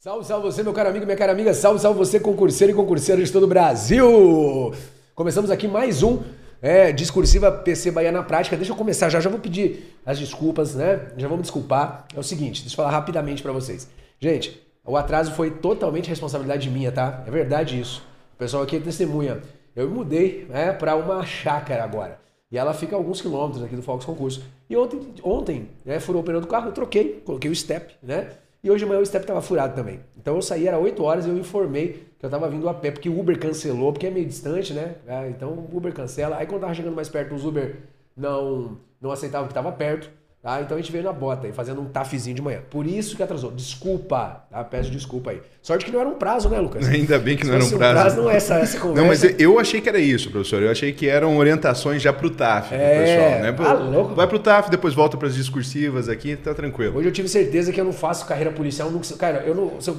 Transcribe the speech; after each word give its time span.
Salve, 0.00 0.24
salve 0.24 0.46
você, 0.46 0.62
meu 0.62 0.72
caro 0.72 0.90
amigo, 0.90 1.04
minha 1.04 1.16
cara 1.16 1.32
amiga. 1.32 1.52
Salve, 1.52 1.80
salve 1.80 1.98
você, 1.98 2.20
concurseiro 2.20 2.72
e 2.72 2.76
concurseira 2.76 3.20
de 3.20 3.32
todo 3.32 3.42
o 3.42 3.46
Brasil. 3.48 4.72
Começamos 5.12 5.50
aqui 5.50 5.66
mais 5.66 6.04
um 6.04 6.22
é, 6.62 6.92
Discursiva 6.92 7.50
PC 7.50 7.90
Bahia 7.90 8.12
na 8.12 8.22
Prática. 8.22 8.56
Deixa 8.56 8.70
eu 8.70 8.76
começar 8.76 9.08
já, 9.08 9.18
já 9.18 9.28
vou 9.28 9.40
pedir 9.40 9.98
as 10.06 10.16
desculpas, 10.16 10.76
né? 10.76 11.08
Já 11.16 11.26
vamos 11.26 11.42
desculpar. 11.42 12.06
É 12.14 12.20
o 12.20 12.22
seguinte, 12.22 12.60
deixa 12.60 12.74
eu 12.74 12.76
falar 12.76 12.92
rapidamente 12.92 13.42
para 13.42 13.50
vocês. 13.50 13.90
Gente, 14.20 14.64
o 14.84 14.96
atraso 14.96 15.32
foi 15.32 15.50
totalmente 15.50 16.08
responsabilidade 16.08 16.70
minha, 16.70 16.92
tá? 16.92 17.24
É 17.26 17.30
verdade 17.32 17.80
isso. 17.80 18.00
O 18.36 18.38
pessoal 18.38 18.62
aqui 18.62 18.76
é 18.76 18.78
testemunha. 18.80 19.42
Eu 19.74 19.90
mudei 19.90 20.46
né, 20.48 20.72
para 20.72 20.94
uma 20.94 21.26
chácara 21.26 21.82
agora. 21.82 22.20
E 22.52 22.56
ela 22.56 22.72
fica 22.72 22.94
a 22.94 22.98
alguns 22.98 23.20
quilômetros 23.20 23.64
aqui 23.64 23.74
do 23.74 23.82
Fox 23.82 24.04
Concurso. 24.04 24.44
E 24.70 24.76
ontem, 24.76 25.00
ontem 25.24 25.68
né, 25.84 25.98
furou 25.98 26.22
o 26.22 26.24
pneu 26.24 26.40
do 26.40 26.46
carro, 26.46 26.68
eu 26.68 26.72
troquei, 26.72 27.20
coloquei 27.26 27.50
o 27.50 27.56
step, 27.56 27.96
né? 28.00 28.28
E 28.62 28.70
hoje 28.70 28.84
de 28.84 28.88
manhã 28.88 29.00
o 29.00 29.06
step 29.06 29.22
estava 29.22 29.40
furado 29.40 29.74
também. 29.74 30.00
Então 30.16 30.34
eu 30.34 30.42
saí, 30.42 30.66
era 30.66 30.78
8 30.78 31.02
horas 31.02 31.26
e 31.26 31.28
eu 31.28 31.38
informei 31.38 32.08
que 32.18 32.24
eu 32.24 32.28
estava 32.28 32.48
vindo 32.48 32.68
a 32.68 32.74
pé, 32.74 32.90
porque 32.90 33.08
o 33.08 33.18
Uber 33.18 33.38
cancelou, 33.38 33.92
porque 33.92 34.06
é 34.08 34.10
meio 34.10 34.26
distante, 34.26 34.72
né? 34.72 34.96
É, 35.06 35.28
então 35.28 35.50
o 35.50 35.76
Uber 35.76 35.92
cancela. 35.92 36.36
Aí 36.36 36.46
quando 36.46 36.62
tava 36.62 36.74
chegando 36.74 36.96
mais 36.96 37.08
perto, 37.08 37.34
os 37.34 37.44
Uber 37.44 37.76
não, 38.16 38.76
não 39.00 39.12
aceitavam 39.12 39.46
que 39.46 39.52
estava 39.52 39.70
perto. 39.70 40.10
Tá? 40.40 40.62
Então 40.62 40.76
a 40.76 40.80
gente 40.80 40.92
veio 40.92 41.02
na 41.02 41.12
bota 41.12 41.48
aí, 41.48 41.52
fazendo 41.52 41.80
um 41.80 41.86
tafezinho 41.86 42.36
de 42.36 42.40
manhã. 42.40 42.60
Por 42.70 42.86
isso 42.86 43.16
que 43.16 43.22
atrasou. 43.22 43.50
Desculpa, 43.50 44.44
tá? 44.48 44.62
Peço 44.62 44.88
desculpa 44.88 45.32
aí. 45.32 45.42
Sorte 45.60 45.84
que 45.84 45.90
não 45.90 45.98
era 45.98 46.08
um 46.08 46.14
prazo, 46.14 46.48
né, 46.48 46.60
Lucas? 46.60 46.86
Ainda 46.88 47.18
bem 47.18 47.36
que 47.36 47.44
não 47.44 47.54
era 47.54 47.64
um 47.64 47.70
prazo. 47.70 47.98
Um 47.98 48.00
prazo 48.00 48.22
não 48.22 48.30
é 48.30 48.36
essa, 48.36 48.54
essa 48.54 48.78
conversa. 48.78 49.00
Não, 49.00 49.08
mas 49.08 49.40
eu 49.40 49.58
achei 49.58 49.80
que 49.80 49.88
era 49.88 49.98
isso, 49.98 50.30
professor. 50.30 50.62
Eu 50.62 50.70
achei 50.70 50.92
que 50.92 51.08
eram 51.08 51.36
orientações 51.38 52.00
já 52.00 52.12
pro 52.12 52.30
TAF, 52.30 52.72
é... 52.72 53.00
pessoal, 53.00 53.40
né? 53.42 53.56
Ah, 53.68 53.72
louco. 53.72 54.14
Vai 54.14 54.28
pro 54.28 54.38
TAF, 54.38 54.70
depois 54.70 54.94
volta 54.94 55.16
para 55.16 55.26
as 55.26 55.34
discursivas 55.34 56.08
aqui, 56.08 56.36
tá 56.36 56.54
tranquilo. 56.54 56.96
Hoje 56.96 57.08
eu 57.08 57.12
tive 57.12 57.28
certeza 57.28 57.72
que 57.72 57.80
eu 57.80 57.84
não 57.84 57.92
faço 57.92 58.24
carreira 58.24 58.52
policial, 58.52 58.92
nunca, 58.92 59.12
cara, 59.16 59.42
eu 59.44 59.56
não, 59.56 59.80
se 59.80 59.90
eu 59.90 59.96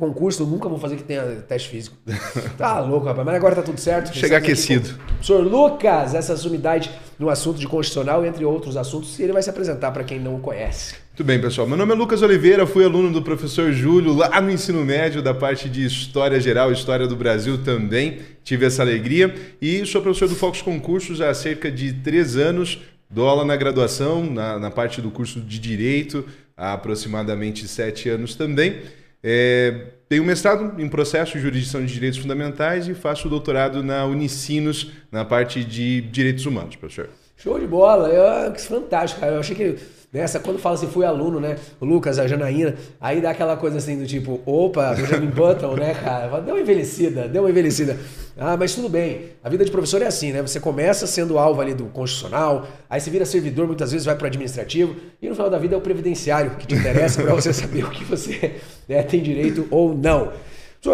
concurso, 0.00 0.42
eu 0.42 0.46
nunca 0.46 0.68
vou 0.68 0.78
fazer 0.78 0.96
que 0.96 1.04
tenha 1.04 1.22
teste 1.46 1.68
físico. 1.68 1.96
Tá 2.56 2.80
louco, 2.80 3.06
rapaz. 3.06 3.24
Mas 3.24 3.34
agora 3.36 3.54
tá 3.54 3.62
tudo 3.62 3.80
certo. 3.80 4.14
Chegar 4.14 4.38
aquecido. 4.38 4.98
Professor 5.06 5.40
Lucas, 5.40 6.14
essa 6.14 6.36
sumidade 6.36 6.90
no 7.18 7.30
assunto 7.30 7.58
de 7.58 7.66
constitucional, 7.66 8.24
entre 8.24 8.44
outros 8.44 8.76
assuntos, 8.76 9.18
ele 9.20 9.32
vai 9.32 9.42
se 9.42 9.48
apresentar 9.48 9.90
para 9.92 10.02
quem 10.04 10.18
não 10.18 10.36
o 10.36 10.40
conhece. 10.40 10.96
Muito 11.10 11.24
bem, 11.24 11.40
pessoal. 11.40 11.66
Meu 11.66 11.76
nome 11.76 11.92
é 11.92 11.94
Lucas 11.94 12.22
Oliveira, 12.22 12.66
fui 12.66 12.84
aluno 12.84 13.12
do 13.12 13.22
professor 13.22 13.72
Júlio 13.72 14.14
lá 14.14 14.40
no 14.40 14.50
ensino 14.50 14.84
médio, 14.84 15.22
da 15.22 15.34
parte 15.34 15.68
de 15.68 15.84
História 15.84 16.40
Geral, 16.40 16.72
História 16.72 17.06
do 17.06 17.14
Brasil 17.14 17.62
também. 17.62 18.20
Tive 18.42 18.66
essa 18.66 18.82
alegria. 18.82 19.34
E 19.60 19.84
sou 19.86 20.00
professor 20.00 20.28
do 20.28 20.34
Fox 20.34 20.62
Concursos 20.62 21.20
há 21.20 21.32
cerca 21.34 21.70
de 21.70 21.92
três 21.92 22.36
anos. 22.36 22.80
Dou 23.10 23.28
aula 23.28 23.44
na 23.44 23.56
graduação, 23.56 24.24
na, 24.24 24.58
na 24.58 24.70
parte 24.70 25.02
do 25.02 25.10
curso 25.10 25.40
de 25.40 25.58
Direito, 25.58 26.24
há 26.56 26.74
aproximadamente 26.74 27.66
sete 27.66 28.08
anos 28.08 28.34
também. 28.34 28.80
É, 29.22 29.88
tenho 30.08 30.24
mestrado 30.24 30.80
em 30.80 30.88
processo 30.88 31.32
de 31.32 31.40
jurisdição 31.40 31.84
de 31.84 31.92
direitos 31.92 32.18
fundamentais 32.18 32.88
e 32.88 32.94
faço 32.94 33.28
doutorado 33.28 33.82
na 33.82 34.04
Unicinos, 34.06 34.92
na 35.12 35.24
parte 35.24 35.62
de 35.64 36.00
direitos 36.00 36.46
humanos, 36.46 36.76
professor. 36.76 37.10
Show 37.36 37.58
de 37.58 37.66
bola, 37.66 38.08
eu, 38.08 38.52
que 38.52 38.60
fantástico, 38.60 39.20
cara. 39.20 39.34
Eu 39.34 39.40
achei 39.40 39.56
que 39.56 39.78
Nessa, 40.12 40.40
quando 40.40 40.58
fala 40.58 40.74
assim, 40.74 40.88
fui 40.88 41.04
aluno, 41.04 41.38
né? 41.38 41.56
O 41.80 41.84
Lucas, 41.84 42.18
a 42.18 42.26
Janaína, 42.26 42.74
aí 43.00 43.20
dá 43.20 43.30
aquela 43.30 43.56
coisa 43.56 43.78
assim 43.78 43.96
do 43.96 44.04
tipo, 44.04 44.40
opa, 44.44 44.92
Benjamin 44.98 45.28
Button, 45.28 45.76
né, 45.76 45.94
cara? 45.94 46.40
Deu 46.40 46.56
uma 46.56 46.60
envelhecida, 46.60 47.28
deu 47.28 47.42
uma 47.42 47.50
envelhecida. 47.50 47.96
Ah, 48.42 48.56
mas 48.56 48.74
tudo 48.74 48.88
bem. 48.88 49.32
A 49.44 49.50
vida 49.50 49.66
de 49.66 49.70
professor 49.70 50.00
é 50.00 50.06
assim, 50.06 50.32
né? 50.32 50.40
Você 50.40 50.58
começa 50.58 51.06
sendo 51.06 51.38
alvo 51.38 51.60
ali 51.60 51.74
do 51.74 51.84
constitucional, 51.84 52.66
aí 52.88 52.98
você 52.98 53.10
vira 53.10 53.26
servidor, 53.26 53.66
muitas 53.66 53.92
vezes 53.92 54.06
vai 54.06 54.16
para 54.16 54.24
o 54.24 54.26
administrativo, 54.28 54.96
e 55.20 55.28
no 55.28 55.34
final 55.34 55.50
da 55.50 55.58
vida 55.58 55.74
é 55.74 55.78
o 55.78 55.80
previdenciário 55.82 56.52
que 56.52 56.66
te 56.66 56.74
interessa 56.74 57.22
para 57.22 57.34
você 57.34 57.52
saber 57.54 57.84
o 57.84 57.90
que 57.90 58.02
você 58.02 58.54
né, 58.88 59.02
tem 59.02 59.22
direito 59.22 59.68
ou 59.70 59.94
não. 59.94 60.32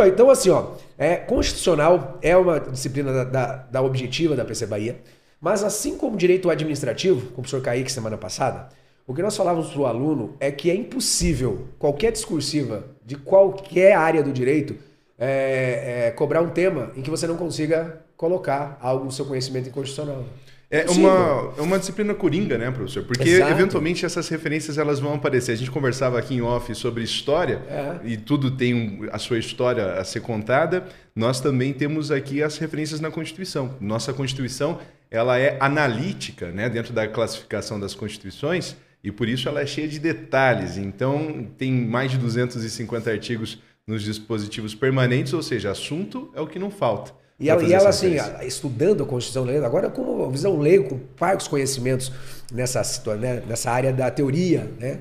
Então, 0.08 0.28
assim, 0.28 0.50
ó, 0.50 0.72
é, 0.98 1.14
constitucional 1.14 2.18
é 2.20 2.36
uma 2.36 2.58
disciplina 2.58 3.12
da, 3.12 3.22
da, 3.22 3.56
da 3.70 3.82
objetiva 3.82 4.34
da 4.34 4.44
PC 4.44 4.66
Bahia, 4.66 4.96
mas 5.40 5.62
assim 5.62 5.96
como 5.96 6.16
direito 6.16 6.50
administrativo, 6.50 7.20
como 7.20 7.30
o 7.30 7.34
professor 7.34 7.62
Kaique 7.62 7.92
semana 7.92 8.18
passada, 8.18 8.70
o 9.06 9.14
que 9.14 9.22
nós 9.22 9.36
falávamos 9.36 9.68
para 9.68 9.80
o 9.80 9.86
aluno 9.86 10.34
é 10.40 10.50
que 10.50 10.68
é 10.68 10.74
impossível 10.74 11.68
qualquer 11.78 12.10
discursiva 12.10 12.86
de 13.04 13.14
qualquer 13.14 13.92
área 13.94 14.20
do 14.20 14.32
direito 14.32 14.74
é, 15.18 16.06
é, 16.06 16.10
cobrar 16.10 16.42
um 16.42 16.50
tema 16.50 16.90
em 16.96 17.02
que 17.02 17.10
você 17.10 17.26
não 17.26 17.36
consiga 17.36 18.00
colocar 18.16 18.78
algo 18.80 19.04
no 19.04 19.12
seu 19.12 19.24
conhecimento 19.24 19.70
constitucional. 19.70 20.24
É 20.68 20.84
uma, 20.90 21.54
é 21.58 21.60
uma 21.60 21.78
disciplina 21.78 22.12
coringa, 22.12 22.58
né, 22.58 22.70
professor? 22.72 23.04
Porque 23.04 23.28
Exato. 23.28 23.52
eventualmente 23.52 24.04
essas 24.04 24.28
referências 24.28 24.78
elas 24.78 24.98
vão 24.98 25.14
aparecer. 25.14 25.52
A 25.52 25.54
gente 25.56 25.70
conversava 25.70 26.18
aqui 26.18 26.34
em 26.34 26.42
off 26.42 26.74
sobre 26.74 27.04
história 27.04 27.62
é. 27.68 28.00
e 28.04 28.16
tudo 28.16 28.50
tem 28.50 29.08
a 29.12 29.18
sua 29.18 29.38
história 29.38 29.92
a 29.92 30.04
ser 30.04 30.20
contada. 30.20 30.84
Nós 31.14 31.40
também 31.40 31.72
temos 31.72 32.10
aqui 32.10 32.42
as 32.42 32.58
referências 32.58 32.98
na 32.98 33.12
Constituição. 33.12 33.76
Nossa 33.80 34.12
Constituição 34.12 34.80
ela 35.08 35.38
é 35.38 35.56
analítica, 35.60 36.50
né, 36.50 36.68
dentro 36.68 36.92
da 36.92 37.06
classificação 37.06 37.78
das 37.78 37.94
constituições 37.94 38.76
e 39.04 39.12
por 39.12 39.28
isso 39.28 39.48
ela 39.48 39.60
é 39.60 39.66
cheia 39.66 39.86
de 39.86 40.00
detalhes. 40.00 40.76
Então, 40.76 41.46
tem 41.56 41.70
mais 41.72 42.10
de 42.10 42.18
250 42.18 43.08
artigos 43.08 43.62
nos 43.86 44.02
dispositivos 44.02 44.74
permanentes, 44.74 45.32
ou 45.32 45.42
seja, 45.42 45.70
assunto 45.70 46.28
é 46.34 46.40
o 46.40 46.46
que 46.46 46.58
não 46.58 46.70
falta. 46.70 47.12
E 47.38 47.48
ela, 47.48 47.62
e 47.62 47.72
ela 47.72 47.90
assim, 47.90 48.16
estudando 48.44 49.02
a 49.02 49.06
Constituição 49.06 49.44
lendo, 49.44 49.64
agora 49.64 49.88
com 49.88 50.02
uma 50.02 50.30
visão 50.30 50.58
leigo, 50.58 50.88
com 50.88 50.98
parcos 50.98 51.46
conhecimentos 51.46 52.10
nessa, 52.50 52.82
né, 53.14 53.42
nessa 53.46 53.70
área 53.70 53.92
da 53.92 54.10
teoria, 54.10 54.68
né? 54.80 55.00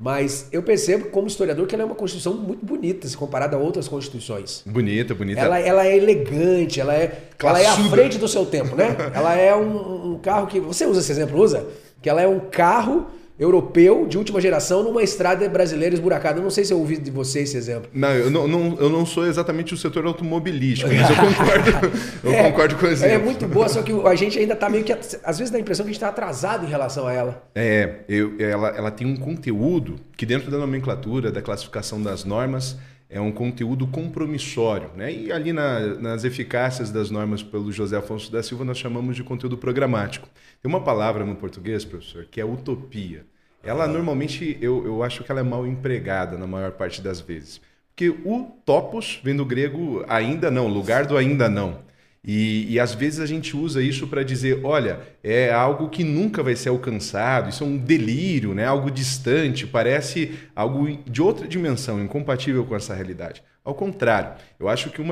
Mas 0.00 0.48
eu 0.50 0.62
percebo, 0.62 1.10
como 1.10 1.26
historiador, 1.26 1.66
que 1.66 1.74
ela 1.74 1.82
é 1.82 1.86
uma 1.86 1.94
Constituição 1.94 2.34
muito 2.34 2.64
bonita, 2.64 3.06
se 3.06 3.16
comparada 3.16 3.56
a 3.56 3.58
outras 3.58 3.86
Constituições. 3.86 4.62
Bonita, 4.64 5.14
bonita. 5.14 5.40
Ela, 5.40 5.58
ela 5.58 5.86
é 5.86 5.96
elegante, 5.96 6.80
ela 6.80 6.94
é, 6.94 7.28
ela 7.38 7.60
é 7.60 7.66
à 7.66 7.76
frente 7.88 8.16
do 8.16 8.28
seu 8.28 8.46
tempo, 8.46 8.74
né? 8.74 8.96
ela 9.14 9.36
é 9.36 9.54
um, 9.54 10.14
um 10.14 10.18
carro 10.18 10.46
que. 10.46 10.58
Você 10.60 10.86
usa 10.86 11.00
esse 11.00 11.12
exemplo, 11.12 11.40
usa? 11.40 11.66
Que 12.00 12.08
ela 12.08 12.22
é 12.22 12.28
um 12.28 12.40
carro 12.40 13.08
europeu 13.38 14.06
de 14.06 14.18
última 14.18 14.40
geração 14.40 14.82
numa 14.82 15.02
estrada 15.02 15.48
brasileira 15.48 15.94
esburacada. 15.94 16.38
Eu 16.38 16.42
não 16.42 16.50
sei 16.50 16.64
se 16.64 16.72
eu 16.72 16.78
ouvi 16.78 16.96
de 16.96 17.10
você 17.10 17.40
esse 17.40 17.56
exemplo. 17.56 17.88
Não, 17.92 18.10
eu 18.10 18.30
não, 18.30 18.48
não, 18.48 18.76
eu 18.80 18.90
não 18.90 19.06
sou 19.06 19.26
exatamente 19.26 19.72
o 19.72 19.76
setor 19.76 20.04
automobilístico, 20.06 20.90
mas 20.92 21.08
eu 21.08 21.16
concordo, 21.16 21.98
eu 22.24 22.32
é, 22.32 22.50
concordo 22.50 22.76
com 22.76 22.86
o 22.86 22.88
exemplo. 22.88 23.14
É 23.14 23.18
muito 23.18 23.46
boa, 23.46 23.68
só 23.68 23.82
que 23.82 23.92
a 23.92 24.14
gente 24.14 24.38
ainda 24.38 24.54
está 24.54 24.68
meio 24.68 24.82
que. 24.82 24.92
Às 24.92 25.38
vezes 25.38 25.50
dá 25.50 25.58
a 25.58 25.60
impressão 25.60 25.84
que 25.84 25.90
a 25.90 25.92
gente 25.92 25.98
está 25.98 26.08
atrasado 26.08 26.66
em 26.66 26.68
relação 26.68 27.06
a 27.06 27.12
ela. 27.12 27.42
É, 27.54 28.00
eu, 28.08 28.34
ela, 28.40 28.68
ela 28.70 28.90
tem 28.90 29.06
um 29.06 29.16
conteúdo 29.16 29.96
que, 30.16 30.26
dentro 30.26 30.50
da 30.50 30.58
nomenclatura, 30.58 31.30
da 31.30 31.40
classificação 31.40 32.02
das 32.02 32.24
normas, 32.24 32.76
é 33.10 33.20
um 33.20 33.32
conteúdo 33.32 33.86
compromissório. 33.86 34.90
Né? 34.94 35.12
E 35.12 35.32
ali 35.32 35.52
na, 35.52 35.80
nas 35.96 36.24
eficácias 36.24 36.90
das 36.90 37.10
normas 37.10 37.42
pelo 37.42 37.72
José 37.72 37.96
Afonso 37.96 38.30
da 38.30 38.42
Silva, 38.42 38.64
nós 38.64 38.78
chamamos 38.78 39.16
de 39.16 39.24
conteúdo 39.24 39.56
programático. 39.56 40.28
Tem 40.62 40.68
uma 40.70 40.82
palavra 40.82 41.24
no 41.24 41.36
português, 41.36 41.84
professor, 41.84 42.26
que 42.30 42.40
é 42.40 42.44
utopia. 42.44 43.24
Ela 43.62 43.86
normalmente, 43.86 44.56
eu, 44.60 44.84
eu 44.84 45.02
acho 45.02 45.24
que 45.24 45.30
ela 45.30 45.40
é 45.40 45.44
mal 45.44 45.66
empregada 45.66 46.36
na 46.36 46.46
maior 46.46 46.72
parte 46.72 47.02
das 47.02 47.20
vezes. 47.20 47.60
Porque 47.88 48.10
o 48.10 48.52
topos 48.64 49.20
vem 49.24 49.34
do 49.34 49.44
grego 49.44 50.04
ainda 50.08 50.50
não, 50.50 50.68
lugar 50.68 51.04
do 51.04 51.16
ainda 51.16 51.48
não. 51.48 51.80
E, 52.24 52.72
e 52.72 52.80
às 52.80 52.94
vezes 52.94 53.20
a 53.20 53.26
gente 53.26 53.56
usa 53.56 53.82
isso 53.82 54.06
para 54.06 54.22
dizer, 54.22 54.60
olha, 54.64 55.00
é 55.22 55.52
algo 55.52 55.88
que 55.88 56.04
nunca 56.04 56.42
vai 56.42 56.56
ser 56.56 56.68
alcançado, 56.68 57.48
isso 57.48 57.64
é 57.64 57.66
um 57.66 57.76
delírio, 57.76 58.54
né? 58.54 58.66
algo 58.66 58.90
distante, 58.90 59.66
parece 59.66 60.32
algo 60.54 60.98
de 61.06 61.22
outra 61.22 61.46
dimensão, 61.46 62.02
incompatível 62.02 62.64
com 62.64 62.76
essa 62.76 62.94
realidade. 62.94 63.42
Ao 63.68 63.74
contrário, 63.74 64.30
eu 64.58 64.66
acho 64.66 64.88
que 64.88 65.02
um 65.02 65.06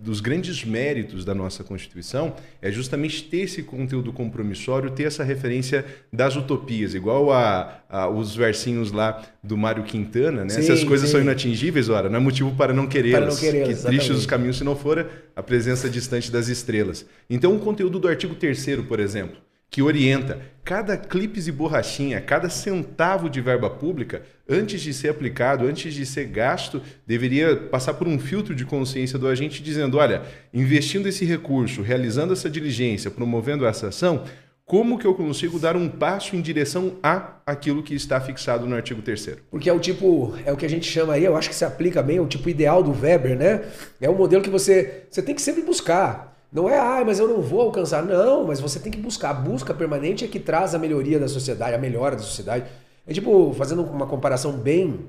dos 0.00 0.20
grandes 0.20 0.64
méritos 0.64 1.24
da 1.24 1.34
nossa 1.34 1.64
Constituição 1.64 2.36
é 2.62 2.70
justamente 2.70 3.24
ter 3.24 3.38
esse 3.38 3.60
conteúdo 3.60 4.12
compromissório, 4.12 4.88
ter 4.92 5.02
essa 5.02 5.24
referência 5.24 5.84
das 6.12 6.36
utopias, 6.36 6.94
igual 6.94 7.32
a, 7.32 7.80
a 7.90 8.08
os 8.08 8.36
versinhos 8.36 8.92
lá 8.92 9.20
do 9.42 9.56
Mário 9.56 9.82
Quintana, 9.82 10.44
né? 10.44 10.50
Sim, 10.50 10.62
Se 10.62 10.70
as 10.70 10.84
coisas 10.84 11.08
sim. 11.08 11.14
são 11.14 11.20
inatingíveis, 11.20 11.88
ora, 11.88 12.08
não 12.08 12.18
é 12.18 12.22
motivo 12.22 12.54
para 12.54 12.72
não 12.72 12.86
querê-las. 12.86 13.40
Querê 13.40 13.64
que 13.64 13.74
tristes 13.74 14.16
os 14.16 14.26
caminhos 14.26 14.58
se 14.58 14.62
não 14.62 14.76
for 14.76 15.04
a 15.34 15.42
presença 15.42 15.90
distante 15.90 16.30
das 16.30 16.46
estrelas. 16.46 17.04
Então, 17.28 17.52
o 17.56 17.58
conteúdo 17.58 17.98
do 17.98 18.06
artigo 18.06 18.36
3 18.36 18.64
por 18.88 19.00
exemplo, 19.00 19.38
que 19.70 19.82
orienta 19.82 20.40
cada 20.64 20.96
clipes 20.96 21.46
e 21.46 21.52
borrachinha, 21.52 22.20
cada 22.20 22.48
centavo 22.50 23.30
de 23.30 23.40
verba 23.40 23.70
pública, 23.70 24.22
antes 24.48 24.80
de 24.80 24.92
ser 24.92 25.10
aplicado, 25.10 25.64
antes 25.64 25.94
de 25.94 26.04
ser 26.04 26.24
gasto, 26.24 26.82
deveria 27.06 27.56
passar 27.56 27.94
por 27.94 28.08
um 28.08 28.18
filtro 28.18 28.52
de 28.54 28.64
consciência 28.64 29.16
do 29.16 29.28
agente 29.28 29.62
dizendo, 29.62 29.96
olha, 29.96 30.22
investindo 30.52 31.08
esse 31.08 31.24
recurso, 31.24 31.82
realizando 31.82 32.32
essa 32.32 32.50
diligência, 32.50 33.12
promovendo 33.12 33.64
essa 33.64 33.88
ação, 33.88 34.24
como 34.64 34.98
que 34.98 35.06
eu 35.06 35.14
consigo 35.14 35.60
dar 35.60 35.76
um 35.76 35.88
passo 35.88 36.34
em 36.34 36.40
direção 36.40 36.96
a 37.00 37.36
aquilo 37.46 37.84
que 37.84 37.94
está 37.94 38.20
fixado 38.20 38.66
no 38.66 38.74
artigo 38.74 39.00
3 39.00 39.36
Porque 39.48 39.70
é 39.70 39.72
o 39.72 39.78
tipo, 39.78 40.34
é 40.44 40.52
o 40.52 40.56
que 40.56 40.66
a 40.66 40.68
gente 40.68 40.90
chama 40.90 41.12
aí, 41.12 41.24
eu 41.24 41.36
acho 41.36 41.48
que 41.48 41.54
se 41.54 41.64
aplica 41.64 42.02
bem, 42.02 42.16
é 42.16 42.20
o 42.20 42.26
tipo 42.26 42.48
ideal 42.48 42.82
do 42.82 42.90
Weber, 42.90 43.38
né? 43.38 43.62
É 44.00 44.10
um 44.10 44.16
modelo 44.16 44.42
que 44.42 44.50
você, 44.50 45.04
você 45.08 45.22
tem 45.22 45.36
que 45.36 45.40
sempre 45.40 45.62
buscar. 45.62 46.35
Não 46.56 46.70
é, 46.70 46.78
ah, 46.78 47.02
mas 47.04 47.18
eu 47.18 47.28
não 47.28 47.42
vou 47.42 47.60
alcançar. 47.60 48.02
Não, 48.02 48.46
mas 48.46 48.60
você 48.60 48.80
tem 48.80 48.90
que 48.90 48.96
buscar. 48.98 49.28
A 49.28 49.34
busca 49.34 49.74
permanente 49.74 50.24
é 50.24 50.28
que 50.28 50.40
traz 50.40 50.74
a 50.74 50.78
melhoria 50.78 51.18
da 51.20 51.28
sociedade, 51.28 51.74
a 51.74 51.78
melhora 51.78 52.16
da 52.16 52.22
sociedade. 52.22 52.64
É 53.06 53.12
tipo, 53.12 53.52
fazendo 53.52 53.82
uma 53.82 54.06
comparação 54.06 54.52
bem, 54.52 55.06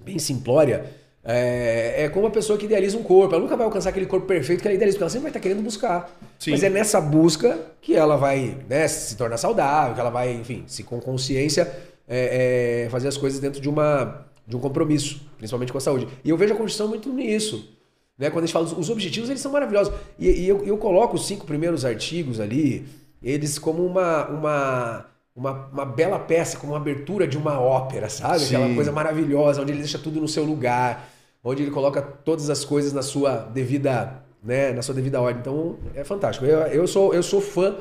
bem 0.00 0.18
simplória, 0.18 0.86
É, 1.22 2.04
é 2.04 2.08
como 2.08 2.24
uma 2.24 2.30
pessoa 2.30 2.58
que 2.58 2.64
idealiza 2.64 2.96
um 2.96 3.02
corpo. 3.02 3.34
Ela 3.34 3.42
nunca 3.42 3.54
vai 3.54 3.66
alcançar 3.66 3.90
aquele 3.90 4.06
corpo 4.06 4.26
perfeito 4.26 4.62
que 4.62 4.68
ela 4.68 4.74
idealiza, 4.74 4.96
porque 4.96 5.04
ela 5.04 5.10
sempre 5.10 5.24
vai 5.24 5.30
estar 5.30 5.40
querendo 5.40 5.62
buscar. 5.62 6.10
Sim. 6.38 6.52
Mas 6.52 6.62
é 6.62 6.70
nessa 6.70 7.00
busca 7.02 7.58
que 7.82 7.94
ela 7.94 8.16
vai 8.16 8.56
né, 8.66 8.88
se 8.88 9.14
tornar 9.14 9.36
saudável, 9.36 9.94
que 9.94 10.00
ela 10.00 10.10
vai, 10.10 10.32
enfim, 10.32 10.64
se 10.66 10.82
com 10.84 10.98
consciência 11.00 11.70
é, 12.08 12.84
é, 12.86 12.88
fazer 12.88 13.08
as 13.08 13.18
coisas 13.18 13.40
dentro 13.40 13.60
de, 13.60 13.68
uma, 13.68 14.24
de 14.46 14.56
um 14.56 14.60
compromisso, 14.60 15.20
principalmente 15.36 15.70
com 15.70 15.76
a 15.76 15.82
saúde. 15.82 16.08
E 16.24 16.30
eu 16.30 16.36
vejo 16.38 16.54
a 16.54 16.56
Constituição 16.56 16.88
muito 16.88 17.12
nisso. 17.12 17.76
Né? 18.18 18.30
Quando 18.30 18.44
a 18.44 18.46
gente 18.46 18.52
fala 18.52 18.64
os 18.66 18.90
objetivos, 18.90 19.30
eles 19.30 19.40
são 19.40 19.52
maravilhosos. 19.52 19.92
E, 20.18 20.28
e 20.28 20.48
eu, 20.48 20.64
eu 20.64 20.76
coloco 20.76 21.14
os 21.16 21.26
cinco 21.26 21.46
primeiros 21.46 21.84
artigos 21.84 22.40
ali, 22.40 22.84
eles 23.22 23.58
como 23.58 23.84
uma, 23.86 24.26
uma, 24.28 25.06
uma, 25.36 25.52
uma 25.72 25.84
bela 25.86 26.18
peça, 26.18 26.58
como 26.58 26.72
uma 26.72 26.78
abertura 26.80 27.26
de 27.28 27.38
uma 27.38 27.60
ópera, 27.60 28.08
sabe? 28.08 28.40
Sim. 28.40 28.56
Aquela 28.56 28.74
coisa 28.74 28.90
maravilhosa, 28.92 29.62
onde 29.62 29.70
ele 29.72 29.78
deixa 29.80 29.98
tudo 29.98 30.20
no 30.20 30.26
seu 30.28 30.44
lugar, 30.44 31.08
onde 31.44 31.62
ele 31.62 31.70
coloca 31.70 32.02
todas 32.02 32.50
as 32.50 32.64
coisas 32.64 32.92
na 32.92 33.02
sua 33.02 33.36
devida, 33.36 34.22
né, 34.42 34.72
na 34.72 34.82
sua 34.82 34.94
devida 34.94 35.20
ordem. 35.20 35.40
Então, 35.40 35.76
é 35.94 36.02
fantástico. 36.02 36.44
Eu, 36.44 36.58
eu, 36.66 36.86
sou, 36.88 37.14
eu 37.14 37.22
sou 37.22 37.40
fã 37.40 37.76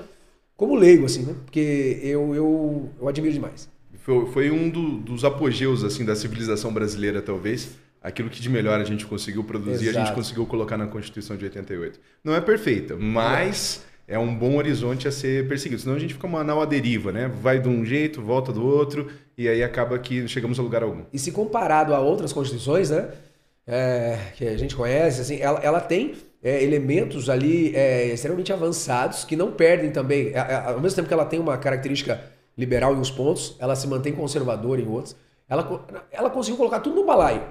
como 0.56 0.76
leigo, 0.76 1.06
assim, 1.06 1.24
né? 1.24 1.36
Porque 1.46 2.00
eu, 2.04 2.36
eu, 2.36 2.90
eu 3.02 3.08
admiro 3.08 3.34
demais. 3.34 3.68
Foi, 4.00 4.26
foi 4.28 4.52
um 4.52 4.70
do- 4.70 4.98
dos 5.00 5.24
apogeus 5.26 5.84
assim 5.84 6.06
da 6.06 6.16
civilização 6.16 6.72
brasileira, 6.74 7.22
talvez. 7.22 7.70
Aquilo 8.08 8.30
que 8.30 8.40
de 8.40 8.50
melhor 8.50 8.80
a 8.80 8.86
gente 8.86 9.06
conseguiu 9.06 9.44
produzir, 9.44 9.88
a 9.88 9.92
Exato. 9.92 10.06
gente 10.06 10.16
conseguiu 10.16 10.46
colocar 10.46 10.78
na 10.78 10.88
Constituição 10.88 11.36
de 11.36 11.44
88. 11.44 12.00
Não 12.24 12.34
é 12.34 12.40
perfeita, 12.40 12.96
mas 12.96 13.84
é 14.08 14.18
um 14.18 14.34
bom 14.34 14.56
horizonte 14.56 15.10
a 15.10 15.12
ser 15.12 15.46
perseguido. 15.50 15.82
Senão 15.82 15.96
a 15.96 16.00
gente 16.00 16.14
fica 16.14 16.26
uma 16.26 16.42
nau 16.42 16.62
à 16.62 16.66
deriva, 16.66 17.12
né? 17.12 17.28
Vai 17.28 17.60
de 17.60 17.68
um 17.68 17.84
jeito, 17.84 18.22
volta 18.22 18.54
do 18.54 18.66
outro, 18.66 19.12
e 19.38 19.50
aí 19.50 19.62
acaba 19.62 20.00
que 20.00 20.26
chegamos 20.30 20.58
a 20.58 20.62
lugar 20.62 20.84
algum. 20.84 21.04
E 21.12 21.20
se 21.20 21.34
comparado 21.34 21.94
a 21.94 22.00
outras 22.00 22.32
constituições, 22.32 22.90
né, 22.90 23.10
é, 23.68 24.18
que 24.38 24.48
a 24.48 24.58
gente 24.58 24.74
conhece, 24.74 25.20
assim, 25.20 25.42
ela, 25.42 25.60
ela 25.60 25.82
tem 25.82 26.16
é, 26.42 26.64
elementos 26.64 27.30
ali 27.30 27.76
é, 27.76 28.06
extremamente 28.14 28.54
avançados 28.54 29.26
que 29.26 29.36
não 29.36 29.52
perdem 29.52 29.92
também. 29.92 30.28
É, 30.28 30.38
é, 30.38 30.64
ao 30.68 30.80
mesmo 30.80 30.96
tempo 30.96 31.10
que 31.10 31.14
ela 31.14 31.26
tem 31.26 31.42
uma 31.42 31.58
característica 31.58 32.22
liberal 32.58 32.96
em 32.96 33.00
uns 33.00 33.12
pontos, 33.12 33.58
ela 33.60 33.76
se 33.76 33.86
mantém 33.86 34.14
conservadora 34.14 34.80
em 34.80 34.88
outros. 34.88 35.14
Ela, 35.50 35.88
ela 36.12 36.30
conseguiu 36.30 36.58
colocar 36.58 36.82
tudo 36.82 36.98
no 36.98 37.06
balaio. 37.06 37.42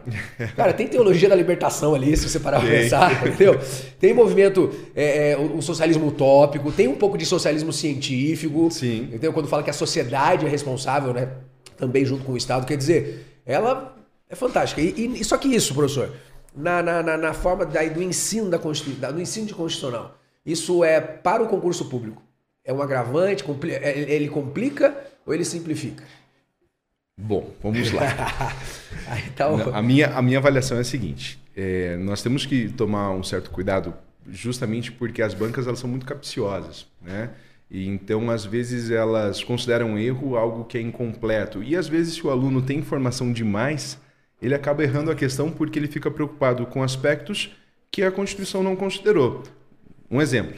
Cara, 0.55 0.75
tem 0.75 0.87
teologia 0.87 1.31
da 1.31 1.35
libertação 1.35 1.95
ali, 1.95 2.15
se 2.15 2.29
você 2.29 2.39
parar 2.39 2.61
pra 2.61 2.69
Tem. 2.69 2.83
pensar, 2.83 3.27
entendeu? 3.27 3.59
Tem 3.99 4.13
movimento, 4.13 4.71
é, 4.95 5.31
é, 5.31 5.37
o, 5.39 5.63
socialismo 5.63 6.07
utópico, 6.09 6.71
tem 6.71 6.89
um 6.89 6.95
pouco 6.97 7.17
de 7.17 7.25
socialismo 7.25 7.73
científico. 7.73 8.71
Sim. 8.71 9.05
Entendeu? 9.05 9.33
Quando 9.33 9.49
fala 9.49 9.63
que 9.63 9.71
a 9.71 9.73
sociedade 9.73 10.45
é 10.45 10.49
responsável, 10.49 11.15
né? 11.15 11.31
Também 11.79 12.05
junto 12.05 12.23
com 12.23 12.33
o 12.33 12.37
Estado. 12.37 12.67
Quer 12.67 12.77
dizer, 12.77 13.25
ela 13.47 13.97
é 14.29 14.35
fantástica. 14.35 14.81
E, 14.83 15.19
e, 15.21 15.25
só 15.25 15.39
que 15.39 15.49
isso, 15.49 15.75
professor, 15.75 16.13
na, 16.55 16.83
na, 16.83 17.03
na, 17.03 17.17
na 17.17 17.33
forma 17.33 17.65
daí 17.65 17.89
do 17.89 18.03
ensino 18.03 18.51
da 18.51 18.59
da- 19.01 19.11
do 19.11 19.21
ensino 19.23 19.47
de 19.47 19.55
constitucional, 19.55 20.19
isso 20.45 20.85
é 20.85 21.01
para 21.01 21.43
o 21.43 21.49
concurso 21.49 21.87
público. 21.87 22.23
É 22.63 22.75
um 22.75 22.83
agravante, 22.83 23.43
compli- 23.43 23.73
é- 23.75 24.05
ele 24.11 24.29
complica 24.29 24.95
ou 25.25 25.33
ele 25.33 25.47
simplifica? 25.47 26.05
Bom, 27.19 27.55
vamos 27.63 27.93
lá. 27.93 28.03
Tá. 29.37 29.47
A 29.73 29.83
minha, 29.83 30.09
a 30.09 30.21
minha 30.21 30.39
avaliação 30.39 30.79
é 30.79 30.81
a 30.81 30.85
seguinte: 30.85 31.39
é, 31.57 31.97
nós 31.99 32.23
temos 32.23 32.45
que 32.45 32.69
tomar 32.69 33.11
um 33.11 33.23
certo 33.23 33.51
cuidado, 33.51 33.95
justamente 34.29 34.91
porque 34.91 35.23
as 35.23 35.33
bancas 35.33 35.67
elas 35.67 35.79
são 35.79 35.89
muito 35.89 36.05
capciosas, 36.05 36.87
né? 37.01 37.31
E 37.71 37.87
então, 37.87 38.31
às 38.31 38.45
vezes, 38.45 38.91
elas 38.91 39.45
consideram 39.45 39.93
um 39.93 39.99
erro 39.99 40.37
algo 40.37 40.65
que 40.65 40.77
é 40.77 40.81
incompleto. 40.81 41.63
E 41.63 41.77
às 41.77 41.87
vezes, 41.89 42.15
se 42.15 42.27
o 42.27 42.31
aluno 42.31 42.63
tem 42.63 42.79
informação 42.79 43.33
demais, 43.33 43.99
ele 44.41 44.55
acaba 44.55 44.83
errando 44.83 45.11
a 45.11 45.15
questão 45.15 45.51
porque 45.51 45.79
ele 45.79 45.89
fica 45.89 46.11
preocupado 46.11 46.67
com 46.67 46.83
aspectos 46.83 47.55
que 47.91 48.03
a 48.03 48.11
Constituição 48.11 48.63
não 48.63 48.75
considerou. 48.77 49.43
Um 50.11 50.21
exemplo. 50.21 50.57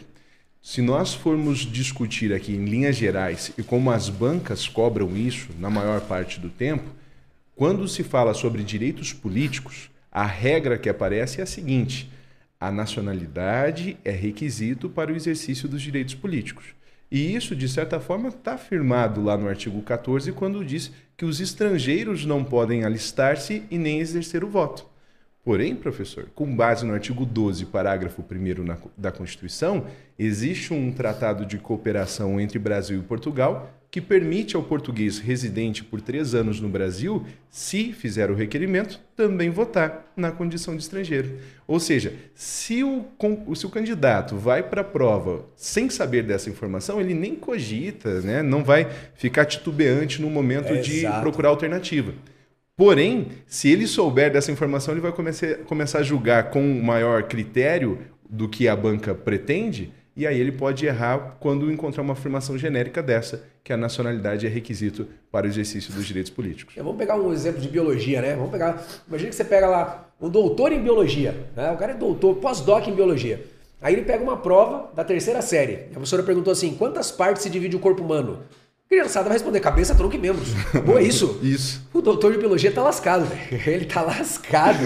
Se 0.61 0.83
nós 0.83 1.15
formos 1.15 1.61
discutir 1.61 2.33
aqui 2.33 2.53
em 2.53 2.65
linhas 2.65 2.97
gerais 2.97 3.53
e 3.57 3.63
como 3.63 3.91
as 3.91 4.09
bancas 4.09 4.67
cobram 4.69 5.17
isso 5.17 5.49
na 5.59 5.71
maior 5.71 6.01
parte 6.01 6.41
do 6.41 6.51
tempo, 6.51 6.91
quando 7.55 7.89
se 7.89 8.03
fala 8.03 8.35
sobre 8.35 8.63
direitos 8.63 9.13
políticos, 9.13 9.91
a 10.11 10.25
regra 10.25 10.77
que 10.77 10.89
aparece 10.89 11.41
é 11.41 11.45
a 11.45 11.47
seguinte: 11.47 12.11
a 12.61 12.71
nacionalidade 12.73 13.97
é 14.05 14.11
requisito 14.11 14.89
para 14.89 15.13
o 15.13 15.17
exercício 15.17 15.69
dos 15.69 15.81
direitos 15.81 16.15
políticos. 16.15 16.67
E 17.11 17.35
isso, 17.35 17.57
de 17.57 17.69
certa 17.69 17.99
forma, 17.99 18.29
está 18.29 18.55
afirmado 18.55 19.23
lá 19.23 19.37
no 19.37 19.49
artigo 19.49 19.81
14, 19.81 20.33
quando 20.33 20.65
diz 20.65 20.93
que 21.17 21.25
os 21.25 21.41
estrangeiros 21.41 22.27
não 22.27 22.45
podem 22.45 22.85
alistar-se 22.85 23.63
e 23.71 23.79
nem 23.79 24.01
exercer 24.01 24.45
o 24.45 24.49
voto. 24.49 24.85
Porém, 25.49 25.75
professor, 25.75 26.27
com 26.35 26.55
base 26.55 26.85
no 26.85 26.93
artigo 26.93 27.25
12, 27.25 27.65
parágrafo 27.65 28.23
1 28.23 28.63
na- 28.63 28.77
da 28.99 29.11
Constituição, 29.11 29.87
existe 30.19 30.75
um 30.75 30.93
tratado 30.93 31.47
de 31.47 31.57
cooperação 31.57 32.39
entre 32.39 32.59
Brasil 32.59 32.99
e 32.99 33.03
Portugal 33.03 33.71
que 33.91 33.99
permite 33.99 34.57
ao 34.57 34.63
português 34.63 35.19
residente 35.19 35.83
por 35.83 36.03
três 36.03 36.35
anos 36.35 36.61
no 36.61 36.69
Brasil, 36.69 37.25
se 37.49 37.95
fizer 37.95 38.31
o 38.31 38.35
requerimento, 38.35 39.01
também 39.17 39.49
votar 39.49 40.13
na 40.15 40.31
condição 40.31 40.77
de 40.77 40.83
estrangeiro. 40.83 41.39
Ou 41.67 41.81
seja, 41.81 42.13
se 42.35 42.85
o, 42.85 43.07
se 43.57 43.65
o 43.65 43.71
candidato 43.71 44.37
vai 44.37 44.63
para 44.63 44.83
a 44.83 44.85
prova 44.85 45.47
sem 45.57 45.89
saber 45.89 46.25
dessa 46.25 46.51
informação, 46.51 47.01
ele 47.01 47.15
nem 47.15 47.35
cogita, 47.35 48.21
né? 48.21 48.43
não 48.43 48.63
vai 48.63 48.87
ficar 49.15 49.47
titubeante 49.47 50.21
no 50.21 50.29
momento 50.29 50.79
de 50.83 50.99
Exato. 50.99 51.23
procurar 51.23 51.49
alternativa. 51.49 52.13
Porém, 52.79 53.27
se 53.45 53.69
ele 53.73 53.89
souber 53.89 54.33
dessa 54.33 54.53
informação, 54.53 54.95
ele 54.95 55.01
vai 55.01 55.11
começar, 55.11 55.99
a 55.99 56.03
julgar 56.05 56.49
com 56.51 56.63
maior 56.81 57.25
critério 57.25 57.99
do 58.31 58.49
que 58.49 58.69
a 58.69 58.77
banca 58.77 59.13
pretende, 59.13 59.93
e 60.17 60.25
aí 60.25 60.39
ele 60.39 60.53
pode 60.53 60.87
errar 60.87 61.39
quando 61.41 61.73
encontrar 61.73 62.05
uma 62.05 62.13
afirmação 62.13 62.57
genérica 62.57 63.03
dessa, 63.03 63.43
que 63.65 63.73
a 63.73 63.77
nacionalidade 63.77 64.47
é 64.47 64.49
requisito 64.49 65.09
para 65.29 65.45
o 65.45 65.51
exercício 65.51 65.93
dos 65.93 66.07
direitos 66.07 66.31
políticos. 66.31 66.77
Vamos 66.77 66.97
pegar 66.97 67.17
um 67.17 67.33
exemplo 67.33 67.61
de 67.61 67.69
biologia, 67.69 68.23
né? 68.23 68.37
Vamos 68.37 68.53
pegar. 68.53 68.81
Imagina 69.09 69.31
que 69.31 69.35
você 69.35 69.45
pega 69.45 69.67
lá 69.67 70.09
um 70.21 70.29
doutor 70.29 70.71
em 70.71 70.81
biologia. 70.81 71.35
Né? 71.57 71.73
O 71.73 71.77
cara 71.77 71.93
é 71.93 71.97
doutor, 71.97 72.37
pós-doc 72.37 72.87
em 72.87 72.95
biologia. 72.95 73.45
Aí 73.83 73.93
ele 73.93 74.03
pega 74.03 74.23
uma 74.23 74.37
prova 74.37 74.93
da 74.95 75.03
terceira 75.03 75.43
série. 75.43 75.87
A 75.91 75.95
professora 75.95 76.23
perguntou 76.23 76.53
assim: 76.53 76.77
quantas 76.77 77.11
partes 77.11 77.43
se 77.43 77.51
divide 77.51 77.75
o 77.75 77.81
corpo 77.81 78.05
humano? 78.05 78.39
Criançada 78.89 79.29
vai 79.29 79.35
responder 79.35 79.61
cabeça, 79.61 79.95
tronco 79.95 80.17
e 80.17 80.19
membros. 80.19 80.49
Boa, 80.85 80.99
é 81.01 81.03
isso? 81.03 81.39
Isso. 81.45 81.87
O 81.93 82.01
doutor 82.01 82.33
de 82.33 82.39
biologia 82.39 82.73
tá 82.73 82.83
lascado, 82.83 83.27
velho. 83.27 83.63
Ele 83.71 83.85
tá 83.85 84.01
lascado. 84.01 84.79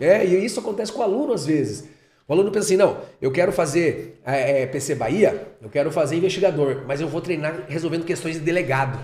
É, 0.00 0.26
e 0.26 0.44
isso 0.44 0.58
acontece 0.58 0.92
com 0.92 0.98
o 1.00 1.02
aluno 1.02 1.32
às 1.32 1.46
vezes. 1.46 1.84
O 2.26 2.32
aluno 2.32 2.50
pensa 2.50 2.66
assim, 2.66 2.76
não, 2.76 2.98
eu 3.20 3.30
quero 3.30 3.52
fazer 3.52 4.18
é, 4.24 4.62
é, 4.62 4.66
PC 4.66 4.94
Bahia, 4.94 5.46
eu 5.62 5.68
quero 5.68 5.92
fazer 5.92 6.16
investigador, 6.16 6.82
mas 6.86 7.00
eu 7.00 7.06
vou 7.06 7.20
treinar 7.20 7.66
resolvendo 7.68 8.04
questões 8.04 8.34
de 8.36 8.40
delegado. 8.40 8.98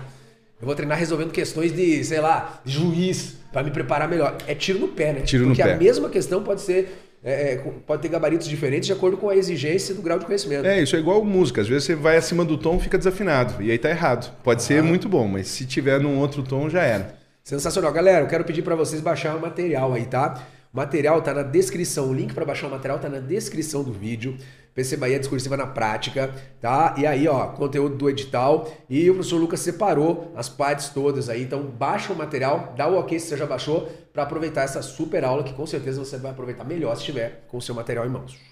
Eu 0.59 0.65
vou 0.65 0.75
treinar 0.75 0.97
resolvendo 0.97 1.31
questões 1.31 1.71
de, 1.71 2.03
sei 2.03 2.19
lá, 2.19 2.61
de 2.65 2.73
juiz, 2.73 3.35
para 3.53 3.63
me 3.63 3.71
preparar 3.71 4.07
melhor. 4.09 4.37
É 4.47 4.53
tiro 4.55 4.79
no 4.79 4.87
pé, 4.89 5.13
né? 5.13 5.21
Tiro 5.21 5.43
no 5.43 5.49
Porque 5.49 5.63
pé. 5.63 5.73
a 5.73 5.77
mesma 5.77 6.09
questão 6.09 6.43
pode 6.43 6.61
ser, 6.61 7.10
é, 7.23 7.53
é, 7.53 7.55
pode 7.85 8.01
ter 8.01 8.07
gabaritos 8.07 8.47
diferentes 8.47 8.87
de 8.87 8.93
acordo 8.93 9.15
com 9.15 9.29
a 9.29 9.35
exigência 9.35 9.93
do 9.93 10.01
grau 10.01 10.17
de 10.17 10.25
conhecimento. 10.25 10.65
É, 10.65 10.81
isso 10.81 10.95
é 10.95 10.99
igual 10.99 11.23
música. 11.23 11.61
Às 11.61 11.67
vezes 11.67 11.83
você 11.83 11.95
vai 11.95 12.17
acima 12.17 12.43
do 12.43 12.57
tom 12.57 12.79
fica 12.79 12.97
desafinado. 12.97 13.61
E 13.61 13.69
aí 13.69 13.77
tá 13.77 13.89
errado. 13.89 14.35
Pode 14.43 14.63
ser 14.63 14.81
muito 14.81 15.07
bom, 15.07 15.27
mas 15.27 15.47
se 15.47 15.65
tiver 15.65 15.99
num 15.99 16.17
outro 16.17 16.41
tom, 16.41 16.67
já 16.67 16.81
era. 16.81 17.15
Sensacional. 17.43 17.91
Galera, 17.91 18.25
eu 18.25 18.27
quero 18.27 18.43
pedir 18.43 18.63
para 18.63 18.75
vocês 18.75 19.01
baixar 19.01 19.35
o 19.35 19.41
material 19.41 19.93
aí, 19.93 20.05
tá? 20.05 20.43
O 20.73 20.77
material 20.77 21.21
tá 21.21 21.33
na 21.33 21.43
descrição, 21.43 22.09
o 22.09 22.13
link 22.13 22.33
para 22.33 22.45
baixar 22.45 22.67
o 22.67 22.71
material 22.71 22.97
tá 22.97 23.09
na 23.09 23.19
descrição 23.19 23.83
do 23.83 23.91
vídeo. 23.91 24.37
PC 24.73 24.95
Bahia 24.95 25.19
Discursiva 25.19 25.57
na 25.57 25.67
Prática, 25.67 26.33
tá? 26.61 26.95
E 26.97 27.05
aí, 27.05 27.27
ó, 27.27 27.47
conteúdo 27.47 27.97
do 27.97 28.09
edital. 28.09 28.71
E 28.89 29.09
o 29.09 29.15
professor 29.15 29.37
Lucas 29.37 29.59
separou 29.59 30.31
as 30.33 30.47
partes 30.47 30.87
todas 30.87 31.27
aí. 31.27 31.43
Então, 31.43 31.63
baixa 31.63 32.13
o 32.13 32.15
material, 32.15 32.73
dá 32.77 32.87
o 32.87 32.97
ok 32.97 33.19
se 33.19 33.27
você 33.27 33.35
já 33.35 33.45
baixou, 33.45 33.91
para 34.13 34.23
aproveitar 34.23 34.61
essa 34.61 34.81
super 34.81 35.25
aula 35.25 35.43
que 35.43 35.53
com 35.53 35.67
certeza 35.67 35.99
você 35.99 36.17
vai 36.17 36.31
aproveitar 36.31 36.63
melhor 36.63 36.95
se 36.95 37.03
tiver 37.03 37.43
com 37.49 37.57
o 37.57 37.61
seu 37.61 37.75
material 37.75 38.05
em 38.05 38.09
mãos. 38.09 38.50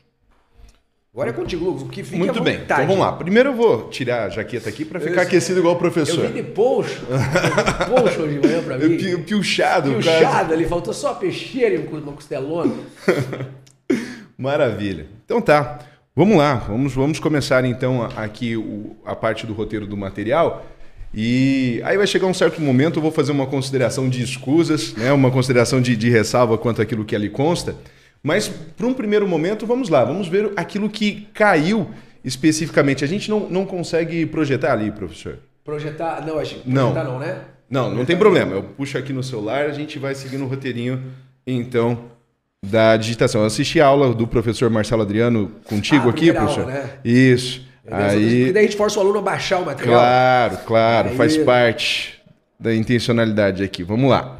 Agora 1.11 1.31
é 1.31 1.33
contigo, 1.33 1.65
Lucas. 1.65 1.81
O 1.81 1.85
que 1.87 2.03
fique 2.03 2.17
Muito 2.17 2.41
bem. 2.41 2.59
Então 2.63 2.77
vamos 2.85 2.99
lá. 2.99 3.11
Primeiro 3.13 3.49
eu 3.49 3.55
vou 3.55 3.89
tirar 3.89 4.25
a 4.25 4.29
jaqueta 4.29 4.69
aqui 4.69 4.85
para 4.85 4.99
ficar 4.99 5.13
Isso. 5.13 5.21
aquecido 5.21 5.59
igual 5.59 5.73
o 5.73 5.77
Eu 5.77 5.79
professor. 5.79 6.27
vim 6.27 6.33
de 6.33 6.43
poncho. 6.43 7.01
Eu 7.09 7.17
vim 7.17 7.23
de 7.25 7.85
poncho 8.03 8.21
hoje 8.21 8.39
de 8.39 8.47
manhã 8.47 8.61
pra 8.63 8.77
mim. 8.79 8.95
Pi- 8.97 9.17
Piochado, 9.23 9.91
E 9.91 9.95
o 9.95 10.03
cara. 10.03 10.19
chado 10.21 10.53
ali, 10.53 10.65
faltou 10.65 10.93
só 10.93 11.11
a 11.11 11.15
peixeira 11.15 11.75
e 11.75 11.77
uma 11.79 12.11
costelona. 12.13 12.73
Maravilha. 14.37 15.07
Então 15.25 15.41
tá. 15.41 15.79
Vamos 16.15 16.37
lá. 16.37 16.55
Vamos, 16.55 16.93
vamos 16.93 17.19
começar 17.19 17.63
então 17.65 18.03
aqui 18.15 18.55
o- 18.55 18.95
a 19.05 19.15
parte 19.15 19.45
do 19.47 19.53
roteiro 19.53 19.87
do 19.87 19.97
material. 19.97 20.65
E 21.13 21.81
aí 21.85 21.97
vai 21.97 22.05
chegar 22.05 22.27
um 22.27 22.33
certo 22.35 22.61
momento, 22.61 22.97
eu 22.97 23.01
vou 23.01 23.11
fazer 23.11 23.31
uma 23.31 23.47
consideração 23.47 24.07
de 24.07 24.21
escusas, 24.21 24.93
né? 24.93 25.11
uma 25.11 25.31
consideração 25.31 25.81
de, 25.81 25.95
de 25.95 26.07
ressalva 26.07 26.55
quanto 26.55 26.81
àquilo 26.83 27.03
que 27.03 27.15
ali 27.15 27.29
consta. 27.29 27.75
Mas 28.21 28.47
para 28.47 28.85
um 28.85 28.93
primeiro 28.93 29.27
momento, 29.27 29.65
vamos 29.65 29.89
lá, 29.89 30.03
vamos 30.03 30.27
ver 30.27 30.51
aquilo 30.55 30.89
que 30.89 31.27
caiu 31.33 31.89
especificamente. 32.23 33.03
A 33.03 33.07
gente 33.07 33.29
não, 33.29 33.41
não 33.49 33.65
consegue 33.65 34.25
projetar 34.25 34.73
ali, 34.73 34.91
professor. 34.91 35.37
Projetar. 35.63 36.25
Não, 36.25 36.41
que 36.41 36.61
Não. 36.65 36.91
projetar 36.91 37.03
não, 37.11 37.19
né? 37.19 37.37
Não, 37.69 37.93
não 37.93 38.03
tem 38.03 38.17
problema. 38.17 38.53
Eu 38.53 38.63
puxo 38.63 38.97
aqui 38.97 39.13
no 39.13 39.21
celular, 39.23 39.65
a 39.67 39.71
gente 39.71 39.99
vai 39.99 40.15
seguindo 40.15 40.43
o 40.43 40.47
roteirinho. 40.47 41.03
Então, 41.45 42.05
da 42.65 42.97
digitação. 42.97 43.41
Eu 43.41 43.47
assisti 43.47 43.79
a 43.79 43.85
aula 43.85 44.13
do 44.13 44.27
professor 44.27 44.69
Marcelo 44.69 45.01
Adriano 45.03 45.51
contigo 45.65 46.07
Ah, 46.07 46.11
aqui, 46.11 46.33
professor. 46.33 46.61
aula, 46.63 46.73
né? 46.73 46.89
Isso. 47.05 47.67
Beleza? 47.85 48.07
Aí, 48.17 48.47
E 48.47 48.51
daí 48.53 48.63
a 48.63 48.67
gente 48.67 48.77
força 48.77 48.99
o 48.99 49.01
aluno 49.01 49.19
a 49.19 49.21
baixar 49.21 49.59
o 49.59 49.65
material. 49.65 49.97
claro, 49.99 50.57
claro, 50.65 51.09
Aí- 51.09 51.15
faz 51.15 51.37
parte 51.37 52.19
da 52.59 52.73
intencionalidade 52.75 53.63
aqui. 53.63 53.83
Vamos 53.83 54.09
lá. 54.09 54.38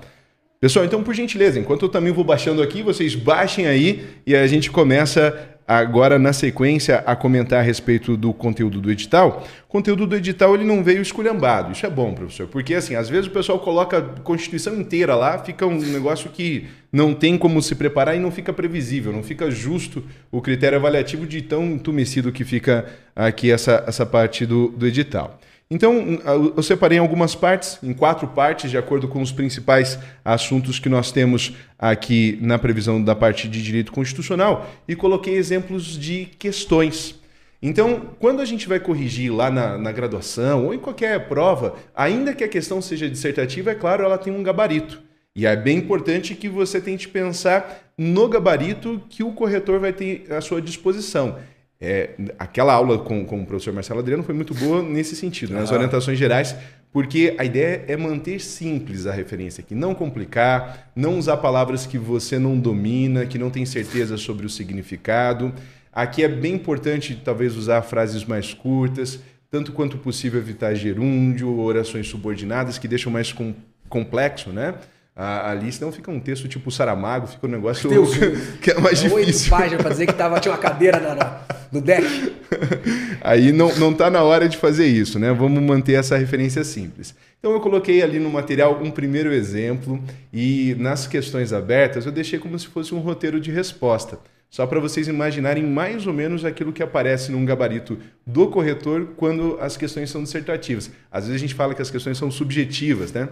Pessoal, 0.62 0.84
então, 0.84 1.02
por 1.02 1.14
gentileza, 1.14 1.58
enquanto 1.58 1.84
eu 1.84 1.90
também 1.90 2.12
vou 2.12 2.26
baixando 2.26 2.62
aqui, 2.62 2.84
vocês 2.84 3.16
baixem 3.16 3.66
aí 3.66 4.06
e 4.28 4.36
a 4.36 4.46
gente 4.46 4.70
começa 4.70 5.58
agora 5.66 6.20
na 6.20 6.34
sequência 6.34 6.98
a 7.06 7.16
comentar 7.16 7.60
a 7.60 7.62
respeito 7.62 8.18
do 8.18 8.34
conteúdo 8.34 8.82
do 8.82 8.92
edital. 8.92 9.48
O 9.64 9.72
conteúdo 9.72 10.06
do 10.06 10.18
edital 10.18 10.56
ele 10.56 10.66
não 10.66 10.84
veio 10.84 11.02
esculhambado. 11.02 11.72
Isso 11.72 11.86
é 11.86 11.90
bom, 11.90 12.14
professor, 12.14 12.46
porque 12.48 12.74
assim, 12.74 12.94
às 12.94 13.08
vezes 13.08 13.28
o 13.28 13.32
pessoal 13.32 13.60
coloca 13.60 14.00
a 14.00 14.02
Constituição 14.02 14.76
inteira 14.76 15.16
lá, 15.16 15.38
fica 15.38 15.66
um 15.66 15.80
negócio 15.80 16.30
que 16.30 16.68
não 16.92 17.14
tem 17.14 17.38
como 17.38 17.62
se 17.62 17.74
preparar 17.74 18.18
e 18.18 18.20
não 18.20 18.30
fica 18.30 18.52
previsível, 18.52 19.14
não 19.14 19.24
fica 19.24 19.50
justo 19.50 20.04
o 20.30 20.42
critério 20.42 20.78
avaliativo 20.78 21.26
de 21.26 21.42
tão 21.42 21.64
entumecido 21.68 22.34
que 22.34 22.44
fica 22.44 22.86
aqui 23.16 23.50
essa, 23.50 23.86
essa 23.88 24.06
parte 24.06 24.46
do, 24.46 24.68
do 24.68 24.86
edital. 24.86 25.40
Então, 25.72 26.18
eu 26.58 26.64
separei 26.64 26.98
algumas 26.98 27.36
partes, 27.36 27.78
em 27.84 27.94
quatro 27.94 28.28
partes, 28.30 28.72
de 28.72 28.78
acordo 28.78 29.08
com 29.08 29.22
os 29.22 29.32
principais 29.32 30.00
assuntos 30.26 30.80
que 30.80 30.90
nós 30.90 31.12
temos 31.12 31.54
aqui 31.78 32.40
na 32.42 32.58
previsão 32.58 33.00
da 33.04 33.16
parte 33.16 33.48
de 33.48 33.62
direito 33.62 33.92
constitucional, 33.92 34.68
e 34.88 34.96
coloquei 34.96 35.36
exemplos 35.36 35.96
de 35.96 36.26
questões. 36.40 37.20
Então, 37.62 38.16
quando 38.20 38.42
a 38.42 38.46
gente 38.46 38.68
vai 38.68 38.80
corrigir 38.80 39.32
lá 39.32 39.52
na, 39.52 39.78
na 39.78 39.92
graduação 39.92 40.66
ou 40.66 40.74
em 40.74 40.80
qualquer 40.80 41.28
prova, 41.28 41.76
ainda 41.96 42.34
que 42.34 42.44
a 42.44 42.48
questão 42.48 42.82
seja 42.82 43.08
dissertativa, 43.08 43.70
é 43.70 43.76
claro, 43.76 44.04
ela 44.04 44.18
tem 44.18 44.34
um 44.34 44.42
gabarito. 44.42 45.00
E 45.36 45.46
é 45.46 45.56
bem 45.56 45.78
importante 45.78 46.34
que 46.34 46.50
você 46.50 46.82
tente 46.82 47.08
pensar 47.08 47.94
no 47.96 48.28
gabarito 48.28 49.04
que 49.08 49.24
o 49.24 49.34
corretor 49.34 49.80
vai 49.80 49.94
ter 49.94 50.26
à 50.32 50.42
sua 50.42 50.62
disposição. 50.62 51.38
É, 51.82 52.10
aquela 52.38 52.74
aula 52.74 52.98
com, 52.98 53.24
com 53.24 53.42
o 53.42 53.46
professor 53.46 53.74
Marcelo 53.74 54.02
Adriano 54.02 54.22
foi 54.22 54.36
muito 54.36 54.54
boa 54.54 54.84
nesse 54.84 55.16
sentido, 55.16 55.54
nas 55.54 55.72
Ah. 55.72 55.76
orientações 55.76 56.18
gerais, 56.20 56.54
porque 56.92 57.36
a 57.38 57.46
ideia 57.46 57.86
é 57.88 57.96
manter 57.96 58.42
simples 58.42 59.08
a 59.08 59.14
referência 59.14 59.62
aqui, 59.62 59.74
não 59.74 59.96
complicar, 59.96 60.92
não 60.94 61.18
usar 61.18 61.38
palavras 61.38 61.86
que 61.86 61.98
você 61.98 62.38
não 62.38 62.60
domina, 62.60 63.26
que 63.26 63.38
não 63.38 63.50
tem 63.50 63.66
certeza 63.66 64.18
sobre 64.18 64.46
o 64.46 64.50
significado. 64.50 65.54
Aqui 65.94 66.22
é 66.22 66.28
bem 66.28 66.56
importante, 66.56 67.20
talvez, 67.24 67.56
usar 67.56 67.82
frases 67.82 68.26
mais 68.26 68.54
curtas, 68.54 69.20
tanto 69.50 69.72
quanto 69.72 69.98
possível 69.98 70.40
evitar 70.40 70.74
gerúndio, 70.76 71.58
orações 71.60 72.08
subordinadas, 72.08 72.78
que 72.78 72.88
deixam 72.90 73.12
mais 73.12 73.32
com, 73.32 73.54
complexo, 73.88 74.50
né? 74.52 74.76
A- 75.20 75.52
Ali, 75.52 75.70
senão 75.72 75.92
fica 75.92 76.10
um 76.10 76.20
texto 76.20 76.48
tipo 76.48 76.72
Saramago, 76.72 77.28
fica 77.28 77.46
um 77.46 77.50
negócio 77.50 77.90
Deus, 77.90 78.12
que 78.62 78.72
é 78.72 78.80
mais 78.80 79.04
É 79.04 79.10
Oito 79.10 79.26
difícil. 79.28 79.50
páginas 79.50 79.82
pra 79.82 79.92
dizer 79.92 80.06
que 80.06 80.14
tava, 80.14 80.40
tinha 80.40 80.52
uma 80.54 80.58
cadeira 80.58 80.98
na, 81.00 81.14
na- 81.16 81.42
no 81.72 81.82
deck. 81.82 82.34
Aí 83.22 83.52
não, 83.52 83.74
não 83.76 83.94
tá 83.94 84.10
na 84.10 84.24
hora 84.24 84.48
de 84.48 84.58
fazer 84.58 84.88
isso, 84.88 85.20
né? 85.20 85.32
Vamos 85.34 85.62
manter 85.62 85.94
essa 85.94 86.18
referência 86.18 86.64
simples. 86.64 87.14
Então 87.40 87.52
eu 87.52 87.60
coloquei 87.60 88.02
ali 88.02 88.20
no 88.20 88.30
material 88.30 88.80
um 88.82 88.90
primeiro 88.92 89.32
exemplo 89.34 90.02
e 90.34 90.76
nas 90.80 91.06
questões 91.06 91.52
abertas 91.54 92.06
eu 92.06 92.12
deixei 92.12 92.40
como 92.40 92.58
se 92.58 92.68
fosse 92.68 92.94
um 92.96 93.00
roteiro 93.00 93.40
de 93.40 93.52
resposta. 93.52 94.20
Só 94.50 94.66
para 94.66 94.80
vocês 94.80 95.08
imaginarem 95.08 95.64
mais 95.64 96.08
ou 96.08 96.14
menos 96.14 96.44
aquilo 96.44 96.74
que 96.74 96.82
aparece 96.82 97.32
num 97.32 97.46
gabarito 97.46 98.00
do 98.26 98.48
corretor 98.48 99.10
quando 99.16 99.58
as 99.62 99.78
questões 99.78 100.10
são 100.10 100.24
dissertativas. 100.24 100.90
Às 101.12 101.26
vezes 101.26 101.40
a 101.40 101.46
gente 101.46 101.54
fala 101.54 101.76
que 101.76 101.82
as 101.84 101.92
questões 101.92 102.18
são 102.18 102.32
subjetivas, 102.32 103.14
né? 103.14 103.30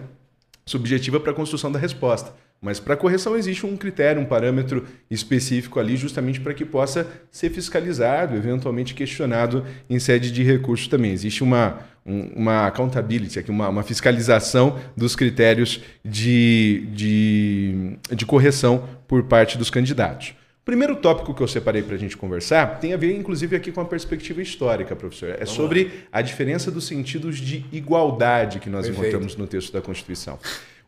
Subjetiva 0.68 1.18
para 1.18 1.32
a 1.32 1.34
construção 1.34 1.72
da 1.72 1.78
resposta. 1.78 2.32
Mas 2.60 2.80
para 2.80 2.96
correção 2.96 3.36
existe 3.36 3.64
um 3.64 3.76
critério, 3.76 4.20
um 4.20 4.24
parâmetro 4.24 4.84
específico 5.10 5.78
ali, 5.78 5.96
justamente 5.96 6.40
para 6.40 6.52
que 6.52 6.64
possa 6.64 7.06
ser 7.30 7.50
fiscalizado, 7.50 8.36
eventualmente 8.36 8.94
questionado 8.94 9.64
em 9.88 9.98
sede 10.00 10.32
de 10.32 10.42
recurso 10.42 10.90
também. 10.90 11.12
Existe 11.12 11.42
uma, 11.44 11.78
um- 12.04 12.32
uma 12.34 12.66
accountability, 12.66 13.38
aqui, 13.38 13.50
uma, 13.50 13.68
uma 13.68 13.82
fiscalização 13.84 14.76
dos 14.96 15.14
critérios 15.14 15.80
de, 16.04 16.88
de, 16.92 17.96
de 18.16 18.26
correção 18.26 18.88
por 19.06 19.22
parte 19.22 19.56
dos 19.56 19.70
candidatos. 19.70 20.34
O 20.68 20.70
primeiro 20.70 20.96
tópico 20.96 21.32
que 21.32 21.42
eu 21.42 21.48
separei 21.48 21.80
para 21.80 21.94
a 21.94 21.98
gente 21.98 22.14
conversar 22.14 22.78
tem 22.78 22.92
a 22.92 22.96
ver, 22.98 23.16
inclusive, 23.16 23.56
aqui 23.56 23.72
com 23.72 23.80
a 23.80 23.86
perspectiva 23.86 24.42
histórica, 24.42 24.94
professor. 24.94 25.34
É 25.40 25.46
sobre 25.46 26.04
a 26.12 26.20
diferença 26.20 26.70
dos 26.70 26.86
sentidos 26.86 27.38
de 27.38 27.64
igualdade 27.72 28.60
que 28.60 28.68
nós 28.68 28.84
Perfeito. 28.84 29.00
encontramos 29.00 29.34
no 29.34 29.46
texto 29.46 29.72
da 29.72 29.80
Constituição. 29.80 30.38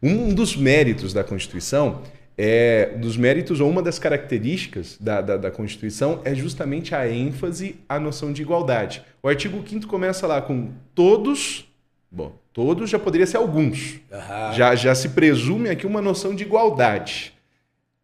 Um 0.03 0.35
dos 0.35 0.55
méritos 0.55 1.15
da 1.15 1.25
Constituição 1.25 2.03
é 2.37 2.93
dos 2.99 3.17
méritos 3.17 3.59
ou 3.59 3.71
uma 3.71 3.81
das 3.81 3.99
características 3.99 4.99
da, 5.01 5.23
da, 5.23 5.39
da 5.39 5.51
Constituição 5.51 6.21
é 6.27 6.35
justamente 6.35 6.95
a 6.95 7.11
ênfase 7.11 7.77
à 7.89 7.99
noção 7.99 8.35
de 8.35 8.43
igualdade. 8.43 9.03
O 9.23 9.29
artigo 9.29 9.67
5 9.67 9.87
começa 9.87 10.27
lá 10.27 10.43
com 10.43 10.73
todos, 10.95 11.67
bom, 12.11 12.39
todos 12.53 12.91
já 12.91 12.99
poderia 12.99 13.27
ser 13.27 13.39
alguns. 13.39 13.99
Aham. 14.13 14.53
Já, 14.53 14.75
já 14.75 14.95
se 14.95 15.09
presume 15.09 15.71
aqui 15.71 15.87
uma 15.87 16.03
noção 16.03 16.35
de 16.35 16.43
igualdade. 16.45 17.33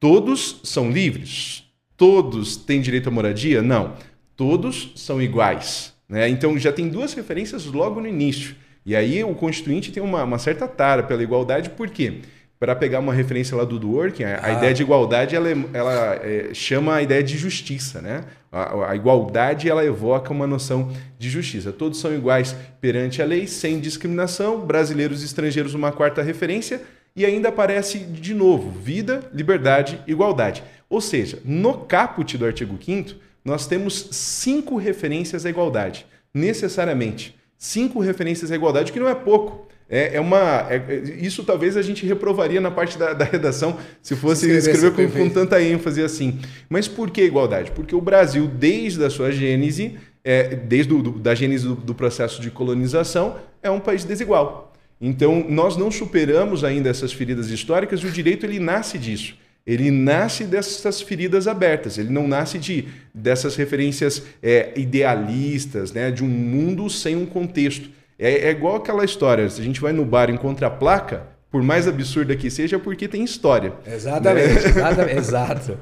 Todos 0.01 0.61
são 0.65 0.91
livres? 0.91 1.66
Todos 1.97 2.57
têm 2.57 2.81
direito 2.81 3.09
à 3.09 3.13
moradia? 3.13 3.63
Não. 3.63 3.95
Todos 4.37 4.93
são 4.97 5.21
iguais. 5.21 5.95
Né? 6.09 6.29
Então 6.29 6.59
já 6.59 6.73
tem 6.73 6.89
duas 6.89 7.15
referências 7.15 7.65
logo 7.67 8.01
no 8.01 8.07
início. 8.07 8.55
E 8.85 8.95
aí 8.95 9.25
o 9.25 9.35
Constituinte 9.35 9.91
tem 9.91 10.03
uma, 10.03 10.23
uma 10.23 10.39
certa 10.39 10.69
tara 10.69 11.03
pela 11.03 11.23
igualdade, 11.23 11.71
por 11.71 11.89
quê? 11.91 12.21
Para 12.59 12.75
pegar 12.77 13.01
uma 13.01 13.13
referência 13.13 13.57
lá 13.57 13.65
do 13.65 13.79
Dworkin, 13.79 14.23
a, 14.25 14.41
Ah. 14.43 14.53
ideia 14.53 14.73
de 14.73 14.83
igualdade 14.83 15.35
ela, 15.35 15.51
é- 15.51 15.57
ela, 15.73 16.15
é, 16.23 16.51
chama 16.55 16.95
a 16.95 17.03
ideia 17.03 17.23
de 17.23 17.37
justiça. 17.37 18.01
Né? 18.01 18.25
A, 18.53 18.91
a 18.93 18.97
igualdade 18.97 19.69
ela 19.69 19.85
evoca 19.85 20.33
uma 20.33 20.47
noção 20.47 20.93
de 21.19 21.29
justiça. 21.29 21.73
Todos 21.73 21.99
são 21.99 22.15
iguais 22.15 22.55
perante 22.81 23.21
a 23.21 23.25
lei, 23.25 23.47
sem 23.47 23.81
discriminação, 23.81 24.61
brasileiros 24.61 25.23
e 25.23 25.27
estrangeiros, 25.27 25.75
uma 25.75 25.91
quarta 25.93 26.23
referência, 26.23 26.81
e 27.15 27.25
ainda 27.27 27.49
aparece 27.49 27.99
de 27.99 28.33
novo 28.35 28.71
vida, 28.71 29.23
liberdade, 29.35 29.99
igualdade. 30.07 30.63
Ou 30.89 31.01
seja, 31.01 31.41
no 31.45 31.79
caput 31.79 32.37
do 32.39 32.47
artigo 32.47 32.79
5 32.83 33.27
nós 33.45 33.67
temos 33.67 34.09
cinco 34.11 34.77
referências 34.77 35.47
à 35.47 35.51
igualdade, 35.51 36.05
necessariamente. 36.35 37.37
Cinco 37.57 38.01
referências 38.01 38.51
à 38.51 38.57
igualdade, 38.57 38.91
que 38.91 38.99
não 38.99 39.09
é 39.09 39.15
pouco. 39.15 39.69
É, 39.89 40.17
é 40.17 40.21
uma. 40.21 40.67
é- 40.69 40.85
é- 40.89 41.25
isso 41.25 41.45
talvez 41.45 41.77
a 41.77 41.83
gente 41.83 42.05
reprovaria 42.05 42.61
na 42.61 42.73
parte 42.73 42.99
da, 42.99 43.13
da 43.15 43.25
redação 43.25 43.79
se 44.03 44.17
fosse 44.17 44.47
Se 44.47 44.51
escrevesse, 44.51 44.85
escrever 44.87 45.13
com, 45.13 45.19
com 45.19 45.31
tanta 45.31 45.63
ênfase 45.63 46.03
assim. 46.03 46.41
Mas 46.69 46.89
por 46.89 47.09
que 47.11 47.23
igualdade? 47.23 47.71
Porque 47.71 47.95
o 47.95 48.01
Brasil, 48.01 48.49
desde 48.49 49.05
a 49.05 49.09
sua 49.09 49.31
gênese, 49.31 49.97
é, 50.25 50.57
desde 50.57 50.93
o, 50.93 51.01
do, 51.01 51.13
da 51.13 51.33
gênese 51.35 51.69
do, 51.69 51.77
do 51.77 51.95
processo 51.95 52.43
de 52.43 52.51
colonização, 52.51 53.37
é 53.63 53.71
um 53.71 53.79
país 53.79 54.05
desigual. 54.05 54.73
Então, 55.01 55.47
nós 55.49 55.77
não 55.77 55.91
superamos 55.91 56.65
ainda 56.65 56.89
essas 56.89 57.13
feridas 57.13 57.49
históricas 57.51 58.01
e 58.01 58.07
o 58.07 58.11
direito 58.11 58.45
ele 58.45 58.59
nasce 58.59 58.99
disso. 58.99 59.37
Ele 59.67 59.91
nasce 59.91 60.45
dessas 60.45 61.01
feridas 61.01 61.49
abertas. 61.49 61.99
Ele 61.99 62.11
não 62.11 62.29
nasce 62.29 62.59
de 62.59 62.87
dessas 63.13 63.57
referências 63.57 64.23
é, 64.43 64.73
idealistas, 64.77 65.93
né, 65.93 66.11
de 66.11 66.23
um 66.23 66.29
mundo 66.29 66.89
sem 66.89 67.17
um 67.17 67.27
contexto. 67.27 67.91
É, 68.19 68.49
é 68.49 68.51
igual 68.51 68.77
aquela 68.77 69.05
história. 69.05 69.49
Se 69.51 69.61
a 69.61 69.65
gente 69.65 69.81
vai 69.81 69.93
no 69.93 70.05
bar 70.05 70.31
e 70.31 70.35
encontra 70.35 70.69
a 70.69 70.71
placa, 70.71 71.27
por 71.51 71.63
mais 71.63 71.89
absurda 71.89 72.37
que 72.37 72.51
seja, 72.51 72.77
é 72.77 72.79
porque 72.79 73.09
tem 73.09 73.25
história. 73.25 73.73
Exatamente, 73.87 74.67
exatamente, 74.69 75.19
exato. 75.19 75.79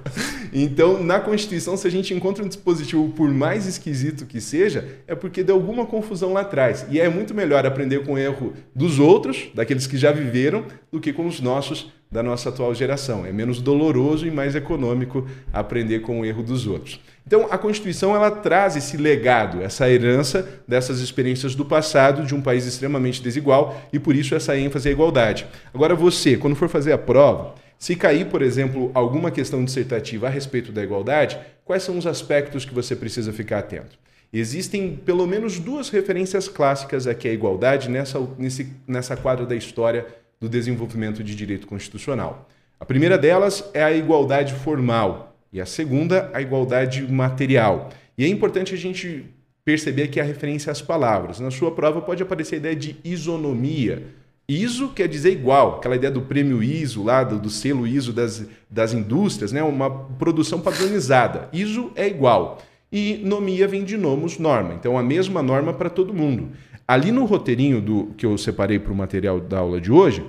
Então, 0.53 1.03
na 1.03 1.19
Constituição, 1.19 1.77
se 1.77 1.87
a 1.87 1.91
gente 1.91 2.15
encontra 2.15 2.45
um 2.45 2.49
dispositivo, 2.49 3.09
por 3.11 3.29
mais 3.29 3.67
esquisito 3.67 4.25
que 4.25 4.41
seja, 4.41 4.87
é 5.07 5.15
porque 5.15 5.43
deu 5.43 5.57
alguma 5.57 5.85
confusão 5.85 6.33
lá 6.33 6.43
atrás. 6.43 6.87
E 6.91 7.01
é 7.01 7.09
muito 7.09 7.35
melhor 7.35 7.67
aprender 7.67 8.05
com 8.05 8.13
o 8.13 8.19
erro 8.19 8.53
dos 8.75 9.01
outros, 9.01 9.49
daqueles 9.55 9.87
que 9.87 9.97
já 9.97 10.13
viveram, 10.13 10.65
do 10.93 11.01
que 11.01 11.13
com 11.13 11.27
os 11.27 11.41
nossos, 11.41 11.91
da 12.15 12.23
nossa 12.23 12.49
atual 12.49 12.73
geração. 12.73 13.27
É 13.27 13.33
menos 13.33 13.61
doloroso 13.61 14.25
e 14.25 14.31
mais 14.31 14.55
econômico 14.55 15.27
aprender 15.53 15.99
com 15.99 16.21
o 16.21 16.25
erro 16.25 16.45
dos 16.45 16.65
outros. 16.65 17.01
Então, 17.27 17.49
a 17.51 17.59
Constituição 17.59 18.15
ela 18.15 18.31
traz 18.31 18.77
esse 18.77 18.97
legado, 18.97 19.61
essa 19.61 19.91
herança 19.91 20.49
dessas 20.69 21.01
experiências 21.01 21.57
do 21.57 21.65
passado 21.65 22.25
de 22.25 22.33
um 22.33 22.41
país 22.41 22.67
extremamente 22.67 23.21
desigual 23.21 23.83
e 23.93 23.99
por 23.99 24.15
isso 24.15 24.37
essa 24.37 24.57
ênfase 24.57 24.89
à 24.89 24.93
igualdade. 24.93 25.45
Agora, 25.75 25.97
você, 25.97 26.37
quando 26.37 26.55
for 26.55 26.69
fazer 26.69 26.93
a 26.93 26.99
prova, 26.99 27.57
se 27.77 27.97
cair, 27.97 28.27
por 28.27 28.43
exemplo, 28.43 28.93
alguma 28.95 29.33
questão 29.33 29.65
dissertativa 29.65 30.29
a 30.29 30.31
respeito 30.31 30.71
da 30.71 30.85
igualdade, 30.85 31.37
quais 31.65 31.83
são 31.83 31.99
os 31.99 32.07
aspectos 32.07 32.65
que 32.65 32.73
você 32.73 32.95
precisa 32.95 33.33
ficar 33.33 33.59
atento? 33.59 33.99
Existem 34.33 34.95
pelo 35.05 35.27
menos 35.27 35.59
duas 35.59 35.89
referências 35.89 36.47
clássicas 36.47 37.09
aqui 37.09 37.29
à 37.29 37.33
igualdade 37.33 37.91
nessa, 37.91 38.21
nesse, 38.39 38.73
nessa 38.87 39.17
quadra 39.17 39.45
da 39.45 39.57
história 39.57 40.07
do 40.41 40.49
desenvolvimento 40.49 41.23
de 41.23 41.35
direito 41.35 41.67
constitucional. 41.67 42.49
A 42.79 42.85
primeira 42.85 43.17
delas 43.17 43.71
é 43.73 43.83
a 43.83 43.93
igualdade 43.93 44.53
formal 44.55 45.37
e 45.53 45.61
a 45.61 45.67
segunda, 45.67 46.31
a 46.35 46.43
igualdade 46.43 47.03
material. 47.11 47.91
E 48.19 48.25
é 48.25 48.29
importante 48.29 48.75
a 48.75 48.77
gente 48.77 49.25
perceber 49.65 50.09
que 50.09 50.21
a 50.21 50.25
referência 50.25 50.71
às 50.71 50.83
palavras. 50.83 51.41
Na 51.41 51.51
sua 51.51 51.71
prova 51.71 52.03
pode 52.03 52.23
aparecer 52.23 52.57
a 52.57 52.59
ideia 52.59 52.77
de 52.77 52.97
isonomia. 53.03 54.03
ISO 54.47 54.91
quer 54.91 55.09
dizer 55.09 55.33
igual, 55.33 55.77
aquela 55.77 55.97
ideia 55.97 56.13
do 56.13 56.21
prêmio 56.21 56.63
ISO 56.63 57.03
lá, 57.03 57.25
do, 57.25 57.39
do 57.39 57.49
selo 57.49 57.87
ISO 57.87 58.13
das, 58.13 58.47
das 58.69 58.93
indústrias, 58.93 59.53
né? 59.53 59.63
uma 59.63 59.89
produção 59.91 60.61
padronizada. 60.61 61.49
ISO 61.53 61.91
é 61.97 62.07
igual. 62.07 62.61
E 62.93 63.21
nomia 63.25 63.67
vem 63.67 63.83
de 63.83 63.97
nomos 63.97 64.39
norma, 64.39 64.75
então 64.75 64.99
a 64.99 65.03
mesma 65.03 65.43
norma 65.43 65.73
para 65.73 65.89
todo 65.89 66.13
mundo. 66.13 66.51
Ali 66.87 67.11
no 67.11 67.25
roteirinho 67.25 67.81
do 67.81 68.07
que 68.17 68.27
eu 68.27 68.37
separei 68.37 68.79
para 68.79 68.93
o 68.93 68.97
material 68.97 69.41
da 69.41 69.59
aula 69.59 69.81
de 69.81 69.91
hoje, 69.91 70.25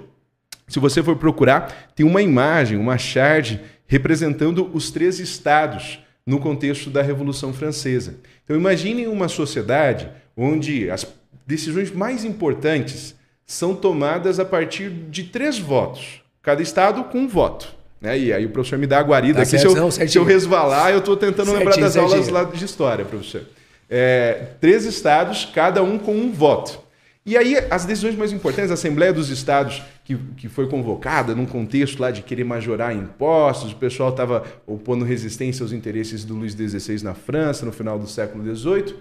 se 0.67 0.79
você 0.79 1.03
for 1.03 1.15
procurar, 1.17 1.91
tem 1.95 2.05
uma 2.05 2.21
imagem, 2.21 2.77
uma 2.77 2.97
charge 2.97 3.59
representando 3.87 4.69
os 4.73 4.89
três 4.89 5.19
estados 5.19 5.99
no 6.25 6.39
contexto 6.39 6.89
da 6.89 7.01
Revolução 7.01 7.53
Francesa. 7.53 8.15
Então 8.43 8.55
imagine 8.55 9.05
uma 9.07 9.27
sociedade 9.27 10.09
onde 10.35 10.89
as 10.89 11.05
decisões 11.45 11.91
mais 11.91 12.25
importantes 12.25 13.15
são 13.45 13.75
tomadas 13.75 14.39
a 14.39 14.45
partir 14.45 14.89
de 14.89 15.25
três 15.25 15.59
votos. 15.59 16.21
Cada 16.41 16.61
estado 16.63 17.03
com 17.05 17.19
um 17.19 17.27
voto. 17.27 17.75
Né? 18.01 18.17
E 18.17 18.33
aí 18.33 18.45
o 18.45 18.49
professor 18.49 18.79
me 18.79 18.87
dá 18.87 18.99
a 18.99 19.03
guarida 19.03 19.35
Tá 19.37 19.41
aqui. 19.43 19.51
certo, 19.51 19.69
se, 19.71 19.77
eu, 19.77 19.81
não, 19.81 19.91
se 19.91 20.17
eu 20.17 20.23
resvalar, 20.23 20.91
eu 20.91 20.99
estou 20.99 21.15
tentando 21.15 21.51
lembrar 21.51 21.73
Certinho, 21.73 21.85
das 21.85 21.97
aulas 21.97 22.11
certinho. 22.25 22.33
lá 22.33 22.43
de 22.43 22.65
história, 22.65 23.05
professor. 23.05 23.43
É, 23.89 24.47
três 24.59 24.85
estados, 24.85 25.45
cada 25.45 25.83
um 25.83 25.97
com 25.97 26.15
um 26.15 26.31
voto. 26.31 26.85
E 27.25 27.35
aí, 27.35 27.57
as 27.71 27.85
decisões 27.85 28.15
mais 28.15 28.31
importantes, 28.31 28.69
a 28.69 28.75
Assembleia 28.75 29.11
dos 29.11 29.31
Estados, 29.31 29.81
que, 30.03 30.15
que 30.37 30.47
foi 30.47 30.67
convocada 30.67 31.33
num 31.33 31.47
contexto 31.47 31.99
lá 31.99 32.11
de 32.11 32.21
querer 32.21 32.43
majorar 32.43 32.95
impostos, 32.95 33.71
o 33.71 33.75
pessoal 33.75 34.09
estava 34.09 34.43
opondo 34.67 35.03
resistência 35.03 35.63
aos 35.63 35.71
interesses 35.71 36.23
do 36.23 36.35
Luís 36.35 36.53
XVI 36.53 37.03
na 37.03 37.15
França, 37.15 37.65
no 37.65 37.71
final 37.71 37.97
do 37.97 38.07
século 38.07 38.43
XVIII. 38.55 38.95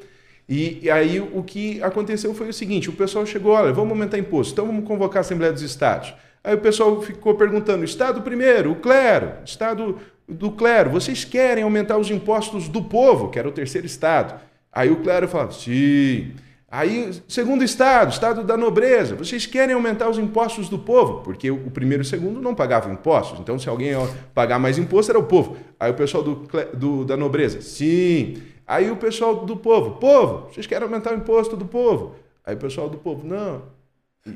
E, 0.48 0.78
e 0.84 0.90
aí, 0.90 1.20
o 1.20 1.42
que 1.42 1.82
aconteceu 1.82 2.32
foi 2.32 2.48
o 2.48 2.52
seguinte: 2.52 2.88
o 2.88 2.94
pessoal 2.94 3.26
chegou, 3.26 3.52
olha, 3.52 3.74
vamos 3.74 3.90
aumentar 3.90 4.16
imposto, 4.16 4.54
então 4.54 4.66
vamos 4.66 4.86
convocar 4.86 5.18
a 5.18 5.20
Assembleia 5.20 5.52
dos 5.52 5.62
Estados. 5.62 6.14
Aí 6.42 6.54
o 6.54 6.60
pessoal 6.60 7.02
ficou 7.02 7.34
perguntando: 7.34 7.84
Estado 7.84 8.22
primeiro, 8.22 8.72
o 8.72 8.76
clero, 8.76 9.32
Estado 9.44 9.98
do 10.26 10.50
clero, 10.50 10.88
vocês 10.90 11.24
querem 11.24 11.62
aumentar 11.62 11.98
os 11.98 12.10
impostos 12.10 12.68
do 12.68 12.82
povo, 12.82 13.28
que 13.28 13.38
era 13.38 13.48
o 13.48 13.52
terceiro 13.52 13.86
Estado? 13.86 14.40
Aí 14.74 14.90
o 14.90 14.96
clero 14.96 15.28
falava: 15.28 15.52
sim. 15.52 16.32
Aí, 16.70 17.12
segundo 17.28 17.62
estado, 17.62 18.10
estado 18.10 18.42
da 18.42 18.56
nobreza, 18.56 19.14
vocês 19.14 19.46
querem 19.46 19.74
aumentar 19.76 20.08
os 20.10 20.18
impostos 20.18 20.68
do 20.68 20.76
povo? 20.76 21.20
Porque 21.22 21.48
o 21.48 21.70
primeiro 21.70 22.02
e 22.02 22.06
o 22.06 22.08
segundo 22.08 22.40
não 22.40 22.52
pagavam 22.52 22.92
impostos. 22.92 23.38
Então, 23.38 23.56
se 23.60 23.68
alguém 23.68 23.90
ia 23.90 23.98
pagar 24.34 24.58
mais 24.58 24.76
imposto, 24.76 25.12
era 25.12 25.18
o 25.18 25.22
povo. 25.22 25.56
Aí 25.78 25.92
o 25.92 25.94
pessoal 25.94 26.24
do, 26.24 26.48
do- 26.74 27.04
da 27.04 27.16
nobreza, 27.16 27.60
sim. 27.60 28.38
Aí 28.66 28.90
o 28.90 28.96
pessoal 28.96 29.46
do 29.46 29.56
povo, 29.56 29.92
povo, 30.00 30.48
vocês 30.52 30.66
querem 30.66 30.84
aumentar 30.84 31.12
o 31.12 31.16
imposto 31.16 31.56
do 31.56 31.64
povo? 31.64 32.16
Aí 32.44 32.56
o 32.56 32.58
pessoal 32.58 32.88
do 32.88 32.98
povo, 32.98 33.24
não. 33.24 33.62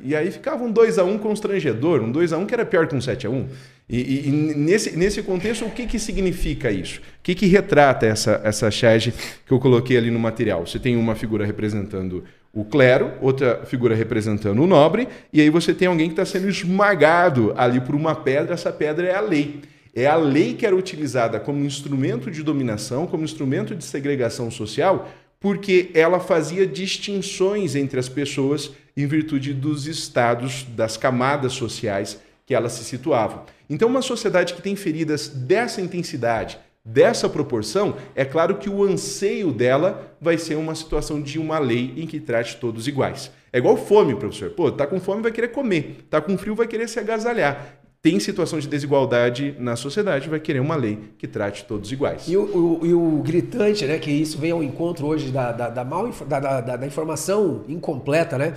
E 0.03 0.15
aí 0.15 0.31
ficava 0.31 0.63
um 0.63 0.71
2 0.71 0.99
a 0.99 1.03
1 1.03 1.17
constrangedor, 1.17 1.99
um 2.01 2.11
2 2.11 2.31
a 2.31 2.37
1 2.37 2.45
que 2.45 2.53
era 2.53 2.65
pior 2.65 2.87
que 2.87 2.95
um 2.95 3.01
7 3.01 3.25
a 3.27 3.29
1 3.29 3.35
E, 3.41 3.47
e- 3.89 4.27
e 4.27 4.31
nesse, 4.31 4.95
nesse 4.95 5.23
contexto, 5.23 5.65
o 5.65 5.71
que, 5.71 5.87
que 5.87 5.97
significa 5.97 6.71
isso? 6.71 6.99
O 6.99 7.23
que, 7.23 7.33
que 7.33 7.47
retrata 7.47 8.05
essa, 8.05 8.39
essa 8.43 8.69
charge 8.69 9.13
que 9.45 9.51
eu 9.51 9.59
coloquei 9.59 9.97
ali 9.97 10.11
no 10.11 10.19
material? 10.19 10.65
Você 10.67 10.77
tem 10.77 10.95
uma 10.95 11.15
figura 11.15 11.45
representando 11.45 12.23
o 12.53 12.63
clero, 12.63 13.11
outra 13.21 13.63
figura 13.65 13.95
representando 13.95 14.61
o 14.61 14.67
nobre, 14.67 15.07
e 15.33 15.41
aí 15.41 15.49
você 15.49 15.73
tem 15.73 15.87
alguém 15.87 16.07
que 16.07 16.13
está 16.13 16.25
sendo 16.25 16.47
esmagado 16.49 17.53
ali 17.57 17.79
por 17.81 17.95
uma 17.95 18.15
pedra, 18.15 18.53
essa 18.53 18.71
pedra 18.71 19.07
é 19.07 19.15
a 19.15 19.21
lei. 19.21 19.61
É 19.95 20.05
a 20.05 20.15
lei 20.15 20.53
que 20.53 20.65
era 20.65 20.75
utilizada 20.75 21.39
como 21.39 21.63
instrumento 21.65 22.29
de 22.29 22.43
dominação, 22.43 23.07
como 23.07 23.23
instrumento 23.23 23.75
de 23.75 23.83
segregação 23.83 24.51
social, 24.51 25.09
porque 25.39 25.89
ela 25.93 26.19
fazia 26.19 26.67
distinções 26.67 27.75
entre 27.75 27.99
as 27.99 28.09
pessoas 28.09 28.71
em 28.95 29.07
virtude 29.07 29.53
dos 29.53 29.87
estados, 29.87 30.63
das 30.75 30.97
camadas 30.97 31.53
sociais 31.53 32.19
que 32.49 32.55
elas 32.55 32.71
se 32.71 32.83
situavam. 32.83 33.43
Então, 33.69 33.87
uma 33.87 34.01
sociedade 34.01 34.55
que 34.55 34.61
tem 34.63 34.75
feridas 34.75 35.27
dessa 35.27 35.79
intensidade, 35.81 36.57
dessa 36.83 37.29
proporção, 37.29 37.95
é 38.15 38.25
claro 38.25 38.55
que 38.57 38.67
o 38.67 38.83
anseio 38.83 39.51
dela 39.51 40.15
vai 40.19 40.35
ser 40.35 40.55
uma 40.55 40.73
situação 40.73 41.21
de 41.21 41.37
uma 41.37 41.59
lei 41.59 41.93
em 41.95 42.07
que 42.07 42.19
trate 42.19 42.57
todos 42.57 42.87
iguais. 42.87 43.29
É 43.53 43.59
igual 43.59 43.77
fome, 43.77 44.15
professor. 44.15 44.49
Pô, 44.49 44.71
tá 44.71 44.87
com 44.87 44.99
fome 44.99 45.21
vai 45.21 45.31
querer 45.31 45.49
comer, 45.49 46.07
tá 46.09 46.19
com 46.19 46.35
frio 46.39 46.55
vai 46.55 46.65
querer 46.65 46.89
se 46.89 46.99
agasalhar. 46.99 47.75
Tem 48.01 48.19
situação 48.19 48.57
de 48.57 48.67
desigualdade 48.67 49.55
na 49.59 49.75
sociedade, 49.75 50.27
vai 50.27 50.39
querer 50.39 50.59
uma 50.59 50.75
lei 50.75 50.97
que 51.19 51.27
trate 51.27 51.65
todos 51.65 51.91
iguais. 51.91 52.27
E 52.27 52.35
o, 52.35 52.79
o- 52.81 52.85
e 52.87 52.93
o 52.95 53.21
gritante, 53.23 53.85
né, 53.85 53.99
que 53.99 54.09
isso 54.09 54.39
vem 54.39 54.49
ao 54.49 54.63
encontro 54.63 55.05
hoje 55.05 55.29
da, 55.29 55.51
da, 55.51 55.69
da, 55.69 55.85
mal, 55.85 56.09
da, 56.27 56.39
da- 56.39 56.77
da 56.77 56.87
informação 56.87 57.63
incompleta, 57.67 58.39
né? 58.39 58.55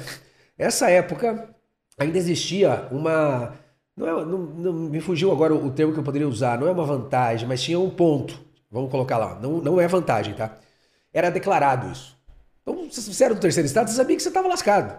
Essa 0.57 0.88
época 0.88 1.51
ainda 1.99 2.17
existia 2.17 2.87
uma. 2.90 3.61
Não, 3.97 4.07
é, 4.07 4.25
não, 4.25 4.39
não- 4.39 4.73
me 4.73 5.01
fugiu 5.01 5.31
agora 5.31 5.55
o, 5.55 5.71
termo 5.71 5.93
que 5.93 5.99
eu 5.99 6.03
poderia 6.05 6.29
usar, 6.29 6.59
não 6.59 6.67
é 6.67 6.71
uma 6.71 6.85
vantagem, 6.85 7.47
mas 7.47 7.63
tinha 7.63 7.79
um 7.79 7.91
ponto. 7.91 8.41
Vamos 8.71 8.91
colocar 8.91 9.19
lá. 9.19 9.39
Não, 9.41 9.59
não 9.59 9.81
é 9.81 9.87
vantagem, 9.87 10.35
tá? 10.35 10.57
Era 11.13 11.31
declarado 11.31 11.91
isso. 11.93 12.17
Então, 12.63 12.89
se 12.91 13.13
você 13.13 13.25
era 13.25 13.35
do 13.35 13.41
terceiro 13.41 13.67
estado, 13.67 13.89
você 13.91 13.97
sabia 13.97 14.17
que 14.17 14.23
você 14.23 14.29
estava 14.29 14.49
lascado. 14.49 14.97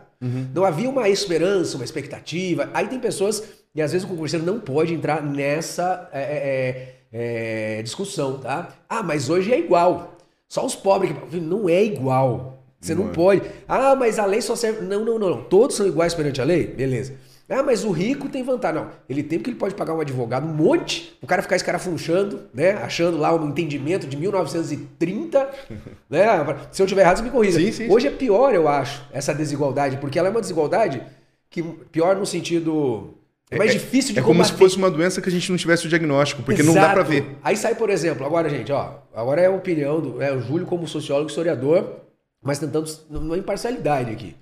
Não 0.54 0.64
havia 0.64 0.90
uma 0.90 1.10
esperança, 1.10 1.76
uma 1.76 1.84
expectativa. 1.84 2.70
Aí 2.74 2.88
tem 2.88 3.00
pessoas, 3.00 3.44
e 3.74 3.82
às 3.82 3.92
vezes 3.92 4.06
o 4.06 4.10
concurseiro 4.10 4.46
não 4.46 4.60
pode 4.60 4.94
entrar 4.94 5.24
nessa 5.24 6.08
é, 6.14 6.22
é, 6.22 6.98
é, 7.12 7.80
é, 7.80 7.82
discussão, 7.82 8.40
tá? 8.40 8.70
Ah, 8.88 9.02
mas 9.02 9.30
hoje 9.30 9.52
é 9.52 9.60
igual. 9.60 10.18
Só 10.48 10.66
os 10.66 10.76
pobres 10.76 11.12
que. 11.30 11.40
Não 11.40 11.68
é 11.68 11.84
igual. 11.84 12.64
Você 12.80 12.94
não, 12.94 13.06
Não 13.06 13.12
é. 13.12 13.14
pode. 13.14 13.42
Ah, 13.68 13.96
mas 13.96 14.20
a 14.20 14.26
lei 14.26 14.42
só 14.42 14.56
serve. 14.56 14.82
Não, 14.86 15.04
não, 15.04 15.18
não, 15.18 15.30
não. 15.30 15.44
Todos 15.46 15.76
são 15.76 15.88
iguais 15.88 16.14
perante 16.14 16.40
a 16.42 16.46
lei? 16.46 16.68
Beleza. 16.68 17.16
Ah, 17.50 17.62
mas 17.62 17.84
o 17.84 17.92
rico 17.92 18.30
tem 18.30 18.42
vantagem. 18.42 18.82
Não. 18.82 18.90
Ele 19.08 19.22
tem 19.22 19.38
porque 19.38 19.52
ele 19.52 19.60
pode 19.60 19.76
pagar 19.76 19.94
um 19.94 20.00
advogado, 20.00 20.46
um 20.48 20.54
monte, 20.54 21.16
o 21.22 21.28
cara 21.28 21.42
ficar 21.42 21.56
escarafunchando, 21.56 22.44
né? 22.54 22.72
Achando 22.72 23.18
lá 23.18 23.36
um 23.36 23.50
entendimento 23.50 24.08
de 24.08 24.16
1930, 24.18 25.50
né? 26.10 26.58
Se 26.72 26.82
eu 26.82 26.88
tiver 26.88 27.02
errado, 27.02 27.18
você 27.18 27.24
me 27.24 27.30
corrija. 27.30 27.60
Sim, 27.60 27.72
sim, 27.72 27.90
Hoje 27.92 28.08
é 28.08 28.12
pior, 28.12 28.56
eu 28.56 28.68
acho, 28.68 29.04
essa 29.12 29.34
desigualdade, 29.34 29.98
porque 29.98 30.18
ela 30.18 30.30
é 30.30 30.32
uma 30.32 30.42
desigualdade 30.42 31.02
que 31.50 31.62
pior 31.62 32.16
no 32.16 32.26
sentido. 32.26 33.14
É 33.52 33.58
mais 33.58 33.72
difícil 33.72 34.14
de 34.14 34.20
É 34.20 34.22
como 34.24 34.36
combater. 34.36 34.52
se 34.54 34.58
fosse 34.58 34.78
uma 34.78 34.90
doença 34.90 35.22
que 35.22 35.30
a 35.30 35.32
gente 35.32 35.52
não 35.52 35.58
tivesse 35.58 35.86
o 35.86 35.90
diagnóstico, 35.90 36.42
porque 36.42 36.64
não 36.64 36.74
dá 36.74 36.80
Exato. 36.80 36.94
para 36.96 37.04
ver. 37.04 37.38
Aí 37.44 37.56
sai, 37.56 37.76
por 37.76 37.90
exemplo, 37.92 38.26
agora, 38.26 38.50
gente, 38.50 38.72
ó, 38.72 38.96
agora 39.14 39.42
é 39.42 39.46
a 39.46 39.52
opinião 39.52 40.02
do 40.02 40.22
é, 40.22 40.34
o 40.34 40.42
Júlio 40.42 40.66
como 40.66 40.88
sociólogo 40.88 41.30
e 41.30 41.32
historiador, 41.32 41.98
mas 42.42 42.58
tentando 42.58 42.90
não 43.12 43.36
é 43.36 43.38
imparcialidade 43.38 44.12
aqui, 44.12 44.36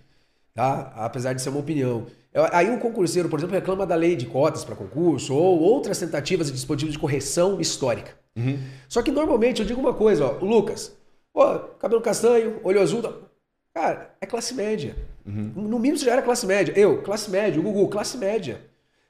tá? 0.53 0.93
Apesar 0.95 1.33
de 1.33 1.41
ser 1.41 1.49
uma 1.49 1.59
opinião. 1.59 2.05
Aí 2.53 2.69
um 2.69 2.79
concurseiro, 2.79 3.27
por 3.27 3.39
exemplo, 3.39 3.55
reclama 3.55 3.85
da 3.85 3.95
lei 3.95 4.15
de 4.15 4.25
cotas 4.25 4.63
para 4.63 4.75
concurso 4.75 5.35
ou 5.35 5.59
outras 5.59 5.99
tentativas 5.99 6.47
e 6.49 6.51
dispositivos 6.53 6.93
de 6.93 6.99
correção 6.99 7.59
histórica. 7.59 8.11
Só 8.87 9.01
que 9.01 9.11
normalmente 9.11 9.59
eu 9.61 9.65
digo 9.67 9.81
uma 9.81 9.93
coisa, 9.93 10.25
ó, 10.25 10.37
o 10.41 10.45
Lucas, 10.45 10.95
cabelo 11.79 12.01
castanho, 12.01 12.59
olho 12.63 12.81
azul, 12.81 13.01
tá- 13.01 13.13
cara, 13.73 14.15
é 14.21 14.25
classe 14.25 14.53
média. 14.53 14.95
No 15.25 15.77
mínimo 15.77 15.97
você 15.97 16.05
já 16.05 16.13
era 16.13 16.21
classe 16.21 16.45
média. 16.45 16.73
Eu, 16.75 17.01
classe 17.03 17.29
média, 17.29 17.59
o 17.59 17.63
Gugu, 17.63 17.87
classe 17.89 18.17
média. 18.17 18.61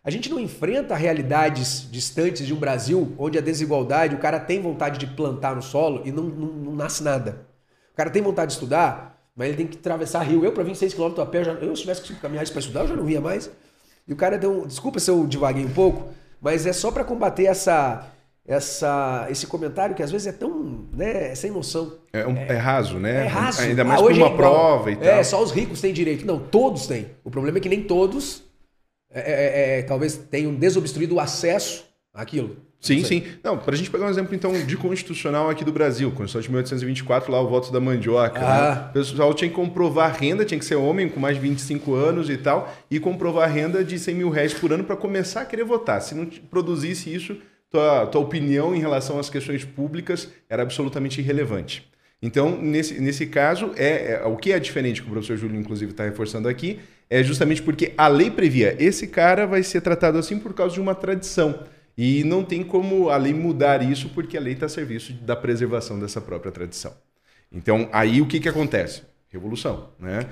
A 0.04 0.10
gente 0.10 0.28
não 0.30 0.40
enfrenta 0.40 0.96
realidades 0.96 1.88
distantes 1.92 2.46
de 2.48 2.54
um 2.54 2.58
Brasil 2.58 3.14
onde 3.20 3.38
a 3.38 3.42
desigualdade, 3.42 4.16
o 4.16 4.20
cara 4.20 4.40
tem 4.40 4.60
vontade 4.60 4.98
de 4.98 5.06
plantar 5.06 5.56
no 5.56 5.62
solo 5.62 6.02
e 6.04 6.12
não, 6.12 6.24
não, 6.24 6.48
não 6.48 6.72
nasce 6.76 7.04
nada. 7.04 7.46
O 7.94 7.96
cara 7.96 8.10
tem 8.10 8.22
vontade 8.22 8.48
de 8.48 8.54
estudar, 8.54 9.21
mas 9.36 9.48
ele 9.50 9.58
tem 9.58 9.67
que 9.67 9.78
atravessar 9.78 10.22
rio. 10.24 10.44
Eu, 10.44 10.52
para 10.52 10.63
vir 10.63 10.76
6 10.76 10.94
km 10.94 11.20
a 11.22 11.26
pé, 11.26 11.39
eu, 11.39 11.44
já, 11.46 11.52
eu 11.54 11.76
se 11.76 11.82
tivesse 11.82 12.02
que 12.02 12.13
caminhar 12.15 12.44
isso 12.44 12.52
para 12.52 12.60
estudar, 12.60 12.82
eu 12.82 12.88
já 12.89 12.96
não 12.96 13.10
ia 13.10 13.22
mais. 13.22 13.50
E 14.08 14.13
o 14.13 14.15
cara 14.15 14.38
deu. 14.38 14.52
um- 14.63 14.67
Desculpa 14.67 15.00
se 15.00 15.10
eu 15.10 15.26
divaguei 15.26 15.63
um 15.65 15.70
pouco, 15.74 16.10
mas 16.41 16.65
é 16.65 16.74
só 16.74 16.91
para 16.91 17.04
combater 17.04 17.46
essa, 17.46 18.08
essa, 18.46 19.28
esse 19.30 19.48
comentário 19.48 19.96
que 19.96 20.04
às 20.04 20.12
vezes 20.12 20.28
é 20.28 20.32
tão 20.32 20.86
né, 20.91 21.34
sem 21.36 21.52
noção. 21.52 21.94
É, 22.12 22.26
um- 22.28 22.36
é 22.36 22.58
raso, 22.58 23.00
né? 23.00 23.26
É 23.26 23.28
raso. 23.28 23.62
Ainda 23.62 23.84
Ah, 23.84 23.86
mais 23.86 24.02
por 24.02 24.12
hoje 24.12 24.22
uma 24.22 24.30
é 24.32 24.36
prova 24.36 24.91
e 24.91 24.96
tal. 24.96 25.06
É, 25.08 25.24
só 25.24 25.41
os 25.41 25.52
ricos 25.52 25.80
têm 25.80 25.94
direito. 25.94 26.26
Não, 26.26 26.39
todos 26.39 26.88
têm. 26.88 27.08
O 27.24 27.30
problema 27.32 27.58
é 27.58 27.62
que 27.62 27.70
nem 27.70 27.84
todos 27.84 28.44
é, 29.13 29.20
é, 29.20 29.80
é, 29.80 29.82
talvez 29.84 30.15
tenham 30.17 30.54
desobstruído 30.56 31.15
o 31.15 31.20
acesso 31.20 31.86
àquilo. 32.13 32.58
Sim, 32.82 33.04
sim. 33.04 33.24
Não, 33.44 33.60
para 33.60 33.76
a 33.76 33.78
gente 33.78 33.91
pegar 33.91 34.08
um 34.08 34.10
exemplo, 34.10 34.34
então, 34.34 34.52
de 34.54 34.76
constitucional 34.76 35.50
aqui 35.52 35.63
do 35.63 35.72
Brasil, 35.72 36.10
Constituição 36.10 36.41
de 36.41 36.50
1824, 36.50 37.32
lá 37.32 37.39
o 37.39 37.48
voto 37.48 37.72
da 37.72 37.80
mandioca. 37.80 38.39
Ah. 38.44 38.76
né? 38.76 38.89
O 38.89 38.94
pessoal 38.94 39.34
tinha 39.36 39.48
que 39.48 39.56
comprovar 39.56 40.10
a 40.10 40.13
renda, 40.13 40.44
tinha 40.44 40.58
que 40.58 40.65
ser 40.65 40.76
homem 40.76 41.08
com 41.08 41.20
mais 41.20 41.36
de 41.36 41.41
25 41.41 41.94
anos 41.94 42.28
e 42.28 42.38
tal, 42.38 42.74
e 42.89 43.00
comprovar 43.00 43.48
a 43.48 43.52
renda 43.52 43.84
de 43.84 44.00
100 44.00 44.15
mil 44.15 44.30
reais 44.32 44.52
por 44.52 44.74
ano 44.74 44.84
para 44.84 44.96
começar 44.96 45.41
a 45.41 45.46
querer 45.46 45.63
votar. 45.63 46.02
Se 46.02 46.15
não 46.15 46.26
produzisse 46.26 47.13
isso, 47.13 47.38
tua, 47.70 48.08
tua 48.08 48.22
opinião 48.22 48.76
em 48.76 48.80
relação 48.80 49.20
às 49.20 49.30
questões 49.30 49.63
públicas 49.63 50.28
era 50.50 50.63
absolutamente 50.63 51.22
irrelevante. 51.22 51.88
Então, 52.20 52.56
nesse, 52.60 53.00
nesse 53.00 53.26
caso, 53.28 53.72
é, 53.76 54.13
é- 54.13 54.26
o 54.26 54.36
que 54.36 54.52
é 54.52 54.60
diferente, 54.60 55.02
que 55.02 55.08
o 55.08 55.12
professor 55.12 55.38
Júlio, 55.38 55.60
inclusive, 55.60 55.91
está 55.91 56.04
reforçando 56.04 56.48
aqui, 56.48 56.80
é 57.10 57.24
justamente 57.24 57.62
porque 57.62 57.94
a 57.98 58.08
lei 58.08 58.30
previa 58.30 58.76
esse 58.80 59.08
cara 59.08 59.46
vai 59.46 59.63
ser 59.63 59.82
tratado 59.82 60.17
assim 60.17 60.39
por 60.39 60.54
causa 60.54 60.74
de 60.74 60.82
uma 60.82 60.96
tradição. 60.96 61.60
E 61.98 62.24
não 62.24 62.44
tem 62.44 62.64
como 62.64 63.10
a 63.10 63.18
lei 63.18 63.34
mudar 63.34 63.82
isso, 63.82 64.10
porque 64.10 64.38
a 64.38 64.42
lei 64.42 64.54
está 64.54 64.66
a 64.66 64.70
serviço 64.70 65.14
da 65.14 65.36
preservação 65.36 66.00
dessa 66.00 66.22
própria 66.22 66.52
tradição. 66.52 66.94
Então, 67.52 67.90
aí 67.92 68.22
o 68.22 68.26
que, 68.26 68.40
que 68.40 68.50
acontece? 68.50 69.04
Revolução. 69.30 69.90
Né? 70.00 70.26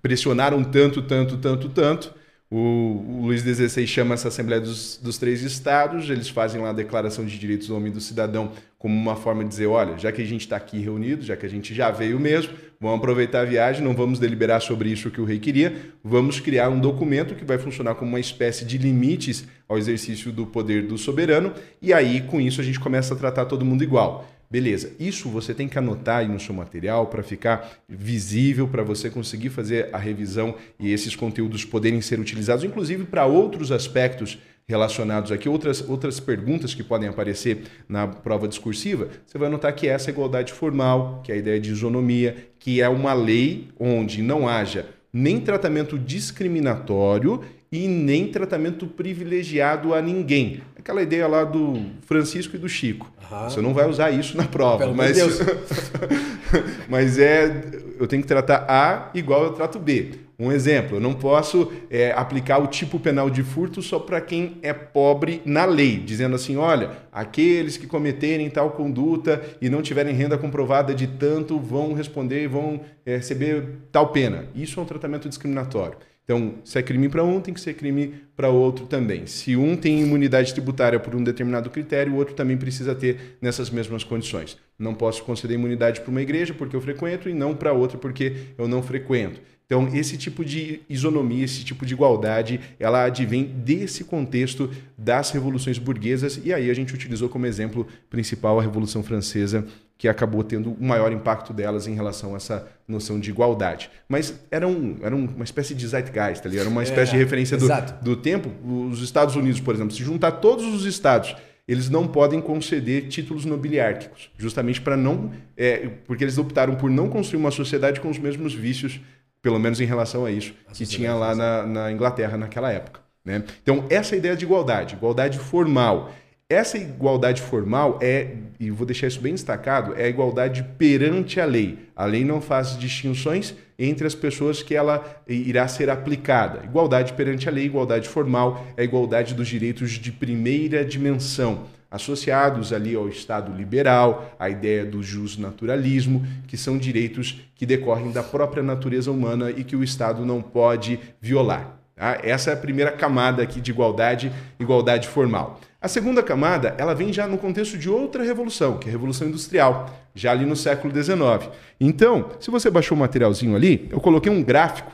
Pressionaram 0.00 0.62
tanto, 0.62 1.02
tanto, 1.02 1.36
tanto, 1.36 1.68
tanto. 1.68 2.14
O, 2.48 2.58
o 2.58 3.20
Luiz 3.26 3.42
XVI 3.42 3.86
chama 3.86 4.14
essa 4.14 4.28
Assembleia 4.28 4.60
dos, 4.60 4.98
dos, 4.98 5.18
Três 5.18 5.42
Estados, 5.42 6.08
eles 6.08 6.28
fazem 6.28 6.60
lá 6.60 6.70
a 6.70 6.72
Declaração 6.72 7.26
de 7.26 7.36
Direitos 7.36 7.66
do 7.66 7.76
Homem 7.76 7.90
e 7.90 7.94
do 7.94 8.00
Cidadão 8.00 8.52
como 8.78 8.94
uma 8.94 9.16
forma 9.16 9.42
de 9.42 9.50
dizer: 9.50 9.66
olha, 9.66 9.98
já 9.98 10.12
que 10.12 10.22
a 10.22 10.24
gente 10.24 10.42
está 10.42 10.56
aqui 10.56 10.78
reunido, 10.78 11.24
já 11.24 11.36
que 11.36 11.44
a 11.44 11.48
gente 11.48 11.74
já 11.74 11.90
veio 11.90 12.20
mesmo, 12.20 12.52
vamos 12.80 12.98
aproveitar 12.98 13.40
a 13.40 13.44
viagem, 13.44 13.82
não 13.82 13.94
vamos 13.94 14.18
deliberar 14.18 14.60
sobre 14.60 14.90
isso 14.90 15.10
que 15.10 15.20
o 15.20 15.24
rei 15.24 15.38
queria, 15.38 15.74
vamos 16.02 16.40
criar 16.40 16.68
um 16.68 16.80
documento 16.80 17.34
que 17.34 17.44
vai 17.44 17.58
funcionar 17.58 17.94
como 17.94 18.10
uma 18.10 18.20
espécie 18.20 18.64
de 18.64 18.78
limites 18.78 19.46
ao 19.68 19.78
exercício 19.78 20.32
do 20.32 20.46
poder 20.46 20.86
do 20.86 20.96
soberano, 20.96 21.52
e 21.80 21.92
aí 21.92 22.20
com 22.22 22.40
isso 22.40 22.60
a 22.60 22.64
gente 22.64 22.80
começa 22.80 23.14
a 23.14 23.16
tratar 23.16 23.46
todo 23.46 23.64
mundo 23.64 23.82
igual. 23.82 24.28
Beleza, 24.48 24.92
isso 25.00 25.28
você 25.28 25.52
tem 25.52 25.66
que 25.66 25.76
anotar 25.76 26.18
aí 26.18 26.28
no 26.28 26.38
seu 26.38 26.54
material 26.54 27.08
para 27.08 27.22
ficar 27.22 27.78
visível, 27.88 28.68
para 28.68 28.84
você 28.84 29.10
conseguir 29.10 29.50
fazer 29.50 29.88
a 29.92 29.98
revisão 29.98 30.54
e 30.78 30.92
esses 30.92 31.16
conteúdos 31.16 31.64
poderem 31.64 32.00
ser 32.00 32.20
utilizados, 32.20 32.62
inclusive 32.62 33.04
para 33.04 33.26
outros 33.26 33.72
aspectos 33.72 34.38
relacionados 34.68 35.30
aqui, 35.30 35.48
outras, 35.48 35.88
outras 35.88 36.18
perguntas 36.18 36.74
que 36.74 36.82
podem 36.82 37.08
aparecer 37.08 37.64
na 37.88 38.06
prova 38.06 38.48
discursiva, 38.48 39.08
você 39.24 39.38
vai 39.38 39.48
notar 39.48 39.72
que 39.72 39.86
essa 39.86 40.10
igualdade 40.10 40.52
formal, 40.52 41.20
que 41.22 41.30
é 41.30 41.36
a 41.36 41.38
ideia 41.38 41.60
de 41.60 41.70
isonomia, 41.70 42.48
que 42.58 42.80
é 42.80 42.88
uma 42.88 43.12
lei 43.12 43.68
onde 43.78 44.22
não 44.22 44.48
haja 44.48 44.86
nem 45.12 45.40
tratamento 45.40 45.98
discriminatório 45.98 47.42
e 47.70 47.88
nem 47.88 48.28
tratamento 48.28 48.86
privilegiado 48.86 49.94
a 49.94 50.02
ninguém. 50.02 50.60
Aquela 50.76 51.02
ideia 51.02 51.26
lá 51.26 51.42
do 51.44 51.80
Francisco 52.02 52.56
e 52.56 52.58
do 52.58 52.68
Chico. 52.68 53.10
Uhum. 53.30 53.50
Você 53.50 53.60
não 53.60 53.72
vai 53.72 53.88
usar 53.88 54.10
isso 54.10 54.36
na 54.36 54.44
prova, 54.44 54.78
Pelo 54.78 54.94
mas 54.94 55.16
mas 56.88 57.18
é 57.18 57.62
eu 57.98 58.06
tenho 58.06 58.20
que 58.20 58.28
tratar 58.28 58.66
A 58.68 59.10
igual 59.14 59.44
eu 59.44 59.52
trato 59.52 59.78
B. 59.78 60.25
Um 60.38 60.52
exemplo, 60.52 60.96
eu 60.96 61.00
não 61.00 61.14
posso 61.14 61.72
é, 61.88 62.12
aplicar 62.12 62.58
o 62.58 62.66
tipo 62.66 63.00
penal 63.00 63.30
de 63.30 63.42
furto 63.42 63.80
só 63.80 63.98
para 63.98 64.20
quem 64.20 64.58
é 64.62 64.72
pobre 64.72 65.40
na 65.46 65.64
lei, 65.64 65.96
dizendo 65.96 66.36
assim, 66.36 66.56
olha, 66.56 66.90
aqueles 67.10 67.78
que 67.78 67.86
cometerem 67.86 68.50
tal 68.50 68.72
conduta 68.72 69.42
e 69.62 69.70
não 69.70 69.80
tiverem 69.80 70.14
renda 70.14 70.36
comprovada 70.36 70.94
de 70.94 71.06
tanto 71.06 71.58
vão 71.58 71.94
responder 71.94 72.44
e 72.44 72.46
vão 72.46 72.80
é, 73.06 73.16
receber 73.16 73.64
tal 73.90 74.08
pena. 74.08 74.44
Isso 74.54 74.78
é 74.78 74.82
um 74.82 74.86
tratamento 74.86 75.26
discriminatório. 75.26 75.96
Então, 76.26 76.56
se 76.64 76.76
é 76.76 76.82
crime 76.82 77.08
para 77.08 77.22
um, 77.22 77.40
tem 77.40 77.54
que 77.54 77.60
ser 77.60 77.74
crime 77.74 78.14
para 78.36 78.48
outro 78.48 78.84
também. 78.84 79.26
Se 79.26 79.56
um 79.56 79.76
tem 79.76 80.02
imunidade 80.02 80.52
tributária 80.52 80.98
por 80.98 81.14
um 81.14 81.22
determinado 81.22 81.70
critério, 81.70 82.12
o 82.12 82.16
outro 82.16 82.34
também 82.34 82.56
precisa 82.56 82.96
ter 82.96 83.38
nessas 83.40 83.70
mesmas 83.70 84.02
condições. 84.02 84.58
Não 84.76 84.92
posso 84.92 85.22
conceder 85.22 85.56
imunidade 85.56 86.00
para 86.00 86.10
uma 86.10 86.20
igreja 86.20 86.52
porque 86.52 86.74
eu 86.74 86.80
frequento 86.80 87.28
e 87.28 87.32
não 87.32 87.54
para 87.54 87.72
outra 87.72 87.96
porque 87.96 88.32
eu 88.58 88.66
não 88.66 88.82
frequento. 88.82 89.40
Então, 89.66 89.88
esse 89.92 90.16
tipo 90.16 90.44
de 90.44 90.80
isonomia, 90.88 91.44
esse 91.44 91.64
tipo 91.64 91.84
de 91.84 91.92
igualdade, 91.92 92.60
ela 92.78 93.04
advém 93.04 93.44
desse 93.44 94.04
contexto 94.04 94.70
das 94.96 95.32
revoluções 95.32 95.76
burguesas, 95.76 96.40
e 96.44 96.54
aí 96.54 96.70
a 96.70 96.74
gente 96.74 96.94
utilizou 96.94 97.28
como 97.28 97.46
exemplo 97.46 97.84
principal 98.08 98.60
a 98.60 98.62
Revolução 98.62 99.02
Francesa, 99.02 99.66
que 99.98 100.06
acabou 100.06 100.44
tendo 100.44 100.70
o 100.70 100.84
maior 100.84 101.10
impacto 101.10 101.52
delas 101.52 101.88
em 101.88 101.94
relação 101.94 102.34
a 102.34 102.36
essa 102.36 102.68
noção 102.86 103.18
de 103.18 103.30
igualdade. 103.30 103.90
Mas 104.08 104.38
era, 104.52 104.68
um, 104.68 104.98
era 105.02 105.16
uma 105.16 105.42
espécie 105.42 105.74
de 105.74 105.86
zeitgeist 105.86 106.46
ali, 106.46 106.58
era 106.58 106.68
uma 106.68 106.82
espécie 106.84 107.12
é, 107.12 107.14
de 107.14 107.24
referência 107.24 107.56
do, 107.56 107.66
do 108.02 108.16
tempo. 108.16 108.50
Os 108.64 109.02
Estados 109.02 109.34
Unidos, 109.34 109.58
por 109.58 109.74
exemplo, 109.74 109.92
se 109.92 110.04
juntar 110.04 110.32
todos 110.32 110.64
os 110.66 110.84
estados, 110.84 111.34
eles 111.66 111.90
não 111.90 112.06
podem 112.06 112.40
conceder 112.40 113.08
títulos 113.08 113.44
nobiliárquicos, 113.44 114.30
justamente 114.38 114.80
para 114.80 114.96
não. 114.96 115.32
É, 115.56 115.88
porque 116.06 116.22
eles 116.22 116.38
optaram 116.38 116.76
por 116.76 116.88
não 116.88 117.08
construir 117.08 117.40
uma 117.40 117.50
sociedade 117.50 118.00
com 118.00 118.08
os 118.08 118.18
mesmos 118.18 118.54
vícios, 118.54 119.00
pelo 119.46 119.60
menos 119.60 119.80
em 119.80 119.84
relação 119.84 120.24
a 120.24 120.30
isso, 120.32 120.52
a 120.66 120.72
que 120.72 120.84
tinha 120.84 121.14
lá 121.14 121.32
na, 121.32 121.62
na 121.64 121.92
Inglaterra 121.92 122.36
naquela 122.36 122.72
época. 122.72 122.98
Né? 123.24 123.44
Então, 123.62 123.84
essa 123.88 124.16
é 124.16 124.18
ideia 124.18 124.34
de 124.34 124.44
igualdade, 124.44 124.96
igualdade 124.96 125.38
formal. 125.38 126.10
Essa 126.48 126.76
igualdade 126.76 127.40
formal 127.40 127.96
é, 128.02 128.38
e 128.58 128.72
vou 128.72 128.84
deixar 128.84 129.06
isso 129.06 129.20
bem 129.20 129.34
destacado, 129.34 129.94
é 129.96 130.06
a 130.06 130.08
igualdade 130.08 130.64
perante 130.76 131.40
a 131.40 131.44
lei. 131.44 131.78
A 131.94 132.04
lei 132.06 132.24
não 132.24 132.40
faz 132.40 132.76
distinções 132.76 133.54
entre 133.78 134.04
as 134.04 134.16
pessoas 134.16 134.64
que 134.64 134.74
ela 134.74 135.22
irá 135.28 135.68
ser 135.68 135.90
aplicada. 135.90 136.64
Igualdade 136.64 137.12
perante 137.12 137.48
a 137.48 137.52
lei, 137.52 137.66
igualdade 137.66 138.08
formal, 138.08 138.66
é 138.76 138.82
a 138.82 138.84
igualdade 138.84 139.32
dos 139.32 139.46
direitos 139.46 139.92
de 139.92 140.10
primeira 140.10 140.84
dimensão, 140.84 141.66
associados 141.96 142.72
ali 142.72 142.94
ao 142.94 143.08
Estado 143.08 143.52
liberal, 143.52 144.34
à 144.38 144.48
ideia 144.48 144.84
do 144.84 145.02
justnaturalismo, 145.02 146.24
que 146.46 146.56
são 146.56 146.78
direitos 146.78 147.40
que 147.54 147.66
decorrem 147.66 148.12
da 148.12 148.22
própria 148.22 148.62
natureza 148.62 149.10
humana 149.10 149.50
e 149.50 149.64
que 149.64 149.74
o 149.74 149.82
Estado 149.82 150.24
não 150.24 150.40
pode 150.40 151.00
violar. 151.20 151.78
Tá? 151.96 152.18
Essa 152.22 152.50
é 152.50 152.54
a 152.54 152.56
primeira 152.56 152.92
camada 152.92 153.42
aqui 153.42 153.60
de 153.60 153.70
igualdade, 153.70 154.30
igualdade 154.60 155.08
formal. 155.08 155.58
A 155.80 155.88
segunda 155.88 156.22
camada, 156.22 156.74
ela 156.78 156.94
vem 156.94 157.12
já 157.12 157.26
no 157.26 157.38
contexto 157.38 157.78
de 157.78 157.88
outra 157.88 158.22
revolução, 158.22 158.78
que 158.78 158.86
é 158.86 158.88
a 158.88 158.92
Revolução 158.92 159.28
Industrial, 159.28 159.88
já 160.14 160.32
ali 160.32 160.44
no 160.44 160.56
século 160.56 160.92
XIX. 160.92 161.50
Então, 161.80 162.30
se 162.40 162.50
você 162.50 162.70
baixou 162.70 162.96
o 162.96 163.00
materialzinho 163.00 163.54
ali, 163.54 163.88
eu 163.90 164.00
coloquei 164.00 164.32
um 164.32 164.42
gráfico, 164.42 164.90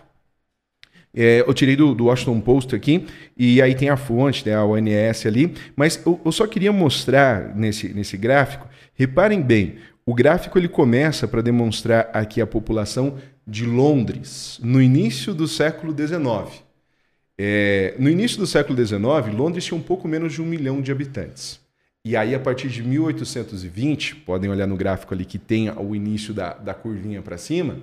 é, 1.14 1.44
eu 1.46 1.52
tirei 1.52 1.76
do, 1.76 1.94
do, 1.94 2.06
Washington 2.06 2.40
Post 2.40 2.74
aqui, 2.74 3.06
e 3.36 3.60
aí 3.60 3.74
tem 3.74 3.88
a 3.88 3.96
fonte, 3.96 4.46
né, 4.46 4.54
a 4.54 4.64
ONS 4.64 5.26
ali, 5.26 5.54
mas 5.76 6.00
eu, 6.06 6.20
eu 6.24 6.32
só 6.32 6.46
queria 6.46 6.72
mostrar 6.72 7.54
nesse, 7.54 7.92
nesse 7.92 8.16
gráfico, 8.16 8.66
reparem 8.94 9.42
bem, 9.42 9.76
o 10.04 10.14
gráfico 10.14 10.58
ele 10.58 10.68
começa 10.68 11.28
para 11.28 11.42
demonstrar 11.42 12.10
aqui 12.12 12.40
a 12.40 12.46
população 12.46 13.18
de 13.46 13.64
Londres, 13.64 14.58
no 14.62 14.80
início 14.80 15.34
do 15.34 15.46
século 15.46 15.94
XIX. 15.96 16.62
É, 17.38 17.94
no 17.98 18.08
início 18.08 18.38
do 18.38 18.46
século 18.46 18.76
XIX, 18.84 19.00
Londres 19.34 19.64
tinha 19.64 19.78
um 19.78 19.82
pouco 19.82 20.08
menos 20.08 20.32
de 20.32 20.42
um 20.42 20.46
milhão 20.46 20.80
de 20.80 20.90
habitantes. 20.92 21.60
E 22.04 22.16
aí, 22.16 22.34
a 22.34 22.40
partir 22.40 22.68
de 22.68 22.82
1820, 22.82 24.16
podem 24.16 24.50
olhar 24.50 24.66
no 24.66 24.76
gráfico 24.76 25.14
ali 25.14 25.24
que 25.24 25.38
tem 25.38 25.70
o 25.70 25.94
início 25.94 26.34
da, 26.34 26.54
da 26.54 26.74
curvinha 26.74 27.22
para 27.22 27.38
cima, 27.38 27.78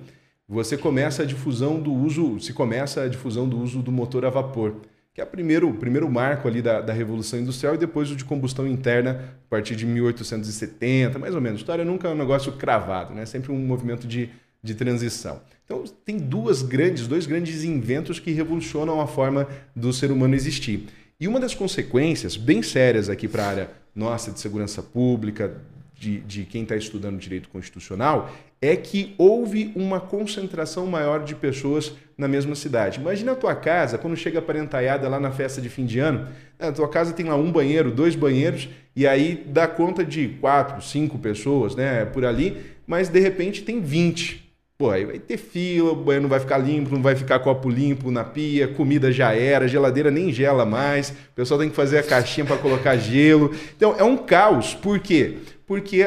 você 0.50 0.76
começa 0.76 1.22
a 1.22 1.24
difusão 1.24 1.80
do 1.80 1.94
uso, 1.94 2.40
se 2.40 2.52
começa 2.52 3.02
a 3.02 3.08
difusão 3.08 3.48
do 3.48 3.56
uso 3.60 3.80
do 3.80 3.92
motor 3.92 4.24
a 4.24 4.30
vapor, 4.30 4.74
que 5.14 5.20
é 5.20 5.24
o 5.24 5.26
primeiro, 5.26 5.72
primeiro 5.74 6.10
marco 6.10 6.48
ali 6.48 6.60
da, 6.60 6.80
da 6.80 6.92
Revolução 6.92 7.38
Industrial, 7.38 7.76
e 7.76 7.78
depois 7.78 8.10
o 8.10 8.16
de 8.16 8.24
combustão 8.24 8.66
interna, 8.66 9.32
a 9.46 9.48
partir 9.48 9.76
de 9.76 9.86
1870, 9.86 11.20
mais 11.20 11.36
ou 11.36 11.40
menos. 11.40 11.60
História 11.60 11.84
nunca 11.84 12.08
é 12.08 12.10
um 12.10 12.16
negócio 12.16 12.50
cravado, 12.50 13.14
né? 13.14 13.24
sempre 13.26 13.52
um 13.52 13.58
movimento 13.64 14.08
de, 14.08 14.28
de 14.60 14.74
transição. 14.74 15.40
Então, 15.64 15.84
tem 16.04 16.18
duas 16.18 16.62
grandes, 16.62 17.06
dois 17.06 17.26
grandes 17.26 17.62
inventos 17.62 18.18
que 18.18 18.32
revolucionam 18.32 19.00
a 19.00 19.06
forma 19.06 19.46
do 19.76 19.92
ser 19.92 20.10
humano 20.10 20.34
existir. 20.34 20.88
E 21.20 21.28
uma 21.28 21.38
das 21.38 21.54
consequências 21.54 22.36
bem 22.36 22.60
sérias 22.60 23.08
aqui 23.08 23.28
para 23.28 23.44
a 23.44 23.48
área 23.48 23.70
nossa 23.94 24.32
de 24.32 24.40
segurança 24.40 24.82
pública, 24.82 25.60
de, 26.00 26.18
de 26.20 26.44
quem 26.46 26.62
está 26.62 26.74
estudando 26.74 27.18
direito 27.18 27.50
constitucional, 27.50 28.32
é 28.58 28.74
que 28.74 29.14
houve 29.18 29.70
uma 29.76 30.00
concentração 30.00 30.86
maior 30.86 31.22
de 31.22 31.34
pessoas 31.34 31.92
na 32.16 32.26
mesma 32.26 32.54
cidade. 32.54 32.98
Imagina 32.98 33.32
a 33.32 33.36
tua 33.36 33.54
casa, 33.54 33.98
quando 33.98 34.16
chega 34.16 34.38
a 34.38 34.42
parentaiada 34.42 35.06
lá 35.10 35.20
na 35.20 35.30
festa 35.30 35.60
de 35.60 35.68
fim 35.68 35.84
de 35.84 35.98
ano, 35.98 36.26
a 36.58 36.72
tua 36.72 36.88
casa 36.88 37.12
tem 37.12 37.26
lá 37.26 37.36
um 37.36 37.52
banheiro, 37.52 37.90
dois 37.90 38.16
banheiros, 38.16 38.70
e 38.96 39.06
aí 39.06 39.44
dá 39.46 39.68
conta 39.68 40.02
de 40.02 40.28
quatro, 40.40 40.82
cinco 40.82 41.18
pessoas 41.18 41.76
né, 41.76 42.06
por 42.06 42.24
ali, 42.24 42.56
mas 42.86 43.10
de 43.10 43.20
repente 43.20 43.62
tem 43.62 43.78
20. 43.82 44.48
Pô, 44.78 44.90
aí 44.90 45.04
vai 45.04 45.18
ter 45.18 45.36
fila, 45.36 45.92
o 45.92 45.96
banheiro 45.96 46.22
não 46.22 46.30
vai 46.30 46.40
ficar 46.40 46.56
limpo, 46.56 46.94
não 46.94 47.02
vai 47.02 47.14
ficar 47.14 47.38
copo 47.40 47.68
limpo 47.68 48.10
na 48.10 48.24
pia, 48.24 48.66
comida 48.66 49.12
já 49.12 49.34
era, 49.34 49.68
geladeira 49.68 50.10
nem 50.10 50.32
gela 50.32 50.64
mais, 50.64 51.10
o 51.10 51.34
pessoal 51.34 51.60
tem 51.60 51.68
que 51.68 51.76
fazer 51.76 51.98
a 51.98 52.02
caixinha 52.02 52.46
para 52.46 52.56
colocar 52.56 52.96
gelo. 52.96 53.54
Então 53.76 53.94
é 53.98 54.02
um 54.02 54.16
caos. 54.16 54.72
Por 54.72 54.98
quê? 54.98 55.36
Porque 55.44 55.49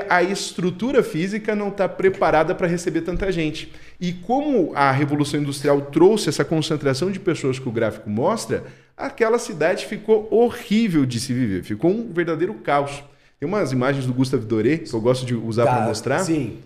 a 0.09 0.23
estrutura 0.23 1.03
física 1.03 1.55
não 1.55 1.69
está 1.69 1.87
preparada 1.87 2.53
para 2.53 2.67
receber 2.67 3.01
tanta 3.01 3.31
gente. 3.31 3.71
E 3.99 4.11
como 4.13 4.71
a 4.75 4.91
Revolução 4.91 5.39
Industrial 5.39 5.79
trouxe 5.81 6.29
essa 6.29 6.43
concentração 6.43 7.11
de 7.11 7.19
pessoas 7.19 7.59
que 7.59 7.67
o 7.69 7.71
gráfico 7.71 8.09
mostra, 8.09 8.63
aquela 8.97 9.39
cidade 9.39 9.85
ficou 9.85 10.27
horrível 10.31 11.05
de 11.05 11.19
se 11.19 11.33
viver, 11.33 11.63
ficou 11.63 11.91
um 11.91 12.11
verdadeiro 12.11 12.53
caos. 12.55 13.03
Tem 13.39 13.47
umas 13.47 13.71
imagens 13.71 14.05
do 14.05 14.13
Gustave 14.13 14.45
Doré 14.45 14.77
que 14.77 14.93
eu 14.93 15.01
gosto 15.01 15.25
de 15.25 15.35
usar 15.35 15.65
para 15.65 15.85
mostrar. 15.85 16.19
Sim 16.19 16.59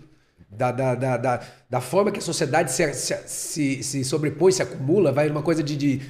da, 0.50 0.72
da, 0.72 0.94
da, 0.94 1.16
da, 1.16 1.40
da 1.68 1.80
forma 1.80 2.10
que 2.10 2.18
a 2.18 2.22
sociedade 2.22 2.72
se, 2.72 2.92
se, 2.94 3.14
se, 3.26 3.82
se 3.82 4.04
sobrepõe, 4.04 4.50
se 4.50 4.62
acumula, 4.62 5.12
vai 5.12 5.28
uma 5.28 5.42
coisa 5.42 5.62
de, 5.62 5.76
de 5.76 6.00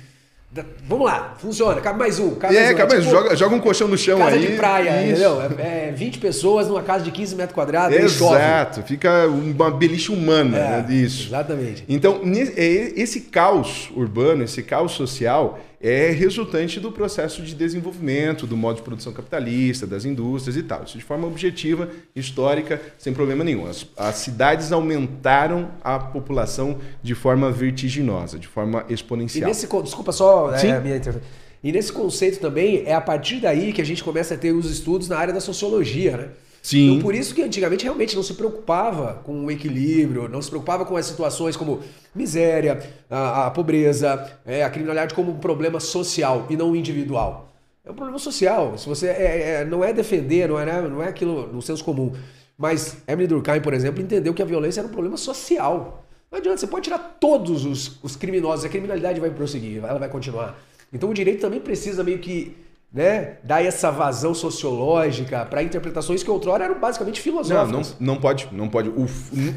Vamos 0.86 1.06
lá, 1.06 1.34
funciona. 1.38 1.78
Cabe 1.80 1.98
mais 1.98 2.18
um. 2.18 2.34
Cabe 2.34 2.56
é, 2.56 2.60
mais 2.60 2.74
um. 2.74 2.76
cabe 2.78 2.94
é, 2.94 3.00
tipo, 3.00 3.10
joga, 3.10 3.36
joga 3.36 3.54
um 3.54 3.60
colchão 3.60 3.86
no 3.86 3.98
chão 3.98 4.18
casa 4.18 4.30
aí. 4.34 4.40
Casa 4.40 4.50
de 4.50 4.56
praia, 4.56 5.02
isso. 5.02 5.10
entendeu? 5.10 5.42
É, 5.58 5.88
é 5.88 5.92
20 5.92 6.18
pessoas 6.18 6.68
numa 6.68 6.82
casa 6.82 7.04
de 7.04 7.10
15 7.10 7.36
metros 7.36 7.54
quadrados. 7.54 7.94
Exato, 7.94 8.82
fica 8.82 9.26
uma 9.26 9.70
beliche 9.70 10.10
humana 10.10 10.56
é, 10.56 10.70
né, 10.70 10.84
disso. 10.88 11.28
Exatamente. 11.28 11.84
Então, 11.86 12.22
é, 12.56 12.62
esse 12.96 13.22
caos 13.22 13.90
urbano, 13.94 14.42
esse 14.42 14.62
caos 14.62 14.92
social, 14.92 15.58
é 15.80 16.10
resultante 16.10 16.80
do 16.80 16.90
processo 16.90 17.42
de 17.42 17.54
desenvolvimento, 17.54 18.46
do 18.46 18.56
modo 18.56 18.76
de 18.76 18.82
produção 18.82 19.12
capitalista, 19.12 19.86
das 19.86 20.04
indústrias 20.04 20.56
e 20.56 20.62
tal. 20.62 20.82
Isso 20.82 20.98
de 20.98 21.04
forma 21.04 21.26
objetiva, 21.26 21.88
histórica, 22.14 22.80
sem 22.98 23.12
problema 23.12 23.44
nenhum. 23.44 23.66
As, 23.66 23.86
as 23.96 24.16
cidades 24.16 24.72
aumentaram 24.72 25.70
a 25.82 25.98
população 25.98 26.78
de 27.02 27.14
forma 27.14 27.50
vertiginosa, 27.52 28.38
de 28.38 28.48
forma 28.48 28.84
exponencial. 28.88 29.44
E 29.44 29.46
nesse, 29.46 29.68
desculpa 29.82 30.10
só 30.10 30.52
é, 30.54 30.72
a 30.72 30.80
minha 30.80 30.96
intervenção. 30.96 31.28
E 31.62 31.72
nesse 31.72 31.92
conceito 31.92 32.38
também 32.38 32.84
é 32.84 32.94
a 32.94 33.00
partir 33.00 33.40
daí 33.40 33.72
que 33.72 33.80
a 33.80 33.84
gente 33.84 34.02
começa 34.02 34.34
a 34.34 34.38
ter 34.38 34.52
os 34.52 34.70
estudos 34.70 35.08
na 35.08 35.16
área 35.16 35.34
da 35.34 35.40
sociologia, 35.40 36.16
né? 36.16 36.28
Sim. 36.68 36.90
Então, 36.90 37.02
por 37.02 37.14
isso 37.14 37.34
que 37.34 37.40
antigamente 37.40 37.84
realmente 37.84 38.14
não 38.14 38.22
se 38.22 38.34
preocupava 38.34 39.22
com 39.24 39.46
o 39.46 39.50
equilíbrio, 39.50 40.28
não 40.28 40.42
se 40.42 40.50
preocupava 40.50 40.84
com 40.84 40.98
as 40.98 41.06
situações 41.06 41.56
como 41.56 41.80
miséria, 42.14 42.78
a, 43.08 43.46
a 43.46 43.50
pobreza, 43.50 44.30
é, 44.44 44.62
a 44.62 44.68
criminalidade 44.68 45.14
como 45.14 45.32
um 45.32 45.38
problema 45.38 45.80
social 45.80 46.46
e 46.50 46.58
não 46.58 46.76
individual. 46.76 47.50
É 47.82 47.90
um 47.90 47.94
problema 47.94 48.18
social. 48.18 48.76
Se 48.76 48.86
você 48.86 49.06
é, 49.06 49.60
é, 49.60 49.64
não 49.64 49.82
é 49.82 49.94
defender, 49.94 50.46
não 50.46 50.60
é, 50.60 50.66
né, 50.66 50.82
não 50.82 51.02
é 51.02 51.08
aquilo 51.08 51.50
no 51.50 51.62
senso 51.62 51.82
comum. 51.82 52.12
Mas 52.58 52.98
Emily 53.08 53.28
Durkheim, 53.28 53.62
por 53.62 53.72
exemplo, 53.72 54.02
entendeu 54.02 54.34
que 54.34 54.42
a 54.42 54.44
violência 54.44 54.82
era 54.82 54.88
um 54.88 54.92
problema 54.92 55.16
social. 55.16 56.04
Não 56.30 56.38
adianta, 56.38 56.58
você 56.58 56.66
pode 56.66 56.84
tirar 56.84 57.16
todos 57.18 57.64
os, 57.64 57.98
os 58.02 58.14
criminosos, 58.14 58.66
a 58.66 58.68
criminalidade 58.68 59.18
vai 59.18 59.30
prosseguir, 59.30 59.82
ela 59.82 59.98
vai 59.98 60.10
continuar. 60.10 60.60
Então 60.92 61.08
o 61.08 61.14
direito 61.14 61.40
também 61.40 61.60
precisa 61.60 62.04
meio 62.04 62.18
que 62.18 62.54
né, 62.92 63.36
dar 63.44 63.62
essa 63.62 63.90
vazão 63.90 64.34
sociológica 64.34 65.44
para 65.44 65.62
interpretações 65.62 66.22
que 66.22 66.30
outrora 66.30 66.64
eram 66.64 66.80
basicamente 66.80 67.20
filosóficas. 67.20 67.96
Não, 67.98 68.06
não, 68.06 68.14
não 68.14 68.20
pode, 68.20 68.48
não 68.50 68.68
pode. 68.68 68.88
O, 68.88 69.06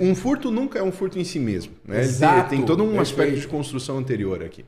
um 0.02 0.14
furto 0.14 0.52
nunca 0.52 0.80
é 0.80 0.84
um 0.84 0.92
furto 0.92 1.18
em 1.18 1.24
si 1.24 1.40
mesmo. 1.40 1.74
Né? 1.88 2.02
Exato, 2.02 2.50
tem, 2.50 2.60
tem 2.60 2.66
todo 2.66 2.84
um 2.84 3.00
aspecto 3.00 3.40
de 3.40 3.48
construção 3.48 3.98
anterior 3.98 4.44
aqui. 4.44 4.66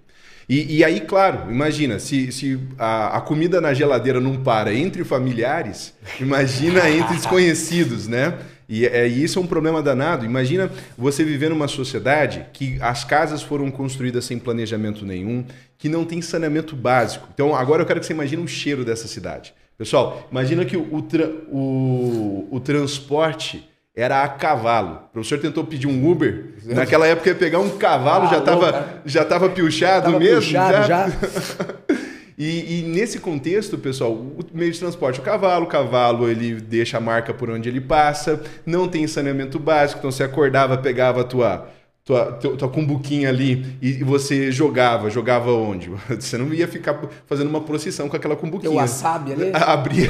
E, 0.48 0.78
e, 0.78 0.84
aí, 0.84 1.00
claro, 1.00 1.50
imagina, 1.50 2.00
se, 2.00 2.32
se 2.32 2.60
a, 2.78 3.18
a, 3.18 3.22
comida 3.22 3.62
na 3.62 3.74
geladeira 3.74 4.20
não 4.20 4.36
para 4.44 4.74
entre 4.74 5.04
familiares, 5.06 5.94
imagina 6.20 6.90
entre 6.90 7.16
desconhecidos, 7.16 8.08
né? 8.08 8.38
E, 8.68 8.86
é, 8.86 9.08
e 9.08 9.24
isso 9.24 9.40
é 9.40 9.42
um 9.42 9.48
problema 9.48 9.82
danado. 9.82 10.26
Imagina 10.26 10.72
você 10.98 11.24
viver 11.24 11.50
numa 11.50 11.68
sociedade 11.68 12.46
que 12.54 12.78
as 12.82 13.04
casas 13.04 13.42
foram 13.42 13.70
construídas 13.70 14.26
sem 14.26 14.40
planejamento 14.40 15.06
nenhum, 15.06 15.46
que 15.84 15.90
não 15.90 16.06
tem 16.06 16.22
saneamento 16.22 16.78
básico. 16.78 17.28
Então, 17.34 17.54
agora 17.54 17.82
eu 17.82 17.86
quero 17.86 18.00
que 18.00 18.06
você 18.06 18.14
imagine 18.14 18.42
o 18.42 18.48
cheiro 18.48 18.86
dessa 18.86 19.06
cidade. 19.06 19.54
Pessoal, 19.78 20.26
imagina 20.32 20.64
que 20.64 20.78
o, 20.78 20.82
o, 20.82 21.06
o, 21.52 22.48
o 22.52 22.60
transporte 22.62 23.70
era 23.94 24.24
a 24.24 24.30
cavalo. 24.30 25.02
O 25.10 25.12
professor 25.12 25.40
tentou 25.40 25.66
pedir 25.66 25.88
um 25.88 26.10
Uber. 26.10 26.54
Naquela 26.64 27.06
época 27.06 27.32
ia 27.32 27.36
pegar 27.36 27.60
um 27.60 27.78
cavalo, 27.78 28.28
ah, 28.28 28.30
já 28.30 28.38
estava 28.38 29.02
já 29.06 29.26
tava 29.26 29.50
piochado 29.50 30.06
tava 30.06 30.20
mesmo. 30.20 30.52
Piochado, 30.52 30.88
já. 30.88 31.10
já. 31.10 31.14
E, 32.36 32.80
e, 32.80 32.82
nesse 32.82 33.20
contexto, 33.20 33.78
pessoal, 33.78 34.12
o 34.12 34.44
meio 34.52 34.72
de 34.72 34.80
transporte 34.80 35.20
é 35.20 35.22
o 35.22 35.24
cavalo, 35.24 35.66
o 35.66 35.68
cavalo 35.68 36.28
ele 36.28 36.56
deixa 36.56 36.98
a 36.98 37.00
marca 37.00 37.32
por 37.32 37.48
onde 37.48 37.70
ele 37.70 37.80
passa, 37.80 38.42
não 38.66 38.88
tem 38.88 39.06
saneamento 39.06 39.60
básico, 39.60 40.00
então 40.00 40.12
você 40.12 40.24
acordava, 40.24 40.76
pegava 40.76 41.22
a 41.22 41.24
tua, 41.24 41.70
tua, 42.06 42.34
tua, 42.34 42.58
tua 42.58 42.70
cumbuquinha 42.70 43.30
ali 43.30 43.78
e 43.82 44.04
você 44.04 44.52
jogava, 44.52 45.10
jogava 45.10 45.52
onde? 45.52 45.90
Você 46.20 46.38
não 46.38 46.54
ia 46.54 46.68
ficar 46.68 47.00
fazendo 47.26 47.50
uma 47.50 47.62
procissão 47.62 48.10
com 48.10 48.16
aquela 48.16 48.36
cumbuquinha. 48.36 48.72
O 48.72 48.76
wasabi 48.76 49.34
ali? 49.34 49.52
Abria, 49.56 50.10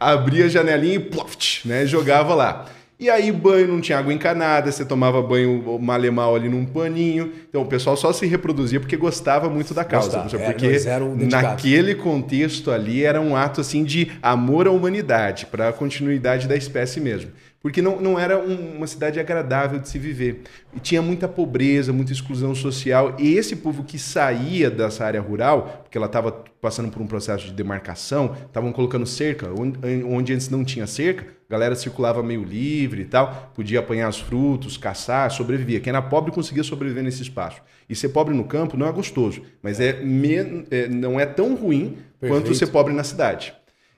abria 0.00 0.46
a 0.46 0.48
janelinha 0.48 0.94
e 0.94 1.00
ploft, 1.00 1.66
né? 1.66 1.86
Jogava 1.86 2.34
lá. 2.34 2.66
E 2.98 3.10
aí 3.10 3.30
banho 3.30 3.68
não 3.68 3.78
tinha 3.78 3.98
água 3.98 4.10
encanada, 4.10 4.72
você 4.72 4.82
tomava 4.82 5.20
banho 5.20 5.62
mal 6.10 6.34
ali 6.34 6.48
num 6.48 6.64
paninho. 6.64 7.30
Então 7.46 7.60
o 7.60 7.66
pessoal 7.66 7.94
só 7.94 8.10
se 8.10 8.24
reproduzia 8.26 8.80
porque 8.80 8.96
gostava 8.96 9.50
muito 9.50 9.74
da 9.74 9.84
causa. 9.84 10.22
Gostava. 10.22 10.44
Porque 10.44 10.66
é, 10.66 11.26
naquele 11.30 11.94
contexto 11.94 12.70
ali 12.70 13.04
era 13.04 13.20
um 13.20 13.36
ato 13.36 13.60
assim 13.60 13.84
de 13.84 14.10
amor 14.22 14.66
à 14.66 14.70
humanidade, 14.70 15.44
para 15.44 15.68
a 15.68 15.72
continuidade 15.74 16.48
da 16.48 16.56
espécie 16.56 16.98
mesmo 16.98 17.30
porque 17.60 17.82
não, 17.82 18.00
não 18.00 18.18
era 18.18 18.38
um, 18.38 18.76
uma 18.76 18.86
cidade 18.86 19.18
agradável 19.18 19.78
de 19.78 19.88
se 19.88 19.98
viver. 19.98 20.42
E 20.74 20.80
tinha 20.80 21.02
muita 21.02 21.26
pobreza, 21.26 21.92
muita 21.92 22.12
exclusão 22.12 22.54
social. 22.54 23.16
E 23.18 23.34
esse 23.34 23.56
povo 23.56 23.82
que 23.82 23.98
saía 23.98 24.70
dessa 24.70 25.04
área 25.04 25.20
rural, 25.20 25.82
porque 25.82 25.98
ela 25.98 26.06
estava 26.06 26.30
passando 26.60 26.90
por 26.90 27.02
um 27.02 27.06
processo 27.06 27.46
de 27.46 27.52
demarcação, 27.52 28.36
estavam 28.46 28.72
colocando 28.72 29.06
cerca, 29.06 29.48
onde, 29.58 29.78
onde 30.04 30.32
antes 30.32 30.48
não 30.48 30.64
tinha 30.64 30.86
cerca, 30.86 31.26
a 31.48 31.52
galera 31.52 31.74
circulava 31.74 32.22
meio 32.22 32.42
livre 32.44 33.02
e 33.02 33.04
tal, 33.04 33.52
podia 33.54 33.80
apanhar 33.80 34.08
os 34.08 34.18
frutos, 34.18 34.76
caçar, 34.76 35.30
sobrevivia. 35.30 35.80
Quem 35.80 35.90
era 35.90 36.02
pobre 36.02 36.32
conseguia 36.32 36.64
sobreviver 36.64 37.04
nesse 37.04 37.22
espaço. 37.22 37.62
E 37.88 37.94
ser 37.94 38.08
pobre 38.08 38.34
no 38.34 38.44
campo 38.44 38.76
não 38.76 38.86
é 38.86 38.92
gostoso, 38.92 39.42
mas 39.62 39.78
é, 39.78 40.00
é 40.70 40.88
não 40.88 41.20
é 41.20 41.26
tão 41.26 41.54
ruim 41.54 41.96
Perfeito. 42.20 42.44
quanto 42.44 42.54
ser 42.54 42.66
pobre 42.68 42.92
na 42.92 43.04
cidade. 43.04 43.54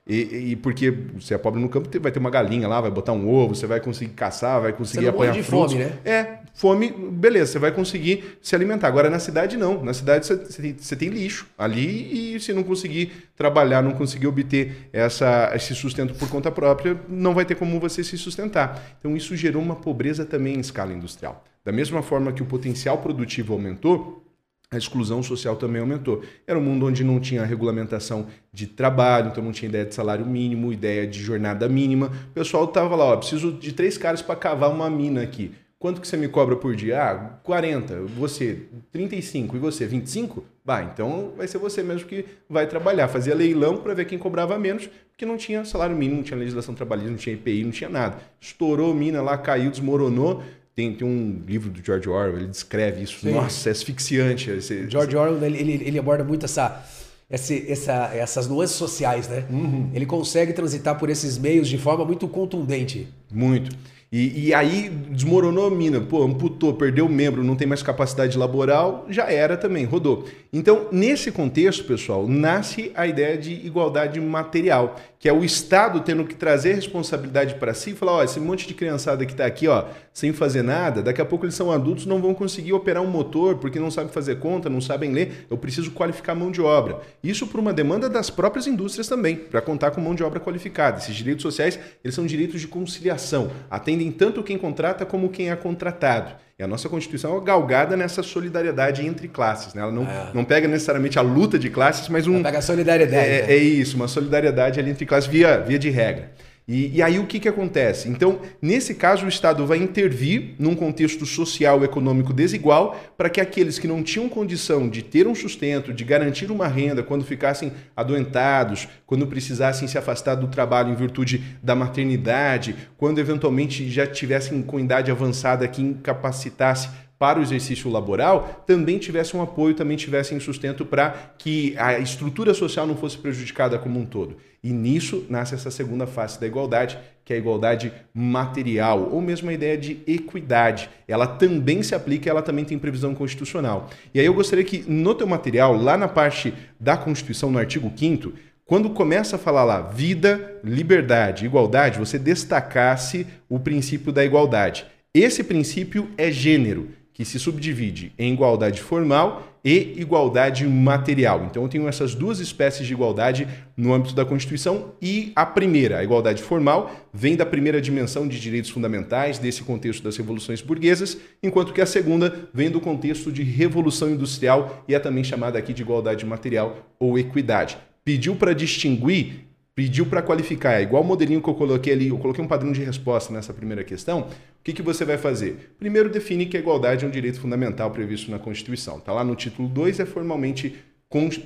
E, 0.09 0.53
e, 0.53 0.57
porque 0.57 0.91
você 0.91 1.35
é 1.35 1.39
pobre 1.39 1.61
no 1.61 1.69
campo, 1.69 1.91
vai 2.01 2.11
ter 2.11 2.19
uma 2.19 2.31
galinha 2.31 2.67
lá, 2.67 2.81
vai 2.81 2.91
botar 2.91 3.13
um 3.13 3.29
ovo, 3.29 3.55
você 3.55 3.67
vai 3.67 3.79
conseguir 3.79 4.13
caçar, 4.13 4.59
vai 4.59 4.73
conseguir 4.73 5.05
você 5.05 5.11
não 5.11 5.15
apanhar 5.15 5.33
de 5.33 5.43
frutos. 5.43 5.75
fome, 5.75 5.85
né? 5.85 5.93
É, 6.03 6.39
fome, 6.55 6.91
beleza, 6.91 7.53
você 7.53 7.59
vai 7.59 7.73
conseguir 7.73 8.39
se 8.41 8.55
alimentar. 8.55 8.89
Agora 8.89 9.11
na 9.11 9.19
cidade 9.19 9.59
não. 9.59 9.85
Na 9.85 9.93
cidade 9.93 10.25
você, 10.25 10.37
você, 10.37 10.63
tem, 10.63 10.77
você 10.79 10.97
tem, 10.97 11.11
lixo 11.11 11.47
ali 11.59 12.37
e 12.37 12.41
se 12.41 12.55
não 12.55 12.63
conseguir 12.63 13.13
trabalhar, 13.37 13.83
não 13.83 13.93
conseguir 13.93 14.27
obter 14.27 14.89
essa, 14.95 15.53
esse 15.55 15.75
sustento 15.75 16.15
por 16.15 16.31
conta 16.31 16.51
própria, 16.51 16.99
não 17.07 17.35
vai 17.35 17.45
ter 17.45 17.57
como 17.57 17.79
você 17.79 18.03
se 18.03 18.17
sustentar. 18.17 18.97
Então 18.99 19.15
isso 19.15 19.37
gerou 19.37 19.61
uma 19.61 19.77
pobreza 19.77 20.25
também 20.25 20.55
em 20.55 20.61
escala 20.61 20.91
industrial. 20.91 21.45
Da 21.63 21.71
mesma 21.71 22.03
forma 22.03 22.33
que 22.33 22.43
o 22.43 22.47
potencial 22.47 22.97
produtivo 22.97 23.53
aumentou, 23.53 24.25
a 24.71 24.77
exclusão 24.77 25.23
social 25.23 25.57
também 25.57 25.81
aumentou. 25.81 26.23
Era 26.47 26.59
um 26.59 26.63
mundo 26.63 26.87
onde 26.87 27.03
não 27.03 27.19
tinha 27.19 27.45
regulamentação 27.45 28.27
de 28.53 28.67
trabalho, 28.67 29.31
então 29.31 29.43
não 29.43 29.53
tinha 29.53 29.69
ideia 29.69 29.87
de 29.87 29.95
salário 29.95 30.27
mínimo, 30.27 30.73
ideia 30.73 31.07
de 31.07 31.21
jornada 31.21 31.69
mínima. 31.69 32.13
O 32.31 32.35
pessoal 32.35 32.65
estava 32.65 32.95
lá, 32.95 33.07
ó, 33.07 33.17
preciso 33.17 33.53
de 33.53 33.73
três 33.73 33.97
caras 33.97 34.21
para 34.21 34.37
cavar 34.37 34.71
uma 34.71 34.91
mina 34.91 35.23
aqui. 35.23 35.53
Quanto 35.79 36.01
que 36.01 36.09
você 36.09 36.17
me 36.17 36.27
cobra 36.27 36.57
por 36.57 36.75
dia? 36.75 37.01
Ah, 37.01 37.15
40. 37.45 38.03
Você, 38.19 38.67
35. 38.91 39.55
E 39.55 39.61
você, 39.61 39.87
25? 39.87 40.45
Bah, 40.65 40.83
então 40.83 41.33
vai 41.37 41.47
ser 41.47 41.59
você 41.59 41.85
mesmo 41.85 42.09
que 42.09 42.25
vai 42.51 42.67
trabalhar. 42.67 43.07
Fazia 43.07 43.33
leilão 43.33 43.77
para 43.77 43.95
ver 43.95 44.05
quem 44.05 44.19
cobrava 44.19 44.59
menos, 44.59 44.91
porque 45.13 45.25
não 45.25 45.37
tinha 45.37 45.65
salário 45.65 45.97
mínimo, 45.97 46.17
não 46.17 46.25
tinha 46.25 46.37
legislação 46.37 46.75
trabalhista, 46.75 47.11
não 47.11 47.17
tinha 47.17 47.35
IPI, 47.35 47.63
não 47.63 47.71
tinha 47.71 47.89
nada. 47.89 48.19
Estourou 48.41 48.93
mina 48.93 49.23
lá, 49.23 49.39
caiu, 49.39 49.71
desmoronou. 49.71 50.43
Tem, 50.79 50.93
tem 50.93 51.05
um 51.05 51.43
livro 51.45 51.71
do 51.71 51.85
George 51.85 52.09
Orwell, 52.09 52.37
ele 52.37 52.47
descreve 52.47 53.03
isso. 53.03 53.19
Sim. 53.19 53.33
Nossa, 53.33 53.69
é 53.69 53.73
asfixiante. 53.73 54.49
Esse, 54.49 54.89
George 54.89 55.17
Orwell, 55.17 55.45
ele, 55.45 55.59
ele, 55.59 55.83
ele 55.85 55.99
aborda 55.99 56.23
muito 56.23 56.45
essa, 56.45 56.87
esse, 57.29 57.69
essa, 57.69 58.15
essas 58.15 58.47
nuances 58.47 58.77
sociais, 58.77 59.27
né? 59.27 59.45
Uhum. 59.51 59.91
Ele 59.93 60.07
consegue 60.07 60.53
transitar 60.53 60.97
por 60.97 61.11
esses 61.11 61.37
meios 61.37 61.67
de 61.67 61.77
forma 61.79 62.05
muito 62.05 62.29
contundente. 62.29 63.09
Muito. 63.29 63.77
E, 64.11 64.47
e, 64.47 64.55
aí 64.55 64.89
desmoronou 64.89 65.67
a 65.67 65.71
mina, 65.71 66.01
pô, 66.01 66.23
amputou, 66.23 66.73
perdeu 66.73 67.05
o 67.05 67.11
membro, 67.11 67.45
não 67.45 67.55
tem 67.55 67.67
mais 67.67 67.83
capacidade 67.83 68.39
laboral, 68.39 69.05
já 69.11 69.31
era 69.31 69.55
também, 69.55 69.85
rodou. 69.85 70.27
Então, 70.51 70.87
nesse 70.91 71.31
contexto, 71.31 71.85
pessoal, 71.85 72.27
nasce 72.27 72.91
a 72.95 73.07
ideia 73.07 73.37
de 73.37 73.53
igualdade 73.53 74.19
material, 74.19 74.97
que 75.19 75.29
é 75.29 75.33
o 75.33 75.45
Estado 75.45 76.01
tendo 76.01 76.25
que 76.25 76.35
trazer 76.35 76.75
responsabilidade 76.75 77.57
para 77.57 77.75
si 77.75 77.91
e 77.91 77.95
falar: 77.95 78.13
ó, 78.13 78.23
esse 78.23 78.39
monte 78.39 78.67
de 78.67 78.75
criançada 78.75 79.27
que 79.27 79.33
está 79.33 79.47
aqui, 79.47 79.67
ó, 79.67 79.87
sem 80.13 80.33
fazer 80.33 80.63
nada, 80.63 81.03
daqui 81.03 81.21
a 81.21 81.25
pouco 81.25 81.45
eles 81.45 81.55
são 81.55 81.73
adultos, 81.73 82.07
não 82.07 82.21
vão 82.21 82.35
conseguir 82.35 82.73
operar 82.73 83.03
um 83.03 83.11
motor 83.11 83.57
porque 83.57 83.81
não 83.81 83.91
sabem 83.91 84.13
fazer 84.13 84.37
conta, 84.39 84.69
não 84.69 84.81
sabem 84.81 85.13
ler, 85.13 85.47
eu 85.51 85.59
preciso 85.59 85.91
qualificar 85.91 86.33
a 86.33 86.37
mão 86.37 86.51
de 86.51 86.61
obra. 86.61 87.01
Isso 87.23 87.47
por 87.47 87.59
uma 87.59 87.73
demanda 87.73 88.09
das 88.09 88.31
próprias 88.31 88.67
indústrias 88.67 89.09
também, 89.09 89.37
para 89.37 89.61
contar 89.61 89.91
com 89.91 90.01
mão 90.01 90.15
de 90.15 90.23
obra 90.23 90.39
qualificada. 90.39 90.99
Esses 90.99 91.15
direitos 91.15 91.43
sociais, 91.43 91.79
eles 92.03 92.15
são 92.15 92.27
direitos 92.27 92.61
de 92.61 92.69
conciliação, 92.69 93.51
atendem 93.71 94.13
tanto 94.13 94.43
quem 94.43 94.57
contrata 94.57 95.05
como 95.05 95.31
quem 95.31 95.51
é 95.51 95.57
contratado. 95.57 96.48
E 96.61 96.63
a 96.65 96.67
nossa 96.67 96.89
Constituição 96.89 97.37
é 97.37 97.41
galgada 97.41 97.97
nessa 97.97 98.21
solidariedade 98.21 99.07
entre 99.07 99.29
classes. 99.29 99.75
Né? 99.75 99.81
Ela 99.81 99.93
não, 99.93 100.03
é. 100.03 100.31
não 100.35 100.45
pega 100.45 100.67
necessariamente 100.67 101.17
a 101.17 101.23
luta 101.23 101.57
de 101.57 101.71
classes, 101.71 102.09
mas 102.09 102.27
um. 102.27 102.35
Ela 102.35 102.43
pega 102.43 102.59
a 102.59 102.63
solidariedade. 102.63 103.29
É, 103.29 103.47
né? 103.47 103.53
é 103.53 103.57
isso, 103.57 103.95
uma 103.95 104.09
solidariedade 104.09 104.81
ali 104.81 104.91
entre 104.91 105.07
classes 105.07 105.31
via, 105.31 105.59
via 105.61 105.79
de 105.79 105.89
regra. 105.89 106.33
E, 106.69 106.99
e, 106.99 107.03
aí 107.03 107.19
o 107.19 107.27
que, 107.27 107.41
que 107.41 107.49
acontece? 107.49 108.11
Então, 108.11 108.41
nesse 108.61 108.95
caso, 108.95 109.25
o 109.25 109.29
Estado 109.29 109.67
vai 109.67 109.79
intervir 109.79 110.55
num 110.59 110.75
contexto 110.75 111.25
social 111.25 111.81
e 111.81 111.87
econômico 111.87 112.31
desigual 112.31 113.01
para 113.17 113.31
que 113.31 113.41
aqueles 113.41 113.79
que 113.79 113.89
não 113.89 114.03
tinham 114.03 114.29
condição 114.29 114.87
de 114.87 115.03
ter 115.03 115.27
um 115.27 115.35
sustento, 115.35 115.95
de 115.95 116.05
garantir 116.05 116.51
uma 116.51 116.69
renda 116.69 117.03
quando 117.03 117.25
ficassem 117.25 117.73
adoentados, 117.97 118.87
quando 119.07 119.27
precisassem 119.27 119.89
se 119.89 119.97
afastar 119.97 120.35
do 120.35 120.49
trabalho 120.49 120.93
em 120.93 120.95
virtude 120.95 121.43
da 121.63 121.75
maternidade, 121.75 122.77
quando 122.99 123.19
eventualmente 123.19 123.89
já 123.89 124.07
tivessem 124.07 124.61
com 124.61 124.79
idade 124.79 125.11
avançada 125.11 125.67
que 125.67 125.81
incapacitasse 125.81 126.91
para 127.19 127.41
o 127.41 127.43
exercício 127.43 127.91
laboral 127.91 128.63
também 128.67 128.99
tivesse 128.99 129.37
um 129.37 129.43
apoio, 129.43 129.75
também 129.75 129.97
tivessem 129.97 130.39
sustento 130.39 130.85
para 130.85 131.33
que 131.37 131.75
a 131.77 131.99
estrutura 131.99 132.55
social 132.55 132.87
não 132.87 132.95
fosse 132.95 133.19
prejudicada 133.19 133.79
como 133.79 133.99
um 133.99 134.05
todo. 134.07 134.37
E 134.63 134.73
nisso 134.73 135.27
nasce 135.29 135.55
essa 135.55 135.71
segunda 135.71 136.07
face 136.07 136.41
da 136.41 136.47
igualdade, 136.47 136.99
que 137.25 137.33
é 137.33 137.37
a 137.37 137.39
igualdade 137.39 137.93
material, 138.13 139.09
ou 139.13 139.21
mesmo 139.21 139.51
a 139.51 139.53
ideia 139.53 139.77
de 139.79 139.99
equidade. 140.07 140.91
Ela 141.07 141.27
também 141.27 141.83
se 141.83 141.95
aplica, 141.95 142.29
ela 142.29 142.43
também 142.43 142.65
tem 142.65 142.79
previsão 142.79 143.15
constitucional. 143.15 143.91
E 144.13 144.19
aí 144.19 144.27
eu 144.27 144.35
gostaria 144.35 144.65
que 144.65 144.85
no 144.89 145.15
teu 145.15 145.27
material, 145.27 145.77
lá 145.77 145.97
na 145.97 146.09
parte 146.09 146.53
da 146.81 146.97
Constituição, 146.97 147.51
no 147.51 147.59
artigo 147.59 147.93
5 147.95 148.33
quando 148.69 148.91
começa 148.91 149.37
a 149.37 149.39
falar 149.39 149.65
lá 149.65 149.81
vida, 149.81 150.61
liberdade, 150.63 151.47
igualdade, 151.47 151.99
você 151.99 152.19
destacasse 152.19 153.27
o 153.49 153.59
princípio 153.59 154.13
da 154.13 154.23
igualdade. 154.23 154.85
Esse 155.15 155.43
princípio 155.43 156.11
é 156.19 156.31
gênero 156.31 156.91
que 157.19 157.25
se 157.25 157.37
subdivide 157.37 158.13
em 158.17 158.33
igualdade 158.33 158.81
formal 158.81 159.59
e 159.65 159.95
igualdade 159.97 160.65
material. 160.65 161.45
Então 161.51 161.65
eu 161.65 161.69
tenho 161.69 161.89
essas 161.89 162.15
duas 162.15 162.39
espécies 162.39 162.87
de 162.87 162.93
igualdade 162.93 163.49
no 163.77 163.93
âmbito 163.93 164.15
da 164.15 164.25
Constituição 164.25 164.93
e 165.03 165.33
a 165.35 165.45
primeira, 165.45 165.99
a 165.99 166.05
igualdade 166.05 166.41
formal, 166.41 166.93
vem 167.13 167.35
da 167.35 167.45
primeira 167.45 167.81
dimensão 167.81 168.29
de 168.29 168.39
direitos 168.39 168.71
fundamentais 168.71 169.37
desse 169.37 169.65
contexto 169.65 170.05
das 170.05 170.17
revoluções 170.17 170.63
burguesas, 170.63 171.19
enquanto 171.43 171.73
que 171.73 171.81
a 171.81 171.87
segunda 171.87 172.49
vem 172.55 172.71
do 172.71 172.81
contexto 172.81 173.33
de 173.33 173.43
revolução 173.43 174.11
industrial 174.11 174.85
e 174.87 174.95
é 174.95 175.01
também 175.01 175.25
chamada 175.25 175.59
aqui 175.59 175.73
de 175.73 175.83
igualdade 175.83 176.25
material 176.25 176.95
ou 177.01 177.19
equidade. 177.19 177.77
Pediu 178.05 178.37
para 178.37 178.55
distinguir 178.55 179.48
pediu 179.79 180.05
para 180.07 180.21
qualificar, 180.21 180.81
é 180.81 180.83
igual 180.83 181.05
o 181.05 181.07
modelinho 181.07 181.41
que 181.41 181.49
eu 181.49 181.55
coloquei 181.55 181.93
ali, 181.93 182.09
eu 182.09 182.19
coloquei 182.19 182.43
um 182.43 182.49
padrão 182.49 182.73
de 182.73 182.83
resposta 182.83 183.33
nessa 183.33 183.55
primeira 183.55 183.85
questão. 183.85 184.23
O 184.23 184.27
que, 184.65 184.73
que 184.73 184.83
você 184.83 185.05
vai 185.05 185.17
fazer? 185.17 185.73
Primeiro, 185.79 186.11
define 186.11 186.47
que 186.47 186.57
a 186.57 186.61
igualdade 186.61 187.05
é 187.05 187.09
um 187.09 187.11
direito 187.13 187.41
fundamental 187.41 187.89
previsto 187.93 188.29
na 188.29 188.41
Constituição. 188.41 188.99
Está 188.99 189.13
lá 189.13 189.23
no 189.23 189.37
título 189.37 189.69
2, 189.69 190.01
é 190.01 190.05
formalmente, 190.05 190.75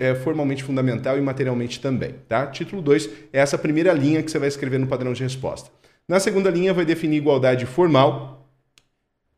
é 0.01 0.15
formalmente 0.15 0.65
fundamental 0.65 1.19
e 1.19 1.21
materialmente 1.21 1.79
também. 1.79 2.15
Tá? 2.27 2.47
Título 2.47 2.81
2 2.81 3.11
é 3.35 3.39
essa 3.39 3.59
primeira 3.59 3.93
linha 3.93 4.23
que 4.23 4.31
você 4.31 4.39
vai 4.39 4.49
escrever 4.49 4.79
no 4.79 4.87
padrão 4.87 5.13
de 5.13 5.23
resposta. 5.23 5.69
Na 6.09 6.19
segunda 6.19 6.49
linha, 6.49 6.73
vai 6.73 6.87
definir 6.87 7.19
igualdade 7.19 7.67
formal, 7.67 8.49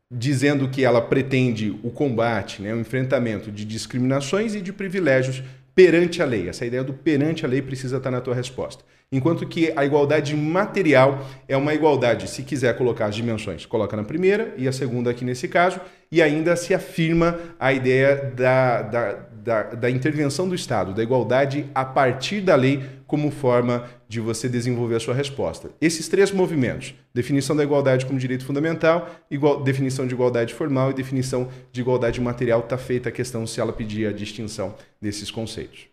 dizendo 0.09 0.69
que 0.69 0.85
ela 0.85 1.01
pretende 1.01 1.77
o 1.83 1.91
combate, 1.91 2.61
né, 2.61 2.73
o 2.73 2.79
enfrentamento 2.79 3.51
de 3.51 3.65
discriminações 3.65 4.55
e 4.55 4.61
de 4.61 4.71
privilégios 4.71 5.43
perante 5.75 6.21
a 6.21 6.25
lei. 6.25 6.47
Essa 6.47 6.65
ideia 6.65 6.83
do 6.83 6.93
perante 6.93 7.45
a 7.45 7.49
lei 7.49 7.61
precisa 7.61 7.97
estar 7.97 8.09
na 8.09 8.21
tua 8.21 8.33
resposta. 8.33 8.83
Enquanto 9.11 9.45
que 9.45 9.71
a 9.75 9.85
igualdade 9.85 10.35
material 10.35 11.27
é 11.47 11.55
uma 11.55 11.73
igualdade, 11.73 12.27
se 12.27 12.41
quiser 12.41 12.75
colocar 12.75 13.05
as 13.05 13.15
dimensões, 13.15 13.65
coloca 13.65 13.95
na 13.95 14.03
primeira 14.03 14.53
e 14.57 14.67
a 14.67 14.71
segunda 14.71 15.11
aqui 15.11 15.23
nesse 15.23 15.47
caso, 15.47 15.79
e 16.11 16.21
ainda 16.21 16.55
se 16.55 16.73
afirma 16.73 17.37
a 17.59 17.71
ideia 17.71 18.33
da, 18.35 18.81
da, 18.81 19.13
da, 19.43 19.63
da 19.63 19.89
intervenção 19.89 20.49
do 20.49 20.55
Estado, 20.55 20.93
da 20.93 21.03
igualdade 21.03 21.65
a 21.75 21.85
partir 21.85 22.41
da 22.41 22.55
lei 22.55 22.81
como 23.15 23.31
forma 23.31 23.85
de 24.09 24.19
você 24.19 24.49
desenvolver 24.49 24.95
a 24.95 24.99
sua 24.99 25.13
resposta. 25.13 25.69
Esses 25.79 26.09
três 26.09 26.31
movimentos, 26.31 26.93
definição 27.13 27.55
da 27.55 27.63
igualdade 27.63 28.05
como 28.05 28.19
direito 28.19 28.43
fundamental, 28.43 29.09
igual, 29.31 29.63
definição 29.63 30.05
de 30.05 30.13
igualdade 30.13 30.53
formal 30.53 30.91
e 30.91 30.93
definição 30.93 31.47
de 31.71 31.79
igualdade 31.79 32.19
material, 32.19 32.59
está 32.59 32.77
feita 32.77 33.07
a 33.07 33.11
questão 33.13 33.47
se 33.47 33.61
ela 33.61 33.71
pedir 33.71 34.05
a 34.05 34.11
distinção 34.11 34.75
desses 35.01 35.31
conceitos. 35.31 35.85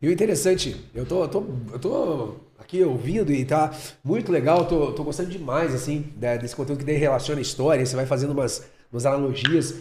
E 0.00 0.08
o 0.08 0.10
interessante, 0.10 0.74
eu 0.94 1.04
tô, 1.04 1.24
eu 1.24 1.28
tô, 1.28 1.44
eu 1.74 1.78
tô 1.78 2.34
aqui 2.58 2.82
ouvindo 2.82 3.30
e 3.30 3.44
tá 3.44 3.70
muito 4.02 4.32
legal, 4.32 4.64
tô, 4.64 4.92
tô 4.92 5.04
gostando 5.04 5.28
demais, 5.28 5.74
assim, 5.74 6.06
desse 6.40 6.56
conteúdo 6.56 6.78
que 6.78 6.86
daí 6.86 6.96
relaciona 6.96 7.40
a 7.40 7.42
história, 7.42 7.84
você 7.84 7.94
vai 7.94 8.06
fazendo 8.06 8.30
umas, 8.30 8.66
umas 8.90 9.04
analogias. 9.04 9.74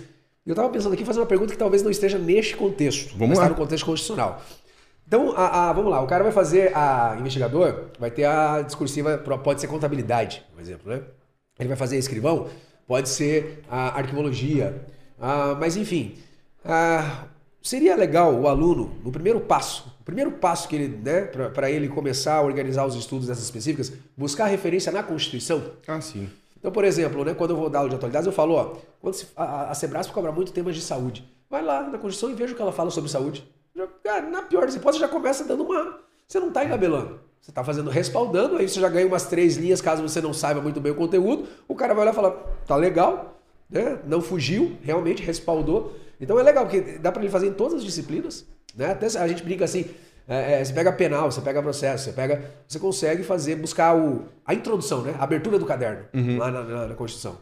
E 0.46 0.50
eu 0.50 0.56
tava 0.56 0.68
pensando 0.68 0.92
aqui 0.92 1.06
fazer 1.06 1.22
uma 1.22 1.26
pergunta 1.26 1.54
que 1.54 1.58
talvez 1.58 1.82
não 1.82 1.90
esteja 1.90 2.18
neste 2.18 2.58
contexto, 2.58 3.12
Vamos 3.12 3.30
mas 3.30 3.38
está 3.38 3.48
no 3.48 3.56
contexto 3.56 3.86
constitucional. 3.86 4.44
Então, 5.08 5.34
a, 5.36 5.70
a, 5.70 5.74
vamos 5.74 5.92
lá, 5.92 6.02
o 6.02 6.08
cara 6.08 6.24
vai 6.24 6.32
fazer, 6.32 6.76
a 6.76 7.16
investigador, 7.20 7.90
vai 8.00 8.10
ter 8.10 8.26
a 8.26 8.62
discursiva, 8.62 9.18
pode 9.18 9.62
ser 9.62 9.68
contabilidade, 9.68 10.44
por 10.52 10.62
exemplo, 10.62 10.92
né? 10.92 11.02
Ele 11.60 11.68
vai 11.68 11.78
fazer 11.78 11.98
escrivão, 11.98 12.48
pode 12.88 13.10
ser 13.10 13.64
a 13.70 13.98
arquivologia, 13.98 14.86
a, 15.20 15.56
mas 15.56 15.78
enfim, 15.78 16.16
a, 16.66 17.26
seria 17.62 17.96
legal 17.96 18.34
o 18.34 18.48
aluno, 18.48 18.96
no 19.04 19.12
primeiro 19.12 19.40
passo, 19.40 19.94
o 20.02 20.04
primeiro 20.04 20.32
passo 20.32 20.68
que 20.68 20.76
ele, 20.76 20.98
né, 20.98 21.22
para 21.22 21.70
ele 21.70 21.88
começar 21.88 22.36
a 22.36 22.42
organizar 22.42 22.86
os 22.86 22.96
estudos 22.96 23.28
dessas 23.28 23.44
específicas, 23.44 23.94
buscar 24.18 24.48
referência 24.48 24.92
na 24.92 25.04
Constituição. 25.04 25.64
Ah, 25.88 26.02
sim. 26.02 26.30
Então, 26.58 26.72
por 26.72 26.86
exemplo, 26.86 27.24
né, 27.26 27.34
quando 27.34 27.52
eu 27.52 27.58
vou 27.58 27.70
dar 27.70 27.80
aula 27.80 27.90
de 27.90 27.96
atualidades, 27.96 28.26
eu 28.26 28.34
falo, 28.34 28.56
ó, 28.56 28.78
quando 29.02 29.14
se, 29.14 29.28
a, 29.36 29.72
a 29.72 29.76
Sebrasp 29.76 30.12
cobra 30.14 30.32
muito 30.32 30.54
temas 30.54 30.76
de 30.76 30.82
saúde. 30.82 31.26
Vai 31.50 31.62
lá 31.62 31.84
na 31.84 31.98
Constituição 31.98 32.32
e 32.32 32.34
veja 32.34 32.54
o 32.54 32.56
que 32.56 32.62
ela 32.62 32.72
fala 32.72 32.90
sobre 32.90 33.10
saúde. 33.10 33.46
Já, 33.76 34.22
na 34.22 34.44
pior 34.44 34.66
das 34.66 34.76
hipóteses, 34.76 35.02
já 35.02 35.08
começa 35.08 35.44
dando 35.44 35.64
uma. 35.64 36.00
Você 36.28 36.40
não 36.40 36.50
está 36.50 36.64
engabelando. 36.64 37.20
Você 37.42 37.52
está 37.52 37.64
fazendo 37.64 37.90
respaldando, 37.90 38.56
aí 38.56 38.70
você 38.70 38.80
já 38.80 38.88
ganha 38.88 39.06
umas 39.06 39.26
três 39.26 39.58
linhas, 39.58 39.82
caso 39.82 40.02
você 40.02 40.22
não 40.22 40.34
saiba 40.34 40.62
muito 40.62 40.80
bem 40.80 40.94
o 40.94 40.96
conteúdo. 40.96 41.46
O 41.68 41.76
cara 41.76 41.94
vai 41.94 42.06
lá 42.06 42.12
e 42.12 42.16
fala, 42.16 42.32
tá 42.66 42.76
legal, 42.78 43.38
né? 43.70 44.00
não 44.06 44.22
fugiu, 44.22 44.78
realmente 44.82 45.22
respaldou. 45.22 45.94
Então 46.22 46.40
é 46.40 46.44
legal, 46.44 46.66
porque 46.66 47.00
dá 47.00 47.12
para 47.12 47.22
ele 47.22 47.30
fazer 47.30 47.48
em 47.48 47.54
todas 47.54 47.80
as 47.80 47.84
disciplinas. 47.84 48.46
Né? 48.74 48.92
Até 48.92 49.08
a 49.18 49.28
gente 49.28 49.44
brinca 49.44 49.66
assim, 49.66 49.90
é, 50.28 50.62
é, 50.62 50.64
você 50.64 50.72
pega 50.72 50.92
penal, 50.94 51.30
você 51.30 51.42
pega 51.42 51.62
processo, 51.62 52.06
você 52.06 52.14
pega. 52.14 52.50
Você 52.68 52.80
consegue 52.80 53.24
fazer, 53.24 53.56
buscar 53.58 53.96
o, 53.96 54.24
a 54.46 54.54
introdução, 54.54 55.02
né? 55.02 55.16
A 55.20 55.24
abertura 55.24 55.60
do 55.60 55.66
caderno 55.66 56.06
uhum. 56.14 56.38
lá 56.38 56.50
na, 56.50 56.64
na, 56.64 56.88
na 56.88 56.96
Constituição. 56.96 57.38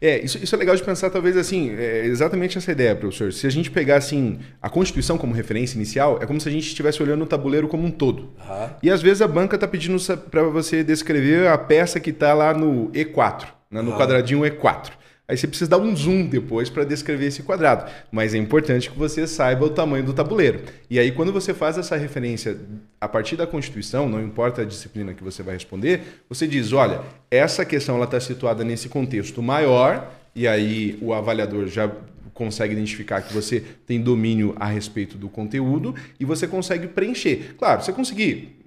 É, 0.00 0.20
isso, 0.24 0.38
isso 0.42 0.54
é 0.54 0.58
legal 0.58 0.76
de 0.76 0.82
pensar, 0.82 1.10
talvez 1.10 1.36
assim, 1.36 1.74
é 1.76 2.06
exatamente 2.06 2.58
essa 2.58 2.70
ideia, 2.72 2.94
professor. 2.94 3.32
Se 3.32 3.46
a 3.46 3.50
gente 3.50 3.70
pegar 3.70 3.96
assim, 3.96 4.38
a 4.60 4.68
Constituição 4.68 5.16
como 5.16 5.32
referência 5.32 5.76
inicial, 5.76 6.18
é 6.20 6.26
como 6.26 6.40
se 6.40 6.48
a 6.48 6.52
gente 6.52 6.66
estivesse 6.66 7.02
olhando 7.02 7.22
o 7.22 7.26
tabuleiro 7.26 7.68
como 7.68 7.86
um 7.86 7.90
todo. 7.90 8.22
Uhum. 8.22 8.68
E 8.82 8.90
às 8.90 9.02
vezes 9.02 9.22
a 9.22 9.28
banca 9.28 9.56
está 9.56 9.66
pedindo 9.66 9.96
para 10.30 10.42
você 10.44 10.84
descrever 10.84 11.48
a 11.48 11.58
peça 11.58 11.98
que 12.00 12.10
está 12.10 12.34
lá 12.34 12.52
no 12.52 12.90
E4, 12.92 13.46
né, 13.70 13.80
no 13.82 13.92
uhum. 13.92 13.98
quadradinho 13.98 14.40
E4. 14.40 14.90
Aí 15.26 15.38
você 15.38 15.46
precisa 15.46 15.70
dar 15.70 15.78
um 15.78 15.96
zoom 15.96 16.26
depois 16.26 16.68
para 16.68 16.84
descrever 16.84 17.26
esse 17.26 17.42
quadrado. 17.42 17.90
Mas 18.12 18.34
é 18.34 18.38
importante 18.38 18.90
que 18.90 18.98
você 18.98 19.26
saiba 19.26 19.64
o 19.64 19.70
tamanho 19.70 20.04
do 20.04 20.12
tabuleiro. 20.12 20.60
E 20.90 20.98
aí, 20.98 21.10
quando 21.12 21.32
você 21.32 21.54
faz 21.54 21.78
essa 21.78 21.96
referência 21.96 22.58
a 23.00 23.08
partir 23.08 23.34
da 23.34 23.46
Constituição, 23.46 24.06
não 24.06 24.22
importa 24.22 24.62
a 24.62 24.64
disciplina 24.66 25.14
que 25.14 25.24
você 25.24 25.42
vai 25.42 25.54
responder, 25.54 26.22
você 26.28 26.46
diz: 26.46 26.72
olha, 26.72 27.00
essa 27.30 27.64
questão 27.64 28.02
está 28.02 28.20
situada 28.20 28.62
nesse 28.62 28.88
contexto 28.88 29.42
maior, 29.42 30.12
e 30.34 30.46
aí 30.46 30.98
o 31.00 31.14
avaliador 31.14 31.68
já 31.68 31.90
consegue 32.34 32.74
identificar 32.74 33.22
que 33.22 33.32
você 33.32 33.62
tem 33.86 34.00
domínio 34.00 34.54
a 34.58 34.66
respeito 34.66 35.16
do 35.16 35.28
conteúdo 35.28 35.94
e 36.18 36.24
você 36.24 36.46
consegue 36.46 36.88
preencher. 36.88 37.54
Claro, 37.56 37.82
você 37.82 37.92
conseguir 37.92 38.58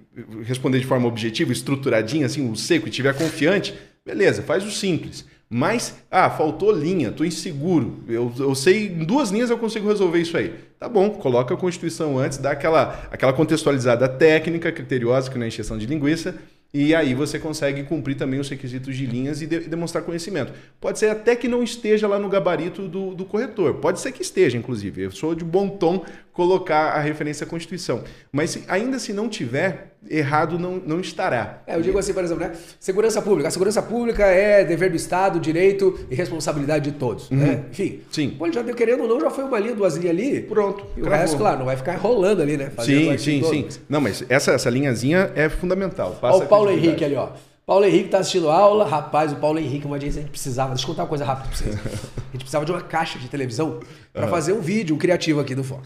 responder 0.42 0.80
de 0.80 0.86
forma 0.86 1.06
objetiva, 1.06 1.52
estruturadinha, 1.52 2.26
assim, 2.26 2.50
o 2.50 2.56
seco 2.56 2.86
e 2.86 2.90
estiver 2.90 3.14
confiante, 3.16 3.74
beleza, 4.04 4.42
faz 4.42 4.64
o 4.64 4.70
simples. 4.70 5.24
Mas, 5.50 5.96
ah, 6.10 6.28
faltou 6.28 6.70
linha, 6.70 7.08
estou 7.08 7.24
inseguro. 7.24 8.04
Eu, 8.06 8.30
eu 8.38 8.54
sei, 8.54 8.88
em 8.88 9.04
duas 9.04 9.30
linhas 9.30 9.48
eu 9.48 9.56
consigo 9.56 9.88
resolver 9.88 10.20
isso 10.20 10.36
aí. 10.36 10.54
Tá 10.78 10.88
bom, 10.88 11.08
coloca 11.10 11.54
a 11.54 11.56
Constituição 11.56 12.18
antes, 12.18 12.36
dá 12.36 12.50
aquela, 12.50 13.08
aquela 13.10 13.32
contextualizada 13.32 14.06
técnica, 14.08 14.70
criteriosa, 14.70 15.30
que 15.30 15.38
não 15.38 15.44
é 15.44 15.48
encheção 15.48 15.78
de 15.78 15.86
linguiça, 15.86 16.34
e 16.72 16.94
aí 16.94 17.14
você 17.14 17.38
consegue 17.38 17.82
cumprir 17.84 18.14
também 18.14 18.38
os 18.38 18.48
requisitos 18.48 18.94
de 18.94 19.06
linhas 19.06 19.40
e, 19.40 19.46
de, 19.46 19.56
e, 19.56 19.68
demonstrar 19.68 20.04
conhecimento. 20.04 20.52
Pode 20.78 20.98
ser 20.98 21.08
até 21.08 21.34
que 21.34 21.48
não 21.48 21.62
esteja 21.62 22.06
lá 22.06 22.18
no 22.18 22.28
gabarito 22.28 22.86
do, 22.86 23.14
do 23.14 23.24
corretor. 23.24 23.76
Pode 23.76 24.00
ser 24.00 24.12
que 24.12 24.20
esteja, 24.20 24.58
inclusive. 24.58 25.02
Eu 25.02 25.10
sou 25.10 25.34
de 25.34 25.44
bom 25.44 25.66
tom 25.66 26.04
colocar 26.38 26.92
a 26.92 27.00
referência 27.00 27.44
à 27.44 27.48
Constituição. 27.48 28.04
Mas 28.30 28.50
se, 28.50 28.62
ainda 28.68 29.00
se 29.00 29.12
não 29.12 29.28
tiver, 29.28 29.96
errado 30.08 30.56
não, 30.56 30.76
não 30.76 31.00
estará. 31.00 31.62
É, 31.66 31.74
eu 31.74 31.82
digo 31.82 31.98
assim, 31.98 32.12
por 32.12 32.22
exemplo, 32.22 32.44
né? 32.46 32.52
Segurança 32.78 33.20
pública. 33.20 33.48
A 33.48 33.50
segurança 33.50 33.82
pública 33.82 34.24
é 34.24 34.64
dever 34.64 34.88
do 34.88 34.94
Estado, 34.94 35.40
direito 35.40 35.98
e 36.08 36.14
responsabilidade 36.14 36.92
de 36.92 36.96
todos. 36.96 37.28
Uhum. 37.28 37.38
Né? 37.38 37.64
Enfim. 37.72 38.02
Sim. 38.12 38.36
Pô, 38.38 38.48
já 38.52 38.62
deu 38.62 38.76
querendo 38.76 39.02
ou 39.02 39.08
não, 39.08 39.20
já 39.20 39.30
foi 39.30 39.42
uma 39.42 39.58
linha, 39.58 39.74
duas 39.74 39.96
linhas 39.96 40.16
ali. 40.16 40.42
Pronto. 40.42 40.86
E 40.96 41.02
o 41.02 41.08
resto, 41.08 41.36
claro, 41.36 41.58
não 41.58 41.66
vai 41.66 41.76
ficar 41.76 41.94
enrolando 41.94 42.40
ali, 42.40 42.56
né? 42.56 42.70
Fazendo 42.70 43.18
sim, 43.18 43.42
sim, 43.42 43.68
sim. 43.68 43.80
Não, 43.88 44.00
mas 44.00 44.24
essa, 44.28 44.52
essa 44.52 44.70
linhazinha 44.70 45.32
é 45.34 45.48
fundamental. 45.48 46.18
Passa 46.20 46.36
Olha 46.36 46.44
o 46.44 46.48
Paulo 46.48 46.70
Henrique 46.70 47.04
ali, 47.04 47.16
ó. 47.16 47.30
Paulo 47.66 47.84
Henrique 47.84 48.10
tá 48.10 48.18
assistindo 48.20 48.48
aula, 48.48 48.86
rapaz, 48.86 49.32
o 49.32 49.36
Paulo 49.36 49.58
Henrique, 49.58 49.86
uma 49.86 49.98
vez 49.98 50.16
a 50.16 50.20
gente 50.20 50.30
precisava, 50.30 50.70
deixa 50.70 50.84
eu 50.84 50.86
contar 50.86 51.02
uma 51.02 51.08
coisa 51.08 51.24
rápida 51.24 51.48
pra 51.48 51.56
vocês. 51.58 51.74
A 52.28 52.32
gente 52.32 52.42
precisava 52.42 52.64
de 52.64 52.72
uma 52.72 52.80
caixa 52.80 53.18
de 53.18 53.28
televisão 53.28 53.80
para 54.12 54.24
uhum. 54.24 54.30
fazer 54.30 54.52
um 54.52 54.60
vídeo 54.60 54.94
um 54.94 54.98
criativo 54.98 55.40
aqui 55.40 55.54
do 55.54 55.64
Foco. 55.64 55.82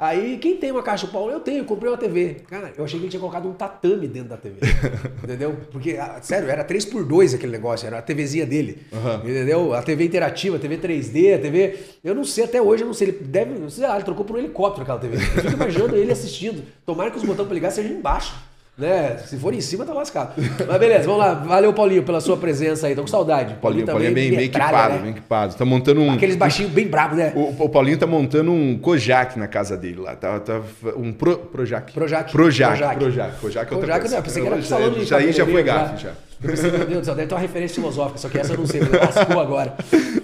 Aí, 0.00 0.38
quem 0.38 0.56
tem 0.56 0.72
uma 0.72 0.82
caixa 0.82 1.06
Paulo? 1.06 1.30
Eu 1.30 1.40
tenho, 1.40 1.62
comprei 1.66 1.92
uma 1.92 1.98
TV. 1.98 2.36
Cara, 2.48 2.72
eu 2.74 2.82
achei 2.82 2.98
que 2.98 3.04
ele 3.04 3.10
tinha 3.10 3.20
colocado 3.20 3.46
um 3.46 3.52
tatame 3.52 4.08
dentro 4.08 4.30
da 4.30 4.38
TV. 4.38 4.56
entendeu? 5.22 5.54
Porque, 5.70 5.98
ah, 6.00 6.18
sério, 6.22 6.48
era 6.48 6.64
3x2 6.64 7.34
aquele 7.34 7.52
negócio, 7.52 7.86
era 7.86 7.98
a 7.98 8.02
TVzinha 8.02 8.46
dele. 8.46 8.78
Uhum. 8.90 9.16
Entendeu? 9.16 9.74
A 9.74 9.82
TV 9.82 10.06
interativa, 10.06 10.56
a 10.56 10.58
TV 10.58 10.78
3D, 10.78 11.34
a 11.34 11.38
TV. 11.38 11.78
Eu 12.02 12.14
não 12.14 12.24
sei, 12.24 12.44
até 12.44 12.62
hoje, 12.62 12.82
eu 12.82 12.86
não 12.86 12.94
sei. 12.94 13.08
Ele 13.08 13.18
deve. 13.18 13.70
Sei, 13.70 13.84
ah, 13.84 13.96
ele 13.96 14.04
trocou 14.04 14.24
por 14.24 14.36
um 14.36 14.38
helicóptero 14.38 14.84
aquela 14.84 14.98
TV. 14.98 15.16
Eu 15.16 15.20
fico 15.20 15.52
imaginando 15.52 15.94
ele 15.94 16.10
assistindo. 16.10 16.62
Tomara 16.86 17.10
que 17.10 17.18
os 17.18 17.22
botões 17.22 17.44
para 17.44 17.54
ligar 17.54 17.70
sejam 17.70 17.92
embaixo. 17.92 18.34
Né? 18.80 19.18
Se 19.26 19.36
for 19.36 19.52
em 19.52 19.60
cima, 19.60 19.84
tá 19.84 19.92
lascado. 19.92 20.32
Mas 20.66 20.78
beleza, 20.78 21.04
vamos 21.04 21.18
lá. 21.18 21.34
Valeu, 21.34 21.74
Paulinho, 21.74 22.02
pela 22.02 22.20
sua 22.20 22.36
presença 22.38 22.86
aí. 22.86 22.94
Tô 22.94 23.02
com 23.02 23.06
saudade. 23.06 23.54
Paulinho, 23.60 23.84
Paulinho, 23.84 23.86
Paulinho 23.86 24.10
é 24.10 24.14
bem, 24.14 24.30
bem 24.30 24.46
equipado, 24.46 24.94
né? 24.94 25.00
bem 25.00 25.10
equipado. 25.10 25.54
Tá 25.54 25.64
montando 25.66 26.00
um. 26.00 26.12
Aqueles 26.12 26.36
baixinhos 26.36 26.72
bem 26.72 26.86
bravos, 26.88 27.18
né? 27.18 27.32
O, 27.36 27.64
o, 27.64 27.68
Paulinho 27.68 27.98
tá 27.98 28.06
montando 28.06 28.50
um 28.50 28.78
Kojak 28.78 29.38
na 29.38 29.46
casa 29.46 29.76
dele 29.76 30.00
lá. 30.00 30.16
Tá, 30.16 30.40
tá 30.40 30.62
um 30.96 31.12
pro, 31.12 31.36
Projac. 31.36 31.92
Projac. 31.92 32.32
Projac. 32.32 32.78
Projac. 32.78 32.98
Projac. 32.98 33.36
Projac 33.38 33.72
é 33.72 33.76
outra 33.76 33.98
Projac, 33.98 34.10
Não, 34.10 34.22
pensei 34.22 34.42
que 34.42 34.48
era 34.48 34.62
salão 34.62 34.90
de 34.90 35.04
Já, 35.04 35.20
já 35.20 35.44
foi 35.44 35.62
gafe, 35.62 36.02
já. 36.04 36.12
Pensei, 36.40 36.70
meu 36.70 36.86
Deus 36.86 37.00
do 37.00 37.04
céu, 37.04 37.14
deve 37.14 37.28
ter 37.28 37.34
uma 37.34 37.40
referência 37.40 37.74
filosófica, 37.74 38.18
só 38.18 38.28
que 38.30 38.38
essa 38.38 38.54
eu 38.54 38.58
não 38.58 38.66
sei, 38.66 38.80
lascou 38.80 39.38
agora. 39.38 39.74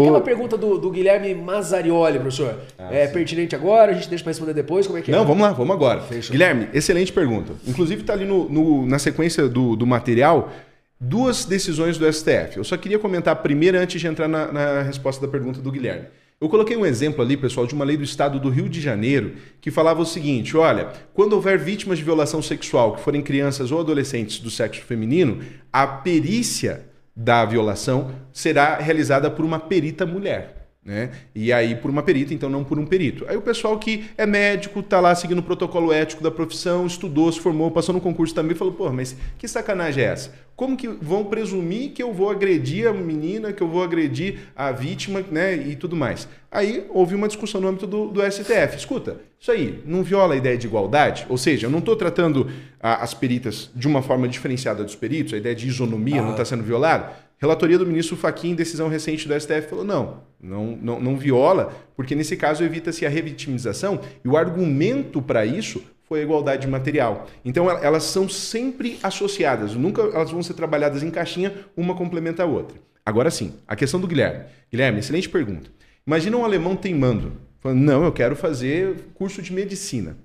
Aquela 0.00 0.20
pergunta 0.20 0.56
do, 0.56 0.78
do, 0.78 0.90
Guilherme 0.90 1.34
Mazzarioli, 1.34 2.18
professor. 2.18 2.58
Ah, 2.78 2.94
é 2.94 3.06
sim. 3.06 3.12
pertinente 3.12 3.54
agora? 3.54 3.92
A 3.92 3.94
gente 3.94 4.08
deixa 4.08 4.24
para 4.24 4.30
responder 4.30 4.54
depois? 4.54 4.86
Como 4.86 4.98
é 4.98 5.02
que 5.02 5.10
é? 5.10 5.14
Não, 5.14 5.26
vamos 5.26 5.42
lá, 5.42 5.52
vamos 5.52 5.74
agora. 5.74 6.00
Fechou. 6.00 6.32
Guilherme, 6.32 6.68
excelente 6.72 7.12
pergunta. 7.12 7.52
Inclusive 7.66 8.00
está 8.00 8.14
ali 8.14 8.24
no, 8.24 8.48
no, 8.48 8.86
na 8.86 8.98
sequência 8.98 9.48
do, 9.48 9.76
do 9.76 9.86
material 9.86 10.50
duas 10.98 11.44
decisões 11.44 11.98
do 11.98 12.10
STF. 12.10 12.56
Eu 12.56 12.64
só 12.64 12.76
queria 12.76 12.98
comentar 12.98 13.32
a 13.32 13.36
primeira 13.36 13.80
antes 13.80 14.00
de 14.00 14.06
entrar 14.06 14.28
na, 14.28 14.52
na 14.52 14.82
resposta 14.82 15.24
da 15.24 15.30
pergunta 15.30 15.60
do 15.60 15.70
Guilherme. 15.70 16.06
Eu 16.40 16.48
coloquei 16.48 16.76
um 16.76 16.86
exemplo 16.86 17.22
ali, 17.22 17.36
pessoal, 17.36 17.66
de 17.66 17.74
uma 17.74 17.84
lei 17.84 17.96
do 17.96 18.02
estado 18.02 18.40
do 18.40 18.48
Rio 18.48 18.68
de 18.68 18.80
Janeiro 18.80 19.34
que 19.60 19.70
falava 19.70 20.00
o 20.00 20.06
seguinte: 20.06 20.56
olha, 20.56 20.88
quando 21.12 21.34
houver 21.34 21.58
vítimas 21.58 21.98
de 21.98 22.04
violação 22.04 22.40
sexual 22.40 22.94
que 22.94 23.00
forem 23.00 23.22
crianças 23.22 23.70
ou 23.70 23.80
adolescentes 23.80 24.38
do 24.38 24.50
sexo 24.50 24.82
feminino, 24.82 25.40
a 25.72 25.86
perícia 25.86 26.86
da 27.14 27.44
violação 27.44 28.10
será 28.32 28.76
realizada 28.76 29.30
por 29.30 29.44
uma 29.44 29.58
perita 29.58 30.06
mulher. 30.06 30.61
Né? 30.84 31.12
E 31.32 31.52
aí 31.52 31.76
por 31.76 31.92
uma 31.92 32.02
perita, 32.02 32.34
então 32.34 32.50
não 32.50 32.64
por 32.64 32.76
um 32.76 32.84
perito. 32.84 33.24
Aí 33.28 33.36
o 33.36 33.40
pessoal 33.40 33.78
que 33.78 34.06
é 34.16 34.26
médico, 34.26 34.80
está 34.80 34.98
lá 34.98 35.14
seguindo 35.14 35.38
o 35.38 35.42
protocolo 35.42 35.92
ético 35.92 36.20
da 36.20 36.30
profissão, 36.30 36.86
estudou, 36.86 37.30
se 37.30 37.38
formou, 37.38 37.70
passou 37.70 37.94
no 37.94 38.00
concurso 38.00 38.34
também, 38.34 38.56
falou, 38.56 38.74
pô, 38.74 38.90
mas 38.90 39.16
que 39.38 39.46
sacanagem 39.46 40.02
é 40.02 40.08
essa? 40.08 40.32
Como 40.56 40.76
que 40.76 40.88
vão 40.88 41.24
presumir 41.24 41.92
que 41.92 42.02
eu 42.02 42.12
vou 42.12 42.28
agredir 42.30 42.88
a 42.88 42.92
menina, 42.92 43.52
que 43.52 43.62
eu 43.62 43.68
vou 43.68 43.82
agredir 43.82 44.40
a 44.56 44.72
vítima, 44.72 45.24
né, 45.30 45.54
e 45.54 45.76
tudo 45.76 45.94
mais? 45.94 46.28
Aí 46.50 46.84
houve 46.90 47.14
uma 47.14 47.28
discussão 47.28 47.60
no 47.60 47.68
âmbito 47.68 47.86
do, 47.86 48.08
do 48.08 48.20
STF. 48.20 48.76
Escuta, 48.76 49.20
isso 49.40 49.50
aí 49.50 49.82
não 49.86 50.02
viola 50.02 50.34
a 50.34 50.36
ideia 50.36 50.58
de 50.58 50.66
igualdade? 50.66 51.26
Ou 51.28 51.38
seja, 51.38 51.66
eu 51.66 51.70
não 51.70 51.78
estou 51.78 51.96
tratando 51.96 52.50
a, 52.80 53.02
as 53.02 53.14
peritas 53.14 53.70
de 53.74 53.88
uma 53.88 54.02
forma 54.02 54.28
diferenciada 54.28 54.84
dos 54.84 54.94
peritos, 54.94 55.32
a 55.32 55.36
ideia 55.36 55.54
de 55.54 55.66
isonomia 55.66 56.20
ah. 56.20 56.24
não 56.24 56.32
está 56.32 56.44
sendo 56.44 56.62
violada? 56.62 57.12
Relatoria 57.42 57.76
do 57.76 57.84
ministro 57.84 58.16
Fachin, 58.16 58.54
decisão 58.54 58.88
recente 58.88 59.26
do 59.26 59.34
STF, 59.34 59.62
falou: 59.62 59.84
não, 59.84 60.22
não, 60.40 60.78
não, 60.80 61.00
não 61.00 61.16
viola, 61.16 61.74
porque 61.96 62.14
nesse 62.14 62.36
caso 62.36 62.62
evita-se 62.62 63.04
a 63.04 63.08
revitimização 63.08 64.00
e 64.24 64.28
o 64.28 64.36
argumento 64.36 65.20
para 65.20 65.44
isso 65.44 65.82
foi 66.04 66.20
a 66.20 66.22
igualdade 66.22 66.68
material. 66.68 67.26
Então 67.44 67.68
elas 67.68 68.04
são 68.04 68.28
sempre 68.28 68.96
associadas, 69.02 69.74
nunca 69.74 70.02
elas 70.02 70.30
vão 70.30 70.40
ser 70.40 70.54
trabalhadas 70.54 71.02
em 71.02 71.10
caixinha, 71.10 71.52
uma 71.76 71.96
complementa 71.96 72.44
a 72.44 72.46
outra. 72.46 72.78
Agora 73.04 73.28
sim, 73.28 73.54
a 73.66 73.74
questão 73.74 73.98
do 73.98 74.06
Guilherme. 74.06 74.44
Guilherme, 74.70 75.00
excelente 75.00 75.28
pergunta. 75.28 75.68
Imagina 76.06 76.36
um 76.36 76.44
alemão 76.44 76.76
teimando, 76.76 77.32
falando: 77.58 77.80
não, 77.80 78.04
eu 78.04 78.12
quero 78.12 78.36
fazer 78.36 78.94
curso 79.14 79.42
de 79.42 79.52
medicina. 79.52 80.16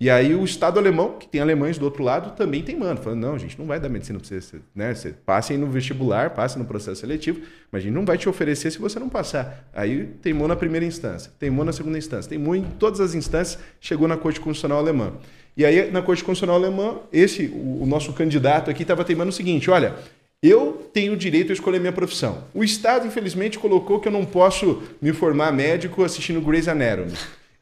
E 0.00 0.10
aí 0.10 0.34
o 0.34 0.44
Estado 0.44 0.78
alemão, 0.78 1.16
que 1.18 1.28
tem 1.28 1.40
alemães 1.40 1.78
do 1.78 1.84
outro 1.84 2.02
lado, 2.02 2.36
também 2.36 2.62
tem 2.62 2.76
mano. 2.76 3.00
Falando, 3.00 3.20
não, 3.20 3.38
gente 3.38 3.58
não 3.58 3.66
vai 3.66 3.78
dar 3.78 3.88
medicina 3.88 4.18
para 4.18 4.28
você. 4.28 4.60
Né? 4.74 4.92
Você 4.92 5.10
passe 5.10 5.56
no 5.56 5.68
vestibular, 5.68 6.30
passe 6.30 6.58
no 6.58 6.64
processo 6.64 7.00
seletivo, 7.00 7.40
mas 7.70 7.80
a 7.80 7.84
gente 7.84 7.94
não 7.94 8.04
vai 8.04 8.18
te 8.18 8.28
oferecer 8.28 8.70
se 8.72 8.78
você 8.78 8.98
não 8.98 9.08
passar. 9.08 9.68
Aí 9.72 10.06
teimou 10.20 10.48
na 10.48 10.56
primeira 10.56 10.84
instância, 10.84 11.30
teimou 11.38 11.64
na 11.64 11.72
segunda 11.72 11.96
instância, 11.96 12.28
teimou 12.28 12.56
em 12.56 12.64
todas 12.64 13.00
as 13.00 13.14
instâncias, 13.14 13.62
chegou 13.80 14.08
na 14.08 14.16
Corte 14.16 14.40
Constitucional 14.40 14.78
Alemã. 14.78 15.12
E 15.56 15.64
aí, 15.64 15.90
na 15.90 16.02
Corte 16.02 16.24
Constitucional 16.24 16.56
Alemã, 16.56 16.98
esse, 17.12 17.46
o, 17.46 17.82
o 17.82 17.86
nosso 17.86 18.12
candidato 18.12 18.70
aqui 18.70 18.82
estava 18.82 19.04
teimando 19.04 19.30
o 19.30 19.32
seguinte: 19.32 19.70
olha, 19.70 19.94
eu 20.42 20.90
tenho 20.92 21.12
o 21.12 21.16
direito 21.16 21.50
a 21.50 21.54
escolher 21.54 21.78
minha 21.78 21.92
profissão. 21.92 22.44
O 22.52 22.64
Estado, 22.64 23.06
infelizmente, 23.06 23.58
colocou 23.58 24.00
que 24.00 24.08
eu 24.08 24.12
não 24.12 24.24
posso 24.24 24.82
me 25.00 25.12
formar 25.12 25.52
médico 25.52 26.02
assistindo 26.02 26.40
Grey's 26.40 26.66
Anatomy. 26.66 27.12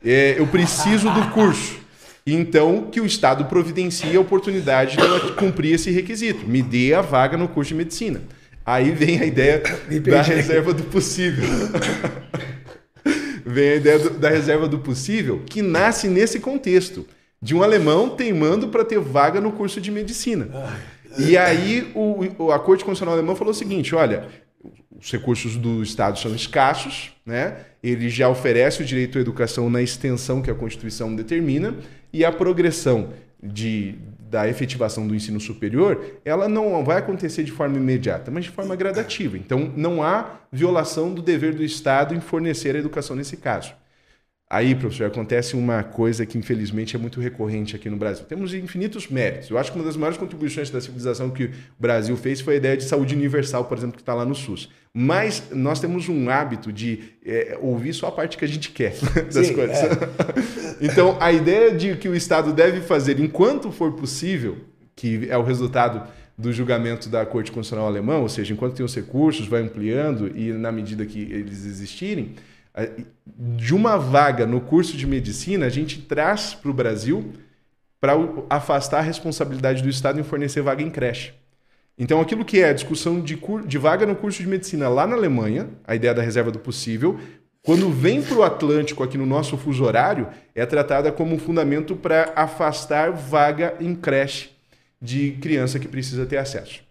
É, 0.03 0.37
eu 0.39 0.47
preciso 0.47 1.11
do 1.11 1.31
curso. 1.31 1.82
Então, 2.27 2.89
que 2.91 3.01
o 3.01 3.07
Estado 3.07 3.47
providencie 3.47 4.17
a 4.17 4.21
oportunidade 4.21 4.97
de 4.97 5.03
eu 5.03 5.35
cumprir 5.35 5.75
esse 5.75 5.91
requisito. 5.91 6.47
Me 6.47 6.63
dê 6.63 6.95
a 6.95 7.01
vaga 7.01 7.37
no 7.37 7.49
curso 7.49 7.71
de 7.71 7.75
medicina. 7.75 8.23
Aí 8.65 8.93
vem 8.93 9.21
a 9.21 9.27
ideia 9.27 9.61
da 10.09 10.23
reserva 10.23 10.73
do 10.73 10.85
possível. 10.85 11.45
vem 13.45 13.71
a 13.71 13.75
ideia 13.77 13.99
do, 13.99 14.11
da 14.11 14.29
reserva 14.29 14.69
do 14.69 14.79
possível, 14.79 15.43
que 15.45 15.61
nasce 15.61 16.09
nesse 16.09 16.39
contexto. 16.39 17.07
De 17.41 17.57
um 17.57 17.63
alemão 17.63 18.11
teimando 18.11 18.69
para 18.69 18.85
ter 18.85 19.01
vaga 19.01 19.41
no 19.41 19.51
curso 19.51 19.81
de 19.81 19.91
medicina. 19.91 20.49
E 21.19 21.37
aí 21.37 21.91
o, 21.93 22.53
a 22.53 22.59
Corte 22.61 22.85
Constitucional 22.85 23.15
Alemã 23.15 23.35
falou 23.35 23.51
o 23.51 23.57
seguinte: 23.57 23.97
olha, 23.97 24.29
os 25.01 25.11
recursos 25.11 25.57
do 25.57 25.83
Estado 25.83 26.19
são 26.19 26.35
escassos, 26.35 27.13
né? 27.25 27.57
ele 27.83 28.09
já 28.09 28.29
oferece 28.29 28.83
o 28.83 28.85
direito 28.85 29.19
à 29.19 29.21
educação 29.21 29.69
na 29.69 29.83
extensão 29.83 30.41
que 30.43 30.51
a 30.51 30.55
Constituição 30.55 31.15
determina, 31.15 31.75
e 32.13 32.25
a 32.25 32.31
progressão 32.31 33.11
de, 33.43 33.97
da 34.31 34.49
efetivação 34.49 35.07
do 35.09 35.15
ensino 35.15 35.41
superior, 35.41 36.21
ela 36.25 36.49
não 36.49 36.85
vai 36.85 36.99
acontecer 36.99 37.43
de 37.43 37.51
forma 37.51 37.77
imediata, 37.77 38.31
mas 38.31 38.45
de 38.45 38.51
forma 38.51 38.77
gradativa. 38.77 39.37
Então, 39.37 39.73
não 39.77 40.03
há 40.03 40.41
violação 40.53 41.13
do 41.13 41.21
dever 41.21 41.55
do 41.55 41.65
Estado 41.65 42.15
em 42.15 42.21
fornecer 42.21 42.77
a 42.77 42.79
educação 42.79 43.17
nesse 43.17 43.37
caso. 43.37 43.75
Aí, 44.53 44.75
professor, 44.75 45.07
acontece 45.07 45.57
uma 45.57 45.83
coisa 45.83 46.27
que 46.27 46.37
infelizmente 46.37 46.95
é 46.95 46.99
muito 46.99 47.19
recorrente 47.23 47.75
aqui 47.75 47.89
no 47.89 47.97
Brasil. 47.97 48.27
Temos 48.27 48.53
infinitos 48.53 49.09
méritos. 49.09 49.49
Eu 49.49 49.57
acho 49.57 49.73
que 49.73 49.79
uma 49.79 49.85
das 49.87 49.97
maiores 49.97 50.19
contribuições 50.19 50.69
da 50.69 50.79
civilização 50.79 51.31
que 51.31 51.45
o 51.45 51.51
Brasil 51.81 52.15
fez 52.19 52.43
foi 52.43 52.53
a 52.53 52.57
ideia 52.59 52.77
de 52.77 52.85
saúde 52.85 53.15
universal, 53.15 53.65
por 53.65 53.79
exemplo, 53.79 53.97
que 53.97 54.03
está 54.03 54.13
lá 54.13 54.27
no 54.27 54.35
SUS. 54.35 54.69
Mas 54.93 55.45
nós 55.53 55.81
temos 55.81 56.07
um 56.07 56.29
hábito 56.29 56.71
de 56.71 57.01
é, 57.25 57.57
ouvir 57.63 57.95
só 57.95 58.09
a 58.09 58.13
parte 58.13 58.37
que 58.37 58.45
a 58.45 58.49
gente 58.49 58.73
quer 58.73 58.95
das 59.33 59.47
Sim, 59.47 59.55
coisas. 59.55 59.79
É. 59.79 59.89
então, 60.85 61.17
a 61.19 61.33
ideia 61.33 61.75
de 61.75 61.97
que 61.97 62.07
o 62.11 62.15
Estado 62.15 62.53
deve 62.53 62.83
fazer 62.83 63.19
enquanto 63.19 63.73
for 63.73 63.93
possível, 63.93 64.59
que 64.95 65.29
é 65.31 65.39
o 65.39 65.43
resultado 65.43 66.07
do 66.37 66.53
julgamento 66.53 67.09
da 67.09 67.25
Corte 67.25 67.51
Constitucional 67.51 67.87
Alemã, 67.87 68.19
ou 68.19 68.29
seja, 68.29 68.53
enquanto 68.53 68.75
tem 68.75 68.85
os 68.85 68.95
recursos, 68.95 69.47
vai 69.47 69.63
ampliando 69.63 70.31
e 70.37 70.53
na 70.53 70.71
medida 70.71 71.07
que 71.07 71.21
eles 71.21 71.65
existirem 71.65 72.35
de 73.27 73.75
uma 73.75 73.97
vaga 73.97 74.47
no 74.47 74.61
curso 74.61 74.97
de 74.97 75.07
medicina, 75.07 75.67
a 75.67 75.69
gente 75.69 76.01
traz 76.01 76.55
para 76.55 76.71
o 76.71 76.75
Brasil 76.75 77.33
para 78.01 78.15
afastar 78.51 78.99
a 78.99 79.03
responsabilidade 79.03 79.83
do 79.83 79.89
Estado 79.89 80.19
em 80.19 80.25
fornecer 80.25 80.61
vaga 80.61 80.83
em 80.83 80.91
creche. 80.91 81.35
Então, 81.99 82.21
aquilo 82.21 82.45
que 82.45 82.61
é 82.61 82.71
a 82.71 82.73
discussão 82.73 83.21
de, 83.21 83.39
de 83.67 83.79
vaga 83.79 84.07
no 84.07 84.17
curso 84.17 84.43
de 84.43 84.49
medicina 84.49 84.89
lá 84.89 85.07
na 85.07 85.15
Alemanha, 85.15 85.69
a 85.87 85.95
ideia 85.95 86.15
da 86.15 86.23
reserva 86.23 86.51
do 86.51 86.59
possível, 86.59 87.21
quando 87.63 87.91
vem 87.91 88.21
para 88.21 88.37
o 88.37 88.43
Atlântico, 88.43 89.05
aqui 89.05 89.17
no 89.17 89.27
nosso 89.27 89.57
fuso 89.57 89.85
horário, 89.85 90.27
é 90.53 90.67
tratada 90.67 91.13
como 91.13 91.35
um 91.35 91.39
fundamento 91.39 91.95
para 91.95 92.33
afastar 92.35 93.13
vaga 93.13 93.77
em 93.79 93.95
creche 93.95 94.51
de 95.01 95.33
criança 95.41 95.79
que 95.79 95.87
precisa 95.87 96.27
ter 96.27 96.39
acesso. 96.39 96.83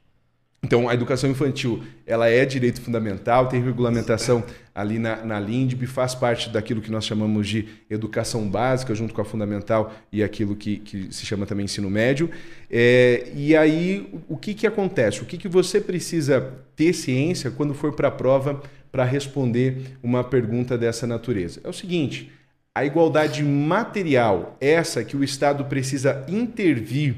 Então, 0.64 0.88
a 0.88 0.94
educação 0.94 1.28
infantil 1.28 1.84
ela 2.06 2.30
é 2.30 2.46
direito 2.46 2.82
fundamental, 2.82 3.48
tem 3.48 3.60
regulamentação 3.64 4.44
ali 4.76 5.00
na, 5.00 5.26
na 5.26 5.40
LINDB, 5.40 5.88
faz 5.88 6.14
parte 6.14 6.52
daquilo 6.52 6.82
que 6.82 6.92
nós 6.92 7.04
chamamos 7.04 7.48
de 7.48 7.68
educação 7.90 8.48
básica, 8.48 8.94
junto 8.94 9.12
com 9.12 9.22
a 9.22 9.26
fundamental 9.26 9.92
e 10.12 10.24
aquilo 10.24 10.56
que, 10.56 10.78
que 10.78 11.12
se 11.12 11.26
chama 11.26 11.48
também 11.48 11.66
ensino 11.66 11.90
médio. 11.90 12.30
É, 12.70 13.32
e 13.36 13.56
aí, 13.56 14.08
o 14.30 14.38
que, 14.38 14.54
que 14.54 14.68
acontece? 14.68 15.24
O 15.24 15.26
que, 15.26 15.36
que 15.36 15.48
você 15.48 15.82
precisa 15.82 16.54
ter 16.76 16.94
ciência 16.94 17.50
quando 17.50 17.74
for 17.74 17.94
para 17.94 18.10
a 18.10 18.12
prova 18.12 18.62
para 18.92 19.04
responder 19.04 19.98
uma 20.04 20.24
pergunta 20.24 20.78
dessa 20.78 21.08
natureza? 21.08 21.60
É 21.64 21.70
o 21.70 21.74
seguinte: 21.74 22.32
a 22.74 22.86
igualdade 22.86 23.44
material, 23.44 24.56
essa 24.62 25.04
que 25.04 25.18
o 25.18 25.24
Estado 25.24 25.66
precisa 25.66 26.24
intervir 26.30 27.16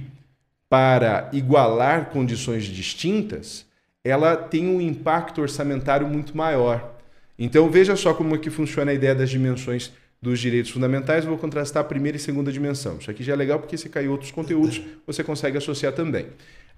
para 0.73 1.29
igualar 1.31 2.09
condições 2.09 2.63
distintas, 2.63 3.63
ela 4.03 4.35
tem 4.35 4.67
um 4.67 4.81
impacto 4.81 5.39
orçamentário 5.39 6.07
muito 6.07 6.35
maior. 6.35 6.95
Então 7.37 7.69
veja 7.69 7.95
só 7.95 8.11
como 8.11 8.33
é 8.33 8.39
que 8.39 8.49
funciona 8.49 8.89
a 8.89 8.93
ideia 8.95 9.13
das 9.13 9.29
dimensões 9.29 9.93
dos 10.19 10.39
direitos 10.39 10.71
fundamentais. 10.71 11.25
Vou 11.25 11.37
contrastar 11.37 11.81
a 11.81 11.85
primeira 11.85 12.17
e 12.17 12.19
segunda 12.19 12.51
dimensão. 12.51 12.97
Isso 12.99 13.11
aqui 13.11 13.23
já 13.23 13.33
é 13.33 13.35
legal 13.35 13.59
porque 13.59 13.77
se 13.77 13.87
cair 13.87 14.07
outros 14.07 14.31
conteúdos, 14.31 14.81
você 15.05 15.23
consegue 15.23 15.59
associar 15.59 15.93
também. 15.93 16.25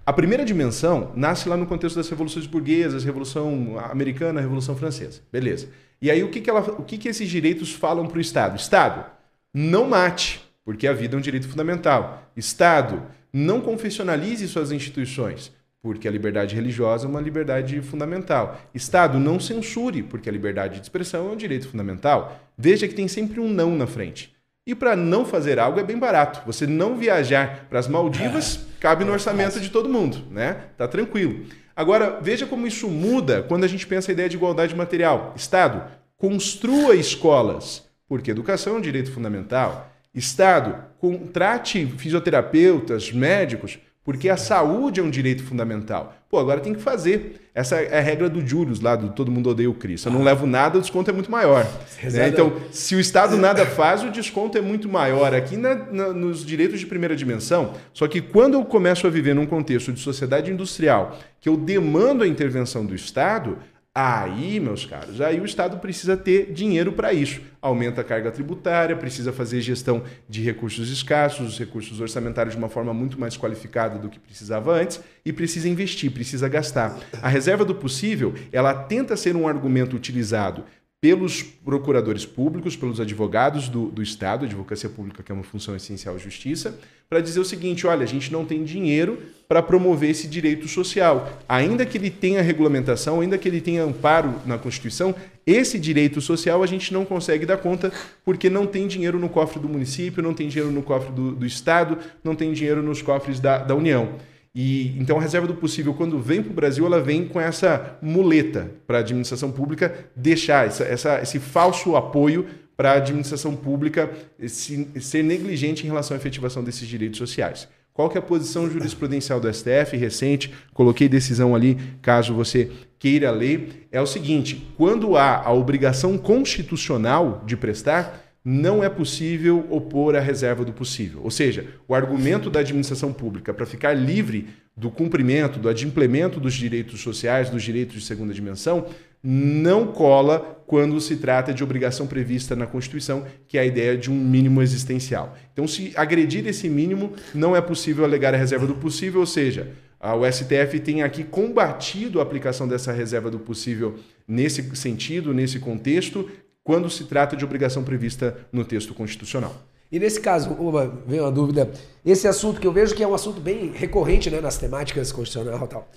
A 0.06 0.12
primeira 0.12 0.43
dimensão 0.43 1.14
nasce 1.16 1.48
lá 1.48 1.56
no 1.56 1.66
contexto 1.66 1.96
das 1.96 2.10
revoluções 2.10 2.46
burguesas, 2.46 3.06
Revolução 3.06 3.78
Americana, 3.80 4.41
Revolução 4.41 4.76
Francesa. 4.76 5.22
Beleza. 5.32 5.70
E 6.02 6.12
aí 6.12 6.22
o 6.22 6.28
que, 6.28 6.41
que, 6.41 6.50
ela, 6.50 6.60
o 6.60 6.84
que, 6.84 6.98
que 6.98 7.08
esses 7.08 7.30
direitos 7.30 7.72
falam 7.72 8.08
para 8.08 8.18
o 8.18 8.22
Estado? 8.22 8.58
Estado, 8.58 9.06
não 9.54 9.88
mate, 9.88 10.43
porque 10.66 10.86
a 10.86 10.91
vida 10.91 11.16
é 11.16 11.18
um 11.18 11.22
direito 11.22 11.48
fundamental. 11.48 12.30
Estado, 12.36 13.02
não 13.38 13.59
confessionalize 13.59 14.47
suas 14.47 14.71
instituições, 14.71 15.51
porque 15.81 16.07
a 16.07 16.11
liberdade 16.11 16.55
religiosa 16.55 17.05
é 17.05 17.09
uma 17.09 17.19
liberdade 17.19 17.81
fundamental. 17.81 18.61
Estado, 18.73 19.19
não 19.19 19.41
censure, 19.41 20.01
porque 20.01 20.29
a 20.29 20.31
liberdade 20.31 20.75
de 20.75 20.83
expressão 20.83 21.27
é 21.27 21.31
um 21.33 21.36
direito 21.36 21.67
fundamental. 21.67 22.39
Veja 22.57 22.88
que 22.88 22.93
tem 22.93 23.09
sempre 23.09 23.41
um 23.41 23.49
não 23.49 23.75
na 23.75 23.86
frente. 23.86 24.33
E 24.65 24.73
para 24.73 24.95
não 24.95 25.25
fazer 25.25 25.59
algo 25.59 25.81
é 25.81 25.83
bem 25.83 25.99
barato. 25.99 26.43
Você 26.45 26.65
não 26.65 26.95
viajar 26.95 27.65
para 27.69 27.77
as 27.77 27.89
Maldivas 27.89 28.55
é, 28.55 28.79
cabe 28.79 29.03
no 29.03 29.11
é 29.11 29.13
orçamento 29.15 29.59
de 29.59 29.69
todo 29.69 29.89
mundo, 29.89 30.23
né? 30.31 30.69
Tá 30.77 30.88
tranquilo. 30.88 31.45
Agora, 31.75 32.19
veja 32.21 32.45
como 32.45 32.65
isso 32.65 32.88
muda 32.88 33.43
quando 33.43 33.65
a 33.65 33.67
gente 33.67 33.86
pensa 33.86 34.11
a 34.11 34.13
ideia 34.13 34.29
de 34.29 34.38
igualdade 34.38 34.73
material. 34.73 35.33
Estado, 35.36 35.83
construa 36.15 36.95
escolas, 36.95 37.83
porque 38.07 38.31
educação 38.31 38.75
é 38.75 38.77
um 38.77 38.81
direito 38.81 39.11
fundamental. 39.11 39.93
Estado, 40.16 40.76
contrate 40.99 41.86
fisioterapeutas, 41.97 43.11
médicos, 43.11 43.78
porque 44.05 44.30
a 44.30 44.38
saúde 44.38 44.99
é 44.99 45.03
um 45.03 45.09
direito 45.09 45.43
fundamental. 45.43 46.16
Pô, 46.30 46.38
agora 46.38 46.59
tem 46.59 46.76
que 46.76 46.82
fazer. 46.82 47.49
Essa 47.55 47.78
é 47.78 47.97
a 47.97 48.01
regra 48.01 48.30
do 48.30 48.45
Julius, 48.45 48.80
lá 48.80 48.95
do 48.95 49.09
Todo 49.09 49.32
Mundo 49.32 49.49
Odeia 49.49 49.70
o 49.70 49.74
Cristo. 49.74 50.09
Eu 50.09 50.13
não 50.13 50.24
levo 50.24 50.45
nada, 50.45 50.78
o 50.78 50.82
desconto 50.82 51.09
é 51.09 51.13
muito 51.13 51.32
maior. 51.32 51.66
Né? 52.03 52.28
Então, 52.28 52.53
se 52.70 52.95
o 52.95 52.99
Estado 52.99 53.36
nada 53.36 53.66
faz, 53.66 54.03
o 54.03 54.11
desconto 54.11 54.57
é 54.57 54.61
muito 54.61 54.88
maior. 54.88 55.34
Aqui 55.34 55.57
na, 55.57 55.74
na, 55.74 56.13
nos 56.13 56.45
direitos 56.45 56.80
de 56.80 56.86
primeira 56.86 57.16
dimensão, 57.16 57.74
só 57.93 58.07
que 58.07 58.22
quando 58.22 58.53
eu 58.53 58.66
começo 58.66 59.07
a 59.07 59.09
viver 59.09 59.34
num 59.34 59.45
contexto 59.47 59.91
de 59.91 59.99
sociedade 59.99 60.51
industrial, 60.51 61.18
que 61.41 61.49
eu 61.49 61.57
demando 61.57 62.24
a 62.24 62.28
intervenção 62.28 62.86
do 62.86 62.93
Estado, 62.93 63.57
Aí, 63.98 64.60
meus 64.60 64.86
caros, 64.86 65.22
aí 65.22 65.39
o 65.39 65.46
Estado 65.46 65.78
precisa 65.78 66.18
ter 66.18 66.52
dinheiro 66.52 66.91
para 66.91 67.14
isso. 67.14 67.39
Aumenta 67.62 68.02
a 68.02 68.04
carga 68.04 68.30
tributária, 68.30 68.93
precisa 68.93 69.32
fazer 69.32 69.62
gestão 69.62 70.04
de 70.28 70.41
recursos 70.41 70.91
escassos, 70.91 71.54
os 71.54 71.58
recursos 71.58 72.02
orçamentários 72.02 72.56
de 72.56 72.60
uma 72.60 72.68
forma 72.68 72.93
muito 72.93 73.18
mais 73.18 73.38
qualificada 73.38 73.98
do 73.98 74.10
que 74.10 74.20
precisava 74.20 74.74
antes 74.74 75.00
e 75.24 75.32
precisa 75.32 75.70
investir, 75.70 76.12
precisa 76.12 76.50
gastar. 76.50 77.00
A 77.22 77.30
reserva 77.30 77.64
do 77.64 77.74
possível, 77.74 78.34
ela 78.52 78.74
tenta 78.74 79.16
ser 79.16 79.34
um 79.34 79.48
argumento 79.48 79.96
utilizado 79.96 80.66
pelos 81.02 81.43
procuradores 81.43 82.26
públicos, 82.26 82.76
pelos 82.76 83.00
advogados 83.00 83.70
do, 83.70 83.88
do 83.88 84.02
Estado, 84.02 84.46
advocacia 84.46 84.89
pública, 84.89 85.22
que 85.22 85.32
é 85.32 85.36
uma 85.36 85.43
função 85.43 85.76
essencial 85.76 86.16
à 86.16 86.18
justiça, 86.18 86.80
para 87.08 87.22
dizer 87.22 87.39
o 87.39 87.46
seguinte: 87.46 87.86
olha, 87.86 88.04
a 88.04 88.08
gente 88.08 88.32
não 88.32 88.46
tem 88.46 88.64
dinheiro 88.64 89.20
para 89.48 89.62
promover 89.62 90.10
esse 90.10 90.28
direito 90.28 90.68
social. 90.68 91.39
Ainda 91.48 91.86
que 91.86 91.98
ele 91.98 92.10
tenha 92.10 92.41
regulamentação, 92.41 93.22
ainda 93.22 93.38
que 93.38 93.48
ele 93.48 93.62
tenha 93.62 93.84
amparo 93.84 94.34
na 94.46 94.58
Constituição, 94.58 95.14
esse 95.46 95.78
direito 95.78 96.20
social 96.22 96.64
a 96.64 96.68
gente 96.68 96.91
não 96.91 97.06
consegue 97.06 97.46
dar 97.46 97.58
conta 97.58 97.91
porque 98.24 98.50
não 98.50 98.66
tem 98.66 98.88
dinheiro 98.88 99.20
no 99.20 99.30
cofre 99.30 99.60
do 99.60 99.70
município, 99.70 100.24
não 100.24 100.34
tem 100.34 100.48
dinheiro 100.48 100.72
no 100.72 100.82
cofre 100.82 101.12
do, 101.12 101.36
do 101.36 101.46
Estado, 101.46 102.00
não 102.24 102.36
tem 102.36 102.52
dinheiro 102.52 102.82
nos 102.82 103.02
cofres 103.02 103.39
da, 103.39 103.60
da 103.60 103.76
União. 103.76 104.16
E 104.56 104.97
então 104.97 105.18
a 105.18 105.22
reserva 105.22 105.45
do 105.45 105.53
possível, 105.53 105.93
quando 105.93 106.18
vem 106.18 106.41
para 106.41 106.51
o 106.51 106.56
Brasil, 106.56 106.86
ela 106.86 107.01
vem 107.01 107.28
com 107.28 107.41
essa 107.41 107.97
muleta 108.01 108.72
para 108.88 108.99
a 108.99 109.01
administração 109.01 109.51
pública 109.51 109.93
deixar 110.16 110.66
essa, 110.66 110.86
essa, 110.86 111.22
esse 111.22 111.39
falso 111.39 111.97
apoio 111.97 112.47
para 112.78 112.93
a 112.93 112.95
administração 112.95 113.53
pública 113.53 114.10
se, 114.47 114.88
ser 115.01 115.24
negligente 115.24 115.84
em 115.84 115.88
relação 115.88 116.16
à 116.16 116.20
efetivação 116.20 116.64
desses 116.64 116.88
direitos 116.88 117.18
sociais. 117.18 117.68
Qual 117.93 118.10
que 118.10 118.18
é 118.18 118.20
a 118.20 118.22
posição 118.22 118.70
jurisprudencial 118.70 119.39
do 119.39 119.53
STF 119.53 119.95
recente? 119.95 120.53
Coloquei 120.74 121.08
decisão 121.08 121.56
ali, 121.56 121.78
caso 122.01 122.34
você 122.34 122.70
queira 122.99 123.32
ler. 123.32 123.88
É 123.91 124.01
o 124.01 124.06
seguinte: 124.06 124.68
quando 124.78 125.16
há 125.16 125.41
a 125.41 125.53
obrigação 125.53 126.18
constitucional 126.18 127.41
de 127.45 127.56
prestar, 127.56 128.24
não 128.48 128.84
é 128.84 128.89
possível 128.89 129.66
opor 129.72 130.16
a 130.16 130.20
reserva 130.20 130.64
do 130.64 130.72
possível. 130.72 131.22
Ou 131.24 131.32
seja, 131.32 131.66
o 131.88 131.96
argumento 131.96 132.48
da 132.48 132.60
administração 132.60 133.12
pública 133.12 133.52
para 133.52 133.66
ficar 133.66 133.93
livre 133.93 134.50
do 134.78 134.91
cumprimento, 134.91 135.58
do 135.58 135.68
adimplemento 135.68 136.39
dos 136.39 136.54
direitos 136.54 137.02
sociais, 137.02 137.50
dos 137.50 137.64
direitos 137.64 137.96
de 137.96 138.06
segunda 138.06 138.34
dimensão, 138.36 138.86
não 139.24 139.88
cola 139.88 140.64
quando 140.68 141.02
se 141.02 141.16
trata 141.16 141.52
de 141.52 141.64
obrigação 141.64 142.06
prevista 142.06 142.56
na 142.56 142.68
Constituição, 142.68 143.26
que 143.48 143.58
é 143.58 143.62
a 143.62 143.66
ideia 143.66 143.98
de 143.98 144.12
um 144.12 144.16
mínimo 144.16 144.62
existencial. 144.62 145.36
Então, 145.52 145.68
se 145.68 145.91
agredir 145.96 146.46
esse 146.46 146.70
mínimo, 146.70 147.14
não 147.34 147.56
é 147.56 147.62
possível 147.62 148.06
alegar 148.06 148.36
a 148.36 148.38
reserva 148.38 148.68
do 148.68 148.76
possível, 148.76 149.22
ou 149.22 149.26
seja, 149.26 149.72
o 150.00 150.32
STF 150.32 150.80
tem 150.82 151.02
aqui 151.02 151.24
combatido 151.24 152.20
a 152.20 152.24
aplicação 152.24 152.68
dessa 152.68 152.91
reserva 152.91 153.32
do 153.32 153.39
possível 153.39 153.96
nesse 154.28 154.62
sentido, 154.76 155.34
nesse 155.34 155.58
contexto, 155.58 156.30
quando 156.66 156.89
se 156.89 157.03
trata 157.03 157.38
de 157.38 157.45
obrigação 157.45 157.84
prevista 157.84 158.36
no 158.51 158.66
texto 158.66 158.93
constitucional. 158.95 159.55
E 159.91 159.99
nesse 159.99 160.20
caso, 160.20 160.49
uma, 160.49 160.88
vem 161.05 161.22
uma 161.22 161.32
dúvida. 161.32 161.72
Esse 162.03 162.28
assunto 162.28 162.59
que 162.59 162.66
eu 162.66 162.72
vejo 162.74 162.95
que 162.95 163.03
é 163.03 163.07
um 163.07 163.13
assunto 163.13 163.39
bem 163.39 163.72
recorrente 163.72 164.32
né, 164.32 164.41
nas 164.41 164.57
temáticas 164.57 165.11
constitucionais 165.11 165.61
e 165.61 165.68
tal. 165.68 165.88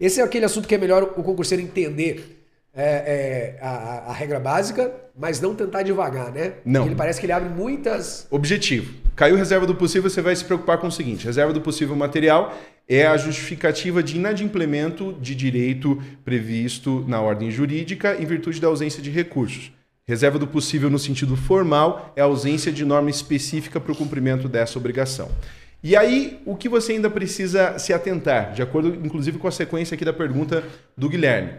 Esse 0.00 0.20
é 0.20 0.24
aquele 0.24 0.46
assunto 0.46 0.66
que 0.66 0.74
é 0.74 0.78
melhor 0.78 1.02
o 1.02 1.22
concurseiro 1.22 1.62
entender 1.62 2.42
é, 2.74 2.82
é, 2.82 3.58
a, 3.60 4.10
a, 4.10 4.12
regra 4.12 4.40
básica, 4.40 4.90
mas 5.16 5.38
não 5.38 5.54
tentar 5.54 5.82
devagar, 5.82 6.32
né? 6.32 6.54
Não. 6.64 6.80
Porque 6.80 6.88
ele 6.88 6.96
parece 6.96 7.20
que 7.20 7.26
ele 7.26 7.32
abre 7.32 7.50
muitas. 7.50 8.26
Objetivo. 8.30 8.94
Caiu 9.14 9.36
reserva 9.36 9.66
do 9.66 9.74
possível, 9.74 10.08
você 10.08 10.22
vai 10.22 10.34
se 10.34 10.44
preocupar 10.44 10.78
com 10.78 10.86
o 10.86 10.92
seguinte: 10.92 11.26
reserva 11.26 11.52
do 11.52 11.60
possível 11.60 11.94
material 11.94 12.56
é 12.88 13.06
a 13.06 13.16
justificativa 13.16 14.02
de 14.02 14.16
inadimplemento 14.16 15.14
de 15.20 15.34
direito 15.34 16.02
previsto 16.24 17.04
na 17.06 17.20
ordem 17.20 17.50
jurídica 17.50 18.16
em 18.20 18.24
virtude 18.24 18.60
da 18.60 18.68
ausência 18.68 19.02
de 19.02 19.10
recursos. 19.10 19.75
Reserva 20.08 20.38
do 20.38 20.46
possível 20.46 20.88
no 20.88 21.00
sentido 21.00 21.36
formal 21.36 22.12
é 22.14 22.20
a 22.20 22.26
ausência 22.26 22.70
de 22.70 22.84
norma 22.84 23.10
específica 23.10 23.80
para 23.80 23.90
o 23.90 23.96
cumprimento 23.96 24.48
dessa 24.48 24.78
obrigação. 24.78 25.28
E 25.82 25.96
aí, 25.96 26.40
o 26.46 26.54
que 26.54 26.68
você 26.68 26.92
ainda 26.92 27.10
precisa 27.10 27.76
se 27.76 27.92
atentar, 27.92 28.52
de 28.52 28.62
acordo 28.62 28.94
inclusive 29.04 29.36
com 29.36 29.48
a 29.48 29.50
sequência 29.50 29.96
aqui 29.96 30.04
da 30.04 30.12
pergunta 30.12 30.62
do 30.96 31.08
Guilherme. 31.08 31.54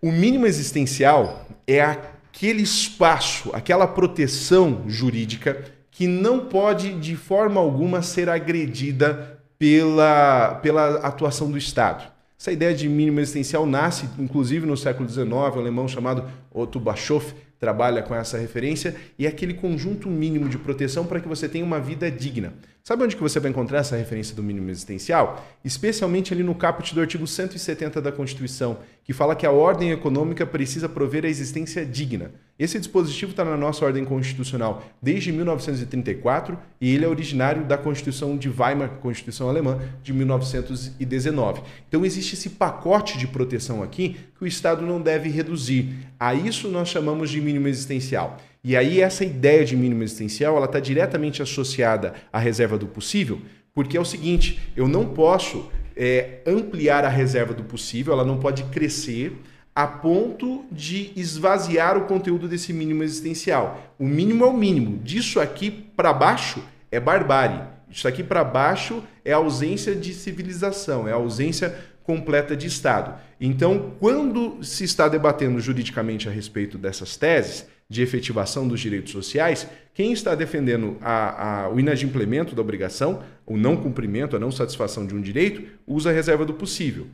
O 0.00 0.10
mínimo 0.10 0.46
existencial 0.46 1.46
é 1.66 1.82
aquele 1.82 2.62
espaço, 2.62 3.50
aquela 3.52 3.86
proteção 3.86 4.84
jurídica 4.86 5.62
que 5.90 6.06
não 6.06 6.46
pode 6.46 6.94
de 6.94 7.16
forma 7.16 7.60
alguma 7.60 8.00
ser 8.00 8.30
agredida 8.30 9.42
pela, 9.58 10.54
pela 10.62 11.00
atuação 11.00 11.50
do 11.50 11.58
Estado. 11.58 12.10
Essa 12.40 12.52
ideia 12.52 12.72
de 12.72 12.88
mínimo 12.88 13.20
existencial 13.20 13.66
nasce, 13.66 14.08
inclusive, 14.18 14.64
no 14.64 14.76
século 14.76 15.06
XIX, 15.06 15.28
um 15.28 15.58
alemão 15.58 15.86
chamado 15.86 16.24
Otto 16.50 16.80
Bischoff 16.80 17.34
trabalha 17.58 18.02
com 18.02 18.14
essa 18.14 18.38
referência, 18.38 18.94
e 19.18 19.26
é 19.26 19.28
aquele 19.28 19.54
conjunto 19.54 20.08
mínimo 20.08 20.48
de 20.48 20.58
proteção 20.58 21.04
para 21.04 21.20
que 21.20 21.28
você 21.28 21.48
tenha 21.48 21.64
uma 21.64 21.80
vida 21.80 22.10
digna. 22.10 22.52
Sabe 22.82 23.04
onde 23.04 23.16
que 23.16 23.22
você 23.22 23.38
vai 23.38 23.50
encontrar 23.50 23.80
essa 23.80 23.96
referência 23.96 24.34
do 24.34 24.42
mínimo 24.42 24.70
existencial? 24.70 25.44
Especialmente 25.64 26.32
ali 26.32 26.42
no 26.42 26.54
caput 26.54 26.94
do 26.94 27.00
artigo 27.00 27.26
170 27.26 28.00
da 28.00 28.10
Constituição, 28.10 28.78
que 29.08 29.14
fala 29.14 29.34
que 29.34 29.46
a 29.46 29.50
ordem 29.50 29.90
econômica 29.90 30.44
precisa 30.44 30.86
prover 30.86 31.24
a 31.24 31.28
existência 31.28 31.82
digna. 31.82 32.30
Esse 32.58 32.78
dispositivo 32.78 33.30
está 33.30 33.42
na 33.42 33.56
nossa 33.56 33.82
ordem 33.82 34.04
constitucional 34.04 34.84
desde 35.00 35.32
1934 35.32 36.58
e 36.78 36.94
ele 36.94 37.06
é 37.06 37.08
originário 37.08 37.64
da 37.64 37.78
Constituição 37.78 38.36
de 38.36 38.50
Weimar, 38.50 38.98
Constituição 39.00 39.48
alemã, 39.48 39.78
de 40.02 40.12
1919. 40.12 41.62
Então 41.88 42.04
existe 42.04 42.34
esse 42.34 42.50
pacote 42.50 43.16
de 43.16 43.26
proteção 43.26 43.82
aqui 43.82 44.16
que 44.36 44.44
o 44.44 44.46
Estado 44.46 44.84
não 44.84 45.00
deve 45.00 45.30
reduzir. 45.30 45.88
A 46.20 46.34
isso 46.34 46.68
nós 46.68 46.90
chamamos 46.90 47.30
de 47.30 47.40
mínimo 47.40 47.66
existencial. 47.66 48.36
E 48.62 48.76
aí 48.76 49.00
essa 49.00 49.24
ideia 49.24 49.64
de 49.64 49.74
mínimo 49.74 50.02
existencial, 50.02 50.54
ela 50.54 50.66
está 50.66 50.80
diretamente 50.80 51.40
associada 51.40 52.12
à 52.30 52.38
reserva 52.38 52.76
do 52.76 52.86
possível, 52.86 53.40
porque 53.72 53.96
é 53.96 54.00
o 54.00 54.04
seguinte, 54.04 54.60
eu 54.76 54.86
não 54.86 55.06
posso 55.06 55.70
é, 55.98 56.38
ampliar 56.46 57.04
a 57.04 57.08
reserva 57.08 57.52
do 57.52 57.64
possível, 57.64 58.12
ela 58.12 58.24
não 58.24 58.38
pode 58.38 58.62
crescer 58.64 59.36
a 59.74 59.86
ponto 59.86 60.64
de 60.70 61.12
esvaziar 61.16 61.96
o 61.96 62.06
conteúdo 62.06 62.48
desse 62.48 62.72
mínimo 62.72 63.02
existencial. 63.02 63.94
O 63.98 64.06
mínimo 64.06 64.44
é 64.44 64.48
o 64.48 64.56
mínimo. 64.56 64.98
Disso 64.98 65.40
aqui 65.40 65.70
para 65.70 66.12
baixo 66.12 66.62
é 66.90 66.98
barbárie. 66.98 67.60
Isso 67.90 68.06
aqui 68.06 68.22
para 68.22 68.44
baixo 68.44 69.02
é 69.24 69.32
ausência 69.32 69.94
de 69.94 70.14
civilização, 70.14 71.08
é 71.08 71.12
ausência 71.12 71.74
completa 72.02 72.56
de 72.56 72.66
Estado. 72.66 73.20
Então, 73.40 73.92
quando 74.00 74.62
se 74.64 74.84
está 74.84 75.08
debatendo 75.08 75.60
juridicamente 75.60 76.28
a 76.28 76.32
respeito 76.32 76.78
dessas 76.78 77.16
teses, 77.16 77.66
de 77.90 78.02
efetivação 78.02 78.68
dos 78.68 78.80
direitos 78.80 79.12
sociais, 79.12 79.66
quem 79.94 80.12
está 80.12 80.34
defendendo 80.34 80.98
a, 81.00 81.64
a, 81.64 81.68
o 81.70 81.80
inadimplemento 81.80 82.54
da 82.54 82.60
obrigação, 82.60 83.22
o 83.48 83.56
não 83.56 83.76
cumprimento, 83.76 84.36
a 84.36 84.38
não 84.38 84.50
satisfação 84.50 85.06
de 85.06 85.14
um 85.14 85.20
direito, 85.20 85.62
usa 85.86 86.10
a 86.10 86.12
reserva 86.12 86.44
do 86.44 86.54
possível. 86.54 87.06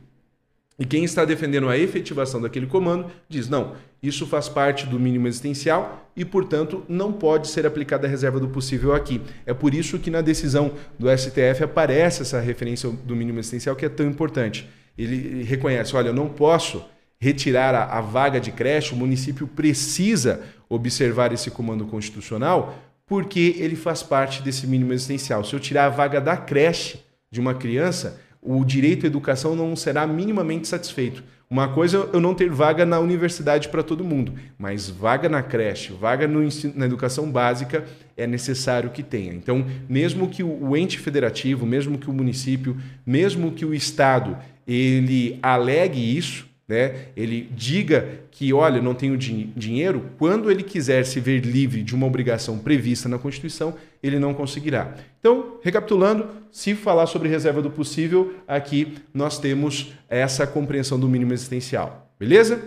E 0.77 0.85
quem 0.85 1.05
está 1.05 1.23
defendendo 1.23 1.69
a 1.69 1.77
efetivação 1.77 2.41
daquele 2.41 2.67
comando 2.67 3.05
diz: 3.29 3.47
não, 3.47 3.75
isso 4.03 4.27
faz 4.27 4.49
parte 4.49 4.85
do 4.85 4.99
mínimo 4.99 5.27
existencial 5.27 6.11
e, 6.15 6.25
portanto, 6.25 6.83
não 6.89 7.13
pode 7.13 7.47
ser 7.47 7.65
aplicada 7.65 8.05
a 8.05 8.09
reserva 8.09 8.41
do 8.41 8.49
possível 8.49 8.93
aqui. 8.93 9.21
É 9.45 9.53
por 9.53 9.73
isso 9.73 9.97
que 9.97 10.11
na 10.11 10.19
decisão 10.19 10.73
do 10.99 11.07
STF 11.17 11.63
aparece 11.63 12.23
essa 12.23 12.41
referência 12.41 12.89
do 12.89 13.15
mínimo 13.15 13.39
existencial 13.39 13.75
que 13.75 13.85
é 13.85 13.89
tão 13.89 14.05
importante. 14.05 14.67
Ele 14.97 15.43
reconhece: 15.43 15.95
olha, 15.95 16.09
eu 16.09 16.13
não 16.13 16.27
posso 16.27 16.83
retirar 17.17 17.73
a, 17.73 17.97
a 17.97 18.01
vaga 18.01 18.41
de 18.41 18.51
creche, 18.51 18.93
o 18.93 18.97
município 18.97 19.47
precisa 19.47 20.41
observar 20.67 21.31
esse 21.31 21.49
comando 21.49 21.85
constitucional 21.85 22.75
porque 23.05 23.55
ele 23.59 23.75
faz 23.75 24.01
parte 24.01 24.41
desse 24.41 24.65
mínimo 24.65 24.93
existencial. 24.93 25.43
Se 25.43 25.53
eu 25.53 25.59
tirar 25.59 25.85
a 25.85 25.89
vaga 25.89 26.19
da 26.19 26.35
creche 26.35 26.99
de 27.31 27.39
uma 27.39 27.53
criança, 27.53 28.19
o 28.41 28.63
direito 28.63 29.05
à 29.05 29.07
educação 29.07 29.55
não 29.55 29.75
será 29.75 30.05
minimamente 30.07 30.67
satisfeito. 30.67 31.23
Uma 31.47 31.67
coisa 31.67 32.09
eu 32.11 32.19
não 32.19 32.33
ter 32.33 32.49
vaga 32.49 32.85
na 32.85 32.99
universidade 32.99 33.69
para 33.69 33.83
todo 33.83 34.03
mundo, 34.03 34.33
mas 34.57 34.89
vaga 34.89 35.29
na 35.29 35.43
creche, 35.43 35.93
vaga 35.93 36.27
no 36.27 36.43
ensino, 36.43 36.73
na 36.75 36.85
educação 36.85 37.29
básica 37.29 37.85
é 38.17 38.25
necessário 38.25 38.89
que 38.89 39.03
tenha. 39.03 39.31
Então, 39.31 39.63
mesmo 39.87 40.27
que 40.27 40.41
o 40.41 40.75
ente 40.75 40.97
federativo, 40.97 41.65
mesmo 41.65 41.99
que 41.99 42.09
o 42.09 42.13
município, 42.13 42.75
mesmo 43.05 43.51
que 43.51 43.63
o 43.63 43.75
estado 43.75 44.35
ele 44.67 45.37
alegue 45.41 46.17
isso, 46.17 46.47
né? 46.67 47.07
Ele 47.15 47.49
diga 47.55 48.21
que, 48.31 48.51
olha, 48.53 48.81
não 48.81 48.93
tenho 48.93 49.17
din 49.17 49.53
dinheiro, 49.55 50.09
quando 50.17 50.49
ele 50.49 50.63
quiser 50.63 51.05
se 51.05 51.19
ver 51.19 51.39
livre 51.41 51.83
de 51.83 51.93
uma 51.93 52.07
obrigação 52.07 52.57
prevista 52.57 53.07
na 53.07 53.19
Constituição, 53.19 53.75
ele 54.01 54.19
não 54.19 54.33
conseguirá. 54.33 54.95
Então, 55.19 55.57
recapitulando, 55.61 56.27
se 56.51 56.73
falar 56.73 57.05
sobre 57.07 57.29
reserva 57.29 57.61
do 57.61 57.69
possível, 57.69 58.33
aqui 58.47 58.95
nós 59.13 59.37
temos 59.37 59.93
essa 60.09 60.47
compreensão 60.47 60.99
do 60.99 61.07
mínimo 61.07 61.33
existencial. 61.33 62.09
Beleza? 62.19 62.61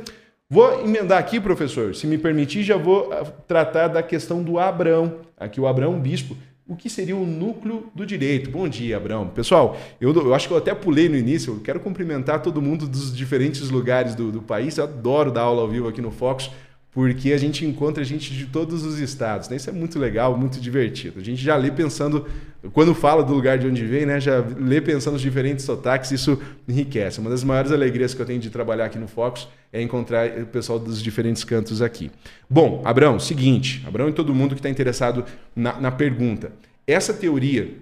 Vou 0.50 0.80
emendar 0.82 1.18
aqui, 1.18 1.38
professor, 1.38 1.94
se 1.94 2.06
me 2.06 2.16
permitir, 2.16 2.62
já 2.62 2.76
vou 2.76 3.12
ah, 3.12 3.22
tratar 3.46 3.88
da 3.88 4.02
questão 4.02 4.42
do 4.42 4.58
Abrão. 4.58 5.16
Aqui 5.36 5.60
o 5.60 5.66
Abrão 5.66 6.00
Bispo 6.00 6.36
o 6.68 6.76
que 6.76 6.90
seria 6.90 7.16
o 7.16 7.24
núcleo 7.24 7.86
do 7.94 8.04
direito. 8.04 8.50
Bom 8.50 8.68
dia, 8.68 8.98
Abraão. 8.98 9.28
Pessoal, 9.28 9.78
eu, 9.98 10.12
eu, 10.14 10.34
acho 10.34 10.46
que 10.46 10.52
eu 10.52 10.58
até 10.58 10.74
pulei 10.74 11.08
no 11.08 11.16
início, 11.16 11.54
eu 11.54 11.60
quero 11.60 11.80
cumprimentar 11.80 12.42
todo 12.42 12.60
mundo 12.60 12.86
dos 12.86 13.16
diferentes 13.16 13.70
lugares 13.70 14.14
do, 14.14 14.30
do 14.30 14.42
país. 14.42 14.76
Eu 14.76 14.84
adoro 14.84 15.32
dar 15.32 15.42
aula 15.42 15.62
ao 15.62 15.68
vivo 15.68 15.88
aqui 15.88 16.02
no 16.02 16.10
Focus, 16.10 16.50
porque 16.90 17.32
a 17.32 17.38
gente 17.38 17.64
encontra 17.64 18.02
gente 18.02 18.32
de 18.32 18.46
todos 18.46 18.84
os 18.84 18.98
estados. 18.98 19.48
Né? 19.48 19.56
Isso 19.56 19.68
é 19.68 19.72
muito 19.72 19.98
legal, 19.98 20.36
muito 20.36 20.60
divertido. 20.60 21.20
A 21.20 21.22
gente 21.22 21.42
já 21.42 21.54
lê 21.54 21.70
pensando, 21.70 22.26
quando 22.72 22.94
fala 22.94 23.22
do 23.22 23.34
lugar 23.34 23.58
de 23.58 23.66
onde 23.66 23.84
vem, 23.84 24.06
né? 24.06 24.18
já 24.18 24.44
lê 24.58 24.80
pensando 24.80 25.12
nos 25.14 25.22
diferentes 25.22 25.64
sotaques, 25.64 26.10
isso 26.10 26.40
enriquece. 26.66 27.20
Uma 27.20 27.30
das 27.30 27.44
maiores 27.44 27.70
alegrias 27.72 28.14
que 28.14 28.22
eu 28.22 28.26
tenho 28.26 28.40
de 28.40 28.50
trabalhar 28.50 28.86
aqui 28.86 28.98
no 28.98 29.06
Focus 29.06 29.48
é 29.72 29.82
encontrar 29.82 30.28
o 30.40 30.46
pessoal 30.46 30.78
dos 30.78 31.02
diferentes 31.02 31.44
cantos 31.44 31.82
aqui. 31.82 32.10
Bom, 32.48 32.82
Abraão, 32.84 33.20
seguinte, 33.20 33.84
Abraão 33.86 34.08
e 34.08 34.12
todo 34.12 34.34
mundo 34.34 34.54
que 34.54 34.60
está 34.60 34.70
interessado 34.70 35.24
na, 35.54 35.78
na, 35.78 35.90
pergunta. 35.90 36.52
Essa 36.86 37.12
teoria 37.12 37.74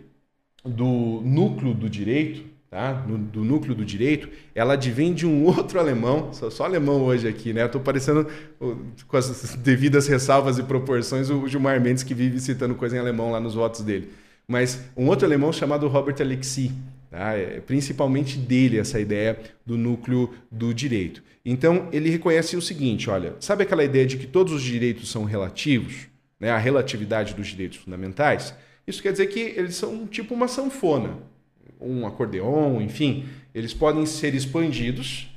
do 0.64 1.22
núcleo 1.24 1.72
do 1.72 1.88
direito, 1.88 2.42
tá? 2.76 2.92
do 2.92 3.42
núcleo 3.42 3.74
do 3.74 3.86
direito, 3.86 4.28
ela 4.54 4.74
advém 4.74 5.14
de 5.14 5.26
um 5.26 5.44
outro 5.48 5.80
alemão, 5.80 6.30
sou 6.34 6.50
só 6.50 6.64
alemão 6.64 7.02
hoje 7.04 7.26
aqui, 7.26 7.54
né? 7.54 7.64
Estou 7.64 7.80
parecendo, 7.80 8.26
com 9.08 9.16
as 9.16 9.56
devidas 9.56 10.06
ressalvas 10.06 10.58
e 10.58 10.62
proporções, 10.62 11.30
o 11.30 11.48
Gilmar 11.48 11.80
Mendes 11.80 12.02
que 12.02 12.12
vive 12.12 12.38
citando 12.38 12.74
coisa 12.74 12.96
em 12.96 12.98
alemão 12.98 13.30
lá 13.30 13.40
nos 13.40 13.54
votos 13.54 13.80
dele. 13.80 14.10
Mas 14.46 14.84
um 14.94 15.06
outro 15.06 15.24
alemão 15.24 15.52
chamado 15.52 15.88
Robert 15.88 16.16
Alexi, 16.20 16.70
Tá? 17.08 17.34
É 17.34 17.60
principalmente 17.60 18.36
dele 18.36 18.78
essa 18.78 18.98
ideia 18.98 19.38
do 19.64 19.78
núcleo 19.78 20.34
do 20.50 20.74
direito. 20.74 21.22
Então, 21.44 21.88
ele 21.92 22.10
reconhece 22.10 22.56
o 22.56 22.60
seguinte: 22.60 23.08
olha, 23.08 23.36
sabe 23.38 23.62
aquela 23.62 23.84
ideia 23.84 24.04
de 24.04 24.16
que 24.18 24.26
todos 24.26 24.52
os 24.52 24.60
direitos 24.60 25.08
são 25.08 25.22
relativos, 25.22 26.08
né? 26.38 26.50
a 26.50 26.58
relatividade 26.58 27.32
dos 27.32 27.46
direitos 27.46 27.78
fundamentais? 27.78 28.52
Isso 28.86 29.00
quer 29.00 29.12
dizer 29.12 29.28
que 29.28 29.38
eles 29.38 29.76
são 29.76 30.04
tipo 30.06 30.34
uma 30.34 30.48
sanfona, 30.48 31.16
um 31.86 32.06
acordeon, 32.06 32.80
enfim, 32.80 33.24
eles 33.54 33.72
podem 33.72 34.04
ser 34.06 34.34
expandidos 34.34 35.28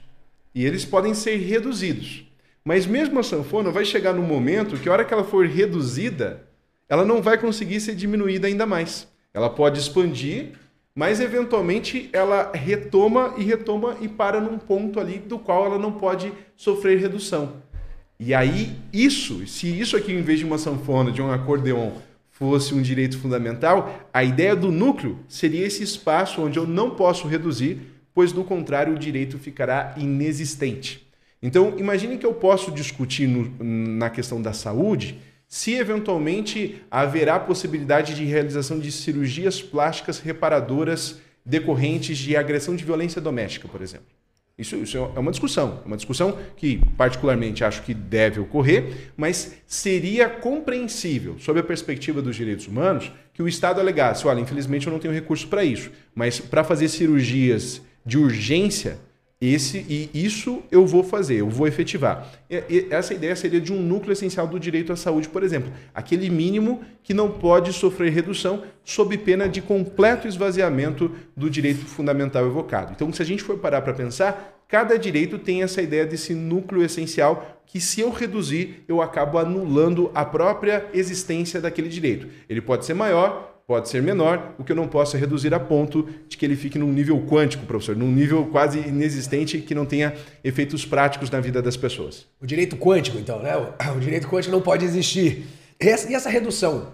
e 0.53 0.65
eles 0.65 0.83
podem 0.83 1.13
ser 1.13 1.37
reduzidos. 1.37 2.25
Mas 2.63 2.85
mesmo 2.85 3.19
a 3.19 3.23
sanfona 3.23 3.71
vai 3.71 3.85
chegar 3.85 4.13
no 4.13 4.21
momento 4.21 4.77
que 4.77 4.89
a 4.89 4.91
hora 4.91 5.05
que 5.05 5.13
ela 5.13 5.23
for 5.23 5.45
reduzida, 5.45 6.47
ela 6.87 7.05
não 7.05 7.21
vai 7.21 7.37
conseguir 7.37 7.79
ser 7.79 7.95
diminuída 7.95 8.47
ainda 8.47 8.65
mais. 8.65 9.07
Ela 9.33 9.49
pode 9.49 9.79
expandir 9.79 10.53
mas 10.99 11.21
eventualmente 11.21 12.09
ela 12.11 12.51
retoma 12.53 13.33
e 13.37 13.43
retoma 13.45 13.95
e 14.01 14.07
para 14.09 14.41
num 14.41 14.57
ponto 14.57 14.99
ali 14.99 15.17
do 15.17 15.39
qual 15.39 15.65
ela 15.65 15.79
não 15.79 15.93
pode 15.93 16.29
sofrer 16.57 16.99
redução. 16.99 17.53
E 18.19 18.33
aí, 18.33 18.75
isso, 18.91 19.47
se 19.47 19.67
isso 19.79 19.95
aqui, 19.95 20.11
em 20.11 20.21
vez 20.21 20.39
de 20.39 20.45
uma 20.45 20.57
sanfona, 20.57 21.09
de 21.09 21.21
um 21.21 21.31
acordeon, 21.31 21.91
fosse 22.39 22.73
um 22.73 22.81
direito 22.81 23.19
fundamental, 23.19 24.07
a 24.13 24.23
ideia 24.23 24.55
do 24.55 24.71
núcleo 24.71 25.19
seria 25.27 25.67
esse 25.67 25.83
espaço 25.83 26.41
onde 26.41 26.57
eu 26.57 26.65
não 26.65 26.91
posso 26.91 27.27
reduzir, 27.27 27.81
pois 28.13 28.31
do 28.31 28.45
contrário 28.45 28.95
o 28.95 28.97
direito 28.97 29.37
ficará 29.37 29.93
inexistente. 29.97 31.05
Então, 31.43 31.77
imagine 31.77 32.17
que 32.17 32.25
eu 32.25 32.33
posso 32.33 32.71
discutir 32.71 33.27
no, 33.27 33.53
na 33.61 34.09
questão 34.09 34.41
da 34.41 34.53
saúde 34.53 35.19
se 35.49 35.73
eventualmente 35.73 36.81
haverá 36.89 37.39
possibilidade 37.39 38.15
de 38.15 38.23
realização 38.23 38.79
de 38.79 38.91
cirurgias 38.91 39.61
plásticas 39.61 40.19
reparadoras 40.19 41.19
decorrentes 41.45 42.17
de 42.17 42.37
agressão 42.37 42.75
de 42.75 42.85
violência 42.85 43.19
doméstica, 43.19 43.67
por 43.67 43.81
exemplo. 43.81 44.18
Isso, 44.59 44.75
isso, 44.75 44.97
é 44.97 45.19
uma 45.19 45.31
discussão, 45.31 45.81
uma 45.85 45.95
discussão 45.95 46.37
que 46.57 46.81
particularmente 46.97 47.63
acho 47.63 47.81
que 47.81 47.93
deve 47.93 48.41
ocorrer, 48.41 49.11
mas 49.15 49.55
seria 49.65 50.27
compreensível, 50.27 51.37
sob 51.39 51.61
a 51.61 51.63
perspectiva 51.63 52.21
dos 52.21 52.35
direitos 52.35 52.67
humanos, 52.67 53.09
que 53.33 53.41
o 53.41 53.47
Estado 53.47 53.79
alegasse, 53.79 54.27
olha, 54.27 54.41
infelizmente 54.41 54.85
eu 54.85 54.91
não 54.91 54.99
tenho 54.99 55.13
recurso 55.13 55.47
para 55.47 55.63
isso, 55.63 55.89
mas 56.13 56.41
para 56.41 56.61
fazer 56.61 56.89
cirurgias 56.89 57.81
de 58.05 58.17
urgência, 58.17 58.99
esse 59.41 59.85
e 59.87 60.09
isso 60.13 60.61
eu 60.69 60.85
vou 60.85 61.01
fazer, 61.01 61.35
eu 61.35 61.49
vou 61.49 61.65
efetivar. 61.65 62.29
E, 62.49 62.87
essa 62.89 63.13
ideia 63.13 63.35
seria 63.35 63.61
de 63.61 63.71
um 63.71 63.81
núcleo 63.81 64.11
essencial 64.11 64.45
do 64.45 64.59
direito 64.59 64.91
à 64.91 64.97
saúde, 64.97 65.29
por 65.29 65.43
exemplo, 65.43 65.71
aquele 65.93 66.29
mínimo 66.29 66.81
que 67.01 67.13
não 67.13 67.31
pode 67.31 67.71
sofrer 67.71 68.11
redução 68.11 68.63
sob 68.83 69.17
pena 69.17 69.47
de 69.47 69.61
completo 69.61 70.27
esvaziamento 70.27 71.11
do 71.37 71.49
direito 71.49 71.85
fundamental 71.85 72.45
evocado. 72.45 72.91
Então, 72.93 73.13
se 73.13 73.21
a 73.21 73.25
gente 73.25 73.41
for 73.41 73.57
parar 73.57 73.81
para 73.81 73.93
pensar, 73.93 74.61
cada 74.67 74.99
direito 74.99 75.39
tem 75.39 75.63
essa 75.63 75.81
ideia 75.81 76.05
desse 76.05 76.33
núcleo 76.33 76.83
essencial 76.83 77.61
que 77.65 77.79
se 77.79 78.01
eu 78.01 78.09
reduzir, 78.09 78.83
eu 78.87 79.01
acabo 79.01 79.37
anulando 79.37 80.11
a 80.13 80.25
própria 80.25 80.87
existência 80.91 81.61
daquele 81.61 81.87
direito. 81.87 82.27
Ele 82.49 82.59
pode 82.59 82.83
ser 82.83 82.95
maior, 82.95 83.58
pode 83.69 83.87
ser 83.87 84.01
menor, 84.01 84.55
o 84.57 84.63
que 84.63 84.71
eu 84.71 84.75
não 84.75 84.87
posso 84.87 85.15
é 85.15 85.19
reduzir 85.19 85.53
a 85.53 85.59
ponto 85.59 86.09
de 86.27 86.35
que 86.35 86.43
ele 86.43 86.55
fique 86.55 86.79
num 86.79 86.91
nível 86.91 87.23
quântico, 87.29 87.67
professor, 87.67 87.95
num 87.95 88.11
nível 88.11 88.47
quase 88.47 88.79
inexistente 88.79 89.59
que 89.59 89.75
não 89.75 89.85
tenha 89.85 90.15
efeitos 90.43 90.87
práticos 90.87 91.29
na 91.29 91.39
vida 91.39 91.61
das 91.61 91.77
pessoas. 91.77 92.25
O 92.41 92.47
direito 92.47 92.75
quântico, 92.75 93.19
então, 93.19 93.37
né? 93.43 93.55
O 93.95 93.99
direito 94.01 94.27
quântico 94.27 94.51
não 94.51 94.59
pode 94.59 94.83
existir. 94.83 95.45
E 95.79 95.87
essa 95.87 96.31
redução, 96.31 96.87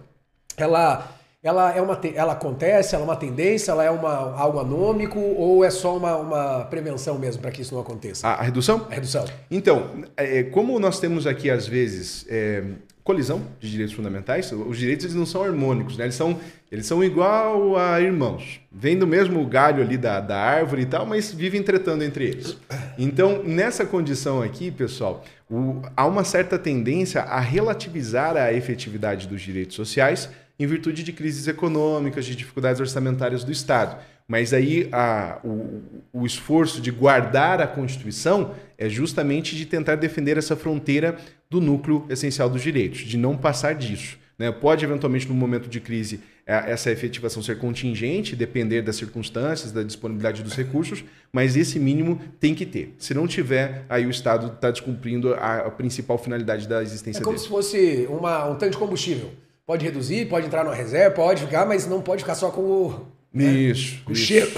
ela, 0.58 1.18
ela, 1.42 1.74
é 1.74 1.82
uma, 1.82 1.98
ela 2.14 2.34
acontece, 2.34 2.94
ela 2.94 3.06
é 3.06 3.08
uma 3.08 3.16
tendência, 3.16 3.72
ela 3.72 3.86
é 3.86 3.90
uma, 3.90 4.38
algo 4.38 4.60
anômico 4.60 5.18
ou 5.18 5.64
é 5.64 5.70
só 5.70 5.96
uma, 5.96 6.18
uma 6.18 6.66
prevenção 6.66 7.18
mesmo 7.18 7.42
para 7.42 7.52
que 7.52 7.62
isso 7.62 7.74
não 7.74 7.80
aconteça? 7.80 8.28
A, 8.28 8.34
a, 8.34 8.42
redução? 8.42 8.86
A 8.92 8.96
redução. 8.96 9.24
Então, 9.50 10.04
é, 10.18 10.44
como 10.44 10.78
nós 10.78 11.00
temos 11.00 11.26
aqui, 11.26 11.50
às 11.50 11.66
vezes, 11.66 12.26
é, 12.30 12.66
colisão 13.06 13.44
de 13.60 13.70
direitos 13.70 13.94
fundamentais. 13.94 14.52
Os 14.52 14.80
direitos 14.80 15.06
eles 15.06 15.16
não 15.16 15.28
são 15.28 15.44
harmônicos, 15.44 15.96
né? 15.96 16.06
eles, 16.06 16.16
são, 16.16 16.40
eles 16.72 16.88
são 16.88 17.04
igual 17.04 17.78
a 17.78 18.02
irmãos. 18.02 18.60
Vêm 18.72 18.98
do 18.98 19.06
mesmo 19.06 19.46
galho 19.46 19.84
ali 19.84 19.96
da, 19.96 20.20
da 20.20 20.36
árvore 20.36 20.82
e 20.82 20.86
tal, 20.88 21.06
mas 21.06 21.32
vivem 21.32 21.62
tratando 21.62 22.04
entre 22.04 22.26
eles. 22.26 22.58
Então, 22.98 23.44
nessa 23.44 23.86
condição 23.86 24.42
aqui, 24.42 24.72
pessoal, 24.72 25.24
o, 25.48 25.84
há 25.96 26.08
uma 26.08 26.24
certa 26.24 26.58
tendência 26.58 27.22
a 27.22 27.40
relativizar 27.40 28.36
a 28.36 28.52
efetividade 28.52 29.28
dos 29.28 29.40
direitos 29.40 29.76
sociais 29.76 30.28
em 30.58 30.66
virtude 30.66 31.04
de 31.04 31.14
crises 31.14 31.48
econômicas, 31.48 32.26
de 32.26 32.36
dificuldades 32.36 32.82
orçamentárias 32.82 33.44
do 33.44 33.52
Estado. 33.52 33.98
Mas 34.28 34.54
aí 34.54 34.90
a, 34.92 35.40
o, 35.44 35.82
o 36.12 36.26
esforço 36.26 36.82
de 36.82 36.90
guardar 36.92 37.62
a 37.62 37.68
Constituição 37.68 38.56
é 38.78 38.90
justamente 38.90 39.56
de 39.56 39.66
tentar 39.66 39.96
defender 39.96 40.38
essa 40.38 40.56
fronteira 40.56 41.18
do 41.50 41.62
núcleo 41.62 42.06
essencial 42.10 42.50
dos 42.50 42.62
direitos, 42.62 43.02
de 43.02 43.18
não 43.18 43.38
passar 43.38 43.76
disso. 43.76 44.18
Né? 44.38 44.52
Pode, 44.52 44.84
eventualmente, 44.84 45.28
no 45.28 45.34
momento 45.34 45.70
de 45.70 45.80
crise, 45.80 46.20
é, 46.46 46.72
essa 46.72 46.92
efetivação 46.92 47.42
ser 47.42 47.58
contingente, 47.58 48.36
depender 48.36 48.82
das 48.82 48.98
circunstâncias, 48.98 49.72
da 49.72 49.82
disponibilidade 49.82 50.44
dos 50.44 50.54
recursos, 50.56 51.04
mas 51.32 51.56
esse 51.56 51.80
mínimo 51.80 52.20
tem 52.40 52.54
que 52.54 52.66
ter. 52.66 52.96
Se 52.98 53.14
não 53.14 53.28
tiver, 53.28 53.86
aí 53.90 54.06
o 54.06 54.10
Estado 54.10 54.54
está 54.54 54.72
descumprindo 54.72 55.34
a, 55.36 55.60
a, 55.60 55.72
principal 55.72 56.18
finalidade 56.18 56.68
da 56.68 56.82
existência 56.82 57.20
dele. 57.20 57.24
É 57.24 57.26
como 57.26 57.38
dele. 57.38 57.44
se 57.44 57.50
fosse 57.50 58.08
uma, 58.10 58.46
um 58.48 58.56
tanque 58.56 58.74
de 58.74 58.78
combustível. 58.78 59.32
Pode 59.66 59.84
reduzir, 59.84 60.28
pode 60.28 60.46
entrar 60.46 60.64
numa 60.64 60.76
reserva, 60.76 61.16
pode 61.16 61.42
ficar, 61.42 61.66
mas 61.66 61.88
não 61.88 62.02
pode 62.02 62.22
ficar 62.22 62.36
só 62.36 62.52
com 62.52 62.62
o 62.62 63.08
né? 63.36 63.52
Isso. 63.52 64.02
O 64.08 64.14
isso. 64.14 64.26
cheiro. 64.26 64.52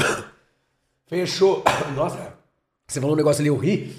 Fechou. 1.07 1.63
Nossa, 1.95 2.34
você 2.88 3.01
falou 3.01 3.15
um 3.15 3.17
negócio 3.17 3.41
ali, 3.41 3.49
eu 3.49 3.57
ri. 3.57 3.95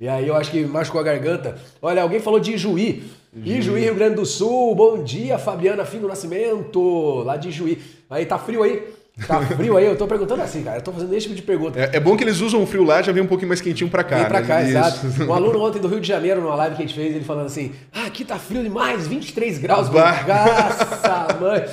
E 0.00 0.06
aí 0.06 0.28
eu 0.28 0.36
acho 0.36 0.50
que 0.50 0.64
machucou 0.64 1.00
a 1.00 1.04
garganta. 1.04 1.58
Olha, 1.82 2.02
alguém 2.02 2.20
falou 2.20 2.38
de 2.38 2.52
Ijuí. 2.52 3.02
Juí. 3.34 3.58
Ijuí, 3.58 3.80
Rio 3.80 3.94
Grande 3.96 4.14
do 4.14 4.24
Sul. 4.24 4.74
Bom 4.74 5.02
dia, 5.02 5.38
Fabiana 5.38 5.84
Fim 5.84 5.98
do 5.98 6.06
Nascimento. 6.06 7.24
Lá 7.24 7.36
de 7.36 7.48
Ijuí. 7.48 7.82
Aí, 8.08 8.24
tá 8.24 8.38
frio 8.38 8.62
aí? 8.62 8.80
Tá 9.26 9.40
frio 9.56 9.76
aí? 9.76 9.86
Eu 9.86 9.96
tô 9.96 10.06
perguntando 10.06 10.40
assim, 10.42 10.62
cara. 10.62 10.78
Eu 10.78 10.82
tô 10.82 10.92
fazendo 10.92 11.12
esse 11.14 11.22
tipo 11.22 11.34
de 11.34 11.42
pergunta. 11.42 11.80
É, 11.80 11.96
é 11.96 12.00
bom 12.00 12.16
que 12.16 12.22
eles 12.22 12.40
usam 12.40 12.62
o 12.62 12.66
frio 12.66 12.84
lá, 12.84 13.02
já 13.02 13.10
vem 13.10 13.24
um 13.24 13.26
pouquinho 13.26 13.48
mais 13.48 13.60
quentinho 13.60 13.90
pra 13.90 14.04
cá. 14.04 14.18
Vem 14.18 14.26
pra 14.26 14.40
né? 14.40 14.46
cá, 14.46 14.62
exato. 14.62 15.00
Um 15.24 15.32
aluno 15.32 15.60
ontem 15.60 15.80
do 15.80 15.88
Rio 15.88 16.00
de 16.00 16.06
Janeiro, 16.06 16.40
numa 16.40 16.54
live 16.54 16.76
que 16.76 16.82
a 16.82 16.86
gente 16.86 16.94
fez, 16.94 17.14
ele 17.16 17.24
falando 17.24 17.46
assim: 17.46 17.72
Ah, 17.92 18.06
aqui 18.06 18.24
tá 18.24 18.38
frio 18.38 18.62
demais, 18.62 19.08
23 19.08 19.58
graus. 19.58 19.88
Graça, 19.88 21.36
mãe. 21.40 21.64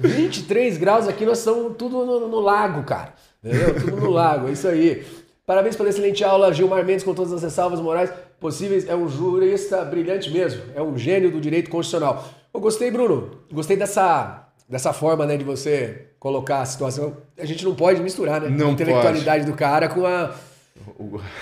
23 0.00 0.78
graus 0.78 1.08
aqui, 1.08 1.24
nós 1.24 1.38
estamos 1.38 1.76
tudo 1.76 2.04
no, 2.04 2.28
no, 2.28 2.40
lago, 2.40 2.82
cara. 2.84 3.14
Entendeu? 3.42 3.74
Tudo 3.74 3.96
no 3.96 4.10
lago, 4.10 4.48
é 4.48 4.52
isso 4.52 4.68
aí. 4.68 5.04
Parabéns 5.44 5.76
pela 5.76 5.88
excelente 5.88 6.22
aula, 6.24 6.52
Gilmar 6.52 6.84
Mendes, 6.84 7.04
com 7.04 7.14
todas 7.14 7.32
as 7.32 7.42
ressalvas 7.42 7.80
morais 7.80 8.12
possíveis. 8.40 8.88
É 8.88 8.94
um 8.94 9.08
jurista 9.08 9.84
brilhante 9.84 10.30
mesmo. 10.30 10.62
É 10.74 10.80
um 10.80 10.96
gênio 10.96 11.30
do 11.30 11.40
direito 11.40 11.68
constitucional. 11.70 12.24
Eu 12.54 12.60
gostei, 12.60 12.90
Bruno. 12.90 13.38
Gostei 13.52 13.76
dessa, 13.76 14.48
dessa 14.68 14.92
forma 14.92 15.26
né, 15.26 15.36
de 15.36 15.44
você 15.44 16.06
colocar 16.18 16.60
a 16.60 16.64
situação. 16.64 17.16
A 17.38 17.44
gente 17.44 17.64
não 17.64 17.74
pode 17.74 18.00
misturar, 18.00 18.40
né? 18.40 18.48
Não 18.48 18.68
a 18.68 18.72
intelectualidade 18.72 19.44
pode. 19.44 19.52
do 19.52 19.58
cara 19.58 19.88
com 19.88 20.06
a 20.06 20.32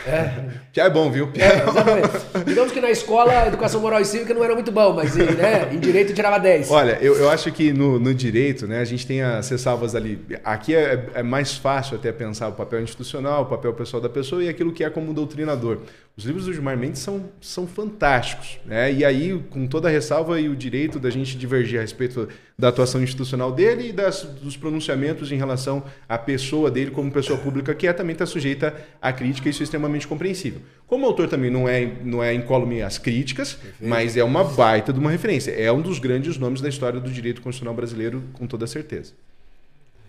é. 0.06 0.30
Já 0.72 0.84
é 0.84 0.90
bom, 0.90 1.10
viu? 1.10 1.30
É, 1.34 1.68
exatamente. 1.68 2.44
Digamos 2.46 2.72
que 2.72 2.80
na 2.80 2.90
escola, 2.90 3.46
educação 3.46 3.80
moral 3.80 4.00
e 4.00 4.04
cívica 4.04 4.32
não 4.34 4.44
era 4.44 4.54
muito 4.54 4.72
bom, 4.72 4.92
mas 4.92 5.14
né, 5.16 5.68
em 5.72 5.78
direito 5.78 6.14
tirava 6.14 6.38
10. 6.38 6.70
Olha, 6.70 6.98
eu, 7.00 7.16
eu 7.16 7.30
acho 7.30 7.50
que 7.52 7.72
no, 7.72 7.98
no 7.98 8.14
direito, 8.14 8.66
né, 8.66 8.80
a 8.80 8.84
gente 8.84 9.06
tem 9.06 9.22
as 9.22 9.48
ressalvas 9.48 9.94
ali. 9.94 10.18
Aqui 10.44 10.74
é, 10.74 11.06
é, 11.14 11.22
mais 11.22 11.56
fácil 11.56 11.96
até 11.96 12.12
pensar 12.12 12.48
o 12.48 12.52
papel 12.52 12.82
institucional, 12.82 13.42
o 13.42 13.46
papel 13.46 13.72
pessoal 13.72 14.00
da 14.00 14.08
pessoa 14.08 14.42
e 14.42 14.48
aquilo 14.48 14.72
que 14.72 14.84
é 14.84 14.90
como 14.90 15.12
doutrinador. 15.12 15.78
Os 16.20 16.26
livros 16.26 16.44
do 16.44 16.52
Gilmar 16.52 16.76
Mendes 16.76 17.00
são, 17.00 17.30
são 17.40 17.66
fantásticos. 17.66 18.60
Né? 18.66 18.92
E 18.92 19.06
aí, 19.06 19.42
com 19.48 19.66
toda 19.66 19.88
a 19.88 19.90
ressalva 19.90 20.38
e 20.38 20.50
o 20.50 20.54
direito 20.54 21.00
da 21.00 21.08
gente 21.08 21.34
divergir 21.34 21.78
a 21.78 21.80
respeito 21.80 22.28
da 22.58 22.68
atuação 22.68 23.02
institucional 23.02 23.50
dele 23.50 23.88
e 23.88 23.92
das, 23.92 24.24
dos 24.24 24.54
pronunciamentos 24.54 25.32
em 25.32 25.36
relação 25.36 25.82
à 26.06 26.18
pessoa 26.18 26.70
dele 26.70 26.90
como 26.90 27.10
pessoa 27.10 27.38
pública, 27.38 27.74
que 27.74 27.86
é, 27.86 27.92
também 27.94 28.12
está 28.12 28.26
sujeita 28.26 28.76
à 29.00 29.10
crítica, 29.14 29.48
e 29.48 29.50
isso 29.50 29.62
é 29.62 29.64
extremamente 29.64 30.06
compreensível. 30.06 30.60
Como 30.86 31.06
autor 31.06 31.26
também 31.26 31.50
não 31.50 31.66
é, 31.66 31.90
não 32.04 32.22
é 32.22 32.34
incólume 32.34 32.82
às 32.82 32.98
críticas, 32.98 33.54
Perfeito. 33.54 33.88
mas 33.88 34.14
é 34.14 34.22
uma 34.22 34.44
baita 34.44 34.92
de 34.92 34.98
uma 34.98 35.10
referência. 35.10 35.52
É 35.52 35.72
um 35.72 35.80
dos 35.80 35.98
grandes 35.98 36.36
nomes 36.36 36.60
da 36.60 36.68
história 36.68 37.00
do 37.00 37.10
direito 37.10 37.40
constitucional 37.40 37.74
brasileiro, 37.74 38.22
com 38.34 38.46
toda 38.46 38.66
certeza. 38.66 39.14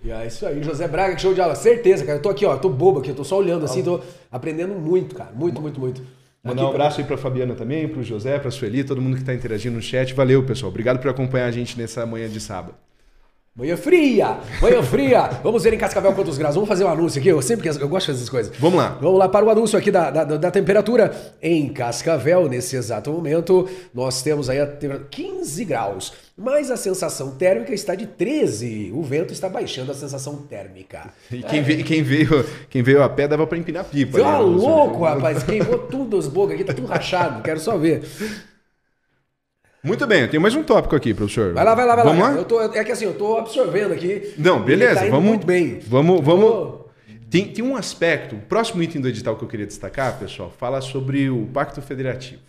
E 0.03 0.11
é 0.11 0.25
isso 0.25 0.45
aí, 0.45 0.63
José 0.63 0.87
Braga, 0.87 1.15
que 1.15 1.21
show 1.21 1.33
de 1.33 1.41
aula. 1.41 1.53
Certeza, 1.53 2.05
cara. 2.05 2.17
Eu 2.17 2.21
tô 2.21 2.29
aqui, 2.29 2.45
ó, 2.45 2.57
tô 2.57 2.69
bobo 2.69 2.99
aqui, 2.99 3.09
eu 3.09 3.15
tô 3.15 3.23
só 3.23 3.37
olhando 3.37 3.65
assim, 3.65 3.83
tô 3.83 4.01
aprendendo 4.31 4.73
muito, 4.73 5.13
cara. 5.15 5.31
Muito, 5.31 5.61
muito, 5.61 5.79
muito. 5.79 6.01
Mandar 6.43 6.65
um 6.65 6.69
abraço 6.69 6.99
aí 6.99 7.05
para 7.05 7.17
Fabiana 7.17 7.53
também, 7.53 7.87
para 7.87 7.99
o 7.99 8.03
José, 8.03 8.39
para 8.39 8.47
a 8.47 8.51
Sueli, 8.51 8.83
todo 8.83 8.99
mundo 8.99 9.13
que 9.13 9.21
está 9.21 9.33
interagindo 9.33 9.75
no 9.75 9.81
chat. 9.81 10.11
Valeu, 10.15 10.43
pessoal. 10.43 10.71
Obrigado 10.71 10.99
por 10.99 11.09
acompanhar 11.09 11.45
a 11.45 11.51
gente 11.51 11.77
nessa 11.77 12.03
manhã 12.03 12.27
de 12.27 12.39
sábado. 12.39 12.73
Manhã 13.53 13.75
fria! 13.75 14.37
Manhã 14.61 14.81
fria! 14.81 15.23
Vamos 15.43 15.65
ver 15.65 15.73
em 15.73 15.77
Cascavel 15.77 16.13
quantos 16.13 16.37
graus. 16.37 16.55
Vamos 16.55 16.69
fazer 16.69 16.85
um 16.85 16.87
anúncio 16.87 17.19
aqui. 17.19 17.27
Eu 17.27 17.41
sempre 17.41 17.67
eu 17.67 17.89
gosto 17.89 18.09
dessas 18.09 18.29
coisas. 18.29 18.55
Vamos 18.57 18.79
lá. 18.79 18.97
Vamos 19.01 19.19
lá 19.19 19.27
para 19.27 19.45
o 19.45 19.49
anúncio 19.49 19.77
aqui 19.77 19.91
da, 19.91 20.09
da, 20.09 20.23
da 20.23 20.49
temperatura 20.49 21.11
em 21.41 21.67
Cascavel. 21.67 22.47
Nesse 22.47 22.77
exato 22.77 23.11
momento, 23.11 23.67
nós 23.93 24.21
temos 24.21 24.49
aí 24.49 24.61
a 24.61 24.65
15 24.65 25.65
graus. 25.65 26.13
Mas 26.37 26.71
a 26.71 26.77
sensação 26.77 27.31
térmica 27.31 27.73
está 27.73 27.93
de 27.93 28.07
13. 28.07 28.93
O 28.95 29.03
vento 29.03 29.33
está 29.33 29.49
baixando 29.49 29.91
a 29.91 29.95
sensação 29.95 30.37
térmica. 30.37 31.11
E 31.29 31.43
quem, 31.43 31.59
é. 31.59 31.61
veio, 31.61 31.83
quem, 31.83 32.03
veio, 32.03 32.45
quem 32.69 32.81
veio 32.81 33.03
a 33.03 33.09
pé 33.09 33.27
dava 33.27 33.45
para 33.45 33.57
empinar 33.57 33.83
pipa. 33.83 34.17
Tá 34.17 34.39
louco, 34.39 35.03
rapaz. 35.03 35.43
Queimou 35.43 35.77
tudo 35.77 36.17
as 36.17 36.29
bocas 36.29 36.55
aqui, 36.55 36.63
tá 36.63 36.73
tudo 36.73 36.87
rachado. 36.87 37.43
Quero 37.43 37.59
só 37.59 37.77
ver. 37.77 38.01
Muito 39.83 40.05
bem, 40.05 40.27
tem 40.27 40.39
mais 40.39 40.53
um 40.53 40.61
tópico 40.61 40.95
aqui, 40.95 41.11
professor. 41.11 41.53
Vai 41.53 41.65
lá, 41.65 41.73
vai 41.73 41.85
lá, 41.87 41.95
vai 41.95 42.03
vamos 42.03 42.21
lá. 42.21 42.29
lá? 42.29 42.37
Eu 42.37 42.45
tô, 42.45 42.61
é 42.61 42.83
que 42.83 42.91
assim, 42.91 43.05
eu 43.05 43.15
tô 43.15 43.37
absorvendo 43.37 43.93
aqui. 43.93 44.31
Não, 44.37 44.61
beleza, 44.61 45.01
tá 45.01 45.09
vamos. 45.09 45.27
Muito 45.27 45.47
bem. 45.47 45.79
Vamos, 45.87 46.23
vamos. 46.23 46.81
Tem, 47.31 47.47
tem 47.47 47.65
um 47.65 47.75
aspecto, 47.75 48.35
o 48.35 48.39
próximo 48.41 48.83
item 48.83 49.01
do 49.01 49.07
edital 49.07 49.35
que 49.35 49.43
eu 49.43 49.47
queria 49.47 49.65
destacar, 49.65 50.19
pessoal, 50.19 50.53
fala 50.55 50.81
sobre 50.81 51.31
o 51.31 51.47
Pacto 51.47 51.81
Federativo. 51.81 52.41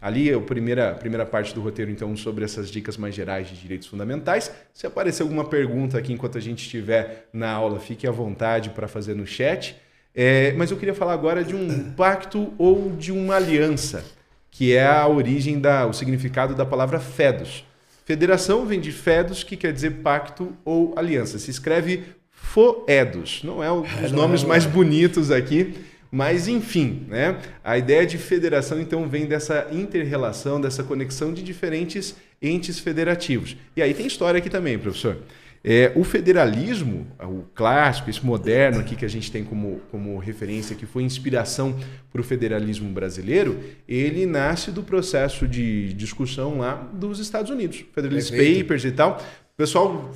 Ali 0.00 0.30
é 0.30 0.34
a 0.34 0.40
primeira, 0.40 0.94
primeira 0.94 1.26
parte 1.26 1.52
do 1.52 1.60
roteiro, 1.60 1.90
então, 1.90 2.16
sobre 2.16 2.44
essas 2.44 2.70
dicas 2.70 2.96
mais 2.96 3.16
gerais 3.16 3.48
de 3.48 3.56
direitos 3.56 3.88
fundamentais. 3.88 4.52
Se 4.72 4.86
aparecer 4.86 5.22
alguma 5.22 5.44
pergunta 5.44 5.98
aqui 5.98 6.12
enquanto 6.12 6.38
a 6.38 6.40
gente 6.40 6.62
estiver 6.62 7.26
na 7.32 7.50
aula, 7.50 7.80
fique 7.80 8.06
à 8.06 8.12
vontade 8.12 8.70
para 8.70 8.86
fazer 8.86 9.14
no 9.14 9.26
chat. 9.26 9.74
É, 10.14 10.52
mas 10.52 10.70
eu 10.70 10.76
queria 10.76 10.94
falar 10.94 11.14
agora 11.14 11.42
de 11.42 11.56
um 11.56 11.90
pacto 11.92 12.54
ou 12.58 12.90
de 12.90 13.10
uma 13.10 13.34
aliança 13.36 14.04
que 14.56 14.74
é 14.74 14.86
a 14.86 15.06
origem 15.06 15.60
da 15.60 15.86
o 15.86 15.92
significado 15.92 16.54
da 16.54 16.64
palavra 16.64 16.98
fedos. 16.98 17.62
Federação 18.06 18.64
vem 18.64 18.80
de 18.80 18.90
fedos, 18.90 19.44
que 19.44 19.54
quer 19.54 19.70
dizer 19.70 19.96
pacto 19.96 20.56
ou 20.64 20.94
aliança. 20.96 21.38
Se 21.38 21.50
escreve 21.50 22.04
foedos. 22.30 23.42
Não 23.44 23.62
é 23.62 23.70
um 23.70 23.82
dos 23.82 24.12
nomes 24.12 24.42
mais 24.42 24.64
bonitos 24.64 25.30
aqui, 25.30 25.74
mas 26.10 26.48
enfim, 26.48 27.04
né? 27.06 27.36
A 27.62 27.76
ideia 27.76 28.06
de 28.06 28.16
federação 28.16 28.80
então 28.80 29.06
vem 29.06 29.26
dessa 29.26 29.66
interrelação, 29.70 30.58
dessa 30.58 30.82
conexão 30.82 31.34
de 31.34 31.42
diferentes 31.42 32.16
entes 32.40 32.78
federativos. 32.78 33.58
E 33.76 33.82
aí 33.82 33.92
tem 33.92 34.06
história 34.06 34.38
aqui 34.38 34.48
também, 34.48 34.78
professor. 34.78 35.18
É, 35.62 35.92
o 35.96 36.04
federalismo, 36.04 37.06
o 37.20 37.42
clássico, 37.54 38.08
esse 38.08 38.24
moderno 38.24 38.80
aqui 38.80 38.94
que 38.94 39.04
a 39.04 39.08
gente 39.08 39.30
tem 39.30 39.44
como, 39.44 39.80
como 39.90 40.16
referência, 40.18 40.76
que 40.76 40.86
foi 40.86 41.02
inspiração 41.02 41.76
para 42.12 42.20
o 42.20 42.24
federalismo 42.24 42.88
brasileiro, 42.90 43.58
ele 43.88 44.26
nasce 44.26 44.70
do 44.70 44.82
processo 44.82 45.46
de 45.46 45.92
discussão 45.92 46.58
lá 46.58 46.74
dos 46.92 47.18
Estados 47.18 47.50
Unidos. 47.50 47.84
Federalist 47.92 48.30
Perfeito. 48.30 48.60
Papers 48.60 48.84
e 48.84 48.92
tal. 48.92 49.18
O 49.18 49.56
pessoal 49.56 50.10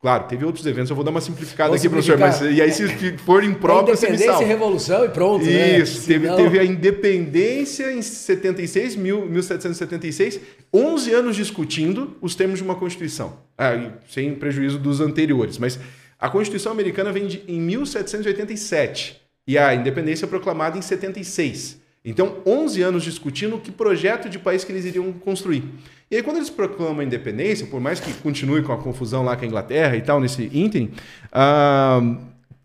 Claro, 0.00 0.24
teve 0.24 0.44
outros 0.44 0.64
eventos, 0.66 0.90
eu 0.90 0.96
vou 0.96 1.04
dar 1.04 1.10
uma 1.10 1.22
simplificada 1.22 1.70
vou 1.70 1.78
aqui, 1.78 1.88
professor, 1.88 2.18
mas 2.18 2.40
e 2.42 2.60
aí 2.60 2.70
se 2.70 2.86
for 3.18 3.42
impróprio, 3.42 3.96
você 3.96 4.10
me 4.10 4.14
Independência 4.14 4.44
e 4.44 4.46
Revolução 4.46 5.04
e 5.04 5.08
pronto, 5.08 5.44
né? 5.44 5.78
Isso, 5.78 6.00
né? 6.00 6.06
teve, 6.06 6.26
Senão... 6.26 6.36
teve 6.36 6.58
a 6.58 6.64
independência 6.64 7.90
em 7.90 8.02
76, 8.02 8.94
mil, 8.94 9.24
1776, 9.26 10.40
11 10.72 11.12
anos 11.12 11.34
discutindo 11.34 12.14
os 12.20 12.34
termos 12.34 12.58
de 12.58 12.64
uma 12.64 12.74
Constituição, 12.74 13.38
ah, 13.56 13.72
sem 14.06 14.34
prejuízo 14.34 14.78
dos 14.78 15.00
anteriores, 15.00 15.56
mas 15.56 15.78
a 16.18 16.28
Constituição 16.28 16.72
americana 16.72 17.10
vem 17.10 17.26
de, 17.26 17.42
em 17.48 17.60
1787 17.60 19.20
e 19.46 19.56
a 19.56 19.74
independência 19.74 20.26
é 20.26 20.28
proclamada 20.28 20.76
em 20.76 20.82
76. 20.82 21.80
Então, 22.04 22.36
11 22.46 22.82
anos 22.82 23.02
discutindo 23.02 23.58
que 23.58 23.72
projeto 23.72 24.28
de 24.28 24.38
país 24.38 24.62
que 24.62 24.70
eles 24.70 24.84
iriam 24.84 25.12
construir. 25.12 25.64
E 26.10 26.16
aí, 26.16 26.22
quando 26.22 26.36
eles 26.36 26.50
proclamam 26.50 27.00
a 27.00 27.04
independência, 27.04 27.66
por 27.66 27.80
mais 27.80 27.98
que 27.98 28.12
continue 28.14 28.62
com 28.62 28.72
a 28.72 28.78
confusão 28.78 29.24
lá 29.24 29.36
com 29.36 29.44
a 29.44 29.48
Inglaterra 29.48 29.96
e 29.96 30.02
tal, 30.02 30.20
nesse 30.20 30.48
ínterim, 30.52 30.92
uh, 31.32 32.16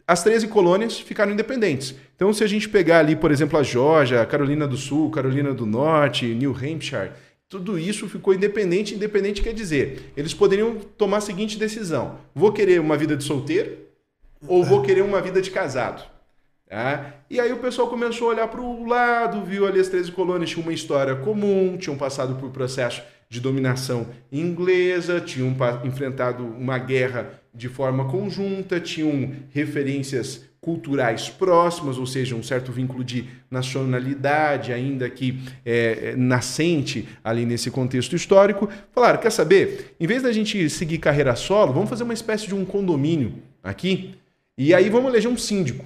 as 0.08 0.24
13 0.24 0.48
colônias 0.48 1.00
ficaram 1.00 1.32
independentes. 1.32 1.96
Então, 2.16 2.32
se 2.34 2.44
a 2.44 2.48
gente 2.48 2.70
pegar 2.70 3.00
ali, 3.00 3.16
por 3.16 3.32
exemplo, 3.32 3.58
a 3.58 3.64
Georgia, 3.64 4.24
Carolina 4.28 4.68
do 4.68 4.78
Sul, 4.78 5.10
Carolina 5.10 5.54
do 5.54 5.66
Norte, 5.66 6.26
New 6.26 6.52
Hampshire, 6.52 7.12
tudo 7.50 7.80
isso 7.80 8.08
ficou 8.08 8.34
independente. 8.34 8.94
Independente 8.94 9.42
quer 9.42 9.54
dizer, 9.54 10.14
eles 10.16 10.34
poderiam 10.34 10.76
tomar 10.98 11.18
a 11.18 11.22
seguinte 11.22 11.58
decisão: 11.58 12.20
vou 12.36 12.52
querer 12.52 12.80
uma 12.80 12.96
vida 12.96 13.18
de 13.18 13.24
solteiro 13.24 13.76
ou 14.48 14.64
vou 14.64 14.82
querer 14.82 15.02
uma 15.02 15.20
vida 15.20 15.42
de 15.42 15.50
casado. 15.50 16.11
Tá? 16.72 17.16
E 17.30 17.38
aí 17.38 17.52
o 17.52 17.58
pessoal 17.58 17.90
começou 17.90 18.30
a 18.30 18.32
olhar 18.32 18.48
para 18.48 18.62
o 18.62 18.88
lado, 18.88 19.44
viu 19.44 19.68
ali 19.68 19.78
as 19.78 19.90
13 19.90 20.10
colônias 20.14 20.52
tinham 20.52 20.64
uma 20.64 20.72
história 20.72 21.14
comum, 21.18 21.76
tinham 21.78 21.98
passado 21.98 22.36
por 22.36 22.50
processo 22.50 23.02
de 23.28 23.42
dominação 23.42 24.08
inglesa, 24.32 25.20
tinham 25.20 25.54
enfrentado 25.84 26.46
uma 26.46 26.78
guerra 26.78 27.30
de 27.54 27.68
forma 27.68 28.06
conjunta, 28.06 28.80
tinham 28.80 29.34
referências 29.54 30.46
culturais 30.62 31.28
próximas, 31.28 31.98
ou 31.98 32.06
seja, 32.06 32.38
um 32.38 32.44
certo 32.44 32.72
vínculo 32.72 33.04
de 33.04 33.26
nacionalidade 33.50 34.72
ainda 34.72 35.10
que 35.10 35.42
é, 35.66 36.12
é, 36.12 36.16
nascente 36.16 37.06
ali 37.22 37.46
nesse 37.46 37.70
contexto 37.70 38.16
histórico. 38.16 38.70
Falaram, 38.94 39.20
quer 39.20 39.32
saber? 39.32 39.94
Em 40.00 40.08
vez 40.08 40.24
da 40.24 40.32
gente 40.32 40.70
seguir 40.70 41.00
carreira 41.00 41.36
solo, 41.36 41.74
vamos 41.74 41.90
fazer 41.90 42.06
uma 42.06 42.14
espécie 42.14 42.48
de 42.48 42.56
um 42.56 42.64
condomínio 42.64 43.34
aqui 43.62 44.16
e 44.58 44.74
aí 44.74 44.90
vamos 44.90 45.12
eleger 45.12 45.30
um 45.30 45.38
síndico. 45.38 45.84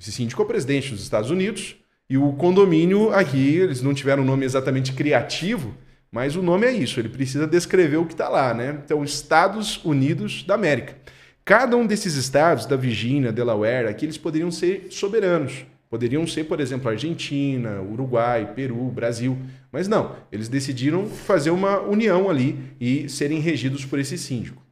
Esse 0.00 0.12
síndico 0.12 0.40
é 0.40 0.44
o 0.44 0.48
presidente 0.48 0.92
dos 0.92 1.02
Estados 1.02 1.28
Unidos 1.28 1.76
e 2.08 2.16
o 2.16 2.32
condomínio 2.34 3.12
aqui, 3.12 3.56
eles 3.56 3.82
não 3.82 3.92
tiveram 3.92 4.22
um 4.22 4.26
nome 4.26 4.44
exatamente 4.44 4.92
criativo, 4.92 5.74
mas 6.10 6.36
o 6.36 6.42
nome 6.42 6.66
é 6.66 6.72
isso, 6.72 7.00
ele 7.00 7.08
precisa 7.08 7.48
descrever 7.48 7.96
o 7.96 8.06
que 8.06 8.14
está 8.14 8.28
lá, 8.28 8.54
né? 8.54 8.80
Então, 8.84 9.02
Estados 9.02 9.84
Unidos 9.84 10.44
da 10.44 10.54
América. 10.54 10.96
Cada 11.44 11.76
um 11.76 11.84
desses 11.84 12.14
estados, 12.14 12.64
da 12.64 12.76
Virgínia, 12.76 13.32
Delaware, 13.32 13.88
aqui 13.88 14.04
eles 14.04 14.16
poderiam 14.16 14.50
ser 14.52 14.86
soberanos. 14.90 15.66
Poderiam 15.90 16.26
ser, 16.26 16.44
por 16.44 16.60
exemplo, 16.60 16.90
Argentina, 16.90 17.80
Uruguai, 17.80 18.52
Peru, 18.54 18.90
Brasil. 18.90 19.36
Mas 19.72 19.88
não, 19.88 20.14
eles 20.30 20.48
decidiram 20.48 21.06
fazer 21.06 21.50
uma 21.50 21.80
união 21.80 22.30
ali 22.30 22.56
e 22.78 23.08
serem 23.08 23.40
regidos 23.40 23.84
por 23.84 23.98
esse 23.98 24.16
síndico. 24.16 24.62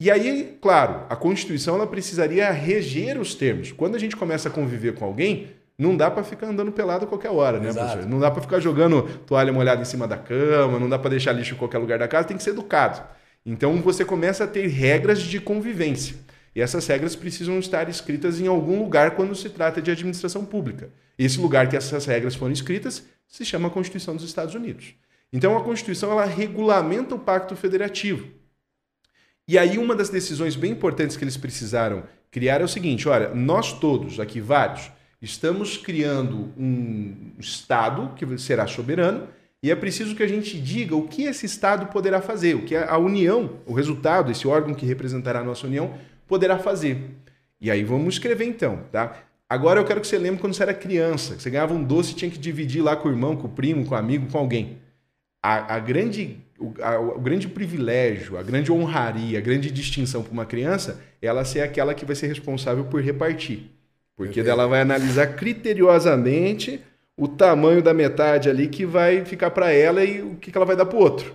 E 0.00 0.10
aí, 0.10 0.56
claro, 0.62 1.04
a 1.10 1.14
Constituição 1.14 1.74
ela 1.74 1.86
precisaria 1.86 2.50
reger 2.50 3.20
os 3.20 3.34
termos. 3.34 3.70
Quando 3.70 3.96
a 3.96 3.98
gente 3.98 4.16
começa 4.16 4.48
a 4.48 4.50
conviver 4.50 4.94
com 4.94 5.04
alguém, 5.04 5.48
não 5.78 5.94
dá 5.94 6.10
para 6.10 6.24
ficar 6.24 6.46
andando 6.46 6.72
pelado 6.72 7.04
a 7.04 7.06
qualquer 7.06 7.28
hora, 7.28 7.60
né, 7.60 7.68
Exato. 7.68 7.86
professor? 7.86 8.10
Não 8.10 8.18
dá 8.18 8.30
para 8.30 8.40
ficar 8.40 8.60
jogando 8.60 9.02
toalha 9.26 9.52
molhada 9.52 9.82
em 9.82 9.84
cima 9.84 10.08
da 10.08 10.16
cama, 10.16 10.78
não 10.78 10.88
dá 10.88 10.98
para 10.98 11.10
deixar 11.10 11.32
lixo 11.32 11.54
em 11.54 11.58
qualquer 11.58 11.76
lugar 11.76 11.98
da 11.98 12.08
casa, 12.08 12.26
tem 12.26 12.36
que 12.36 12.42
ser 12.42 12.50
educado. 12.50 13.02
Então 13.44 13.76
você 13.82 14.02
começa 14.02 14.44
a 14.44 14.46
ter 14.46 14.66
regras 14.68 15.20
de 15.20 15.38
convivência. 15.38 16.16
E 16.54 16.62
essas 16.62 16.86
regras 16.86 17.14
precisam 17.14 17.58
estar 17.58 17.88
escritas 17.88 18.40
em 18.40 18.46
algum 18.46 18.78
lugar 18.78 19.12
quando 19.12 19.34
se 19.34 19.50
trata 19.50 19.82
de 19.82 19.90
administração 19.90 20.46
pública. 20.46 20.88
Esse 21.18 21.38
lugar 21.38 21.68
que 21.68 21.76
essas 21.76 22.06
regras 22.06 22.34
foram 22.34 22.52
escritas 22.52 23.04
se 23.28 23.44
chama 23.44 23.68
Constituição 23.68 24.16
dos 24.16 24.24
Estados 24.24 24.54
Unidos. 24.54 24.94
Então 25.30 25.56
a 25.56 25.62
Constituição 25.62 26.10
ela 26.10 26.24
regulamenta 26.24 27.14
o 27.14 27.18
Pacto 27.18 27.54
Federativo. 27.54 28.39
E 29.50 29.58
aí 29.58 29.78
uma 29.78 29.96
das 29.96 30.08
decisões 30.08 30.54
bem 30.54 30.70
importantes 30.70 31.16
que 31.16 31.24
eles 31.24 31.36
precisaram 31.36 32.04
Criar 32.30 32.60
é 32.60 32.64
o 32.64 32.68
seguinte: 32.68 33.08
olha, 33.08 33.34
nós 33.34 33.72
todos, 33.72 34.20
aqui 34.20 34.40
vários, 34.40 34.92
estamos 35.20 35.76
criando 35.76 36.52
um 36.56 37.32
Estado 37.36 38.14
que 38.14 38.38
será 38.38 38.68
soberano 38.68 39.26
e 39.60 39.68
é 39.68 39.74
preciso 39.74 40.14
que 40.14 40.22
a 40.22 40.28
gente 40.28 40.56
diga 40.60 40.94
o 40.94 41.08
que 41.08 41.24
esse 41.24 41.46
Estado 41.46 41.86
poderá 41.86 42.22
fazer, 42.22 42.54
o 42.54 42.64
que 42.64 42.76
a 42.76 42.96
União, 42.96 43.58
o 43.66 43.72
resultado, 43.72 44.30
esse 44.30 44.46
órgão 44.46 44.72
que 44.72 44.86
representará 44.86 45.40
a 45.40 45.44
nossa 45.44 45.66
União, 45.66 45.94
poderá 46.28 46.56
fazer. 46.56 47.10
E 47.60 47.72
aí 47.72 47.82
vamos 47.82 48.14
escrever 48.14 48.44
então, 48.44 48.84
tá? 48.92 49.16
Agora 49.48 49.80
eu 49.80 49.84
quero 49.84 50.00
que 50.00 50.06
você 50.06 50.16
lembre 50.16 50.40
quando 50.40 50.54
você 50.54 50.62
era 50.62 50.72
criança, 50.72 51.34
que 51.34 51.42
você 51.42 51.50
ganhava 51.50 51.74
um 51.74 51.82
doce 51.82 52.12
e 52.12 52.14
tinha 52.14 52.30
que 52.30 52.38
dividir 52.38 52.82
lá 52.82 52.94
com 52.94 53.08
o 53.08 53.10
irmão, 53.10 53.34
com 53.34 53.48
o 53.48 53.50
primo, 53.50 53.84
com 53.84 53.96
o 53.96 53.98
amigo, 53.98 54.30
com 54.30 54.38
alguém. 54.38 54.78
A, 55.42 55.74
a 55.74 55.78
grande, 55.80 56.38
o, 56.60 56.74
a, 56.82 57.00
o 57.00 57.18
grande 57.18 57.48
privilégio, 57.48 58.36
a 58.36 58.42
grande 58.42 58.70
honraria, 58.70 59.38
a 59.38 59.42
grande 59.42 59.70
distinção 59.70 60.22
para 60.22 60.32
uma 60.32 60.44
criança 60.44 61.00
é 61.20 61.26
ela 61.26 61.44
ser 61.44 61.62
aquela 61.62 61.94
que 61.94 62.04
vai 62.04 62.14
ser 62.14 62.26
responsável 62.26 62.84
por 62.84 63.00
repartir. 63.00 63.70
Porque 64.14 64.40
ela 64.40 64.66
vai 64.66 64.82
analisar 64.82 65.28
criteriosamente 65.28 66.80
o 67.16 67.26
tamanho 67.26 67.82
da 67.82 67.94
metade 67.94 68.50
ali 68.50 68.68
que 68.68 68.84
vai 68.84 69.24
ficar 69.24 69.50
para 69.50 69.72
ela 69.72 70.04
e 70.04 70.20
o 70.20 70.36
que 70.36 70.54
ela 70.54 70.66
vai 70.66 70.76
dar 70.76 70.84
para 70.84 70.98
o 70.98 71.00
outro. 71.00 71.34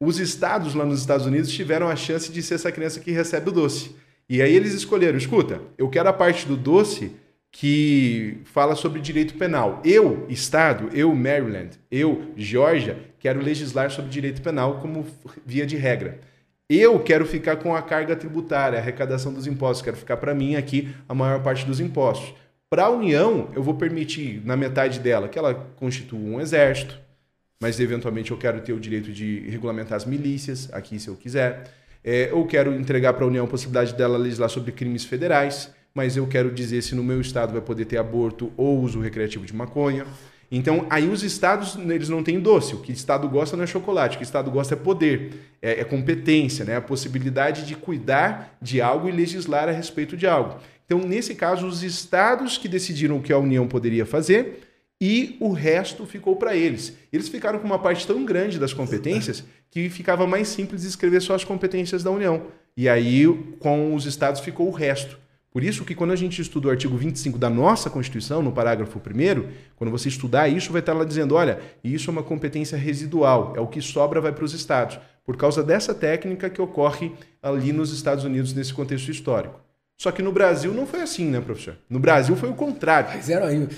Os 0.00 0.20
estados 0.20 0.74
lá 0.74 0.84
nos 0.84 1.00
Estados 1.00 1.26
Unidos 1.26 1.50
tiveram 1.50 1.88
a 1.88 1.96
chance 1.96 2.30
de 2.30 2.40
ser 2.40 2.54
essa 2.54 2.70
criança 2.70 3.00
que 3.00 3.10
recebe 3.10 3.50
o 3.50 3.52
doce. 3.52 3.94
E 4.28 4.40
aí 4.40 4.54
eles 4.54 4.72
escolheram, 4.72 5.18
escuta, 5.18 5.60
eu 5.76 5.88
quero 5.88 6.08
a 6.08 6.12
parte 6.12 6.46
do 6.46 6.56
doce 6.56 7.12
que 7.50 8.38
fala 8.44 8.76
sobre 8.76 9.00
direito 9.00 9.34
penal. 9.34 9.82
Eu, 9.84 10.24
Estado, 10.28 10.88
eu, 10.92 11.12
Maryland, 11.12 11.70
eu, 11.90 12.32
Georgia, 12.36 13.09
quero 13.20 13.40
legislar 13.40 13.90
sobre 13.90 14.10
direito 14.10 14.42
penal 14.42 14.80
como 14.80 15.06
via 15.46 15.66
de 15.66 15.76
regra. 15.76 16.18
Eu 16.68 17.00
quero 17.00 17.26
ficar 17.26 17.56
com 17.56 17.74
a 17.74 17.82
carga 17.82 18.16
tributária, 18.16 18.78
a 18.78 18.80
arrecadação 18.80 19.32
dos 19.32 19.46
impostos, 19.46 19.82
quero 19.82 19.96
ficar 19.96 20.16
para 20.16 20.34
mim 20.34 20.56
aqui 20.56 20.94
a 21.08 21.14
maior 21.14 21.42
parte 21.42 21.64
dos 21.66 21.80
impostos. 21.80 22.34
Para 22.68 22.84
a 22.84 22.90
União, 22.90 23.48
eu 23.54 23.62
vou 23.62 23.74
permitir, 23.74 24.40
na 24.44 24.56
metade 24.56 25.00
dela, 25.00 25.28
que 25.28 25.38
ela 25.38 25.54
constitua 25.76 26.18
um 26.18 26.40
exército, 26.40 26.98
mas 27.60 27.78
eventualmente 27.80 28.30
eu 28.30 28.36
quero 28.38 28.60
ter 28.60 28.72
o 28.72 28.78
direito 28.80 29.12
de 29.12 29.40
regulamentar 29.50 29.96
as 29.96 30.04
milícias, 30.04 30.72
aqui 30.72 30.98
se 30.98 31.08
eu 31.08 31.16
quiser. 31.16 31.64
É, 32.02 32.30
eu 32.30 32.46
quero 32.46 32.72
entregar 32.72 33.12
para 33.12 33.24
a 33.24 33.28
União 33.28 33.44
a 33.44 33.48
possibilidade 33.48 33.92
dela 33.94 34.16
legislar 34.16 34.48
sobre 34.48 34.72
crimes 34.72 35.04
federais, 35.04 35.70
mas 35.92 36.16
eu 36.16 36.26
quero 36.26 36.52
dizer 36.52 36.80
se 36.82 36.94
no 36.94 37.02
meu 37.02 37.20
estado 37.20 37.52
vai 37.52 37.60
poder 37.60 37.84
ter 37.84 37.98
aborto 37.98 38.52
ou 38.56 38.80
uso 38.80 39.00
recreativo 39.00 39.44
de 39.44 39.54
maconha. 39.54 40.06
Então, 40.50 40.86
aí 40.90 41.08
os 41.08 41.22
estados, 41.22 41.76
eles 41.76 42.08
não 42.08 42.24
têm 42.24 42.40
doce. 42.40 42.74
O 42.74 42.80
que 42.80 42.90
o 42.90 42.92
estado 42.92 43.28
gosta 43.28 43.56
não 43.56 43.62
é 43.62 43.66
chocolate, 43.66 44.16
o 44.16 44.18
que 44.18 44.24
o 44.24 44.26
estado 44.26 44.50
gosta 44.50 44.74
é 44.74 44.76
poder, 44.76 45.54
é, 45.62 45.80
é 45.80 45.84
competência, 45.84 46.64
né? 46.64 46.76
a 46.76 46.80
possibilidade 46.80 47.64
de 47.64 47.76
cuidar 47.76 48.56
de 48.60 48.80
algo 48.80 49.08
e 49.08 49.12
legislar 49.12 49.68
a 49.68 49.72
respeito 49.72 50.16
de 50.16 50.26
algo. 50.26 50.56
Então, 50.84 50.98
nesse 50.98 51.36
caso, 51.36 51.68
os 51.68 51.84
estados 51.84 52.58
que 52.58 52.68
decidiram 52.68 53.18
o 53.18 53.22
que 53.22 53.32
a 53.32 53.38
União 53.38 53.68
poderia 53.68 54.04
fazer 54.04 54.66
e 55.00 55.36
o 55.38 55.52
resto 55.52 56.04
ficou 56.04 56.34
para 56.34 56.56
eles. 56.56 56.96
Eles 57.12 57.28
ficaram 57.28 57.60
com 57.60 57.66
uma 57.66 57.78
parte 57.78 58.04
tão 58.04 58.24
grande 58.24 58.58
das 58.58 58.72
competências 58.72 59.44
que 59.70 59.88
ficava 59.88 60.26
mais 60.26 60.48
simples 60.48 60.82
escrever 60.82 61.22
só 61.22 61.36
as 61.36 61.44
competências 61.44 62.02
da 62.02 62.10
União. 62.10 62.48
E 62.76 62.88
aí, 62.88 63.24
com 63.60 63.94
os 63.94 64.04
estados, 64.04 64.40
ficou 64.40 64.66
o 64.66 64.72
resto. 64.72 65.16
Por 65.50 65.64
isso 65.64 65.84
que 65.84 65.96
quando 65.96 66.12
a 66.12 66.16
gente 66.16 66.40
estuda 66.40 66.68
o 66.68 66.70
artigo 66.70 66.96
25 66.96 67.36
da 67.36 67.50
nossa 67.50 67.90
Constituição, 67.90 68.40
no 68.40 68.52
parágrafo 68.52 68.98
1 68.98 69.48
quando 69.76 69.90
você 69.90 70.08
estudar 70.08 70.48
isso, 70.48 70.70
vai 70.70 70.80
estar 70.80 70.92
lá 70.92 71.04
dizendo, 71.04 71.34
olha, 71.34 71.58
isso 71.82 72.08
é 72.08 72.12
uma 72.12 72.22
competência 72.22 72.78
residual, 72.78 73.52
é 73.56 73.60
o 73.60 73.66
que 73.66 73.80
sobra 73.80 74.20
vai 74.20 74.32
para 74.32 74.44
os 74.44 74.54
estados, 74.54 74.98
por 75.24 75.36
causa 75.36 75.62
dessa 75.62 75.92
técnica 75.92 76.48
que 76.48 76.62
ocorre 76.62 77.12
ali 77.42 77.72
nos 77.72 77.92
Estados 77.92 78.24
Unidos 78.24 78.54
nesse 78.54 78.72
contexto 78.72 79.10
histórico. 79.10 79.58
Só 80.00 80.10
que 80.12 80.22
no 80.22 80.32
Brasil 80.32 80.72
não 80.72 80.86
foi 80.86 81.02
assim, 81.02 81.26
né, 81.26 81.40
professor? 81.40 81.76
No 81.88 81.98
Brasil 81.98 82.34
foi 82.36 82.48
o 82.48 82.54
contrário. 82.54 83.10
Fizeram 83.10 83.46
aí. 83.46 83.68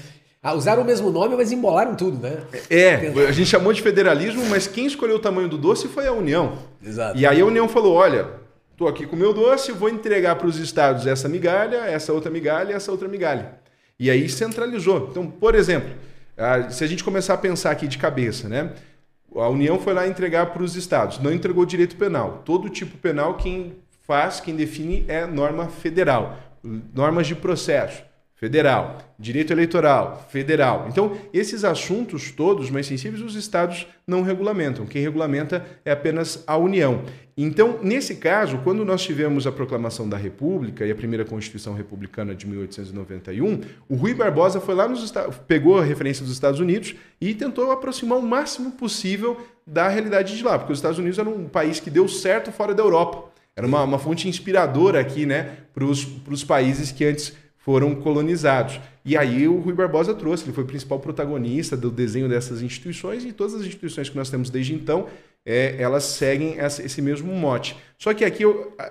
Ah, 0.43 0.55
usaram 0.55 0.83
o 0.83 0.85
mesmo 0.85 1.11
nome, 1.11 1.37
mas 1.37 1.53
embolaram 1.53 1.95
tudo, 1.95 2.19
né? 2.19 2.43
É, 2.69 3.13
a 3.29 3.33
gente 3.33 3.49
chamou 3.49 3.73
de 3.73 3.81
federalismo, 3.81 4.45
mas 4.47 4.67
quem 4.67 4.87
escolheu 4.87 5.17
o 5.17 5.21
tamanho 5.21 5.49
do 5.49 5.57
doce 5.57 5.89
foi 5.89 6.07
a 6.07 6.13
União. 6.13 6.59
Exato. 6.85 7.17
E 7.19 7.25
aí 7.25 7.41
a 7.41 7.47
União 7.47 7.69
falou: 7.69 7.95
olha, 7.95 8.29
estou 8.73 8.89
aqui 8.89 9.07
com 9.07 9.15
o 9.15 9.19
meu 9.19 9.33
doce, 9.33 9.71
vou 9.73 9.89
entregar 9.89 10.37
para 10.37 10.47
os 10.47 10.57
estados 10.57 11.07
essa 11.07 11.29
migalha, 11.29 11.77
essa 11.77 12.13
outra 12.13 12.31
migalha 12.31 12.75
essa 12.75 12.91
outra 12.91 13.09
migalha. 13.09 13.55
E 13.99 14.11
aí 14.11 14.29
centralizou. 14.29 15.09
Então, 15.11 15.31
por 15.31 15.55
exemplo, 15.55 15.91
se 16.71 16.83
a 16.83 16.87
gente 16.87 17.05
começar 17.05 17.35
a 17.35 17.39
pensar 17.39 17.71
aqui 17.71 17.87
de 17.87 17.99
cabeça, 17.99 18.49
né? 18.49 18.73
A 19.35 19.49
União 19.49 19.79
foi 19.79 19.95
lá 19.95 20.07
entregar 20.07 20.47
para 20.47 20.63
os 20.63 20.77
estados, 20.77 21.19
não 21.19 21.33
entregou 21.33 21.65
direito 21.65 21.97
penal. 21.97 22.43
Todo 22.45 22.69
tipo 22.69 22.99
penal 22.99 23.37
quem 23.37 23.77
faz, 24.03 24.41
quem 24.41 24.55
define 24.55 25.05
é 25.09 25.25
norma 25.25 25.69
federal, 25.69 26.39
normas 26.93 27.27
de 27.27 27.35
processo 27.35 28.03
federal, 28.43 28.99
direito 29.17 29.53
eleitoral 29.53 30.27
federal. 30.29 30.87
Então, 30.89 31.17
esses 31.33 31.63
assuntos 31.63 32.33
todos 32.33 32.71
mais 32.71 32.87
sensíveis 32.87 33.23
os 33.23 33.37
estados 33.37 33.87
não 34.05 34.23
regulamentam. 34.23 34.85
Quem 34.85 35.01
regulamenta 35.01 35.65
é 35.85 35.93
apenas 35.93 36.43
a 36.45 36.57
União. 36.57 37.05
Então, 37.37 37.79
nesse 37.81 38.17
caso, 38.17 38.59
quando 38.65 38.85
nós 38.85 39.01
tivemos 39.01 39.47
a 39.47 39.53
proclamação 39.53 40.09
da 40.09 40.17
República 40.17 40.85
e 40.85 40.91
a 40.91 40.95
primeira 40.95 41.25
Constituição 41.25 41.73
Republicana 41.73 42.35
de 42.35 42.45
1891, 42.49 43.61
o 43.89 43.95
Rui 43.95 44.13
Barbosa 44.13 44.61
foi 44.61 44.75
lá 44.75 44.89
nos 44.89 45.15
pegou 45.47 45.79
a 45.79 45.85
referência 45.85 46.25
dos 46.25 46.33
Estados 46.33 46.59
Unidos 46.59 46.97
e 47.21 47.33
tentou 47.35 47.71
aproximar 47.71 48.19
o 48.19 48.23
máximo 48.23 48.73
possível 48.73 49.41
da 49.65 49.87
realidade 49.87 50.37
de 50.37 50.43
lá, 50.43 50.59
porque 50.59 50.73
os 50.73 50.81
Estados 50.81 50.99
Unidos 50.99 51.17
era 51.17 51.29
um 51.29 51.47
país 51.47 51.79
que 51.79 51.91
deu 51.91 52.09
certo 52.09 52.51
fora 52.51 52.75
da 52.75 52.83
Europa. 52.83 53.31
Era 53.55 53.69
uma, 53.69 53.85
uma 53.85 53.99
fonte 54.01 54.29
inspiradora 54.29 54.99
aqui, 54.99 55.27
né, 55.27 55.59
para 55.73 55.85
os 55.85 56.43
países 56.43 56.91
que 56.91 57.05
antes 57.05 57.41
foram 57.65 57.95
colonizados. 57.95 58.81
E 59.05 59.17
aí 59.17 59.49
o 59.49 59.59
Rui 59.59 59.73
Barbosa 59.73 60.15
trouxe, 60.15 60.45
ele 60.45 60.53
foi 60.53 60.65
o 60.65 60.67
principal 60.67 60.99
protagonista 61.01 61.77
do 61.77 61.91
desenho 61.91 62.29
dessas 62.29 62.63
instituições 62.63 63.25
e 63.25 63.33
todas 63.33 63.55
as 63.55 63.63
instituições 63.63 64.09
que 64.09 64.17
nós 64.17 64.31
temos 64.31 64.51
desde 64.51 64.75
então, 64.75 65.07
é, 65.45 65.77
elas 65.81 66.05
seguem 66.05 66.57
esse 66.59 67.03
mesmo 67.03 67.33
mote. 67.35 67.77
Só 67.99 68.15
que 68.15 68.25
aqui 68.25 68.45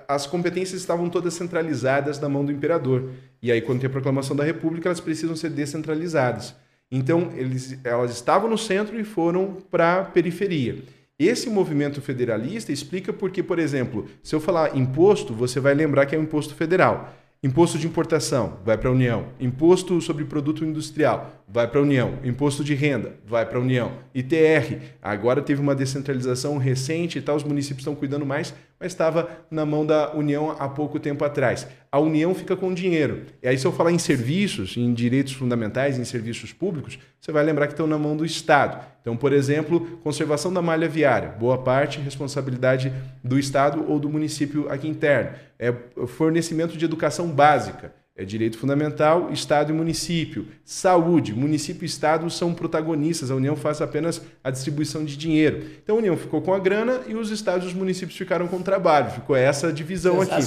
as 0.08 0.26
competências 0.26 0.82
estavam 0.82 1.10
todas 1.10 1.34
centralizadas 1.34 2.20
na 2.20 2.28
mão 2.28 2.44
do 2.44 2.52
imperador. 2.52 3.10
E 3.42 3.52
aí, 3.52 3.62
quando 3.62 3.80
tem 3.80 3.88
a 3.88 3.92
proclamação 3.92 4.36
da 4.36 4.44
República, 4.44 4.90
elas 4.90 5.00
precisam 5.00 5.36
ser 5.36 5.50
descentralizadas. 5.50 6.54
Então, 6.92 7.32
eles, 7.36 7.78
elas 7.86 8.12
estavam 8.12 8.50
no 8.50 8.58
centro 8.58 9.00
e 9.00 9.04
foram 9.04 9.58
para 9.72 10.00
a 10.00 10.04
periferia. 10.04 10.84
Esse 11.18 11.50
movimento 11.50 12.02
federalista 12.02 12.72
explica 12.72 13.14
porque, 13.14 13.42
por 13.42 13.60
exemplo, 13.60 14.08
se 14.22 14.36
eu 14.36 14.42
falar 14.42 14.76
imposto, 14.76 15.34
você 15.34 15.60
vai 15.60 15.74
lembrar 15.74 16.06
que 16.06 16.16
é 16.16 16.20
um 16.20 16.24
imposto 16.24 16.54
federal. 16.56 17.14
Imposto 17.44 17.80
de 17.80 17.88
importação 17.88 18.60
vai 18.64 18.78
para 18.78 18.88
a 18.88 18.92
União. 18.92 19.30
Imposto 19.40 20.00
sobre 20.00 20.24
produto 20.26 20.64
industrial 20.64 21.41
vai 21.52 21.68
para 21.68 21.80
a 21.80 21.84
União. 21.84 22.18
Imposto 22.24 22.64
de 22.64 22.74
renda 22.74 23.14
vai 23.26 23.46
para 23.46 23.58
a 23.58 23.62
União. 23.62 23.92
ITR, 24.16 24.78
agora 25.02 25.42
teve 25.42 25.62
uma 25.62 25.76
descentralização 25.76 26.58
recente 26.58 27.18
e 27.18 27.22
tal, 27.22 27.36
os 27.36 27.44
municípios 27.44 27.82
estão 27.82 27.94
cuidando 27.94 28.26
mais, 28.26 28.54
mas 28.80 28.94
estava 28.94 29.30
na 29.52 29.66
mão 29.66 29.86
da 29.86 30.16
União 30.16 30.56
há 30.58 30.68
pouco 30.68 31.00
tempo 31.00 31.24
atrás. 31.24 31.68
A 31.92 32.00
União 32.00 32.34
fica 32.34 32.56
com 32.56 32.74
dinheiro. 32.74 33.24
E 33.44 33.48
aí, 33.48 33.58
se 33.58 33.68
eu 33.68 33.72
falar 33.72 33.92
em 33.92 34.00
serviços, 34.00 34.78
em 34.78 34.94
direitos 34.94 35.34
fundamentais, 35.34 36.00
em 36.00 36.06
serviços 36.06 36.54
públicos, 36.54 36.98
você 37.20 37.32
vai 37.32 37.44
lembrar 37.44 37.68
que 37.68 37.74
estão 37.74 37.86
na 37.86 37.98
mão 37.98 38.16
do 38.16 38.26
Estado. 38.26 38.84
Então, 39.02 39.18
por 39.18 39.34
exemplo, 39.34 40.00
conservação 40.04 40.54
da 40.54 40.62
malha 40.62 40.88
viária, 40.88 41.30
boa 41.30 41.58
parte 41.58 42.00
responsabilidade 42.00 42.94
do 43.24 43.38
Estado 43.38 43.86
ou 43.88 44.00
do 44.00 44.10
município 44.10 44.70
aqui 44.70 44.88
interno. 44.88 45.32
É 45.60 45.72
fornecimento 46.08 46.78
de 46.78 46.86
educação 46.86 47.28
básica. 47.28 47.94
É 48.14 48.26
direito 48.26 48.58
fundamental, 48.58 49.30
Estado 49.32 49.72
e 49.72 49.74
município. 49.74 50.46
Saúde, 50.66 51.34
município 51.34 51.84
e 51.84 51.86
Estado 51.86 52.30
são 52.30 52.54
protagonistas, 52.54 53.32
a 53.32 53.36
União 53.36 53.56
faz 53.56 53.82
apenas 53.82 54.22
a 54.44 54.52
distribuição 54.52 55.06
de 55.06 55.16
dinheiro. 55.16 55.64
Então 55.82 55.96
a 55.96 56.00
União 56.00 56.18
ficou 56.18 56.42
com 56.42 56.54
a 56.54 56.60
grana 56.60 57.00
e 57.08 57.16
os 57.16 57.32
estados 57.32 57.64
e 57.64 57.68
os 57.68 57.74
municípios 57.74 58.18
ficaram 58.18 58.50
com 58.50 58.58
o 58.58 58.64
trabalho. 58.64 59.12
Ficou 59.12 59.34
essa 59.34 59.72
divisão 59.72 60.20
aqui. 60.20 60.42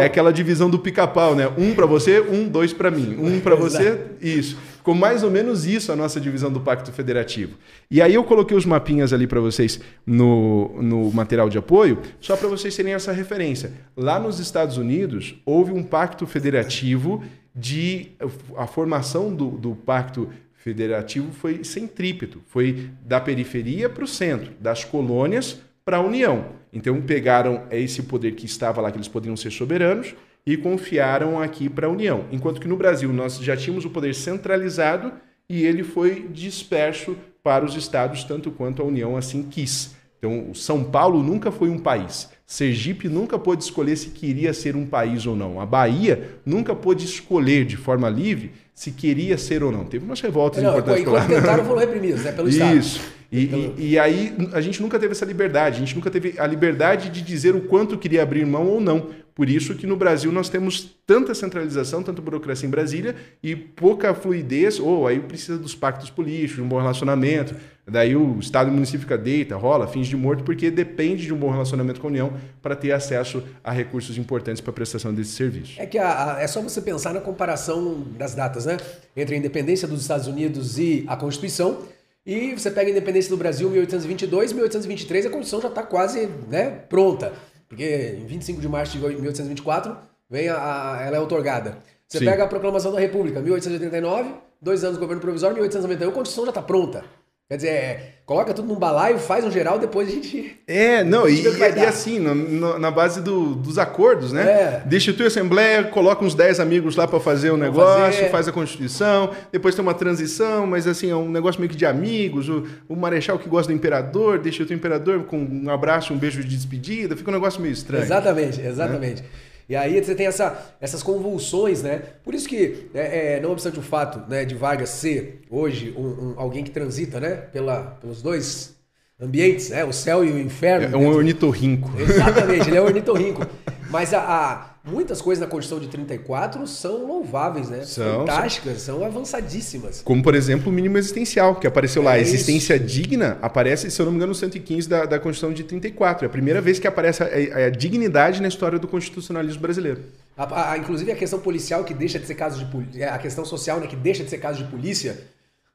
É 0.00 0.06
aquela 0.06 0.32
divisão 0.32 0.70
do 0.70 0.78
pica-pau, 0.78 1.34
né? 1.34 1.46
Um 1.58 1.74
para 1.74 1.84
você, 1.84 2.20
um, 2.20 2.48
dois 2.48 2.72
para 2.72 2.90
mim. 2.90 3.14
Um 3.18 3.38
para 3.38 3.54
você, 3.56 3.98
isso. 4.20 4.56
Ficou 4.80 4.94
mais 4.94 5.22
ou 5.22 5.30
menos 5.30 5.66
isso 5.66 5.92
a 5.92 5.96
nossa 5.96 6.18
divisão 6.18 6.50
do 6.50 6.58
Pacto 6.58 6.90
Federativo. 6.90 7.58
E 7.90 8.00
aí 8.00 8.14
eu 8.14 8.24
coloquei 8.24 8.56
os 8.56 8.64
mapinhas 8.64 9.12
ali 9.12 9.26
para 9.26 9.38
vocês 9.38 9.78
no, 10.06 10.80
no 10.80 11.12
material 11.12 11.50
de 11.50 11.58
apoio, 11.58 12.00
só 12.18 12.34
para 12.34 12.48
vocês 12.48 12.74
terem 12.74 12.94
essa 12.94 13.12
referência. 13.12 13.74
Lá 13.94 14.18
nos 14.18 14.38
Estados 14.38 14.78
Unidos, 14.78 15.34
houve 15.44 15.70
um 15.70 15.82
pacto 15.82 16.26
federativo 16.26 17.22
de. 17.54 18.12
A 18.56 18.66
formação 18.66 19.34
do, 19.34 19.50
do 19.50 19.74
pacto 19.74 20.30
federativo 20.54 21.30
foi 21.30 21.62
centrípeto, 21.62 22.40
foi 22.46 22.88
da 23.04 23.20
periferia 23.20 23.86
para 23.86 24.04
o 24.04 24.08
centro, 24.08 24.50
das 24.58 24.82
colônias 24.82 25.60
para 25.84 25.98
a 25.98 26.00
União. 26.00 26.46
Então 26.72 26.98
pegaram 27.02 27.64
esse 27.70 28.04
poder 28.04 28.32
que 28.32 28.46
estava 28.46 28.80
lá, 28.80 28.90
que 28.90 28.96
eles 28.96 29.08
poderiam 29.08 29.36
ser 29.36 29.50
soberanos, 29.50 30.14
e 30.46 30.56
confiaram 30.56 31.40
aqui 31.40 31.68
para 31.68 31.86
a 31.86 31.90
União. 31.90 32.24
Enquanto 32.30 32.60
que 32.60 32.68
no 32.68 32.76
Brasil 32.76 33.12
nós 33.12 33.38
já 33.38 33.56
tínhamos 33.56 33.84
o 33.84 33.90
poder 33.90 34.14
centralizado 34.14 35.12
e 35.48 35.64
ele 35.64 35.82
foi 35.82 36.28
disperso 36.32 37.16
para 37.42 37.64
os 37.64 37.74
estados, 37.74 38.24
tanto 38.24 38.50
quanto 38.50 38.82
a 38.82 38.84
União 38.84 39.16
assim 39.16 39.42
quis. 39.42 39.94
Então, 40.18 40.52
São 40.54 40.84
Paulo 40.84 41.22
nunca 41.22 41.50
foi 41.50 41.70
um 41.70 41.78
país. 41.78 42.28
Sergipe 42.46 43.08
nunca 43.08 43.38
pôde 43.38 43.64
escolher 43.64 43.96
se 43.96 44.10
queria 44.10 44.52
ser 44.52 44.76
um 44.76 44.84
país 44.84 45.24
ou 45.24 45.34
não. 45.34 45.60
A 45.60 45.64
Bahia 45.64 46.40
nunca 46.44 46.74
pôde 46.74 47.04
escolher 47.04 47.64
de 47.64 47.76
forma 47.76 48.08
livre 48.10 48.52
se 48.74 48.90
queria 48.90 49.38
ser 49.38 49.62
ou 49.62 49.72
não. 49.72 49.84
Teve 49.84 50.04
umas 50.04 50.20
revoltas 50.20 50.62
não, 50.62 50.70
importantes. 50.70 51.04
Quando 51.04 51.26
tentaram, 51.26 51.64
foram 51.64 51.80
reprimidos 51.80 52.22
né, 52.22 52.32
pelo 52.32 52.48
Estado. 52.48 53.19
E, 53.32 53.44
e, 53.44 53.90
e, 53.90 53.98
aí 53.98 54.34
a 54.52 54.60
gente 54.60 54.82
nunca 54.82 54.98
teve 54.98 55.12
essa 55.12 55.24
liberdade, 55.24 55.76
a 55.76 55.78
gente 55.78 55.94
nunca 55.94 56.10
teve 56.10 56.34
a 56.36 56.46
liberdade 56.46 57.10
de 57.10 57.22
dizer 57.22 57.54
o 57.54 57.60
quanto 57.60 57.96
queria 57.96 58.22
abrir 58.22 58.44
mão 58.44 58.66
ou 58.66 58.80
não. 58.80 59.10
Por 59.34 59.48
isso 59.48 59.74
que 59.74 59.86
no 59.86 59.96
Brasil 59.96 60.30
nós 60.32 60.48
temos 60.48 60.96
tanta 61.06 61.34
centralização, 61.34 62.02
tanta 62.02 62.20
burocracia 62.20 62.66
em 62.66 62.70
Brasília 62.70 63.14
e 63.42 63.54
pouca 63.54 64.12
fluidez, 64.12 64.78
ou 64.78 65.06
aí 65.06 65.20
precisa 65.20 65.56
dos 65.56 65.74
pactos 65.74 66.10
políticos, 66.10 66.56
de 66.56 66.62
um 66.62 66.68
bom 66.68 66.78
relacionamento. 66.78 67.54
Daí 67.86 68.14
o 68.14 68.38
Estado 68.38 68.68
e 68.68 68.70
o 68.70 68.74
município 68.74 69.00
fica 69.00 69.16
deita, 69.16 69.56
rola, 69.56 69.86
fins 69.86 70.08
de 70.08 70.16
morto, 70.16 70.44
porque 70.44 70.70
depende 70.70 71.24
de 71.24 71.32
um 71.32 71.36
bom 71.36 71.50
relacionamento 71.50 72.00
com 72.00 72.08
a 72.08 72.10
União 72.10 72.32
para 72.60 72.76
ter 72.76 72.92
acesso 72.92 73.42
a 73.64 73.72
recursos 73.72 74.18
importantes 74.18 74.60
para 74.60 74.70
a 74.70 74.74
prestação 74.74 75.14
desse 75.14 75.30
serviço. 75.30 75.80
É 75.80 75.86
que 75.86 75.98
a, 75.98 76.34
a, 76.34 76.42
é 76.42 76.46
só 76.46 76.60
você 76.60 76.82
pensar 76.82 77.14
na 77.14 77.20
comparação 77.20 78.04
das 78.18 78.34
datas, 78.34 78.66
né? 78.66 78.76
Entre 79.16 79.34
a 79.34 79.38
independência 79.38 79.88
dos 79.88 80.02
Estados 80.02 80.26
Unidos 80.26 80.78
e 80.78 81.04
a 81.08 81.16
Constituição. 81.16 81.78
E 82.24 82.54
você 82.54 82.70
pega 82.70 82.88
a 82.88 82.90
independência 82.90 83.30
do 83.30 83.36
Brasil, 83.36 83.70
1822, 83.70 84.52
1823, 84.52 85.26
a 85.26 85.30
Constituição 85.30 85.60
já 85.60 85.68
está 85.68 85.82
quase 85.82 86.26
né, 86.48 86.70
pronta. 86.88 87.32
Porque 87.68 88.16
em 88.18 88.26
25 88.26 88.60
de 88.60 88.68
março 88.68 88.92
de 88.92 88.98
1824 88.98 89.96
vem 90.28 90.48
a, 90.48 90.96
a 90.96 91.02
ela 91.02 91.16
é 91.16 91.20
otorgada. 91.20 91.78
Você 92.06 92.18
Sim. 92.18 92.24
pega 92.24 92.44
a 92.44 92.46
proclamação 92.46 92.92
da 92.92 92.98
República, 93.00 93.40
1889, 93.40 94.34
dois 94.60 94.82
anos 94.82 94.96
de 94.96 95.00
governo 95.00 95.20
provisório, 95.20 95.54
1891, 95.54 96.10
a 96.10 96.12
Constituição 96.12 96.44
já 96.44 96.50
está 96.50 96.62
pronta. 96.62 97.04
Quer 97.50 97.56
dizer, 97.56 97.68
é, 97.68 98.12
coloca 98.24 98.54
tudo 98.54 98.68
num 98.68 98.76
balaio, 98.76 99.18
faz 99.18 99.44
um 99.44 99.50
geral, 99.50 99.76
depois 99.76 100.06
a 100.06 100.12
gente. 100.12 100.56
É, 100.68 101.02
não, 101.02 101.28
e, 101.28 101.42
e, 101.42 101.84
assim, 101.84 102.20
no, 102.20 102.32
no, 102.32 102.78
na 102.78 102.92
base 102.92 103.20
do, 103.20 103.56
dos 103.56 103.76
acordos, 103.76 104.32
né? 104.32 104.42
É. 104.42 104.82
Destitui 104.86 105.24
a 105.24 105.26
Assembleia, 105.26 105.82
coloca 105.82 106.24
uns 106.24 106.32
10 106.32 106.60
amigos 106.60 106.94
lá 106.94 107.08
para 107.08 107.18
fazer 107.18 107.50
o 107.50 107.54
um 107.54 107.56
negócio, 107.56 108.14
fazer. 108.14 108.30
faz 108.30 108.46
a 108.46 108.52
Constituição, 108.52 109.32
depois 109.50 109.74
tem 109.74 109.82
uma 109.82 109.94
transição, 109.94 110.64
mas 110.64 110.86
assim, 110.86 111.10
é 111.10 111.16
um 111.16 111.28
negócio 111.28 111.60
meio 111.60 111.68
que 111.68 111.76
de 111.76 111.84
amigos. 111.84 112.48
O, 112.48 112.68
o 112.88 112.94
Marechal 112.94 113.36
que 113.36 113.48
gosta 113.48 113.72
do 113.72 113.76
imperador, 113.76 114.38
destitui 114.38 114.76
o 114.76 114.78
imperador 114.78 115.24
com 115.24 115.36
um 115.36 115.68
abraço, 115.68 116.14
um 116.14 116.16
beijo 116.16 116.40
de 116.44 116.54
despedida, 116.54 117.16
fica 117.16 117.32
um 117.32 117.34
negócio 117.34 117.60
meio 117.60 117.72
estranho. 117.72 118.04
Exatamente, 118.04 118.60
exatamente. 118.60 119.22
Né? 119.22 119.28
E 119.70 119.76
aí 119.76 120.02
você 120.02 120.16
tem 120.16 120.26
essa, 120.26 120.74
essas 120.80 121.00
convulsões, 121.00 121.80
né? 121.80 122.02
Por 122.24 122.34
isso 122.34 122.48
que, 122.48 122.90
é, 122.92 123.36
é, 123.36 123.40
não 123.40 123.52
obstante 123.52 123.78
o 123.78 123.82
fato 123.82 124.28
né, 124.28 124.44
de 124.44 124.56
Vargas 124.56 124.90
ser 124.90 125.42
hoje 125.48 125.94
um, 125.96 126.02
um, 126.02 126.34
alguém 126.36 126.64
que 126.64 126.72
transita 126.72 127.20
né, 127.20 127.36
pela, 127.36 127.96
pelos 128.00 128.20
dois 128.20 128.74
ambientes, 129.20 129.70
né, 129.70 129.84
o 129.84 129.92
céu 129.92 130.24
e 130.24 130.32
o 130.32 130.40
inferno. 130.40 130.92
É 130.92 130.98
um 130.98 131.06
ornitorrinco. 131.06 131.88
Exatamente, 132.00 132.68
ele 132.68 132.78
é 132.78 132.82
um 132.82 132.86
ornitorrinco. 132.86 133.46
Mas 133.88 134.12
a, 134.12 134.18
a 134.20 134.70
muitas 134.84 135.20
coisas 135.20 135.40
na 135.40 135.50
Constituição 135.50 135.84
de 135.84 135.90
34 135.90 136.66
são 136.66 137.06
louváveis, 137.06 137.68
né? 137.68 137.84
São, 137.84 138.20
Fantásticas, 138.20 138.82
são. 138.82 138.98
são 138.98 139.04
avançadíssimas. 139.04 140.02
Como, 140.02 140.22
por 140.22 140.34
exemplo, 140.34 140.70
o 140.70 140.72
mínimo 140.72 140.96
existencial, 140.96 141.56
que 141.56 141.66
apareceu 141.66 142.02
é 142.02 142.04
lá. 142.04 142.18
Existência 142.18 142.76
isso. 142.76 142.84
digna 142.86 143.38
aparece, 143.42 143.90
se 143.90 144.00
eu 144.00 144.06
não 144.06 144.12
me 144.12 144.16
engano, 144.16 144.30
no 144.30 144.34
115 144.34 144.88
da, 144.88 145.04
da 145.04 145.18
Constituição 145.18 145.52
de 145.52 145.64
34. 145.64 146.24
É 146.24 146.26
a 146.26 146.30
primeira 146.30 146.60
vez 146.60 146.78
que 146.78 146.86
aparece 146.86 147.22
a, 147.22 147.66
a 147.66 147.70
dignidade 147.70 148.40
na 148.40 148.48
história 148.48 148.78
do 148.78 148.88
constitucionalismo 148.88 149.60
brasileiro. 149.60 150.02
A, 150.36 150.72
a, 150.72 150.78
inclusive 150.78 151.12
a 151.12 151.16
questão 151.16 151.38
policial 151.38 151.84
que 151.84 151.92
deixa 151.92 152.18
de 152.18 152.26
ser 152.26 152.34
caso 152.34 152.64
de 152.64 153.02
é, 153.02 153.08
a 153.08 153.18
questão 153.18 153.44
social 153.44 153.80
né, 153.80 153.86
que 153.86 153.96
deixa 153.96 154.24
de 154.24 154.30
ser 154.30 154.38
caso 154.38 154.64
de 154.64 154.70
polícia, 154.70 155.20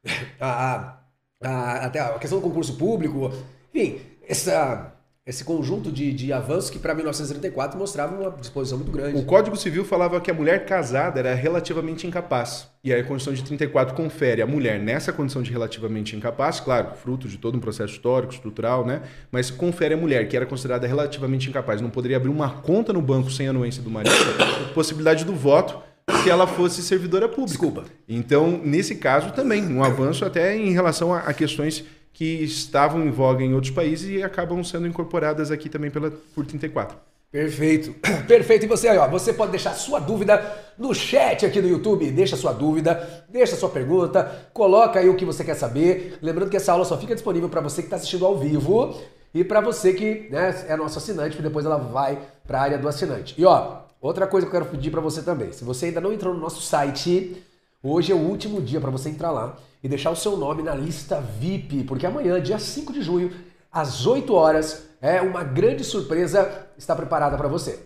a, 0.39 0.97
até 1.41 1.99
a 1.99 2.17
questão 2.17 2.39
do 2.39 2.43
concurso 2.43 2.75
público, 2.75 3.31
enfim, 3.73 3.99
essa 4.27 4.94
esse 5.25 5.43
conjunto 5.43 5.91
de, 5.91 6.13
de 6.13 6.31
avanços 6.31 6.69
que 6.69 6.77
para 6.77 6.93
1934 6.93 7.79
mostrava 7.79 8.15
uma 8.15 8.29
disposição 8.29 8.77
muito 8.77 8.91
grande. 8.91 9.17
O 9.17 9.25
Código 9.25 9.55
Civil 9.55 9.83
falava 9.83 10.21
que 10.21 10.29
a 10.29 10.33
mulher 10.35 10.65
casada 10.65 11.19
era 11.19 11.33
relativamente 11.33 12.05
incapaz. 12.05 12.69
E 12.83 12.93
aí 12.93 13.01
a 13.01 13.03
Constituição 13.03 13.33
de 13.33 13.43
34 13.43 13.95
confere 13.95 14.43
a 14.43 14.45
mulher 14.45 14.79
nessa 14.79 15.11
condição 15.11 15.41
de 15.41 15.51
relativamente 15.51 16.15
incapaz, 16.15 16.59
claro, 16.59 16.93
fruto 16.95 17.27
de 17.27 17.39
todo 17.39 17.57
um 17.57 17.59
processo 17.59 17.93
histórico, 17.93 18.33
estrutural, 18.33 18.85
né? 18.85 19.01
Mas 19.31 19.49
confere 19.49 19.95
a 19.95 19.97
mulher 19.97 20.27
que 20.27 20.37
era 20.37 20.45
considerada 20.45 20.85
relativamente 20.85 21.49
incapaz, 21.49 21.81
não 21.81 21.89
poderia 21.89 22.17
abrir 22.17 22.29
uma 22.29 22.61
conta 22.61 22.93
no 22.93 23.01
banco 23.01 23.31
sem 23.31 23.47
anuência 23.47 23.81
do 23.81 23.89
marido, 23.89 24.13
possibilidade 24.75 25.25
do 25.25 25.33
voto 25.33 25.81
se 26.21 26.29
ela 26.29 26.45
fosse 26.45 26.83
servidora 26.83 27.27
pública. 27.27 27.47
Desculpa. 27.47 27.83
Então, 28.07 28.61
nesse 28.63 28.95
caso 28.95 29.31
também, 29.31 29.65
um 29.65 29.83
avanço 29.83 30.23
até 30.23 30.55
em 30.55 30.71
relação 30.71 31.11
a, 31.11 31.19
a 31.19 31.33
questões 31.33 31.83
que 32.15 32.45
estavam 32.45 33.05
em 33.05 33.11
voga 33.11 33.43
em 33.43 33.53
outros 33.53 33.73
países 33.73 34.09
e 34.09 34.23
acabam 34.23 34.63
sendo 34.63 34.87
incorporadas 34.87 35.51
aqui 35.51 35.67
também 35.67 35.91
pela, 35.91 36.09
por 36.33 36.45
34. 36.45 36.97
Perfeito. 37.29 37.93
Perfeito. 38.25 38.63
E 38.63 38.67
você 38.69 38.87
ó, 38.97 39.05
você 39.09 39.33
pode 39.33 39.51
deixar 39.51 39.73
sua 39.73 39.99
dúvida 39.99 40.41
no 40.77 40.95
chat 40.95 41.45
aqui 41.45 41.59
do 41.59 41.67
YouTube. 41.67 42.09
Deixa 42.11 42.37
sua 42.37 42.53
dúvida, 42.53 43.25
deixa 43.27 43.57
sua 43.57 43.67
pergunta, 43.67 44.47
coloca 44.53 44.97
aí 44.97 45.09
o 45.09 45.17
que 45.17 45.25
você 45.25 45.43
quer 45.43 45.55
saber. 45.55 46.17
Lembrando 46.21 46.49
que 46.49 46.55
essa 46.55 46.71
aula 46.71 46.85
só 46.85 46.97
fica 46.97 47.13
disponível 47.13 47.49
para 47.49 47.59
você 47.59 47.81
que 47.81 47.87
está 47.87 47.97
assistindo 47.97 48.25
ao 48.25 48.37
vivo 48.37 48.97
e 49.33 49.43
para 49.43 49.59
você 49.59 49.91
que 49.91 50.29
né, 50.31 50.55
é 50.69 50.77
nosso 50.77 50.97
assinante, 50.97 51.31
porque 51.31 51.49
depois 51.49 51.65
ela 51.65 51.77
vai 51.77 52.17
para 52.47 52.59
a 52.59 52.61
área 52.61 52.77
do 52.77 52.87
assinante. 52.87 53.35
E 53.37 53.43
ó, 53.43 53.79
outra 53.99 54.25
coisa 54.25 54.47
que 54.47 54.55
eu 54.55 54.61
quero 54.61 54.71
pedir 54.71 54.89
para 54.89 55.01
você 55.01 55.21
também. 55.21 55.51
Se 55.51 55.65
você 55.65 55.87
ainda 55.87 55.99
não 55.99 56.13
entrou 56.13 56.33
no 56.33 56.39
nosso 56.39 56.61
site, 56.61 57.43
hoje 57.89 58.11
é 58.11 58.15
o 58.15 58.19
último 58.19 58.61
dia 58.61 58.81
para 58.81 58.91
você 58.91 59.09
entrar 59.09 59.31
lá 59.31 59.57
e 59.83 59.87
deixar 59.87 60.11
o 60.11 60.15
seu 60.15 60.35
nome 60.35 60.63
na 60.63 60.73
lista 60.73 61.21
VIP, 61.21 61.83
porque 61.83 62.05
amanhã, 62.05 62.41
dia 62.41 62.57
5 62.57 62.91
de 62.91 63.01
junho, 63.01 63.31
às 63.71 64.05
8 64.07 64.33
horas, 64.33 64.83
é 65.01 65.21
uma 65.21 65.43
grande 65.43 65.83
surpresa 65.83 66.67
está 66.77 66.95
preparada 66.95 67.37
para 67.37 67.47
você. 67.47 67.79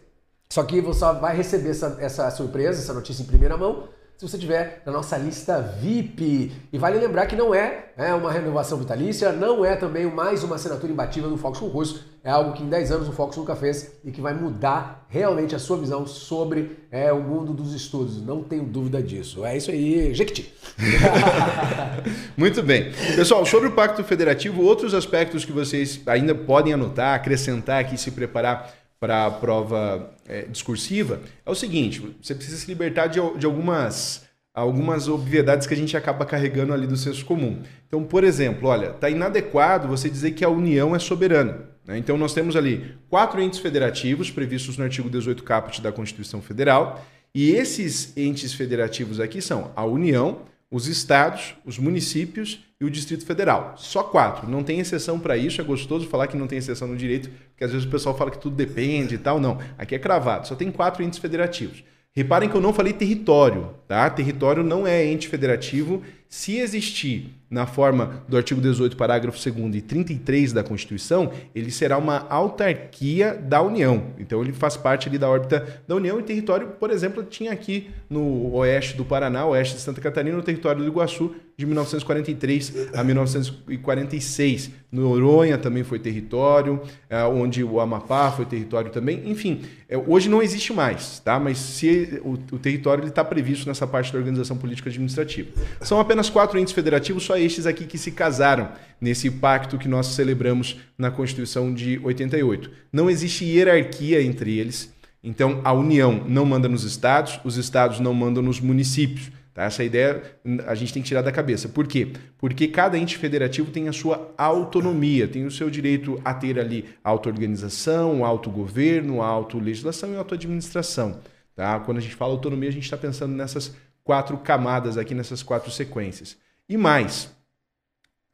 Só 0.49 0.63
que 0.63 0.81
você 0.81 1.05
vai 1.13 1.35
receber 1.35 1.69
essa, 1.69 1.97
essa 1.99 2.31
surpresa, 2.31 2.81
essa 2.81 2.93
notícia 2.93 3.21
em 3.21 3.27
primeira 3.27 3.57
mão, 3.57 3.87
se 4.19 4.27
você 4.27 4.37
tiver 4.37 4.81
na 4.85 4.91
nossa 4.91 5.17
lista 5.17 5.61
VIP. 5.61 6.51
E 6.73 6.77
vale 6.77 6.99
lembrar 6.99 7.25
que 7.25 7.37
não 7.37 7.55
é, 7.55 7.85
é 7.95 8.13
uma 8.13 8.29
renovação 8.29 8.77
vitalícia, 8.77 9.31
não 9.31 9.63
é 9.63 9.77
também 9.77 10.05
mais 10.07 10.43
uma 10.43 10.57
assinatura 10.57 10.91
imbatível 10.91 11.29
do 11.29 11.37
Focus 11.37 11.61
Concurso, 11.61 12.03
é 12.21 12.29
algo 12.29 12.51
que 12.51 12.61
em 12.61 12.67
10 12.67 12.91
anos 12.91 13.07
o 13.07 13.13
Focus 13.13 13.37
nunca 13.37 13.55
fez 13.55 13.93
e 14.03 14.11
que 14.11 14.19
vai 14.19 14.33
mudar 14.33 15.05
realmente 15.07 15.55
a 15.55 15.59
sua 15.59 15.77
visão 15.77 16.05
sobre 16.05 16.79
é, 16.91 17.13
o 17.13 17.21
mundo 17.21 17.53
dos 17.53 17.73
estudos. 17.73 18.21
Não 18.21 18.43
tenho 18.43 18.65
dúvida 18.65 19.01
disso. 19.01 19.45
É 19.45 19.55
isso 19.55 19.71
aí, 19.71 20.13
Jequiti. 20.13 20.53
Muito 22.35 22.61
bem. 22.61 22.91
Pessoal, 23.15 23.45
sobre 23.45 23.69
o 23.69 23.71
Pacto 23.71 24.03
Federativo, 24.03 24.61
outros 24.61 24.93
aspectos 24.93 25.45
que 25.45 25.53
vocês 25.53 26.01
ainda 26.05 26.35
podem 26.35 26.73
anotar, 26.73 27.15
acrescentar 27.15 27.79
aqui, 27.79 27.97
se 27.97 28.11
preparar 28.11 28.69
para 28.99 29.25
a 29.25 29.31
prova 29.31 30.13
é, 30.27 30.43
discursiva 30.43 31.21
é 31.45 31.49
o 31.49 31.55
seguinte: 31.55 32.15
você 32.21 32.35
precisa 32.35 32.57
se 32.57 32.67
libertar 32.67 33.07
de, 33.07 33.19
de 33.37 33.45
algumas 33.45 34.27
algumas 34.53 35.07
obviedades 35.07 35.65
que 35.67 35.73
a 35.73 35.77
gente 35.77 35.95
acaba 35.95 36.25
carregando 36.25 36.73
ali 36.73 36.85
do 36.85 36.97
senso 36.97 37.23
comum. 37.25 37.61
Então, 37.87 38.03
por 38.03 38.23
exemplo, 38.23 38.67
olha, 38.67 38.87
está 38.87 39.09
inadequado 39.09 39.87
você 39.87 40.09
dizer 40.09 40.31
que 40.31 40.43
a 40.43 40.49
União 40.49 40.95
é 40.95 40.99
soberana. 40.99 41.69
Né? 41.85 41.97
Então, 41.97 42.17
nós 42.17 42.33
temos 42.33 42.55
ali 42.55 42.95
quatro 43.09 43.41
entes 43.41 43.59
federativos 43.59 44.29
previstos 44.29 44.77
no 44.77 44.83
artigo 44.83 45.09
18 45.09 45.43
caput 45.43 45.81
da 45.81 45.91
Constituição 45.91 46.41
Federal, 46.41 47.05
e 47.33 47.51
esses 47.51 48.15
entes 48.17 48.53
federativos 48.53 49.19
aqui 49.19 49.41
são 49.41 49.71
a 49.75 49.85
União, 49.85 50.41
os 50.71 50.87
estados, 50.87 51.55
os 51.65 51.79
municípios 51.79 52.63
e 52.79 52.85
o 52.85 52.89
Distrito 52.89 53.25
Federal. 53.25 53.73
Só 53.77 54.03
quatro. 54.03 54.49
Não 54.49 54.63
tem 54.63 54.79
exceção 54.79 55.19
para 55.19 55.35
isso. 55.35 55.59
É 55.59 55.63
gostoso 55.63 56.07
falar 56.07 56.27
que 56.27 56.37
não 56.37 56.47
tem 56.47 56.59
exceção 56.59 56.87
no 56.87 56.95
direito, 56.95 57.29
porque 57.49 57.63
às 57.63 57.71
vezes 57.71 57.85
o 57.85 57.89
pessoal 57.89 58.17
fala 58.17 58.31
que 58.31 58.39
tudo 58.39 58.55
depende 58.55 59.15
e 59.15 59.17
tal. 59.17 59.39
Não. 59.39 59.59
Aqui 59.77 59.95
é 59.95 59.99
cravado. 59.99 60.47
Só 60.47 60.55
tem 60.55 60.71
quatro 60.71 61.03
entes 61.03 61.19
federativos. 61.19 61.83
Reparem 62.11 62.49
que 62.49 62.55
eu 62.55 62.61
não 62.61 62.73
falei 62.73 62.93
território, 62.93 63.73
tá? 63.87 64.09
Território 64.09 64.63
não 64.63 64.85
é 64.85 65.05
ente 65.05 65.27
federativo. 65.27 66.03
Se 66.31 66.57
existir 66.57 67.33
na 67.49 67.65
forma 67.65 68.23
do 68.27 68.37
artigo 68.37 68.61
18, 68.61 68.95
parágrafo 68.95 69.39
2 69.51 69.75
e 69.75 69.81
33 69.81 70.53
da 70.53 70.63
Constituição, 70.63 71.31
ele 71.55 71.71
será 71.71 71.97
uma 71.97 72.27
autarquia 72.29 73.33
da 73.33 73.59
União. 73.63 74.13
Então 74.19 74.39
ele 74.41 74.53
faz 74.53 74.77
parte 74.77 75.09
ali 75.09 75.17
da 75.17 75.27
órbita 75.27 75.81
da 75.87 75.95
União 75.95 76.19
e 76.19 76.23
território, 76.23 76.67
por 76.79 76.91
exemplo, 76.91 77.23
tinha 77.23 77.51
aqui 77.51 77.89
no 78.07 78.53
oeste 78.53 78.95
do 78.95 79.03
Paraná, 79.03 79.47
oeste 79.47 79.75
de 79.75 79.81
Santa 79.81 79.99
Catarina, 79.99 80.37
no 80.37 80.43
território 80.43 80.83
do 80.83 80.87
Iguaçu, 80.87 81.33
de 81.57 81.65
1943 81.65 82.89
a 82.93 83.03
1946. 83.03 84.71
Noronha 84.91 85.57
também 85.57 85.83
foi 85.83 85.99
território, 85.99 86.81
é, 87.09 87.21
onde 87.25 87.63
o 87.63 87.79
Amapá 87.79 88.31
foi 88.31 88.45
território 88.45 88.91
também. 88.91 89.29
Enfim, 89.29 89.61
é, 89.87 89.97
hoje 89.97 90.29
não 90.29 90.41
existe 90.41 90.71
mais, 90.71 91.19
tá? 91.19 91.37
Mas 91.39 91.57
se 91.57 92.21
o, 92.23 92.33
o 92.55 92.59
território 92.59 93.05
está 93.05 93.25
previsto 93.25 93.67
nessa 93.67 93.85
parte 93.85 94.13
da 94.13 94.19
organização 94.19 94.55
política 94.55 94.89
administrativa. 94.89 95.49
São 95.81 95.99
apenas 95.99 96.18
quatro 96.27 96.57
entes 96.57 96.73
federativos, 96.73 97.23
só 97.23 97.37
estes 97.37 97.67
aqui 97.67 97.85
que 97.85 97.99
se 97.99 98.11
casaram 98.11 98.69
nesse 98.99 99.29
pacto 99.29 99.77
que 99.77 99.87
nós 99.87 100.07
celebramos 100.07 100.77
na 100.97 101.11
Constituição 101.11 101.71
de 101.71 101.99
88. 102.03 102.71
Não 102.91 103.07
existe 103.11 103.45
hierarquia 103.45 104.23
entre 104.23 104.57
eles. 104.57 104.91
Então, 105.23 105.61
a 105.63 105.71
União 105.71 106.23
não 106.27 106.45
manda 106.45 106.67
nos 106.67 106.83
estados, 106.83 107.39
os 107.43 107.57
estados 107.57 107.99
não 107.99 108.13
mandam 108.15 108.41
nos 108.41 108.59
municípios. 108.59 109.31
Tá? 109.53 109.65
Essa 109.65 109.83
ideia 109.83 110.23
a 110.65 110.73
gente 110.73 110.93
tem 110.93 111.03
que 111.03 111.07
tirar 111.09 111.21
da 111.21 111.31
cabeça. 111.31 111.67
Por 111.67 111.85
quê? 111.85 112.13
Porque 112.37 112.67
cada 112.67 112.97
ente 112.97 113.17
federativo 113.17 113.71
tem 113.71 113.89
a 113.89 113.93
sua 113.93 114.33
autonomia, 114.37 115.27
tem 115.27 115.45
o 115.45 115.51
seu 115.51 115.69
direito 115.69 116.19
a 116.23 116.33
ter 116.33 116.57
ali 116.57 116.85
auto-organização, 117.03 118.23
autogoverno, 118.23 119.21
auto-legislação 119.21 120.13
e 120.13 120.15
auto-administração. 120.15 121.19
Tá? 121.55 121.77
Quando 121.81 121.97
a 121.97 122.01
gente 122.01 122.15
fala 122.15 122.31
autonomia, 122.31 122.69
a 122.69 122.71
gente 122.71 122.85
está 122.85 122.95
pensando 122.95 123.35
nessas 123.35 123.75
quatro 124.09 124.39
camadas 124.39 124.97
aqui, 124.97 125.13
nessas 125.13 125.43
quatro 125.43 125.69
sequências. 125.69 126.35
E 126.67 126.75
mais, 126.75 127.29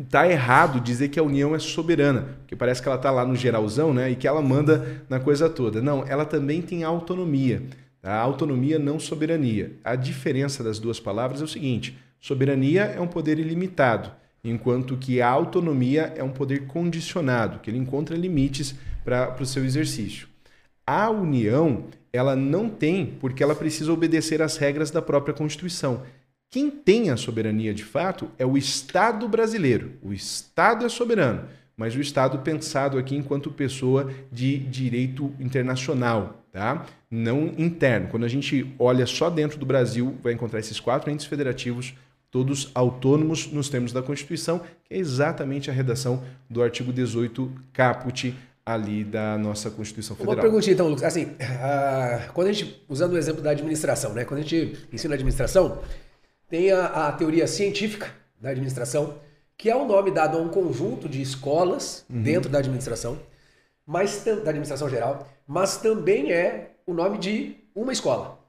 tá 0.09 0.25
errado 0.25 0.79
dizer 0.79 1.09
que 1.09 1.19
a 1.19 1.23
União 1.23 1.53
é 1.53 1.59
soberana, 1.59 2.37
porque 2.39 2.55
parece 2.55 2.81
que 2.81 2.87
ela 2.87 2.95
está 2.95 3.11
lá 3.11 3.25
no 3.25 3.35
geralzão, 3.35 3.93
né, 3.93 4.09
e 4.09 4.15
que 4.15 4.25
ela 4.25 4.41
manda 4.41 5.03
na 5.09 5.19
coisa 5.19 5.49
toda. 5.49 5.81
Não, 5.81 6.05
ela 6.07 6.23
também 6.23 6.61
tem 6.61 6.85
autonomia. 6.85 7.61
Tá? 8.01 8.15
Autonomia 8.15 8.79
não 8.79 8.97
soberania. 8.97 9.73
A 9.83 9.97
diferença 9.97 10.63
das 10.63 10.79
duas 10.79 10.97
palavras 10.97 11.41
é 11.41 11.43
o 11.43 11.47
seguinte: 11.47 11.99
soberania 12.21 12.83
é 12.83 13.01
um 13.01 13.07
poder 13.07 13.37
ilimitado, 13.37 14.09
enquanto 14.45 14.95
que 14.95 15.21
a 15.21 15.27
autonomia 15.27 16.13
é 16.15 16.23
um 16.23 16.31
poder 16.31 16.67
condicionado, 16.67 17.59
que 17.59 17.69
ele 17.69 17.79
encontra 17.79 18.15
limites 18.15 18.75
para 19.03 19.35
o 19.37 19.45
seu 19.45 19.65
exercício. 19.65 20.25
A 20.87 21.09
União, 21.09 21.83
ela 22.15 22.35
não 22.35 22.69
tem, 22.69 23.05
porque 23.19 23.43
ela 23.43 23.55
precisa 23.55 23.91
obedecer 23.91 24.41
às 24.41 24.57
regras 24.57 24.91
da 24.91 25.01
própria 25.01 25.33
Constituição. 25.33 26.03
Quem 26.49 26.69
tem 26.69 27.09
a 27.09 27.17
soberania 27.17 27.73
de 27.73 27.83
fato 27.83 28.29
é 28.37 28.45
o 28.45 28.57
Estado 28.57 29.27
brasileiro. 29.27 29.93
O 30.01 30.13
Estado 30.13 30.85
é 30.85 30.89
soberano, 30.89 31.43
mas 31.75 31.95
o 31.95 32.01
Estado 32.01 32.39
pensado 32.39 32.97
aqui 32.97 33.15
enquanto 33.15 33.51
pessoa 33.51 34.09
de 34.31 34.57
direito 34.57 35.33
internacional, 35.39 36.45
tá? 36.51 36.85
Não 37.11 37.47
interno. 37.57 38.07
Quando 38.07 38.23
a 38.23 38.29
gente 38.29 38.73
olha 38.79 39.05
só 39.05 39.29
dentro 39.29 39.59
do 39.59 39.65
Brasil, 39.65 40.15
vai 40.23 40.33
encontrar 40.33 40.59
esses 40.59 40.79
quatro 40.79 41.11
entes 41.11 41.25
federativos, 41.25 41.93
todos 42.31 42.71
autônomos 42.73 43.51
nos 43.51 43.69
termos 43.69 43.91
da 43.91 44.01
Constituição, 44.01 44.59
que 44.85 44.93
é 44.93 44.97
exatamente 44.97 45.69
a 45.69 45.73
redação 45.73 46.23
do 46.49 46.61
artigo 46.61 46.93
18 46.93 47.51
caput 47.73 48.33
ali 48.65 49.03
da 49.03 49.37
nossa 49.37 49.69
Constituição 49.69 50.15
Federal. 50.15 50.35
Uma 50.35 50.41
perguntinha 50.41 50.73
então, 50.73 50.87
Lucas. 50.87 51.03
Assim, 51.03 51.25
uh, 51.25 52.33
quando 52.33 52.47
a 52.47 52.51
gente, 52.51 52.83
usando 52.89 53.13
o 53.13 53.17
exemplo 53.17 53.41
da 53.41 53.51
administração, 53.51 54.13
né? 54.13 54.25
Quando 54.25 54.39
a 54.39 54.43
gente 54.43 54.87
ensina 54.91 55.13
administração, 55.13 55.79
tem 56.49 56.71
a, 56.71 56.85
a, 57.07 57.11
teoria 57.11 57.45
científica 57.45 58.11
da 58.41 58.49
administração, 58.49 59.19
que 59.55 59.69
é 59.69 59.75
o 59.75 59.85
nome 59.85 60.09
dado 60.09 60.37
a 60.37 60.41
um 60.41 60.49
conjunto 60.49 61.07
de 61.07 61.21
escolas 61.21 62.05
uhum. 62.09 62.23
dentro 62.23 62.49
da 62.49 62.57
administração, 62.57 63.19
mas 63.85 64.23
da 64.23 64.49
administração 64.49 64.89
geral, 64.89 65.27
mas 65.47 65.77
também 65.77 66.31
é 66.31 66.71
o 66.87 66.93
nome 66.93 67.19
de 67.19 67.55
uma 67.75 67.93
escola. 67.93 68.39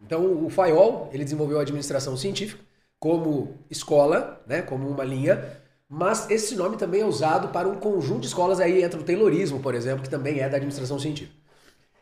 Então, 0.00 0.44
o 0.44 0.48
Fayol, 0.48 1.10
ele 1.12 1.24
desenvolveu 1.24 1.58
a 1.58 1.62
administração 1.62 2.16
científica 2.16 2.62
como 2.98 3.56
escola, 3.70 4.42
né, 4.46 4.62
como 4.62 4.88
uma 4.88 5.04
linha, 5.04 5.42
mas 5.88 6.28
esse 6.30 6.56
nome 6.56 6.76
também 6.76 7.02
é 7.02 7.04
usado 7.04 7.48
para 7.48 7.68
um 7.68 7.76
conjunto 7.76 8.20
de 8.20 8.26
escolas, 8.26 8.60
aí 8.60 8.82
entra 8.82 8.98
o 8.98 9.04
Taylorismo, 9.04 9.60
por 9.60 9.74
exemplo, 9.74 10.02
que 10.02 10.10
também 10.10 10.40
é 10.40 10.48
da 10.48 10.56
administração 10.56 10.98
científica. 10.98 11.34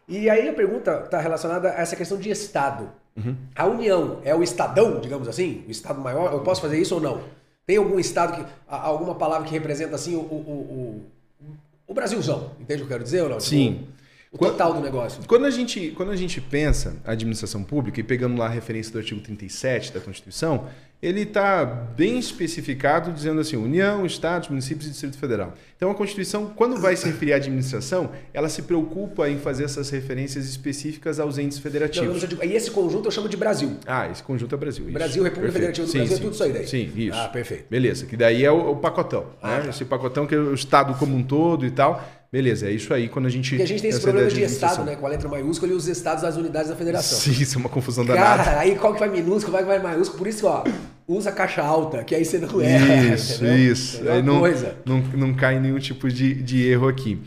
E 0.09 0.28
aí 0.28 0.49
a 0.49 0.53
pergunta 0.53 1.03
está 1.05 1.20
relacionada 1.20 1.70
a 1.70 1.80
essa 1.80 1.97
questão 1.97 2.18
de 2.18 2.30
Estado. 2.30 2.91
Uhum. 3.16 3.37
A 3.55 3.66
União 3.66 4.20
é 4.24 4.35
o 4.35 4.43
Estadão, 4.43 5.01
digamos 5.01 5.28
assim? 5.28 5.64
O 5.66 5.70
Estado 5.70 6.01
maior? 6.01 6.32
Eu 6.32 6.41
posso 6.41 6.61
fazer 6.61 6.78
isso 6.78 6.95
ou 6.95 7.01
não? 7.01 7.22
Tem 7.66 7.76
algum 7.76 7.99
Estado 7.99 8.37
que. 8.37 8.45
alguma 8.66 9.14
palavra 9.14 9.47
que 9.47 9.53
representa 9.53 9.95
assim 9.95 10.14
o, 10.14 10.20
o, 10.20 11.03
o, 11.41 11.51
o 11.87 11.95
Brasilzão? 11.95 12.53
Entende 12.61 12.82
o 12.82 12.87
que 12.87 12.93
eu 12.93 12.97
quero 12.97 13.05
dizer 13.05 13.22
ou 13.22 13.30
não? 13.30 13.41
Sim. 13.41 13.87
Tipo, 14.30 14.35
o 14.35 14.39
total 14.39 14.74
do 14.74 14.80
negócio. 14.80 15.22
Quando 15.26 15.47
a, 15.47 15.51
gente, 15.51 15.93
quando 15.93 16.11
a 16.11 16.16
gente 16.16 16.41
pensa 16.41 16.97
a 17.05 17.12
administração 17.12 17.62
pública, 17.62 18.01
e 18.01 18.03
pegando 18.03 18.37
lá 18.37 18.47
a 18.47 18.49
referência 18.49 18.93
do 18.93 18.99
artigo 18.99 19.20
37 19.20 19.93
da 19.93 20.01
Constituição, 20.01 20.66
ele 21.05 21.20
está 21.20 21.66
bem 21.66 22.18
especificado, 22.18 23.12
dizendo 23.12 23.38
assim: 23.38 23.57
União, 23.57 24.07
Estados, 24.07 24.48
municípios 24.48 24.86
e 24.86 24.90
Distrito 24.90 25.18
Federal. 25.18 25.52
Então, 25.76 25.90
a 25.90 25.94
Constituição, 25.94 26.46
quando 26.57 26.78
vai 26.80 26.96
se 26.96 27.05
referir 27.05 27.34
à 27.34 27.36
administração, 27.36 28.11
ela 28.32 28.48
se 28.48 28.62
preocupa 28.62 29.28
em 29.28 29.38
fazer 29.38 29.64
essas 29.64 29.90
referências 29.90 30.48
específicas 30.48 31.20
aos 31.20 31.36
entes 31.36 31.59
federativos. 31.59 32.22
Não, 32.22 32.42
e 32.42 32.55
esse 32.55 32.70
conjunto 32.70 33.07
eu 33.07 33.11
chamo 33.11 33.28
de 33.28 33.36
Brasil. 33.36 33.76
Ah, 33.86 34.09
esse 34.09 34.22
conjunto 34.22 34.55
é 34.55 34.59
Brasil. 34.59 34.84
Isso. 34.86 34.94
Brasil, 34.94 35.22
República 35.22 35.52
perfeito. 35.52 35.76
Federativa 35.76 35.86
do 35.86 35.90
sim, 35.90 35.98
Brasil, 35.98 36.16
sim, 36.16 36.22
é 36.22 36.24
tudo 36.24 36.34
isso 36.34 36.42
aí 36.42 36.52
daí. 36.52 36.66
Sim, 36.66 36.92
isso. 36.96 37.18
Ah, 37.18 37.28
perfeito. 37.28 37.64
Beleza, 37.68 38.07
que 38.07 38.16
daí 38.16 38.42
é 38.42 38.50
o, 38.50 38.70
o 38.70 38.76
pacotão. 38.76 39.26
Ah, 39.42 39.59
né? 39.59 39.62
Tá. 39.64 39.70
Esse 39.70 39.84
pacotão 39.84 40.26
que 40.26 40.34
é 40.34 40.38
o 40.38 40.55
Estado 40.55 40.94
como 40.94 41.14
um 41.14 41.22
todo 41.22 41.66
e 41.66 41.70
tal. 41.70 42.02
Beleza, 42.34 42.66
é 42.66 42.72
isso 42.72 42.92
aí 42.92 43.09
quando 43.09 43.26
a 43.26 43.30
gente. 43.30 43.50
Porque 43.50 43.62
a 43.62 43.66
gente 43.66 43.80
tem 43.80 43.90
esse 43.90 44.00
problema 44.00 44.28
de, 44.28 44.34
de 44.34 44.42
Estado, 44.42 44.82
né? 44.82 44.96
Com 44.96 45.07
a 45.07 45.09
letra 45.09 45.28
maiúscula 45.28 45.70
e 45.70 45.74
os 45.76 45.86
estados 45.86 46.22
das 46.22 46.34
unidades 46.34 46.68
da 46.68 46.74
federação. 46.74 47.16
Sim, 47.16 47.30
isso 47.30 47.57
é 47.57 47.61
uma 47.61 47.68
confusão 47.68 48.05
danada. 48.05 48.42
Cara, 48.42 48.59
aí 48.59 48.74
qual 48.74 48.92
que 48.92 48.98
vai 48.98 49.09
minúsculo, 49.09 49.52
qual 49.52 49.62
que 49.62 49.68
vai 49.68 49.78
maiúsculo. 49.78 50.18
Por 50.18 50.26
isso, 50.26 50.44
ó, 50.48 50.64
usa 51.07 51.30
caixa 51.32 51.62
alta, 51.62 52.02
que 52.05 52.14
aí 52.14 52.24
você 52.24 52.38
não 52.38 52.61
erra. 52.61 53.14
Isso, 53.14 53.44
entendeu? 53.44 53.72
isso. 53.72 54.09
É 54.09 54.22
não, 54.22 54.40
coisa. 54.40 54.76
Não, 54.84 54.98
não 54.98 55.34
cai 55.34 55.61
nenhum 55.61 55.78
tipo 55.78 56.09
de, 56.09 56.34
de 56.34 56.66
erro 56.66 56.88
aqui. 56.88 57.18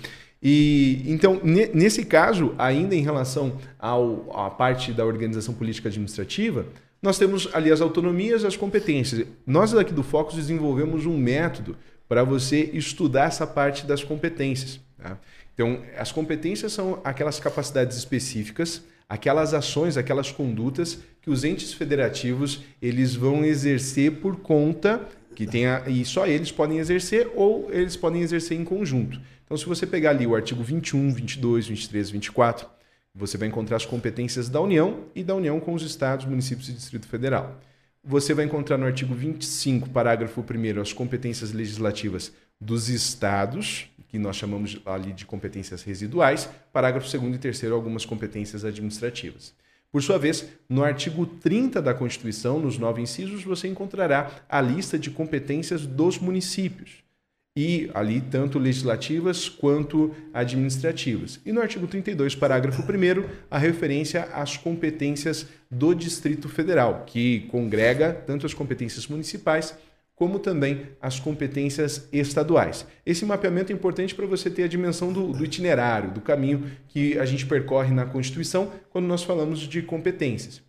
E 0.41 1.03
então, 1.07 1.41
nesse 1.43 2.05
caso, 2.05 2.53
ainda 2.57 2.95
em 2.95 3.01
relação 3.01 3.57
ao, 3.80 4.32
à 4.38 4.49
parte 4.49 4.93
da 4.93 5.05
organização 5.05 5.53
política 5.53 5.89
administrativa, 5.89 6.65
nós 7.01 7.17
temos 7.17 7.49
ali 7.53 7.71
as 7.71 7.82
autonomias 7.82 8.43
e 8.43 8.47
as 8.47 8.55
competências. 8.55 9.25
Nós 9.45 9.73
aqui 9.73 9.93
do 9.93 10.03
Focus 10.03 10.36
desenvolvemos 10.36 11.05
um 11.05 11.17
método 11.17 11.75
para 12.07 12.23
você 12.23 12.69
estudar 12.73 13.25
essa 13.25 13.45
parte 13.45 13.86
das 13.86 14.03
competências. 14.03 14.80
Tá? 14.97 15.17
Então, 15.53 15.82
as 15.97 16.11
competências 16.11 16.71
são 16.71 16.99
aquelas 17.03 17.39
capacidades 17.39 17.97
específicas, 17.97 18.84
aquelas 19.08 19.53
ações, 19.53 19.97
aquelas 19.97 20.32
condutas 20.32 20.99
que 21.22 21.30
os 21.30 21.43
entes 21.43 21.74
federativos 21.74 22.62
eles 22.82 23.16
vão 23.16 23.43
exercer 23.43 24.14
por 24.14 24.38
conta 24.38 25.08
que 25.36 25.45
tenha 25.45 25.84
e 25.88 26.03
só 26.03 26.26
eles 26.26 26.51
podem 26.51 26.80
exercer 26.80 27.30
ou 27.36 27.72
eles 27.72 27.95
podem 27.95 28.22
exercer 28.22 28.60
em 28.60 28.64
conjunto. 28.64 29.22
Então, 29.45 29.55
se 29.55 29.66
você 29.66 29.86
pegar 29.86 30.10
ali 30.10 30.26
o 30.26 30.36
artigo 30.36 30.64
21, 30.64 31.14
22, 31.14 31.68
23, 31.68 32.10
24, 32.10 32.68
você 33.14 33.38
vai 33.38 33.47
encontrar 33.47 33.78
as 33.78 33.86
competências 33.86 34.49
da 34.49 34.60
União 34.60 35.05
e 35.16 35.24
da 35.24 35.36
União 35.36 35.60
com 35.60 35.74
os 35.74 35.84
estados, 35.84 36.26
municípios 36.26 36.70
e 36.70 36.74
Distrito 36.74 37.08
Federal. 37.08 37.60
Você 38.03 38.34
vai 38.34 38.45
encontrar 38.45 38.78
no 38.78 38.86
artigo 38.86 39.14
25, 39.14 39.89
parágrafo 39.89 40.41
1 40.41 40.82
as 40.82 40.93
competências 40.93 41.51
legislativas 41.51 42.32
dos 42.60 42.89
estados, 42.89 43.89
que 44.08 44.18
nós 44.18 44.36
chamamos 44.36 44.80
ali 44.86 45.12
de 45.12 45.26
competências 45.26 45.84
residuais, 45.84 46.49
parágrafo 46.72 47.10
2 47.10 47.36
e 47.36 47.38
3 47.38 47.72
algumas 47.72 48.05
competências 48.05 48.64
administrativas. 48.64 49.53
Por 49.91 50.03
sua 50.03 50.18
vez, 50.18 50.45
no 50.70 50.84
artigo 50.84 51.26
30 51.26 51.82
da 51.82 51.93
Constituição, 51.93 52.60
nos 52.60 52.78
nove 52.78 53.01
incisos, 53.01 53.43
você 53.43 53.68
encontrará 53.68 54.30
a 54.49 54.62
lista 54.62 54.99
de 54.99 55.10
competências 55.10 55.86
dos 55.86 56.20
municípios. 56.20 57.08
E 57.55 57.89
ali, 57.95 58.22
tanto 58.22 58.60
legislativas 58.60 59.49
quanto 59.49 60.14
administrativas. 60.32 61.39
E 61.43 61.51
no 61.51 61.60
artigo 61.60 61.88
32, 61.88 62.36
parágrafo 62.36 62.84
1, 62.84 62.86
a 63.49 63.58
referência 63.58 64.26
às 64.26 64.55
competências 64.55 65.47
do 65.72 65.95
Distrito 65.95 66.47
Federal, 66.47 67.03
que 67.08 67.47
congrega 67.49 68.14
tanto 68.14 68.45
as 68.45 68.53
competências 68.53 69.08
municipais 69.08 69.76
como 70.18 70.39
também 70.39 70.88
as 70.99 71.20
competências 71.20 72.09
estaduais. 72.11 72.88
Esse 73.05 73.24
mapeamento 73.24 73.72
é 73.72 73.76
importante 73.76 74.15
para 74.15 74.26
você 74.26 74.49
ter 74.49 74.63
a 74.63 74.68
dimensão 74.68 75.13
do, 75.13 75.32
do, 75.32 75.45
itinerário, 75.45 76.09
do 76.09 76.22
caminho 76.22 76.72
que 76.88 77.20
a 77.20 77.26
gente 77.26 77.45
percorre 77.45 77.93
na 77.93 78.03
Constituição 78.03 78.72
quando 78.89 79.05
nós 79.05 79.22
falamos 79.22 79.59
de 79.59 79.84
competências. 79.84 80.59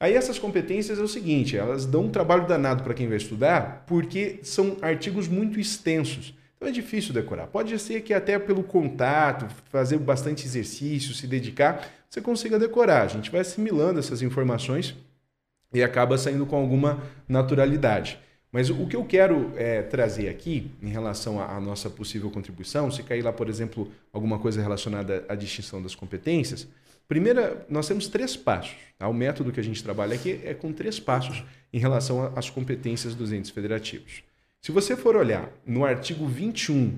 Aí 0.00 0.14
essas 0.14 0.38
competências 0.38 0.98
é 0.98 1.02
o 1.02 1.06
seguinte, 1.06 1.54
elas 1.54 1.84
dão 1.84 2.04
um 2.04 2.10
trabalho 2.10 2.46
danado 2.46 2.82
para 2.82 2.94
quem 2.94 3.06
vai 3.06 3.18
estudar, 3.18 3.84
porque 3.86 4.40
são 4.42 4.78
artigos 4.80 5.28
muito 5.28 5.60
extensos. 5.60 6.34
Então 6.56 6.66
é 6.66 6.72
difícil 6.72 7.12
decorar. 7.12 7.48
Pode 7.48 7.78
ser 7.78 8.00
que 8.00 8.14
até 8.14 8.38
pelo 8.38 8.62
contato, 8.62 9.46
fazer 9.70 9.98
bastante 9.98 10.46
exercício, 10.46 11.12
se 11.12 11.26
dedicar, 11.26 11.90
você 12.08 12.22
consiga 12.22 12.58
decorar. 12.58 13.02
A 13.02 13.08
gente 13.08 13.30
vai 13.30 13.42
assimilando 13.42 13.98
essas 13.98 14.22
informações 14.22 14.96
e 15.74 15.82
acaba 15.82 16.16
saindo 16.16 16.46
com 16.46 16.56
alguma 16.56 17.02
naturalidade. 17.28 18.18
Mas 18.54 18.70
o 18.70 18.86
que 18.86 18.94
eu 18.94 19.04
quero 19.04 19.52
é, 19.56 19.82
trazer 19.82 20.28
aqui, 20.28 20.70
em 20.80 20.86
relação 20.86 21.42
à, 21.42 21.58
nossa 21.58 21.90
possível 21.90 22.30
contribuição, 22.30 22.88
se 22.88 23.02
cair 23.02 23.20
lá, 23.20 23.32
por 23.32 23.48
exemplo, 23.48 23.90
alguma 24.12 24.38
coisa 24.38 24.62
relacionada 24.62 25.24
à 25.28 25.34
distinção 25.34 25.82
das 25.82 25.96
competências, 25.96 26.68
primeira, 27.08 27.66
nós 27.68 27.88
temos 27.88 28.06
três 28.06 28.36
passos. 28.36 28.76
Tá? 28.96 29.08
O 29.08 29.12
método 29.12 29.50
que 29.50 29.58
a 29.58 29.62
gente 29.62 29.82
trabalha 29.82 30.14
aqui 30.14 30.40
é 30.44 30.54
com 30.54 30.72
três 30.72 31.00
passos 31.00 31.42
em 31.72 31.80
relação 31.80 32.32
às 32.36 32.48
competências 32.48 33.12
dos 33.12 33.32
entes 33.32 33.50
federativos. 33.50 34.22
Se 34.62 34.70
você 34.70 34.96
for 34.96 35.16
olhar 35.16 35.50
no 35.66 35.84
artigo 35.84 36.24
21 36.24 36.96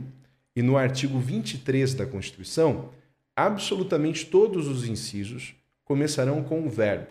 e 0.55 0.61
no 0.61 0.77
artigo 0.77 1.19
23 1.19 1.95
da 1.95 2.05
Constituição, 2.05 2.91
absolutamente 3.35 4.27
todos 4.27 4.69
os 4.69 4.87
incisos 4.87 5.55
começarão 5.87 6.43
com 6.43 6.67
o 6.67 6.69
verbo. 6.69 7.07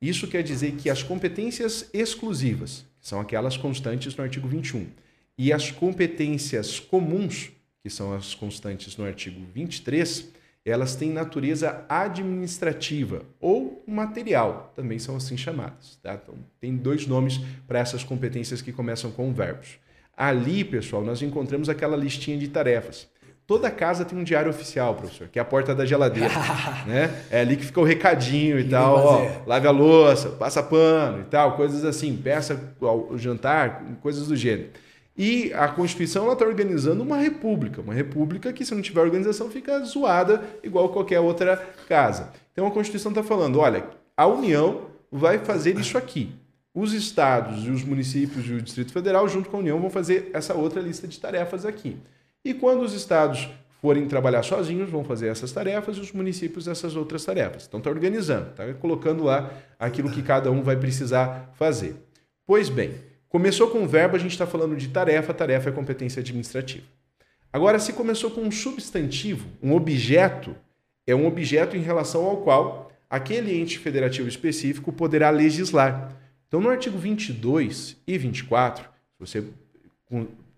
Isso 0.00 0.28
quer 0.28 0.44
dizer 0.44 0.76
que 0.76 0.88
as 0.88 1.02
competências 1.02 1.90
exclusivas, 1.92 2.86
são 3.02 3.20
aquelas 3.20 3.56
constantes 3.56 4.16
no 4.16 4.22
artigo 4.22 4.48
21. 4.48 4.86
E 5.36 5.52
as 5.52 5.70
competências 5.72 6.78
comuns, 6.78 7.50
que 7.82 7.90
são 7.90 8.14
as 8.14 8.34
constantes 8.34 8.96
no 8.96 9.04
artigo 9.04 9.44
23, 9.52 10.30
elas 10.64 10.94
têm 10.94 11.10
natureza 11.10 11.84
administrativa 11.88 13.24
ou 13.40 13.82
material, 13.86 14.72
também 14.76 15.00
são 15.00 15.16
assim 15.16 15.36
chamadas. 15.36 15.98
Tá? 16.00 16.14
Então, 16.14 16.36
tem 16.60 16.76
dois 16.76 17.04
nomes 17.06 17.40
para 17.66 17.80
essas 17.80 18.04
competências 18.04 18.62
que 18.62 18.72
começam 18.72 19.10
com 19.10 19.34
verbos. 19.34 19.80
Ali, 20.16 20.62
pessoal, 20.64 21.02
nós 21.02 21.20
encontramos 21.20 21.68
aquela 21.68 21.96
listinha 21.96 22.38
de 22.38 22.46
tarefas. 22.46 23.08
Toda 23.52 23.70
casa 23.70 24.02
tem 24.02 24.18
um 24.18 24.24
diário 24.24 24.48
oficial, 24.48 24.94
professor, 24.94 25.28
que 25.28 25.38
é 25.38 25.42
a 25.42 25.44
porta 25.44 25.74
da 25.74 25.84
geladeira. 25.84 26.30
né? 26.88 27.22
É 27.30 27.42
ali 27.42 27.54
que 27.54 27.66
fica 27.66 27.82
o 27.82 27.84
recadinho 27.84 28.58
e, 28.58 28.62
e 28.62 28.64
tal. 28.70 28.94
Ó, 28.96 29.30
lave 29.46 29.68
a 29.68 29.70
louça, 29.70 30.30
passa 30.30 30.62
pano 30.62 31.20
e 31.20 31.24
tal, 31.24 31.54
coisas 31.54 31.84
assim, 31.84 32.16
peça 32.16 32.58
o 32.80 33.18
jantar, 33.18 33.84
coisas 34.00 34.28
do 34.28 34.34
gênero. 34.34 34.70
E 35.14 35.52
a 35.52 35.68
Constituição 35.68 36.32
está 36.32 36.46
organizando 36.46 37.02
uma 37.02 37.18
república, 37.18 37.82
uma 37.82 37.92
república 37.92 38.54
que, 38.54 38.64
se 38.64 38.74
não 38.74 38.80
tiver 38.80 39.02
organização, 39.02 39.50
fica 39.50 39.84
zoada 39.84 40.42
igual 40.62 40.88
qualquer 40.88 41.20
outra 41.20 41.58
casa. 41.86 42.30
Então 42.54 42.66
a 42.66 42.70
Constituição 42.70 43.10
está 43.10 43.22
falando: 43.22 43.58
olha, 43.58 43.84
a 44.16 44.26
União 44.26 44.86
vai 45.10 45.38
fazer 45.38 45.78
isso 45.78 45.98
aqui. 45.98 46.34
Os 46.74 46.94
estados 46.94 47.66
e 47.66 47.70
os 47.70 47.84
municípios 47.84 48.46
e 48.46 48.54
o 48.54 48.62
Distrito 48.62 48.94
Federal, 48.94 49.28
junto 49.28 49.50
com 49.50 49.58
a 49.58 49.60
União, 49.60 49.78
vão 49.78 49.90
fazer 49.90 50.30
essa 50.32 50.54
outra 50.54 50.80
lista 50.80 51.06
de 51.06 51.20
tarefas 51.20 51.66
aqui. 51.66 51.98
E 52.44 52.52
quando 52.52 52.82
os 52.82 52.92
estados 52.92 53.48
forem 53.80 54.06
trabalhar 54.06 54.42
sozinhos, 54.42 54.88
vão 54.88 55.02
fazer 55.02 55.28
essas 55.28 55.50
tarefas 55.50 55.96
e 55.96 56.00
os 56.00 56.12
municípios 56.12 56.68
essas 56.68 56.94
outras 56.94 57.24
tarefas. 57.24 57.66
Então 57.66 57.78
está 57.78 57.90
organizando, 57.90 58.50
está 58.50 58.72
colocando 58.74 59.24
lá 59.24 59.50
aquilo 59.78 60.10
que 60.10 60.22
cada 60.22 60.50
um 60.50 60.62
vai 60.62 60.76
precisar 60.76 61.52
fazer. 61.54 61.96
Pois 62.46 62.68
bem, 62.68 62.94
começou 63.28 63.70
com 63.70 63.86
verbo, 63.86 64.14
a 64.14 64.18
gente 64.18 64.32
está 64.32 64.46
falando 64.46 64.76
de 64.76 64.88
tarefa, 64.88 65.34
tarefa 65.34 65.68
é 65.68 65.72
competência 65.72 66.20
administrativa. 66.20 66.86
Agora, 67.52 67.78
se 67.78 67.92
começou 67.92 68.30
com 68.30 68.40
um 68.40 68.50
substantivo, 68.50 69.46
um 69.62 69.74
objeto, 69.74 70.56
é 71.06 71.14
um 71.14 71.26
objeto 71.26 71.76
em 71.76 71.80
relação 71.80 72.24
ao 72.24 72.38
qual 72.38 72.90
aquele 73.10 73.60
ente 73.60 73.78
federativo 73.78 74.28
específico 74.28 74.90
poderá 74.90 75.28
legislar. 75.28 76.16
Então, 76.48 76.60
no 76.60 76.70
artigo 76.70 76.96
22 76.96 77.96
e 78.06 78.16
24, 78.16 78.84
se 78.84 79.18
você 79.18 79.44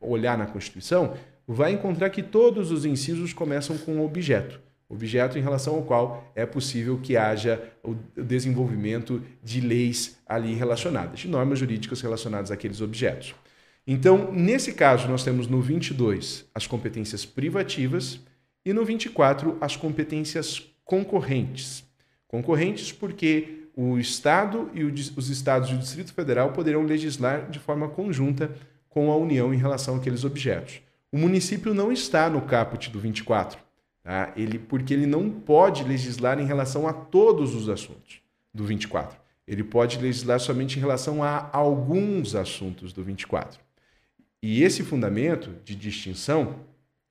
olhar 0.00 0.38
na 0.38 0.46
Constituição, 0.46 1.16
vai 1.46 1.72
encontrar 1.72 2.10
que 2.10 2.22
todos 2.22 2.70
os 2.70 2.84
incisos 2.84 3.32
começam 3.32 3.76
com 3.78 3.96
um 3.96 4.04
objeto. 4.04 4.60
Objeto 4.88 5.38
em 5.38 5.42
relação 5.42 5.74
ao 5.76 5.82
qual 5.82 6.30
é 6.34 6.44
possível 6.44 6.98
que 7.02 7.16
haja 7.16 7.62
o 7.82 7.94
desenvolvimento 8.16 9.22
de 9.42 9.60
leis 9.60 10.18
ali 10.26 10.54
relacionadas, 10.54 11.20
de 11.20 11.28
normas 11.28 11.58
jurídicas 11.58 12.00
relacionadas 12.00 12.50
àqueles 12.50 12.80
objetos. 12.80 13.34
Então, 13.86 14.32
nesse 14.32 14.72
caso, 14.72 15.08
nós 15.08 15.24
temos 15.24 15.46
no 15.46 15.60
22 15.60 16.46
as 16.54 16.66
competências 16.66 17.24
privativas 17.24 18.20
e 18.64 18.72
no 18.72 18.84
24 18.84 19.58
as 19.60 19.76
competências 19.76 20.62
concorrentes. 20.84 21.84
Concorrentes 22.26 22.92
porque 22.92 23.68
o 23.76 23.98
Estado 23.98 24.70
e 24.72 24.84
os 24.84 25.28
Estados 25.28 25.70
e 25.70 25.74
o 25.74 25.78
Distrito 25.78 26.12
Federal 26.14 26.52
poderão 26.52 26.84
legislar 26.84 27.50
de 27.50 27.58
forma 27.58 27.88
conjunta 27.88 28.50
com 28.88 29.10
a 29.10 29.16
União 29.16 29.52
em 29.52 29.56
relação 29.58 29.96
àqueles 29.96 30.24
objetos. 30.24 30.80
O 31.14 31.16
município 31.16 31.72
não 31.72 31.92
está 31.92 32.28
no 32.28 32.42
caput 32.42 32.90
do 32.90 32.98
24, 32.98 33.56
tá? 34.02 34.32
ele, 34.36 34.58
porque 34.58 34.92
ele 34.92 35.06
não 35.06 35.30
pode 35.30 35.84
legislar 35.84 36.40
em 36.40 36.44
relação 36.44 36.88
a 36.88 36.92
todos 36.92 37.54
os 37.54 37.68
assuntos 37.68 38.20
do 38.52 38.64
24. 38.64 39.16
Ele 39.46 39.62
pode 39.62 39.96
legislar 40.00 40.40
somente 40.40 40.76
em 40.76 40.80
relação 40.80 41.22
a 41.22 41.48
alguns 41.52 42.34
assuntos 42.34 42.92
do 42.92 43.04
24. 43.04 43.60
E 44.42 44.64
esse 44.64 44.82
fundamento 44.82 45.52
de 45.64 45.76
distinção, 45.76 46.56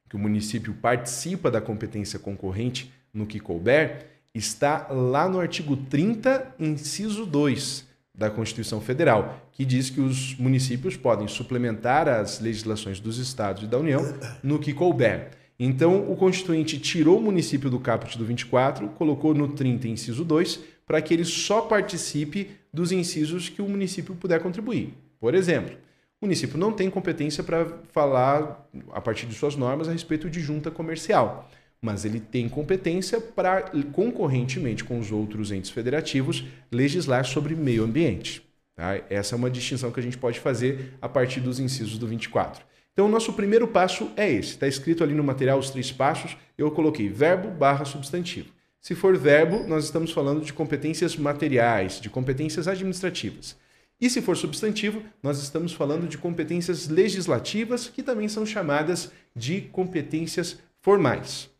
que 0.10 0.18
o 0.18 0.20
município 0.20 0.74
participa 0.74 1.50
da 1.50 1.62
competência 1.62 2.20
concorrente 2.20 2.92
no 3.14 3.26
que 3.26 3.40
couber, 3.40 4.08
está 4.36 4.86
lá 4.90 5.30
no 5.30 5.40
artigo 5.40 5.78
30, 5.78 6.56
inciso 6.60 7.26
2 7.26 7.88
da 8.16 8.30
Constituição 8.30 8.80
Federal, 8.80 9.50
que 9.52 9.66
diz 9.66 9.90
que 9.90 10.00
os 10.00 10.38
municípios 10.38 10.96
podem 10.96 11.28
suplementar 11.28 12.08
as 12.08 12.40
legislações 12.40 13.00
dos 13.00 13.18
estados 13.18 13.64
e 13.64 13.68
da 13.68 13.80
União 13.80 14.02
no 14.44 14.60
que 14.60 14.74
couber. 14.74 15.32
Então, 15.60 16.12
o 16.12 16.16
Constituinte 16.16 16.80
tirou 16.80 17.18
o 17.18 17.22
município 17.22 17.70
do 17.70 17.80
caput 17.80 18.18
do 18.18 18.26
24, 18.26 18.88
colocou 18.90 19.34
no 19.34 19.48
30, 19.48 19.88
inciso 19.88 20.24
2, 20.24 20.60
para 20.86 21.02
que 21.02 21.14
ele 21.14 21.26
só 21.26 21.62
participe 21.62 22.52
dos 22.72 22.92
incisos 22.92 23.50
que 23.50 23.62
o 23.62 23.70
município 23.70 24.16
puder 24.16 24.42
contribuir. 24.42 24.94
Por 25.20 25.34
exemplo, 25.34 25.76
o 26.22 26.26
município 26.26 26.58
não 26.58 26.72
tem 26.72 26.90
competência 26.90 27.44
para 27.44 27.66
falar, 27.92 28.68
a 28.92 29.02
partir 29.02 29.26
de 29.26 29.36
suas 29.36 29.56
normas, 29.56 29.88
a 29.88 29.92
respeito 29.92 30.30
de 30.30 30.40
junta 30.40 30.70
comercial 30.70 31.50
mas 31.84 32.06
ele 32.06 32.22
tem 32.22 32.48
competência 32.48 33.20
para, 33.20 33.70
concorrentemente 33.92 34.86
com 34.86 34.98
os 34.98 35.12
outros 35.12 35.52
entes 35.52 35.70
federativos, 35.70 36.46
legislar 36.72 37.26
sobre 37.26 37.54
meio 37.54 37.84
ambiente. 37.84 38.42
Tá? 38.74 39.02
Essa 39.10 39.36
é 39.36 39.38
uma 39.38 39.52
distinção 39.52 39.92
que 39.92 40.00
a 40.00 40.04
gente 40.04 40.18
pode 40.18 40.40
fazer 40.40 40.94
a 41.02 41.10
partir 41.10 41.42
dos 41.42 41.60
incisos 41.60 41.98
do 41.98 42.08
24. 42.08 42.64
Então, 42.94 43.08
o 43.08 43.10
nosso 43.10 43.34
primeiro 43.34 43.68
passo 43.68 44.10
é 44.16 44.32
esse. 44.32 44.52
Está 44.52 44.66
escrito 44.66 45.04
ali 45.04 45.14
no 45.14 45.24
material 45.26 45.60
os 45.60 45.72
três 45.72 45.92
passos. 45.92 46.38
Eu 46.58 46.72
coloquei 46.72 47.10
verbo 47.10 47.50
barra 47.50 47.84
substantivo. 47.84 48.50
Se 48.80 48.96
for 48.96 49.18
verbo, 49.18 49.68
nós 49.68 49.84
estamos 49.84 50.12
falando 50.12 50.46
de 50.46 50.54
competências 50.54 51.18
materiais, 51.18 52.00
de 52.00 52.10
competências 52.10 52.66
administrativas. 52.66 53.58
E 54.00 54.10
se 54.10 54.22
for 54.22 54.38
substantivo, 54.38 55.04
nós 55.22 55.42
estamos 55.42 55.74
falando 55.74 56.08
de 56.08 56.18
competências 56.18 56.88
legislativas, 56.88 57.90
que 57.90 58.02
também 58.02 58.30
são 58.30 58.46
chamadas 58.46 59.12
de 59.36 59.62
competências 59.62 60.60
formais. 60.80 61.53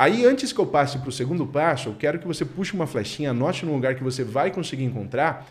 Aí, 0.00 0.24
antes 0.24 0.50
que 0.50 0.58
eu 0.58 0.64
passe 0.64 0.98
para 0.98 1.10
o 1.10 1.12
segundo 1.12 1.46
passo, 1.46 1.90
eu 1.90 1.94
quero 1.94 2.18
que 2.18 2.26
você 2.26 2.42
puxe 2.42 2.72
uma 2.72 2.86
flechinha, 2.86 3.32
anote 3.32 3.66
no 3.66 3.74
lugar 3.74 3.94
que 3.94 4.02
você 4.02 4.24
vai 4.24 4.50
conseguir 4.50 4.84
encontrar 4.84 5.46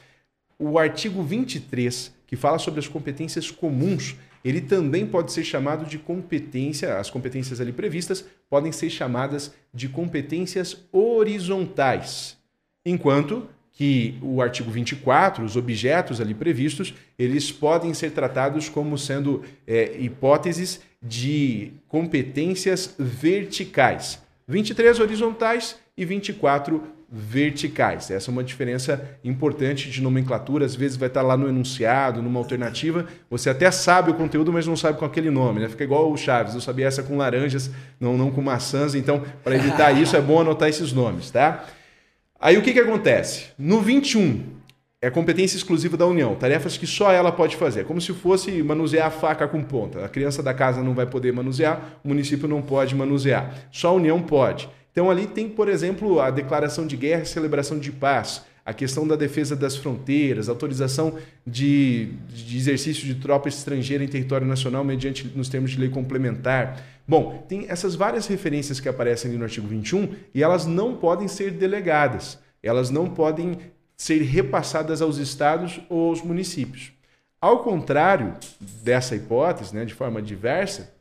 o 0.57 0.79
artigo 0.79 1.21
23, 1.21 2.11
que 2.25 2.35
fala 2.35 2.57
sobre 2.57 2.79
as 2.79 2.87
competências 2.87 3.51
comuns. 3.51 4.15
Ele 4.43 4.59
também 4.59 5.05
pode 5.05 5.31
ser 5.33 5.43
chamado 5.43 5.85
de 5.85 5.99
competência, 5.99 6.97
as 6.97 7.11
competências 7.11 7.61
ali 7.61 7.71
previstas 7.71 8.25
podem 8.49 8.71
ser 8.71 8.89
chamadas 8.89 9.53
de 9.71 9.87
competências 9.87 10.83
horizontais. 10.91 12.35
Enquanto 12.83 13.47
que 13.71 14.17
o 14.19 14.41
artigo 14.41 14.71
24, 14.71 15.45
os 15.45 15.57
objetos 15.57 16.19
ali 16.19 16.33
previstos, 16.33 16.95
eles 17.19 17.51
podem 17.51 17.93
ser 17.93 18.13
tratados 18.13 18.67
como 18.67 18.97
sendo 18.97 19.43
é, 19.67 19.95
hipóteses 19.99 20.81
de 20.99 21.71
competências 21.87 22.95
verticais. 22.97 24.27
23 24.49 24.99
horizontais 24.99 25.77
e 25.95 26.03
24 26.03 26.81
verticais. 27.11 28.09
Essa 28.09 28.29
é 28.29 28.31
uma 28.31 28.43
diferença 28.43 29.17
importante 29.23 29.91
de 29.91 30.01
nomenclatura. 30.01 30.65
Às 30.65 30.75
vezes 30.75 30.97
vai 30.97 31.07
estar 31.07 31.21
lá 31.21 31.37
no 31.37 31.47
enunciado, 31.47 32.19
numa 32.19 32.39
alternativa. 32.39 33.05
Você 33.29 33.51
até 33.51 33.69
sabe 33.69 34.09
o 34.09 34.15
conteúdo, 34.15 34.51
mas 34.51 34.65
não 34.65 34.75
sabe 34.75 34.97
com 34.97 35.05
aquele 35.05 35.29
nome. 35.29 35.59
Né? 35.59 35.69
Fica 35.69 35.83
igual 35.83 36.11
o 36.11 36.17
Chaves. 36.17 36.55
Eu 36.55 36.61
sabia 36.61 36.87
essa 36.87 37.03
com 37.03 37.15
laranjas, 37.15 37.69
não, 37.99 38.17
não 38.17 38.31
com 38.31 38.41
maçãs. 38.41 38.95
Então, 38.95 39.23
para 39.43 39.55
evitar 39.55 39.91
isso, 39.91 40.15
é 40.17 40.21
bom 40.21 40.41
anotar 40.41 40.67
esses 40.67 40.91
nomes. 40.91 41.29
tá? 41.29 41.65
Aí 42.39 42.57
o 42.57 42.63
que, 42.63 42.73
que 42.73 42.79
acontece? 42.79 43.47
No 43.55 43.81
21, 43.81 44.58
é 45.01 45.09
competência 45.09 45.55
exclusiva 45.55 45.95
da 45.95 46.05
União, 46.05 46.35
tarefas 46.35 46.77
que 46.77 46.85
só 46.85 47.09
ela 47.09 47.31
pode 47.31 47.55
fazer, 47.55 47.85
como 47.85 48.01
se 48.01 48.13
fosse 48.13 48.61
manusear 48.61 49.07
a 49.07 49.11
faca 49.11 49.47
com 49.47 49.63
ponta. 49.63 50.03
A 50.03 50.09
criança 50.09 50.43
da 50.43 50.53
casa 50.53 50.83
não 50.83 50.93
vai 50.93 51.05
poder 51.05 51.31
manusear, 51.31 51.99
o 52.03 52.09
município 52.09 52.49
não 52.49 52.61
pode 52.61 52.93
manusear, 52.95 53.69
só 53.71 53.89
a 53.89 53.93
União 53.93 54.21
pode. 54.21 54.69
Então 54.91 55.09
ali 55.09 55.25
tem, 55.25 55.47
por 55.47 55.69
exemplo, 55.69 56.19
a 56.19 56.29
declaração 56.29 56.85
de 56.85 56.97
guerra 56.97 57.21
e 57.21 57.25
celebração 57.25 57.79
de 57.79 57.93
paz, 57.93 58.43
a 58.65 58.73
questão 58.73 59.07
da 59.07 59.15
defesa 59.15 59.55
das 59.55 59.77
fronteiras, 59.77 60.49
autorização 60.49 61.17
de, 61.47 62.09
de 62.27 62.57
exercício 62.57 63.05
de 63.05 63.15
tropa 63.15 63.47
estrangeira 63.47 64.03
em 64.03 64.07
território 64.07 64.45
nacional 64.45 64.83
mediante 64.83 65.25
nos 65.33 65.47
termos 65.47 65.71
de 65.71 65.79
lei 65.79 65.89
complementar. 65.89 66.83
Bom, 67.07 67.45
tem 67.47 67.65
essas 67.69 67.95
várias 67.95 68.27
referências 68.27 68.81
que 68.81 68.89
aparecem 68.89 69.29
ali 69.29 69.37
no 69.37 69.45
artigo 69.45 69.65
21 69.65 70.09
e 70.35 70.43
elas 70.43 70.65
não 70.65 70.97
podem 70.97 71.29
ser 71.29 71.51
delegadas. 71.51 72.37
Elas 72.61 72.89
não 72.89 73.09
podem 73.09 73.57
ser 73.99 74.21
repassadas 74.21 75.01
aos 75.01 75.17
estados 75.17 75.81
ou 75.89 76.07
aos 76.09 76.21
municípios. 76.23 76.93
Ao 77.41 77.59
contrário 77.59 78.33
dessa 78.81 79.13
hipótese, 79.13 79.75
né, 79.75 79.83
de 79.83 79.93
forma 79.93 80.21
diversa, 80.21 80.93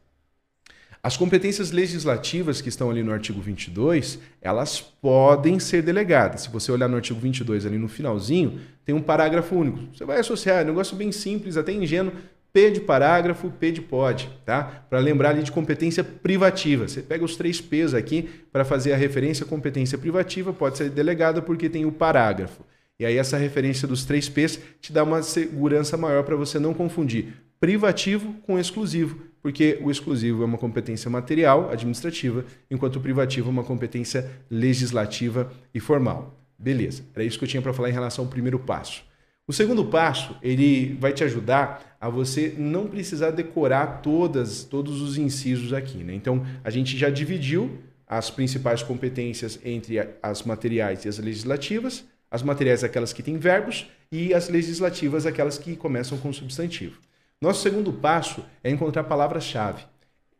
as 1.01 1.17
competências 1.17 1.71
legislativas 1.71 2.61
que 2.61 2.69
estão 2.69 2.91
ali 2.91 3.05
no 3.05 3.13
artigo 3.13 3.41
22, 3.41 4.19
elas 4.43 4.81
podem 4.81 5.61
ser 5.61 5.81
delegadas. 5.81 6.43
Se 6.43 6.49
você 6.51 6.73
olhar 6.73 6.89
no 6.89 6.97
artigo 6.97 7.21
22 7.21 7.65
ali 7.65 7.79
no 7.79 7.89
finalzinho, 7.89 8.61
tem 8.85 8.97
um 8.97 9.01
parágrafo 9.01 9.55
único. 9.55 9.79
Você 9.97 10.05
vai 10.05 10.19
associar, 10.19 10.59
é 10.59 10.65
um 10.65 10.67
negócio 10.67 10.97
bem 10.97 11.13
simples, 11.13 11.57
até 11.57 11.71
ingênuo, 11.71 12.13
P 12.53 12.73
de 12.73 12.81
parágrafo, 12.81 13.49
P 13.49 13.71
de 13.71 13.81
pode, 13.81 14.29
tá? 14.45 14.65
Para 14.91 14.99
lembrar 14.99 15.31
ali 15.31 15.45
de 15.45 15.53
competência 15.53 16.03
privativa. 16.03 16.89
Você 16.89 17.01
pega 17.01 17.25
os 17.25 17.37
três 17.37 17.61
P's 17.61 17.95
aqui 17.95 18.29
para 18.51 18.65
fazer 18.65 18.93
a 18.93 18.97
referência 18.97 19.47
competência 19.47 19.97
privativa, 19.97 20.53
pode 20.53 20.79
ser 20.79 20.91
delegada 20.91 21.41
porque 21.41 21.69
tem 21.69 21.87
o 21.87 21.93
parágrafo. 21.93 22.65
E 22.99 23.07
aí 23.07 23.17
essa 23.17 23.37
referência 23.37 23.87
dos 23.87 24.05
três 24.05 24.29
P's 24.29 24.59
te 24.81 24.93
dá 24.93 25.05
uma 25.05 25.23
segurança 25.23 25.97
maior 25.97 26.25
para 26.25 26.37
você 26.37 26.59
não 26.59 26.75
confundir 26.75 27.35
privativo 27.61 28.35
com 28.43 28.59
exclusivo, 28.59 29.21
porque 29.43 29.79
o 29.83 29.91
exclusivo 29.91 30.43
é 30.43 30.47
uma 30.47 30.59
competência 30.59 31.11
material, 31.11 31.71
administrativa, 31.71 32.45
enquanto 32.71 32.97
o 32.97 33.01
privativo 33.01 33.49
é 33.49 33.51
uma 33.51 33.65
competência 33.65 34.31
legislativa 34.51 35.53
e 35.75 35.81
formal. 35.81 36.39
Beleza, 36.59 37.05
era 37.15 37.25
isso 37.25 37.39
que 37.39 37.45
eu 37.45 37.49
tinha 37.49 37.63
para 37.63 37.73
falar 37.73 37.91
em 37.91 37.93
relação 37.93 38.25
ao 38.25 38.31
primeiro 38.31 38.59
passo. 38.59 39.03
O 39.47 39.53
segundo 39.53 39.85
passo, 39.87 40.37
ele 40.43 40.97
vai 41.01 41.13
te 41.13 41.25
ajudar 41.25 41.97
a 41.99 42.09
você 42.11 42.55
não 42.59 42.87
precisar 42.87 43.31
decorar 43.31 44.03
todas, 44.03 44.63
todos 44.63 45.01
os 45.01 45.17
incisos 45.17 45.73
aqui. 45.73 46.05
Né? 46.05 46.15
Então, 46.15 46.45
a 46.63 46.69
gente 46.69 46.99
já 46.99 47.09
dividiu 47.09 47.79
as 48.07 48.29
principais 48.29 48.83
competências 48.83 49.59
entre 49.65 49.99
as 50.23 50.43
materiais 50.43 51.05
e 51.05 51.09
as 51.09 51.19
legislativas. 51.19 52.05
As 52.31 52.43
materiais 52.43 52.85
aquelas 52.85 53.13
que 53.13 53.23
têm 53.23 53.39
verbos 53.39 53.89
e 54.11 54.35
as 54.35 54.49
legislativas 54.49 55.27
aquelas 55.27 55.59
que 55.59 55.77
começam 55.77 56.19
com 56.19 56.33
substantivo. 56.33 57.01
Nosso 57.41 57.63
segundo 57.63 57.93
passo 57.93 58.45
é 58.63 58.71
encontrar 58.71 59.05
palavras-chave 59.05 59.85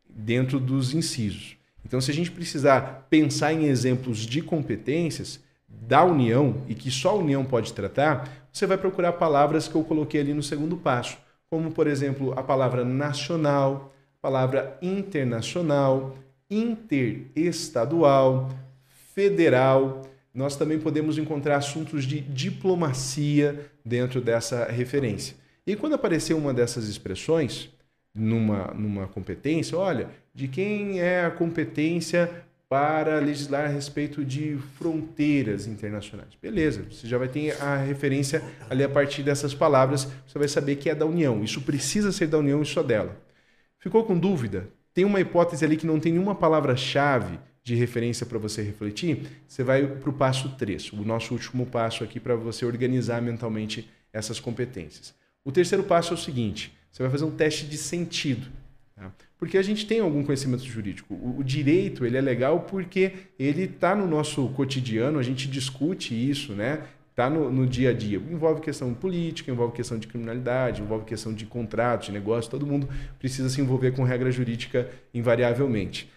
dentro 0.09 0.59
dos 0.59 0.93
incisos. 0.93 1.57
Então, 1.85 2.01
se 2.01 2.11
a 2.11 2.15
gente 2.15 2.31
precisar 2.31 3.07
pensar 3.09 3.53
em 3.53 3.67
exemplos 3.67 4.19
de 4.19 4.43
competências 4.43 5.41
da 5.69 6.05
União 6.05 6.63
e 6.69 6.75
que 6.75 6.91
só 6.91 7.11
a 7.11 7.15
União 7.15 7.45
pode 7.45 7.73
tratar, 7.73 8.29
você 8.53 8.67
vai 8.67 8.77
procurar 8.77 9.13
palavras 9.13 9.69
que 9.69 9.75
eu 9.75 9.85
coloquei 9.85 10.21
ali 10.21 10.35
no 10.35 10.43
segundo 10.43 10.77
passo, 10.77 11.17
como, 11.49 11.71
por 11.71 11.87
exemplo, 11.87 12.39
a 12.39 12.43
palavra 12.43 12.85
nacional, 12.85 13.95
palavra 14.21 14.77
internacional, 14.83 16.17
interestadual, 16.51 18.51
federal. 19.15 20.03
Nós 20.39 20.55
também 20.55 20.79
podemos 20.79 21.19
encontrar 21.19 21.57
assuntos 21.57 22.05
de 22.05 22.21
diplomacia 22.21 23.69
dentro 23.85 24.21
dessa 24.21 24.67
referência. 24.67 25.35
E 25.67 25.75
quando 25.75 25.95
aparecer 25.95 26.33
uma 26.33 26.55
dessas 26.55 26.87
expressões 26.87 27.69
numa, 28.15 28.73
numa 28.73 29.09
competência, 29.09 29.77
olha, 29.77 30.09
de 30.33 30.47
quem 30.47 31.01
é 31.01 31.25
a 31.25 31.31
competência 31.33 32.31
para 32.69 33.19
legislar 33.19 33.65
a 33.65 33.69
respeito 33.69 34.25
de 34.25 34.57
fronteiras 34.77 35.67
internacionais. 35.67 36.37
Beleza, 36.41 36.85
você 36.89 37.09
já 37.09 37.19
vai 37.19 37.27
ter 37.27 37.61
a 37.61 37.77
referência 37.77 38.41
ali 38.71 38.85
a 38.85 38.89
partir 38.89 39.25
dessas 39.25 39.53
palavras, 39.57 40.07
você 40.25 40.39
vai 40.39 40.47
saber 40.47 40.77
que 40.77 40.89
é 40.89 40.95
da 40.95 41.05
União. 41.05 41.43
Isso 41.43 41.63
precisa 41.63 42.13
ser 42.13 42.29
da 42.29 42.39
União 42.39 42.63
e 42.63 42.67
só 42.67 42.85
dela. 42.85 43.17
Ficou 43.81 44.05
com 44.05 44.17
dúvida? 44.17 44.69
Tem 44.95 45.05
uma 45.05 45.21
hipótese 45.21 45.65
ali 45.65 45.77
que 45.77 45.87
não 45.87 45.99
tem 45.99 46.13
nenhuma 46.13 46.37
palavra-chave 46.37 47.41
de 47.69 47.75
referência 47.75 48.25
para 48.25 48.39
você 48.39 48.63
refletir? 48.63 49.27
Você 49.47 49.63
vai 49.63 49.87
para 49.87 50.09
o 50.09 50.13
passo 50.13 50.49
3, 50.57 50.93
o 50.95 51.05
nosso 51.05 51.35
último 51.35 51.67
passo 51.67 52.03
aqui 52.03 52.19
para 52.19 52.35
você 52.35 52.65
organizar 52.65 53.21
mentalmente 53.21 53.89
essas 54.13 54.41
competências. 54.41 55.15
O 55.45 55.53
terceiro 55.53 55.85
passo 55.85 56.13
é 56.13 56.15
o 56.15 56.19
seguinte: 56.19 56.73
você 56.91 57.03
vai 57.03 57.13
fazer 57.13 57.25
um 57.25 57.31
teste 57.31 57.67
de 57.67 57.77
sentido. 57.77 58.47
Tá? 58.97 59.13
Porque 59.39 59.59
a 59.59 59.63
gente 59.63 59.87
tem 59.87 60.01
algum 60.01 60.25
conhecimento 60.25 60.65
jurídico. 60.65 61.15
O, 61.15 61.45
direito 61.45 62.07
ele 62.07 62.17
é 62.17 62.21
legal 62.21 62.61
porque 62.61 63.13
ele 63.39 63.65
está 63.65 63.95
no 63.95 64.07
nosso 64.07 64.49
cotidiano, 64.51 65.19
a 65.19 65.23
gente 65.23 65.47
discute 65.47 66.15
isso, 66.15 66.55
né? 66.55 66.83
Está 67.11 67.29
no, 67.29 67.51
no, 67.51 67.67
dia 67.67 67.91
a 67.91 67.93
dia. 67.93 68.17
Envolve 68.17 68.61
questão 68.61 68.95
política, 68.95 69.51
envolve 69.51 69.75
questão 69.75 69.99
de 69.99 70.07
criminalidade, 70.07 70.81
envolve 70.81 71.05
questão 71.05 71.35
de 71.35 71.45
contratos, 71.45 72.07
de 72.07 72.13
negócio. 72.13 72.51
Todo 72.51 72.65
mundo 72.65 72.89
precisa 73.19 73.49
se 73.51 73.61
envolver 73.61 73.91
com 73.93 74.05
regra 74.05 74.31
jurídica 74.31 74.89
invariavelmente. 75.13 76.09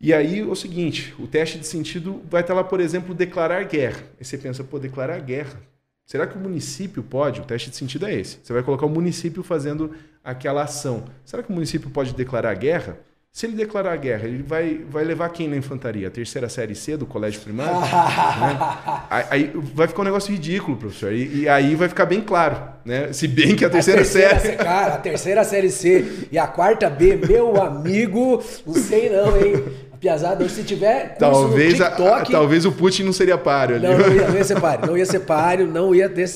E 0.00 0.12
aí, 0.12 0.42
o 0.42 0.54
seguinte, 0.54 1.14
o 1.18 1.26
teste 1.26 1.58
de 1.58 1.66
sentido 1.66 2.22
vai 2.28 2.42
estar 2.42 2.54
lá, 2.54 2.62
por 2.62 2.80
exemplo, 2.80 3.14
declarar 3.14 3.64
guerra. 3.64 4.02
Aí 4.18 4.24
você 4.24 4.36
pensa, 4.36 4.62
pô, 4.62 4.78
declarar 4.78 5.18
guerra. 5.20 5.60
Será 6.04 6.26
que 6.26 6.36
o 6.36 6.40
município 6.40 7.02
pode? 7.02 7.40
O 7.40 7.44
teste 7.44 7.70
de 7.70 7.76
sentido 7.76 8.06
é 8.06 8.14
esse. 8.14 8.38
Você 8.42 8.52
vai 8.52 8.62
colocar 8.62 8.86
o 8.86 8.90
município 8.90 9.42
fazendo 9.42 9.92
aquela 10.22 10.62
ação. 10.62 11.04
Será 11.24 11.42
que 11.42 11.50
o 11.50 11.52
município 11.52 11.90
pode 11.90 12.14
declarar 12.14 12.54
guerra? 12.54 12.98
Se 13.36 13.44
ele 13.44 13.54
declarar 13.54 13.94
guerra, 13.96 14.26
ele 14.26 14.42
vai, 14.42 14.80
vai 14.88 15.04
levar 15.04 15.28
quem 15.28 15.46
na 15.46 15.58
infantaria? 15.58 16.08
A 16.08 16.10
terceira 16.10 16.48
série 16.48 16.74
C 16.74 16.96
do 16.96 17.04
colégio 17.04 17.38
primário? 17.42 17.74
né? 17.84 19.26
Aí 19.28 19.52
vai 19.74 19.86
ficar 19.86 20.00
um 20.00 20.04
negócio 20.06 20.32
ridículo, 20.32 20.74
professor. 20.76 21.12
E, 21.12 21.40
e, 21.40 21.48
aí 21.48 21.74
vai 21.74 21.86
ficar 21.86 22.06
bem 22.06 22.22
claro, 22.22 22.56
né? 22.82 23.12
Se 23.12 23.28
bem 23.28 23.54
que 23.54 23.62
a 23.62 23.68
terceira, 23.68 24.00
a 24.00 24.04
terceira 24.04 24.40
série. 24.40 24.56
Cara, 24.56 24.94
a 24.94 24.98
terceira 24.98 25.44
série 25.44 25.70
C 25.70 26.28
e 26.32 26.38
a 26.38 26.46
quarta 26.46 26.88
B, 26.88 27.16
meu 27.28 27.60
amigo, 27.60 28.42
não 28.66 28.74
sei 28.74 29.10
não, 29.10 29.36
hein? 29.36 29.62
Piazada, 30.06 30.48
se 30.48 30.62
tiver 30.62 31.16
talvez 31.18 31.74
TikTok, 31.74 32.28
a, 32.32 32.38
talvez 32.38 32.64
o 32.64 32.70
Putin 32.70 33.02
não 33.02 33.12
seria 33.12 33.36
páreo 33.36 33.74
ali. 33.74 33.88
Não, 33.88 33.98
não 33.98 34.14
ia, 34.14 34.28
não 34.28 34.36
ia 34.36 34.44
ser 34.44 34.60
páreo, 34.60 34.86
não 34.86 34.96
ia 34.96 35.04
ser 35.04 35.18
páreo, 35.18 35.66
não 35.66 35.92
ia 35.92 36.08
ter 36.08 36.30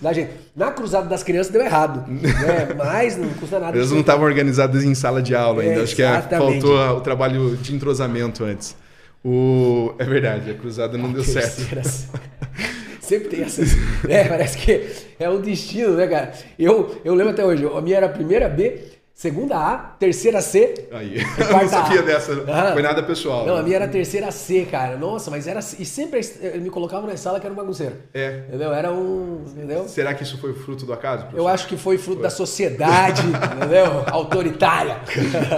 da 0.00 0.12
gente. 0.12 0.30
Na 0.54 0.70
cruzada 0.70 1.08
das 1.08 1.24
crianças 1.24 1.52
deu 1.52 1.60
errado, 1.60 2.08
né? 2.08 2.68
Mas 2.76 3.16
não 3.16 3.28
custa 3.30 3.58
nada. 3.58 3.76
Eles 3.76 3.90
não 3.90 3.98
estavam 3.98 4.24
organizados 4.24 4.84
em 4.84 4.94
sala 4.94 5.20
de 5.20 5.34
aula 5.34 5.62
ainda, 5.62 5.80
é, 5.80 5.82
acho 5.82 5.96
que 5.96 6.04
é, 6.04 6.22
faltou 6.22 6.78
o 6.96 7.00
trabalho 7.00 7.56
de 7.56 7.74
entrosamento 7.74 8.44
antes. 8.44 8.76
O... 9.24 9.92
É 9.98 10.04
verdade, 10.04 10.48
a 10.48 10.54
cruzada 10.54 10.96
não 10.96 11.10
a 11.10 11.12
deu 11.14 11.24
certo. 11.24 11.62
Sempre 13.00 13.28
tem 13.28 13.42
essas. 13.42 13.70
É, 14.08 14.22
parece 14.22 14.56
que 14.56 14.86
é 15.18 15.28
um 15.28 15.40
destino, 15.40 15.96
né, 15.96 16.06
cara? 16.06 16.32
Eu, 16.56 17.00
eu 17.04 17.12
lembro 17.12 17.32
até 17.32 17.44
hoje, 17.44 17.66
a 17.66 17.80
minha 17.80 17.96
era 17.96 18.06
a 18.06 18.08
primeira 18.08 18.48
B, 18.48 18.82
Segunda 19.16 19.56
A, 19.56 19.78
terceira 19.78 20.42
C. 20.42 20.88
Aí, 20.92 21.16
eu 21.40 21.50
não 21.50 21.66
sabia 21.66 22.00
a. 22.00 22.02
dessa. 22.02 22.44
Ah, 22.46 22.72
foi 22.74 22.82
nada 22.82 23.02
pessoal. 23.02 23.46
Não, 23.46 23.54
né? 23.54 23.60
a 23.60 23.62
minha 23.62 23.76
era 23.76 23.88
terceira 23.88 24.30
C, 24.30 24.66
cara. 24.66 24.98
Nossa, 24.98 25.30
mas 25.30 25.46
era. 25.46 25.58
E 25.60 25.86
sempre 25.86 26.20
me 26.60 26.68
colocavam 26.68 27.08
na 27.08 27.16
sala 27.16 27.40
que 27.40 27.46
era 27.46 27.52
um 27.54 27.56
bagunceiro. 27.56 27.96
É. 28.12 28.44
Entendeu? 28.46 28.74
Era 28.74 28.92
um. 28.92 29.42
Entendeu? 29.46 29.88
Será 29.88 30.12
que 30.12 30.22
isso 30.22 30.36
foi 30.36 30.52
fruto 30.52 30.84
do 30.84 30.92
acaso? 30.92 31.22
Professor? 31.22 31.38
Eu 31.38 31.48
acho 31.48 31.66
que 31.66 31.78
foi 31.78 31.96
fruto 31.96 32.18
foi. 32.18 32.24
da 32.24 32.30
sociedade, 32.30 33.22
entendeu? 33.56 34.04
Autoritária. 34.12 35.00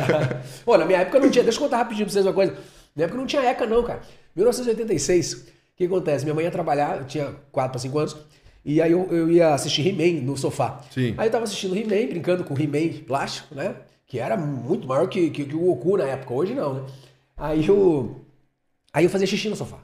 Pô, 0.65 0.79
na 0.79 0.85
minha 0.85 1.01
época 1.01 1.19
não 1.19 1.29
tinha. 1.29 1.43
Deixa 1.43 1.59
eu 1.59 1.65
contar 1.65 1.79
rapidinho 1.79 2.07
pra 2.07 2.13
vocês 2.13 2.25
uma 2.25 2.33
coisa. 2.33 2.53
Na 2.53 2.59
minha 2.95 3.07
época 3.07 3.19
não 3.19 3.27
tinha 3.27 3.43
ECA, 3.43 3.67
não, 3.67 3.83
cara. 3.83 4.03
1986. 4.37 5.33
O 5.33 5.45
que 5.77 5.85
acontece? 5.85 6.25
Minha 6.25 6.35
mãe 6.37 6.45
ia 6.45 6.51
trabalhar, 6.53 6.99
eu 6.99 7.07
tinha 7.07 7.35
4 7.51 7.73
para 7.73 7.81
5 7.81 7.99
anos. 7.99 8.17
E 8.69 8.83
aí 8.83 8.93
eu, 8.93 9.09
eu 9.11 9.31
ia 9.31 9.55
assistir 9.55 9.89
He-Man 9.89 10.21
no 10.21 10.37
sofá. 10.37 10.83
Sim. 10.91 11.15
Aí 11.17 11.29
eu 11.29 11.33
tava 11.33 11.45
assistindo 11.45 11.75
He-Man, 11.75 12.11
brincando 12.11 12.45
com 12.45 12.53
He-Man 12.53 13.03
plástico, 13.07 13.55
né? 13.55 13.77
Que 14.07 14.19
era 14.19 14.37
muito 14.37 14.87
maior 14.87 15.09
que, 15.09 15.31
que, 15.31 15.47
que, 15.47 15.57
o 15.57 15.61
Goku 15.61 15.97
na 15.97 16.05
época. 16.05 16.35
Hoje 16.35 16.55
não, 16.55 16.75
né? 16.75 16.83
Aí 17.35 17.67
eu, 17.67 18.17
aí 18.93 19.05
eu 19.05 19.11
fazia 19.11 19.27
xixi 19.27 19.49
no 19.49 19.57
sofá. 19.57 19.79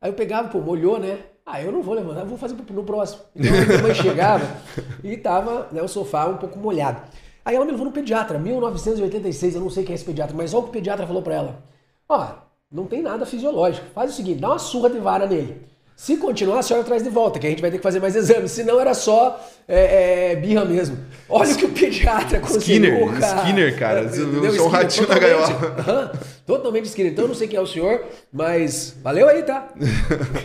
Aí 0.00 0.08
eu 0.08 0.14
pegava, 0.14 0.48
pô, 0.48 0.58
molhou, 0.58 0.98
né? 0.98 1.18
Ah, 1.44 1.60
eu 1.60 1.70
não 1.70 1.82
vou 1.82 1.92
levantar, 1.92 2.24
vou 2.24 2.38
fazer 2.38 2.54
no 2.54 2.82
próximo. 2.82 3.20
Então 3.36 3.52
a 3.52 3.66
minha 3.66 3.82
mãe 3.82 3.94
chegava 3.94 4.56
e 5.04 5.18
tava 5.18 5.68
né, 5.70 5.82
o 5.82 5.88
sofá 5.88 6.24
um 6.24 6.38
pouco 6.38 6.58
molhado. 6.58 7.02
Aí 7.44 7.54
ela 7.54 7.66
me 7.66 7.72
levou 7.72 7.84
no 7.84 7.92
pediatra, 7.92 8.38
1986, 8.38 9.54
eu 9.54 9.60
não 9.60 9.68
sei 9.68 9.84
quem 9.84 9.92
é 9.92 9.96
esse 9.96 10.04
pediatra, 10.04 10.34
mas 10.34 10.54
olha 10.54 10.60
o 10.60 10.62
que 10.62 10.70
o 10.70 10.72
pediatra 10.72 11.06
falou 11.06 11.20
pra 11.20 11.34
ela. 11.34 11.62
Ó, 12.08 12.26
não 12.72 12.86
tem 12.86 13.02
nada 13.02 13.26
fisiológico. 13.26 13.86
Faz 13.94 14.12
o 14.12 14.14
seguinte, 14.14 14.40
dá 14.40 14.48
uma 14.48 14.58
surra 14.58 14.88
de 14.88 14.98
vara 14.98 15.26
nele. 15.26 15.73
Se 15.96 16.16
continuar, 16.16 16.58
a 16.58 16.62
senhora 16.62 16.84
traz 16.84 17.02
de 17.04 17.08
volta, 17.08 17.38
que 17.38 17.46
a 17.46 17.50
gente 17.50 17.62
vai 17.62 17.70
ter 17.70 17.76
que 17.76 17.82
fazer 17.82 18.00
mais 18.00 18.16
exames. 18.16 18.50
Senão 18.50 18.80
era 18.80 18.92
só 18.94 19.40
é, 19.66 20.32
é, 20.32 20.36
birra 20.36 20.64
mesmo. 20.64 20.98
Olha 21.28 21.54
o 21.54 21.56
que 21.56 21.64
o 21.64 21.70
pediatra 21.70 22.40
conseguiu. 22.40 22.84
Skinner, 22.84 23.20
cara. 23.20 23.40
Skinner, 23.40 23.78
cara. 23.78 24.00
É, 24.00 24.50
sou 24.56 24.66
um 24.66 24.70
ratinho 24.70 25.06
da 25.06 25.18
gaiola. 25.18 26.12
totalmente 26.44 26.86
Skinner. 26.86 27.12
Então 27.12 27.24
eu 27.24 27.28
não 27.28 27.34
sei 27.34 27.46
quem 27.46 27.58
é 27.58 27.62
o 27.62 27.66
senhor, 27.66 28.04
mas 28.32 28.96
valeu 29.02 29.28
aí, 29.28 29.44
tá? 29.44 29.68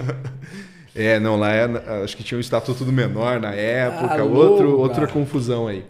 é, 0.96 1.20
não, 1.20 1.36
lá 1.36 1.52
é, 1.52 1.66
acho 2.04 2.16
que 2.16 2.24
tinha 2.24 2.38
um 2.38 2.42
estatuto 2.42 2.86
do 2.86 2.94
menor 2.94 3.40
na 3.40 3.54
época, 3.54 4.22
ah, 4.22 4.24
outro, 4.24 4.80
outra 4.80 5.08
confusão 5.08 5.68
aí. 5.68 5.84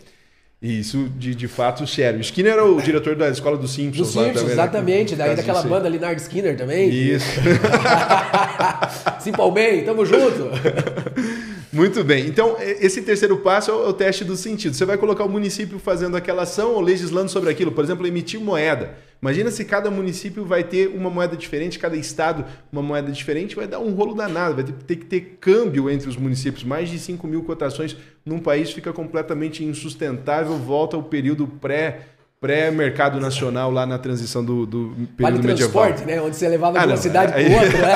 Isso, 0.61 1.09
de, 1.17 1.33
de 1.33 1.47
fato, 1.47 1.87
sério. 1.87 2.19
Skinner 2.19 2.53
era 2.53 2.65
o 2.65 2.81
diretor 2.83 3.15
da 3.15 3.29
escola 3.29 3.57
dos 3.57 3.71
Simpsons. 3.71 4.07
Dos 4.07 4.09
Simpsons, 4.09 4.33
também, 4.33 4.47
né? 4.47 4.53
exatamente. 4.53 5.15
Né? 5.15 5.25
Daí 5.25 5.35
daquela 5.35 5.63
banda 5.63 5.87
Leonard 5.87 6.21
Skinner 6.21 6.57
também. 6.57 6.89
Isso. 6.89 7.39
Simple 9.21 9.51
Man, 9.51 9.85
tamo 9.85 10.05
junto. 10.05 10.49
Muito 11.71 12.03
bem. 12.03 12.25
Então, 12.25 12.57
esse 12.59 13.01
terceiro 13.01 13.37
passo 13.37 13.69
é 13.69 13.73
o 13.73 13.93
teste 13.93 14.23
do 14.23 14.35
sentido. 14.35 14.75
Você 14.75 14.85
vai 14.85 14.97
colocar 14.97 15.23
o 15.23 15.29
município 15.29 15.77
fazendo 15.77 16.17
aquela 16.17 16.43
ação 16.43 16.73
ou 16.73 16.81
legislando 16.81 17.29
sobre 17.29 17.49
aquilo. 17.49 17.71
Por 17.71 17.83
exemplo, 17.83 18.07
emitir 18.07 18.39
moeda. 18.39 18.95
Imagina 19.21 19.51
se 19.51 19.65
cada 19.65 19.91
município 19.91 20.45
vai 20.45 20.63
ter 20.63 20.87
uma 20.87 21.09
moeda 21.09 21.35
diferente, 21.35 21.77
cada 21.77 21.95
estado 21.95 22.45
uma 22.71 22.81
moeda 22.81 23.11
diferente, 23.11 23.55
vai 23.55 23.67
dar 23.67 23.79
um 23.79 23.91
rolo 23.93 24.15
danado. 24.15 24.55
Vai 24.55 24.63
ter, 24.63 24.95
que 24.95 25.05
ter 25.05 25.37
câmbio 25.39 25.89
entre 25.89 26.09
os 26.09 26.15
municípios. 26.15 26.63
Mais 26.63 26.89
de 26.89 26.97
5 26.97 27.27
mil 27.27 27.43
cotações 27.43 27.95
num 28.25 28.39
país 28.39 28.71
fica 28.71 28.91
completamente 28.91 29.63
insustentável. 29.63 30.57
Volta 30.57 30.95
ao 30.95 31.03
período 31.03 31.47
pré 31.47 31.99
pré-mercado 32.41 33.19
nacional 33.19 33.69
lá 33.69 33.85
na 33.85 33.97
transição 33.97 34.43
do, 34.43 34.65
do 34.65 34.93
período 35.17 35.17
vale 35.17 35.37
medieval. 35.39 35.83
transporte, 35.83 36.05
né? 36.05 36.21
Onde 36.21 36.37
você 36.37 36.47
levava 36.47 36.79
ah, 36.79 36.85
de 36.85 36.87
uma 36.87 36.97
cidade 36.97 37.33
para 37.33 37.41
outra. 37.41 37.81
Né? 37.81 37.95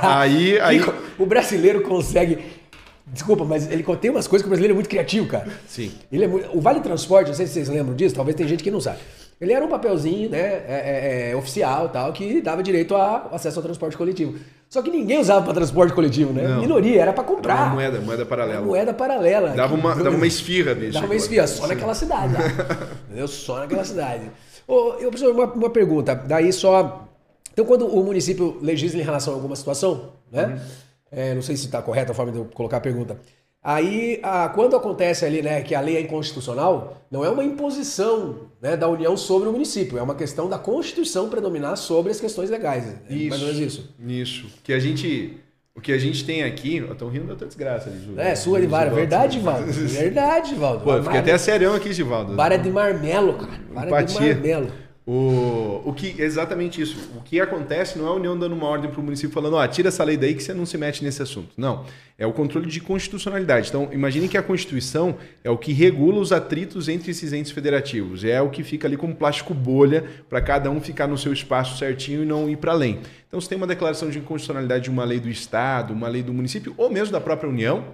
aí, 0.02 0.60
aí... 0.60 0.80
O 1.18 1.24
brasileiro 1.24 1.80
consegue 1.80 2.38
Desculpa, 3.06 3.44
mas 3.44 3.70
ele 3.70 3.84
tem 4.00 4.10
umas 4.10 4.26
coisas 4.26 4.42
que 4.42 4.48
o 4.48 4.50
brasileiro 4.50 4.72
é 4.72 4.74
muito 4.74 4.88
criativo, 4.88 5.28
cara. 5.28 5.48
Sim. 5.66 5.92
Ele 6.10 6.24
é 6.24 6.28
muito... 6.28 6.56
O 6.56 6.60
Vale 6.60 6.80
Transporte, 6.80 7.28
não 7.28 7.34
sei 7.34 7.46
se 7.46 7.52
vocês 7.52 7.68
lembram 7.68 7.94
disso, 7.94 8.14
talvez 8.14 8.36
tem 8.36 8.48
gente 8.48 8.64
que 8.64 8.70
não 8.70 8.80
sabe. 8.80 8.98
Ele 9.40 9.52
era 9.52 9.64
um 9.64 9.68
papelzinho, 9.68 10.30
né, 10.30 10.38
é, 10.38 10.64
é, 10.68 11.30
é, 11.30 11.36
oficial 11.36 11.90
tal, 11.90 12.12
que 12.12 12.40
dava 12.40 12.62
direito 12.62 12.94
ao 12.94 13.34
acesso 13.34 13.58
ao 13.58 13.62
transporte 13.62 13.96
coletivo. 13.96 14.38
Só 14.68 14.82
que 14.82 14.90
ninguém 14.90 15.20
usava 15.20 15.44
para 15.44 15.54
transporte 15.54 15.92
coletivo, 15.92 16.32
né? 16.32 16.48
Não. 16.48 16.60
Minoria, 16.60 17.02
era 17.02 17.12
para 17.12 17.22
comprar. 17.22 17.54
Era 17.54 17.64
uma 17.64 17.74
moeda, 17.74 18.00
moeda 18.00 18.26
paralela. 18.26 18.66
Moeda 18.66 18.94
paralela. 18.94 19.50
Dava 19.50 19.74
uma, 19.74 19.94
dava 19.94 20.16
uma 20.16 20.26
esfirra, 20.26 20.74
bicho. 20.74 20.94
Dava 20.94 21.06
uma 21.06 21.14
esfia, 21.14 21.46
só 21.46 21.66
naquela 21.66 21.94
cidade 21.94 22.32
lá. 22.32 22.40
Entendeu? 23.06 23.28
Só 23.28 23.60
naquela 23.60 23.84
cidade. 23.84 24.30
Ô, 24.66 24.94
eu, 24.98 25.10
professor, 25.10 25.32
uma, 25.32 25.44
uma 25.44 25.70
pergunta. 25.70 26.14
Daí 26.14 26.52
só. 26.52 27.06
Então, 27.52 27.64
quando 27.64 27.86
o 27.86 28.02
município 28.02 28.58
legisla 28.60 29.00
em 29.00 29.04
relação 29.04 29.34
a 29.34 29.36
alguma 29.36 29.54
situação, 29.54 30.12
né? 30.32 30.60
É, 31.16 31.34
não 31.34 31.40
sei 31.40 31.56
se 31.56 31.64
está 31.64 31.80
correta 31.80 32.12
a 32.12 32.14
forma 32.14 32.30
de 32.30 32.36
eu 32.38 32.44
colocar 32.52 32.76
a 32.76 32.80
pergunta. 32.80 33.18
Aí, 33.64 34.20
a- 34.22 34.50
quando 34.50 34.76
acontece 34.76 35.24
ali, 35.24 35.40
né, 35.42 35.62
que 35.62 35.74
a 35.74 35.80
lei 35.80 35.96
é 35.96 36.00
inconstitucional, 36.02 37.02
não 37.10 37.24
é 37.24 37.28
uma 37.30 37.42
imposição 37.42 38.50
né, 38.60 38.76
da 38.76 38.86
União 38.86 39.16
sobre 39.16 39.48
o 39.48 39.52
município, 39.52 39.98
é 39.98 40.02
uma 40.02 40.14
questão 40.14 40.48
da 40.48 40.58
Constituição 40.58 41.28
predominar 41.30 41.76
sobre 41.76 42.12
as 42.12 42.20
questões 42.20 42.50
legais. 42.50 42.84
É 43.08 43.14
mais 43.28 43.40
ou 43.42 43.48
menos 43.48 43.58
isso. 43.60 43.94
Isso. 44.06 44.46
Que 44.62 44.72
a 44.72 44.78
gente, 44.78 45.38
o 45.74 45.80
que 45.80 45.90
a 45.90 45.98
gente 45.98 46.24
tem 46.24 46.44
aqui... 46.44 46.76
Estão 46.78 47.08
rindo 47.08 47.26
da 47.26 47.34
tua 47.34 47.46
desgraça 47.46 47.88
ali, 47.88 47.98
Ju. 47.98 48.14
É, 48.20 48.34
sua 48.36 48.60
de 48.60 48.66
vara. 48.66 48.90
Verdade, 48.90 49.40
Valdo. 49.40 49.72
Verdade, 49.72 50.54
Valdo. 50.54 50.84
Pô, 50.84 50.92
eu 50.92 51.02
fiquei 51.02 51.18
até 51.18 51.36
serião 51.38 51.74
aqui, 51.74 51.92
Givaldo. 51.92 52.36
Vara 52.36 52.56
de 52.58 52.70
marmelo, 52.70 53.34
cara. 53.34 53.60
Vara 53.72 53.86
Empatia. 53.88 54.20
de 54.20 54.34
marmelo. 54.34 54.72
O, 55.08 55.82
o 55.84 55.92
que 55.92 56.20
exatamente 56.20 56.80
isso. 56.80 56.98
O 57.16 57.22
que 57.22 57.40
acontece 57.40 57.96
não 57.96 58.06
é 58.06 58.08
a 58.08 58.14
União 58.14 58.36
dando 58.36 58.56
uma 58.56 58.66
ordem 58.66 58.90
para 58.90 59.00
o 59.00 59.04
município 59.04 59.32
falando, 59.32 59.54
ó, 59.54 59.64
tira 59.68 59.86
essa 59.86 60.02
lei 60.02 60.16
daí 60.16 60.34
que 60.34 60.42
você 60.42 60.52
não 60.52 60.66
se 60.66 60.76
mete 60.76 61.04
nesse 61.04 61.22
assunto. 61.22 61.50
Não. 61.56 61.86
É 62.18 62.26
o 62.26 62.32
controle 62.32 62.66
de 62.66 62.80
constitucionalidade. 62.80 63.68
Então, 63.68 63.88
imagine 63.92 64.26
que 64.26 64.36
a 64.36 64.42
Constituição 64.42 65.16
é 65.44 65.50
o 65.50 65.56
que 65.56 65.72
regula 65.72 66.18
os 66.18 66.32
atritos 66.32 66.88
entre 66.88 67.12
esses 67.12 67.32
entes 67.32 67.52
federativos. 67.52 68.24
É 68.24 68.42
o 68.42 68.50
que 68.50 68.64
fica 68.64 68.88
ali 68.88 68.96
como 68.96 69.14
plástico 69.14 69.54
bolha 69.54 70.04
para 70.28 70.40
cada 70.40 70.72
um 70.72 70.80
ficar 70.80 71.06
no 71.06 71.16
seu 71.16 71.32
espaço 71.32 71.78
certinho 71.78 72.24
e 72.24 72.26
não 72.26 72.50
ir 72.50 72.56
para 72.56 72.72
além. 72.72 72.98
Então, 73.28 73.40
se 73.40 73.48
tem 73.48 73.56
uma 73.56 73.66
declaração 73.66 74.10
de 74.10 74.18
inconstitucionalidade 74.18 74.84
de 74.84 74.90
uma 74.90 75.04
lei 75.04 75.20
do 75.20 75.28
Estado, 75.28 75.92
uma 75.92 76.08
lei 76.08 76.22
do 76.22 76.34
município, 76.34 76.74
ou 76.76 76.90
mesmo 76.90 77.12
da 77.12 77.20
própria 77.20 77.48
União, 77.48 77.84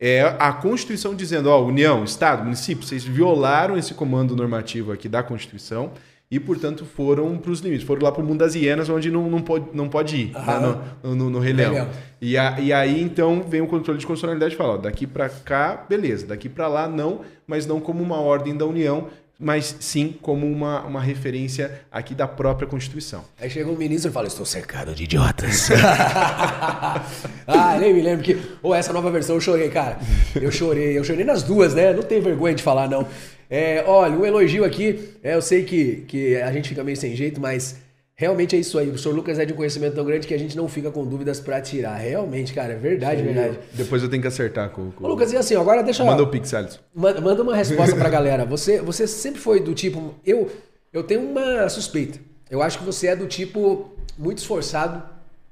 é 0.00 0.22
a 0.38 0.52
Constituição 0.52 1.14
dizendo, 1.14 1.48
ó, 1.48 1.64
União, 1.64 2.02
Estado, 2.02 2.42
município, 2.42 2.84
vocês 2.84 3.04
violaram 3.04 3.78
esse 3.78 3.94
comando 3.94 4.34
normativo 4.34 4.90
aqui 4.90 5.08
da 5.08 5.22
Constituição 5.22 5.92
e, 6.30 6.40
portanto, 6.40 6.84
foram 6.84 7.36
para 7.38 7.50
os 7.52 7.60
limites. 7.60 7.86
Foram 7.86 8.02
lá 8.02 8.10
para 8.12 8.22
o 8.22 8.26
mundo 8.26 8.38
das 8.40 8.54
hienas, 8.54 8.88
onde 8.88 9.10
não, 9.10 9.30
não, 9.30 9.40
pode, 9.40 9.66
não 9.72 9.88
pode 9.88 10.16
ir, 10.16 10.32
né, 10.32 10.38
Aham. 10.40 10.82
no, 11.02 11.14
no, 11.14 11.30
no 11.30 11.38
Rei 11.38 11.52
Leão. 11.52 11.88
E, 12.20 12.36
a- 12.36 12.58
e 12.58 12.72
aí, 12.72 13.00
então, 13.02 13.42
vem 13.48 13.60
o 13.60 13.66
controle 13.66 13.98
de 13.98 14.06
constitucionalidade 14.06 14.54
e 14.54 14.56
fala, 14.56 14.74
ó, 14.74 14.76
daqui 14.76 15.06
para 15.06 15.28
cá, 15.28 15.84
beleza, 15.88 16.26
daqui 16.26 16.48
para 16.48 16.66
lá, 16.66 16.88
não, 16.88 17.20
mas 17.46 17.64
não 17.66 17.78
como 17.80 18.02
uma 18.02 18.16
ordem 18.20 18.56
da 18.56 18.66
União, 18.66 19.06
mas 19.38 19.76
sim 19.80 20.14
como 20.22 20.46
uma, 20.50 20.80
uma 20.84 21.00
referência 21.00 21.82
aqui 21.92 22.14
da 22.14 22.26
própria 22.26 22.66
Constituição. 22.66 23.22
Aí 23.38 23.50
chega 23.50 23.68
um 23.70 23.76
ministro 23.76 24.10
e 24.10 24.12
fala: 24.14 24.26
Estou 24.26 24.46
cercado 24.46 24.94
de 24.94 25.04
idiotas. 25.04 25.68
ah, 27.46 27.76
nem 27.78 27.92
me 27.94 28.00
lembro 28.02 28.24
que. 28.24 28.40
Ou 28.62 28.74
essa 28.74 28.92
nova 28.94 29.10
versão 29.10 29.36
eu 29.36 29.40
chorei, 29.40 29.68
cara. 29.68 29.98
Eu 30.34 30.50
chorei, 30.50 30.96
eu 30.98 31.04
chorei 31.04 31.24
nas 31.24 31.42
duas, 31.42 31.74
né? 31.74 31.92
Não 31.92 32.02
tenho 32.02 32.22
vergonha 32.22 32.54
de 32.54 32.62
falar, 32.62 32.88
não. 32.88 33.06
É, 33.48 33.84
olha, 33.86 34.16
um 34.16 34.24
elogio 34.24 34.64
aqui. 34.64 35.14
É, 35.22 35.34
eu 35.34 35.42
sei 35.42 35.64
que, 35.64 36.04
que 36.08 36.36
a 36.36 36.52
gente 36.52 36.68
fica 36.68 36.82
meio 36.82 36.96
sem 36.96 37.14
jeito, 37.14 37.40
mas 37.40 37.76
realmente 38.14 38.56
é 38.56 38.58
isso 38.58 38.78
aí. 38.78 38.86
O 38.86 38.90
professor 38.90 39.14
Lucas 39.14 39.38
é 39.38 39.44
de 39.44 39.52
um 39.52 39.56
conhecimento 39.56 39.94
tão 39.94 40.04
grande 40.04 40.26
que 40.26 40.34
a 40.34 40.38
gente 40.38 40.56
não 40.56 40.68
fica 40.68 40.90
com 40.90 41.04
dúvidas 41.04 41.38
pra 41.38 41.60
tirar. 41.60 41.96
Realmente, 41.96 42.52
cara, 42.52 42.72
é 42.72 42.76
verdade, 42.76 43.22
verdade. 43.22 43.58
Depois 43.72 44.02
eu 44.02 44.08
tenho 44.08 44.22
que 44.22 44.28
acertar 44.28 44.70
com, 44.70 44.90
com... 44.90 45.04
Ô, 45.04 45.08
Lucas, 45.08 45.32
e 45.32 45.36
assim, 45.36 45.54
agora 45.54 45.82
deixa 45.82 46.04
Manda 46.04 46.22
o 46.22 46.28
Pix, 46.28 46.52
Alisson. 46.54 46.80
Manda, 46.94 47.42
uma 47.42 47.54
resposta 47.54 47.94
pra 47.94 48.08
galera. 48.08 48.44
Você, 48.44 48.80
você 48.80 49.06
sempre 49.06 49.40
foi 49.40 49.60
do 49.60 49.74
tipo. 49.74 50.14
Eu, 50.24 50.50
eu 50.92 51.02
tenho 51.02 51.20
uma 51.20 51.68
suspeita. 51.68 52.18
Eu 52.50 52.62
acho 52.62 52.78
que 52.78 52.84
você 52.84 53.08
é 53.08 53.16
do 53.16 53.26
tipo 53.26 53.92
muito 54.18 54.38
esforçado, 54.38 55.02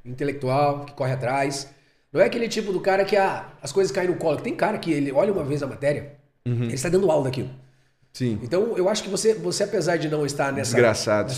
intelectual, 0.04 0.84
que 0.84 0.92
corre 0.94 1.12
atrás. 1.12 1.68
Não 2.12 2.20
é 2.20 2.24
aquele 2.24 2.48
tipo 2.48 2.72
do 2.72 2.80
cara 2.80 3.04
que 3.04 3.16
ah, 3.16 3.48
as 3.60 3.72
coisas 3.72 3.92
caem 3.92 4.08
no 4.08 4.16
colo. 4.16 4.38
Tem 4.38 4.54
cara 4.54 4.78
que 4.78 4.92
ele 4.92 5.12
olha 5.12 5.32
uma 5.32 5.44
vez 5.44 5.62
a 5.62 5.66
matéria, 5.66 6.12
ele 6.46 6.72
está 6.74 6.88
dando 6.88 7.10
aula 7.10 7.24
daquilo. 7.24 7.50
Sim. 8.14 8.38
Então, 8.44 8.76
eu 8.76 8.88
acho 8.88 9.02
que 9.02 9.10
você, 9.10 9.34
você 9.34 9.64
apesar 9.64 9.96
de 9.96 10.08
não 10.08 10.24
estar 10.24 10.52
nessa. 10.52 10.70
Desgraçado. 10.70 11.32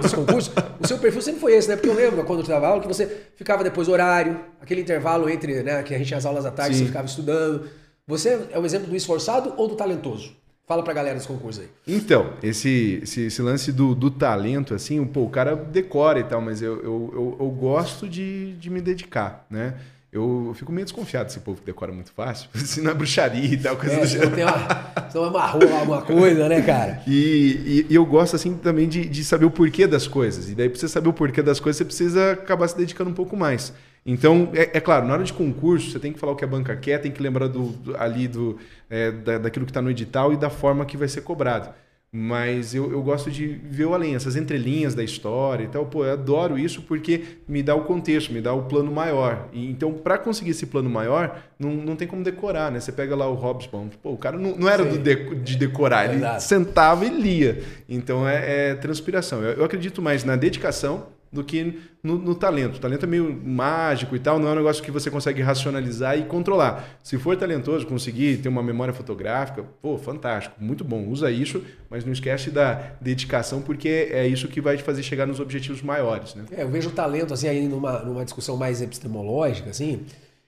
dos 0.00 0.14
concursos, 0.14 0.52
o 0.78 0.86
seu 0.86 0.96
perfil 0.98 1.20
sempre 1.20 1.40
foi 1.40 1.52
esse, 1.54 1.68
né? 1.68 1.74
Porque 1.74 1.88
eu 1.88 1.94
lembro 1.94 2.22
quando 2.22 2.42
eu 2.42 2.46
dava 2.46 2.68
aula 2.68 2.80
que 2.80 2.86
você 2.86 3.24
ficava 3.34 3.64
depois 3.64 3.88
do 3.88 3.92
horário, 3.92 4.38
aquele 4.60 4.82
intervalo 4.82 5.28
entre, 5.28 5.64
né, 5.64 5.82
que 5.82 5.92
a 5.92 5.98
gente 5.98 6.06
tinha 6.06 6.18
as 6.18 6.24
aulas 6.24 6.46
à 6.46 6.52
tarde, 6.52 6.76
Sim. 6.76 6.82
você 6.82 6.86
ficava 6.86 7.06
estudando. 7.06 7.68
Você 8.06 8.40
é 8.52 8.58
o 8.58 8.64
exemplo 8.64 8.86
do 8.86 8.94
esforçado 8.94 9.52
ou 9.56 9.66
do 9.66 9.74
talentoso? 9.74 10.36
Fala 10.64 10.84
pra 10.84 10.92
galera 10.92 11.16
dos 11.16 11.26
concursos 11.26 11.64
aí. 11.64 11.68
Então, 11.88 12.34
esse, 12.40 13.00
esse, 13.02 13.22
esse 13.22 13.42
lance 13.42 13.72
do, 13.72 13.92
do 13.92 14.12
talento, 14.12 14.72
assim, 14.72 15.04
pô, 15.04 15.22
o 15.22 15.28
cara 15.28 15.56
decora 15.56 16.20
e 16.20 16.24
tal, 16.24 16.40
mas 16.40 16.62
eu, 16.62 16.76
eu, 16.76 17.10
eu, 17.12 17.36
eu 17.40 17.50
gosto 17.50 18.08
de, 18.08 18.52
de 18.52 18.70
me 18.70 18.80
dedicar, 18.80 19.44
né? 19.50 19.74
Eu, 20.12 20.46
eu 20.48 20.54
fico 20.54 20.72
meio 20.72 20.84
desconfiado 20.84 21.26
desse 21.26 21.38
povo 21.38 21.60
que 21.60 21.66
decora 21.66 21.92
muito 21.92 22.10
fácil, 22.12 22.48
se 22.58 22.80
não 22.80 22.90
é 22.90 22.94
bruxaria 22.94 23.44
e 23.54 23.56
tal, 23.56 23.76
coisa 23.76 23.94
É, 23.94 24.00
do 24.00 24.06
gênero. 24.06 24.30
não 24.30 24.36
tem 24.36 24.44
uma, 24.44 24.92
não 25.14 25.24
amarrou 25.24 25.72
alguma 25.78 26.02
coisa, 26.02 26.48
né, 26.48 26.60
cara? 26.62 27.00
E, 27.06 27.84
e- 27.86 27.86
e 27.90 27.94
eu 27.94 28.04
gosto, 28.04 28.34
assim, 28.34 28.56
também 28.56 28.88
de, 28.88 29.08
de 29.08 29.24
saber 29.24 29.44
o 29.44 29.50
porquê 29.52 29.86
das 29.86 30.08
coisas. 30.08 30.50
E 30.50 30.54
daí, 30.56 30.68
pra 30.68 30.78
você 30.80 30.88
saber 30.88 31.08
o 31.08 31.12
porquê 31.12 31.42
das 31.42 31.60
coisas, 31.60 31.78
você 31.78 31.84
precisa 31.84 32.32
acabar 32.32 32.66
se 32.66 32.76
dedicando 32.76 33.08
um 33.10 33.14
pouco 33.14 33.36
mais. 33.36 33.72
Então, 34.04 34.48
é, 34.52 34.78
é 34.78 34.80
claro, 34.80 35.06
na 35.06 35.12
hora 35.12 35.22
de 35.22 35.32
concurso, 35.32 35.90
você 35.92 36.00
tem 36.00 36.12
que 36.12 36.18
falar 36.18 36.32
o 36.32 36.36
que 36.36 36.44
a 36.44 36.48
banca 36.48 36.74
quer, 36.74 36.98
tem 36.98 37.12
que 37.12 37.22
lembrar 37.22 37.46
do, 37.46 37.68
do- 37.68 37.96
ali 37.96 38.26
do, 38.26 38.58
é, 38.88 39.12
da, 39.12 39.38
daquilo 39.38 39.64
que 39.64 39.70
está 39.70 39.80
no 39.82 39.90
edital 39.90 40.32
e 40.32 40.36
da 40.36 40.50
forma 40.50 40.84
que 40.84 40.96
vai 40.96 41.06
ser 41.06 41.20
cobrado. 41.20 41.68
Mas 42.12 42.74
eu, 42.74 42.90
eu 42.90 43.00
gosto 43.02 43.30
de 43.30 43.46
ver 43.46 43.84
o 43.84 43.94
além, 43.94 44.16
essas 44.16 44.34
entrelinhas 44.34 44.96
da 44.96 45.04
história 45.04 45.62
e 45.62 45.68
tal. 45.68 45.86
Pô, 45.86 46.04
eu 46.04 46.12
adoro 46.12 46.58
isso 46.58 46.82
porque 46.82 47.22
me 47.46 47.62
dá 47.62 47.74
o 47.76 47.84
contexto, 47.84 48.32
me 48.32 48.40
dá 48.40 48.52
o 48.52 48.64
plano 48.64 48.90
maior. 48.90 49.48
E, 49.52 49.70
então, 49.70 49.92
para 49.92 50.18
conseguir 50.18 50.50
esse 50.50 50.66
plano 50.66 50.90
maior, 50.90 51.40
não, 51.56 51.70
não 51.70 51.94
tem 51.94 52.08
como 52.08 52.24
decorar, 52.24 52.72
né? 52.72 52.80
Você 52.80 52.90
pega 52.90 53.14
lá 53.14 53.28
o 53.28 53.34
Hobsbawm, 53.34 53.88
pô, 54.02 54.10
o 54.10 54.18
cara 54.18 54.36
não, 54.36 54.56
não 54.56 54.68
era 54.68 54.84
de, 54.84 54.98
de 55.36 55.56
decorar, 55.56 56.06
ele 56.06 56.16
Exato. 56.16 56.42
sentava 56.42 57.04
e 57.04 57.10
lia. 57.10 57.62
Então 57.88 58.28
é, 58.28 58.70
é 58.70 58.74
transpiração. 58.74 59.40
Eu, 59.44 59.58
eu 59.58 59.64
acredito 59.64 60.02
mais 60.02 60.24
na 60.24 60.34
dedicação 60.34 61.06
do 61.32 61.44
que 61.44 61.80
no, 62.02 62.18
no 62.18 62.34
talento. 62.34 62.76
O 62.76 62.80
talento 62.80 63.04
é 63.04 63.06
meio 63.06 63.40
mágico 63.44 64.16
e 64.16 64.18
tal, 64.18 64.38
não 64.38 64.48
é 64.48 64.52
um 64.52 64.56
negócio 64.56 64.82
que 64.82 64.90
você 64.90 65.10
consegue 65.10 65.40
racionalizar 65.42 66.18
e 66.18 66.24
controlar. 66.24 66.98
Se 67.04 67.16
for 67.18 67.36
talentoso, 67.36 67.86
conseguir 67.86 68.38
ter 68.38 68.48
uma 68.48 68.62
memória 68.62 68.92
fotográfica, 68.92 69.62
pô, 69.80 69.96
fantástico, 69.96 70.56
muito 70.58 70.82
bom. 70.82 71.06
Usa 71.06 71.30
isso, 71.30 71.62
mas 71.88 72.04
não 72.04 72.12
esquece 72.12 72.50
da 72.50 72.94
dedicação, 73.00 73.62
porque 73.62 74.08
é 74.10 74.26
isso 74.26 74.48
que 74.48 74.60
vai 74.60 74.76
te 74.76 74.82
fazer 74.82 75.02
chegar 75.02 75.26
nos 75.26 75.38
objetivos 75.38 75.82
maiores, 75.82 76.34
né? 76.34 76.46
É, 76.50 76.62
eu 76.62 76.68
vejo 76.68 76.88
o 76.88 76.92
talento, 76.92 77.32
assim, 77.32 77.48
aí 77.48 77.68
numa, 77.68 78.00
numa 78.00 78.24
discussão 78.24 78.56
mais 78.56 78.82
epistemológica, 78.82 79.70
assim, 79.70 80.04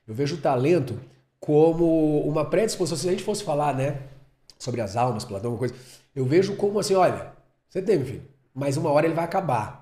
eu 0.07 0.15
vejo 0.15 0.35
o 0.35 0.39
talento 0.39 0.99
como 1.39 2.21
uma 2.23 2.45
predisposição. 2.45 2.99
Se 2.99 3.09
a 3.09 3.11
gente 3.13 3.23
fosse 3.23 3.45
falar, 3.45 3.75
né, 3.75 3.99
sobre 4.59 4.81
as 4.81 4.97
almas, 4.97 5.25
Platão, 5.25 5.53
uma 5.53 5.59
coisa, 5.59 5.75
eu 6.15 6.25
vejo 6.25 6.57
como 6.57 6.79
assim, 6.79 6.95
olha, 6.95 7.33
você 7.69 7.81
tem, 7.81 7.99
meu 7.99 8.07
filho, 8.07 8.23
mas 8.55 8.77
uma 8.77 8.91
hora 8.91 9.07
ele 9.07 9.15
vai 9.15 9.25
acabar. 9.25 9.82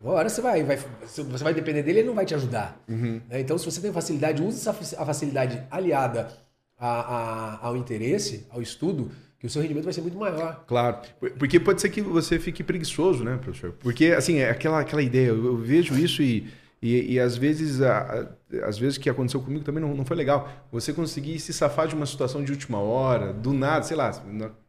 Uma 0.00 0.12
hora 0.14 0.28
você 0.28 0.40
vai, 0.42 0.62
vai, 0.62 0.76
você 1.02 1.22
vai 1.24 1.54
depender 1.54 1.82
dele, 1.82 2.00
ele 2.00 2.08
não 2.08 2.14
vai 2.14 2.26
te 2.26 2.34
ajudar. 2.34 2.82
Né? 2.86 3.40
Então, 3.40 3.56
se 3.56 3.64
você 3.64 3.80
tem 3.80 3.92
facilidade, 3.92 4.42
use 4.42 4.58
essa 4.58 4.70
a 4.70 5.06
facilidade 5.06 5.62
aliada 5.70 6.28
a- 6.78 7.56
a- 7.62 7.66
ao 7.66 7.76
interesse, 7.76 8.46
ao 8.50 8.60
estudo, 8.60 9.10
que 9.38 9.46
o 9.46 9.50
seu 9.50 9.62
rendimento 9.62 9.84
vai 9.84 9.92
ser 9.94 10.02
muito 10.02 10.18
maior. 10.18 10.64
Claro, 10.66 10.98
Por- 11.18 11.30
porque 11.32 11.58
pode 11.58 11.80
ser 11.80 11.88
que 11.88 12.02
você 12.02 12.38
fique 12.38 12.62
preguiçoso, 12.62 13.24
né, 13.24 13.38
professor? 13.38 13.72
Porque, 13.80 14.06
assim, 14.06 14.36
é 14.38 14.50
aquela, 14.50 14.80
aquela 14.80 15.02
ideia, 15.02 15.28
eu, 15.28 15.44
eu 15.44 15.56
vejo 15.56 15.94
isso 15.98 16.22
e, 16.22 16.46
e, 16.82 17.14
e 17.14 17.20
às 17.20 17.36
vezes, 17.36 17.80
a, 17.80 17.98
a- 18.52 18.66
às 18.68 18.78
vezes 18.78 18.98
que 18.98 19.08
aconteceu 19.10 19.40
comigo 19.40 19.64
também 19.64 19.82
não, 19.82 19.94
não 19.94 20.04
foi 20.04 20.16
legal. 20.16 20.48
Você 20.70 20.92
conseguir 20.92 21.38
se 21.40 21.52
safar 21.52 21.88
de 21.88 21.94
uma 21.94 22.06
situação 22.06 22.44
de 22.44 22.52
última 22.52 22.78
hora, 22.78 23.32
do 23.32 23.52
nada, 23.52 23.82
sei 23.84 23.96
lá, 23.96 24.10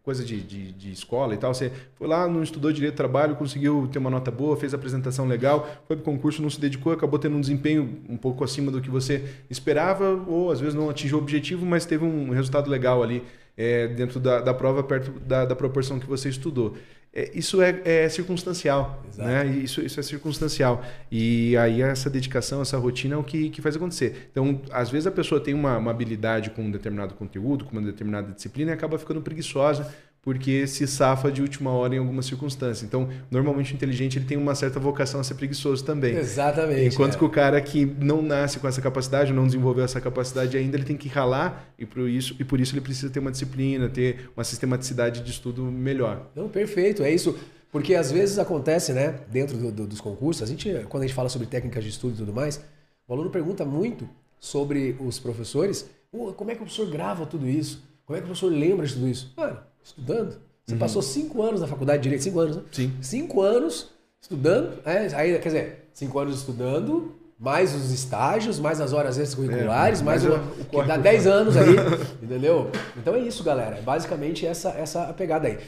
coisa 0.03 0.23
de, 0.23 0.41
de, 0.41 0.71
de 0.71 0.91
escola 0.91 1.33
e 1.33 1.37
tal, 1.37 1.53
você 1.53 1.71
foi 1.95 2.07
lá, 2.07 2.27
não 2.27 2.41
estudou 2.41 2.71
direito 2.71 2.93
de 2.93 2.97
trabalho, 2.97 3.35
conseguiu 3.35 3.89
ter 3.91 3.99
uma 3.99 4.09
nota 4.09 4.31
boa, 4.31 4.55
fez 4.55 4.73
a 4.73 4.77
apresentação 4.77 5.27
legal, 5.27 5.67
foi 5.85 5.97
pro 5.97 6.05
concurso, 6.05 6.41
não 6.41 6.49
se 6.49 6.59
dedicou, 6.61 6.93
acabou 6.93 7.19
tendo 7.19 7.35
um 7.35 7.41
desempenho 7.41 8.01
um 8.07 8.15
pouco 8.15 8.43
acima 8.43 8.71
do 8.71 8.79
que 8.81 8.89
você 8.89 9.23
esperava, 9.49 10.23
ou 10.27 10.49
às 10.49 10.59
vezes 10.61 10.73
não 10.75 10.89
atingiu 10.89 11.17
o 11.17 11.21
objetivo, 11.21 11.65
mas 11.65 11.85
teve 11.85 12.05
um 12.05 12.29
resultado 12.31 12.69
legal 12.69 13.03
ali 13.03 13.21
é, 13.57 13.87
dentro 13.89 14.19
da, 14.19 14.39
da 14.39 14.53
prova, 14.53 14.81
perto 14.83 15.11
da, 15.19 15.43
da 15.45 15.55
proporção 15.55 15.99
que 15.99 16.07
você 16.07 16.29
estudou. 16.29 16.77
É, 17.17 17.31
isso 17.33 17.59
é, 17.63 17.81
é 17.83 18.07
circunstancial, 18.09 19.03
Exato. 19.09 19.27
né? 19.27 19.47
Isso, 19.47 19.81
isso 19.81 19.99
é 19.99 20.03
circunstancial. 20.03 20.85
E 21.11 21.57
aí 21.57 21.81
essa 21.81 22.11
dedicação, 22.11 22.61
essa 22.61 22.77
rotina 22.77 23.15
é 23.15 23.17
o 23.17 23.23
que, 23.23 23.49
que 23.49 23.59
faz 23.59 23.75
acontecer. 23.75 24.29
Então, 24.31 24.61
às 24.71 24.91
vezes 24.91 25.07
a 25.07 25.11
pessoa 25.11 25.41
tem 25.41 25.55
uma, 25.55 25.79
uma 25.79 25.89
habilidade 25.89 26.51
com 26.51 26.61
um 26.61 26.69
determinado 26.69 27.15
conteúdo, 27.15 27.65
com 27.65 27.71
uma 27.71 27.81
determinada 27.81 28.31
disciplina 28.31 28.69
e 28.69 28.73
acaba 28.75 28.99
ficando 28.99 29.19
preguiçosa 29.19 29.91
porque 30.27 30.67
se 30.67 30.85
safa 30.85 31.31
de 31.31 31.41
última 31.41 31.71
hora 31.71 31.95
em 31.95 31.99
alguma 31.99 32.21
circunstância. 32.21 32.85
Então, 32.85 33.07
normalmente 33.31 33.71
o 33.71 33.75
inteligente 33.75 34.19
ele 34.19 34.25
tem 34.25 34.35
uma 34.35 34.55
certa 34.55 34.77
vocação 34.77 35.21
a 35.21 35.23
ser 35.23 35.35
preguiçoso 35.35 35.85
também. 35.85 36.17
Exatamente. 36.17 36.93
Enquanto 36.93 37.15
é. 37.15 37.17
que 37.17 37.23
o 37.23 37.29
cara 37.29 37.61
que 37.61 37.85
não 37.85 38.21
nasce 38.21 38.59
com 38.59 38.67
essa 38.67 38.81
capacidade, 38.81 39.31
não 39.31 39.45
desenvolveu 39.45 39.85
essa 39.85 40.01
capacidade 40.01 40.57
ainda, 40.57 40.75
ele 40.75 40.83
tem 40.83 40.97
que 40.97 41.07
ralar 41.07 41.73
e 41.79 41.85
por 41.85 42.09
isso, 42.09 42.35
e 42.37 42.43
por 42.43 42.59
isso 42.59 42.73
ele 42.73 42.81
precisa 42.81 43.09
ter 43.09 43.19
uma 43.19 43.31
disciplina, 43.31 43.87
ter 43.87 44.29
uma 44.35 44.43
sistematicidade 44.43 45.21
de 45.21 45.31
estudo 45.31 45.63
melhor. 45.63 46.29
Não, 46.35 46.49
perfeito, 46.49 47.03
é 47.03 47.09
isso. 47.09 47.39
Porque 47.71 47.95
às 47.95 48.11
vezes 48.11 48.37
acontece, 48.37 48.91
né, 48.91 49.21
dentro 49.31 49.55
do, 49.55 49.71
do, 49.71 49.87
dos 49.87 50.01
concursos, 50.01 50.43
a 50.43 50.45
gente, 50.45 50.69
quando 50.89 51.03
a 51.03 51.07
gente 51.07 51.15
fala 51.15 51.29
sobre 51.29 51.47
técnicas 51.47 51.85
de 51.85 51.89
estudo 51.89 52.15
e 52.15 52.17
tudo 52.17 52.33
mais, 52.33 52.61
o 53.07 53.13
aluno 53.13 53.29
pergunta 53.29 53.63
muito 53.63 54.09
sobre 54.41 54.93
os 54.99 55.19
professores, 55.19 55.89
como 56.11 56.51
é 56.51 56.53
que 56.53 56.61
o 56.61 56.65
professor 56.65 56.89
grava 56.89 57.25
tudo 57.25 57.47
isso? 57.47 57.81
Como 58.05 58.17
é 58.17 58.19
que 58.19 58.25
o 58.25 58.27
professor 58.27 58.51
lembra 58.51 58.85
de 58.85 58.93
tudo 58.93 59.07
isso? 59.07 59.33
Mano, 59.37 59.57
estudando. 59.87 60.37
Você 60.65 60.73
uhum. 60.73 60.79
passou 60.79 61.01
cinco 61.01 61.41
anos 61.41 61.61
na 61.61 61.67
faculdade 61.67 61.99
de 61.99 62.03
Direito, 62.03 62.23
cinco 62.23 62.39
anos, 62.39 62.57
né? 62.57 62.63
Sim. 62.71 62.93
Cinco 63.01 63.41
anos 63.41 63.89
estudando, 64.21 64.79
é, 64.85 65.07
aí, 65.15 65.39
quer 65.39 65.49
dizer, 65.49 65.89
cinco 65.93 66.19
anos 66.19 66.37
estudando, 66.37 67.15
mais 67.39 67.73
os 67.73 67.91
estágios, 67.91 68.59
mais 68.59 68.81
as 68.81 68.93
horas 68.93 69.17
extracurriculares, 69.17 70.01
é, 70.01 70.03
mais, 70.03 70.23
mais 70.23 70.39
o, 70.39 70.41
o 70.71 70.81
que 70.81 70.87
dá 70.87 70.97
10 70.97 71.27
anos 71.27 71.55
aí, 71.55 71.75
entendeu? 72.21 72.71
Então 72.97 73.15
é 73.15 73.19
isso, 73.19 73.43
galera. 73.43 73.77
É 73.77 73.81
basicamente 73.81 74.45
essa 74.45 74.69
essa 74.71 75.13
pegada 75.13 75.47
aí. 75.47 75.59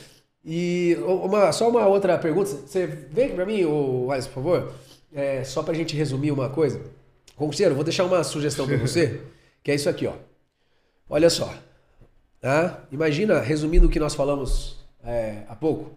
E 0.44 0.98
uma, 1.06 1.52
só 1.52 1.70
uma 1.70 1.86
outra 1.86 2.18
pergunta. 2.18 2.50
Você 2.50 2.88
vem 2.88 3.26
aqui 3.26 3.36
para 3.36 3.46
mim, 3.46 3.62
Alisson, 4.12 4.30
por 4.30 4.36
favor? 4.36 4.74
É, 5.14 5.44
só 5.44 5.62
para 5.62 5.74
a 5.74 5.78
gente 5.78 5.96
resumir 5.96 6.32
uma 6.32 6.50
coisa. 6.50 6.82
Concurseiro, 7.36 7.76
vou 7.76 7.84
deixar 7.84 8.06
uma 8.06 8.24
sugestão 8.24 8.68
para 8.68 8.78
você, 8.80 9.22
que 9.64 9.72
é 9.72 9.76
isso 9.76 9.90
aqui, 9.90 10.08
ó. 10.08 10.14
Olha 11.10 11.30
só. 11.30 11.54
Tá? 12.41 12.84
Imagina, 12.91 13.40
resumindo 13.40 13.88
o 13.88 13.90
que 13.90 13.99
nós 13.99 14.16
falamos 14.16 14.78
é, 15.03 15.44
há 15.48 15.56
pouco. 15.56 15.91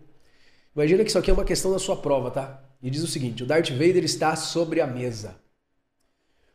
Imagina 0.74 1.02
que 1.04 1.10
isso 1.10 1.18
aqui 1.18 1.30
é 1.30 1.34
uma 1.34 1.44
questão 1.44 1.70
da 1.70 1.78
sua 1.78 1.96
prova, 1.96 2.30
tá? 2.30 2.62
E 2.82 2.90
diz 2.90 3.02
o 3.02 3.06
seguinte: 3.06 3.42
o 3.42 3.46
Darth 3.46 3.70
Vader 3.70 4.04
está 4.04 4.34
sobre 4.34 4.80
a 4.80 4.86
mesa. 4.86 5.36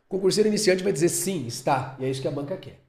O 0.05 0.09
concurseiro 0.09 0.47
iniciante 0.49 0.84
vai 0.84 0.91
dizer 0.91 1.09
sim, 1.09 1.45
está. 1.45 1.95
E 1.99 2.05
é 2.05 2.09
isso 2.09 2.22
que 2.22 2.27
a 2.27 2.31
banca 2.31 2.57
quer. 2.57 2.80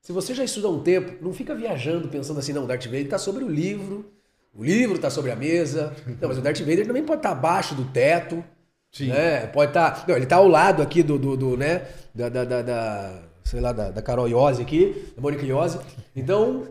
Se 0.00 0.12
você 0.12 0.34
já 0.34 0.44
estuda 0.44 0.68
há 0.68 0.70
um 0.70 0.82
tempo, 0.82 1.22
não 1.24 1.32
fica 1.32 1.54
viajando 1.54 2.08
pensando 2.08 2.38
assim, 2.38 2.52
não, 2.52 2.64
o 2.64 2.66
Darth 2.66 2.84
Vader 2.84 3.04
está 3.04 3.18
sobre 3.18 3.42
o 3.42 3.48
livro, 3.48 4.12
o 4.54 4.62
livro 4.62 4.96
está 4.96 5.10
sobre 5.10 5.30
a 5.30 5.36
mesa. 5.36 5.94
Não, 6.20 6.28
mas 6.28 6.38
o 6.38 6.40
Darth 6.40 6.60
Vader 6.60 6.86
também 6.86 7.02
pode 7.02 7.20
estar 7.20 7.30
tá 7.30 7.36
abaixo 7.36 7.74
do 7.74 7.84
teto. 7.86 8.44
Sim. 8.92 9.08
Né? 9.08 9.46
Pode 9.48 9.70
estar. 9.70 9.90
Tá, 9.90 10.04
não, 10.06 10.14
ele 10.14 10.24
está 10.24 10.36
ao 10.36 10.46
lado 10.46 10.82
aqui 10.82 11.02
do, 11.02 11.18
do, 11.18 11.36
do 11.36 11.56
né? 11.56 11.88
Da, 12.14 12.28
da, 12.28 12.44
da, 12.44 12.62
da, 12.62 13.22
sei 13.44 13.60
lá, 13.60 13.72
da, 13.72 13.90
da 13.90 14.02
Carol 14.02 14.28
Iose 14.28 14.62
aqui, 14.62 15.12
da 15.14 15.22
Mônica 15.22 15.44
Iose. 15.44 15.78
Então, 16.16 16.64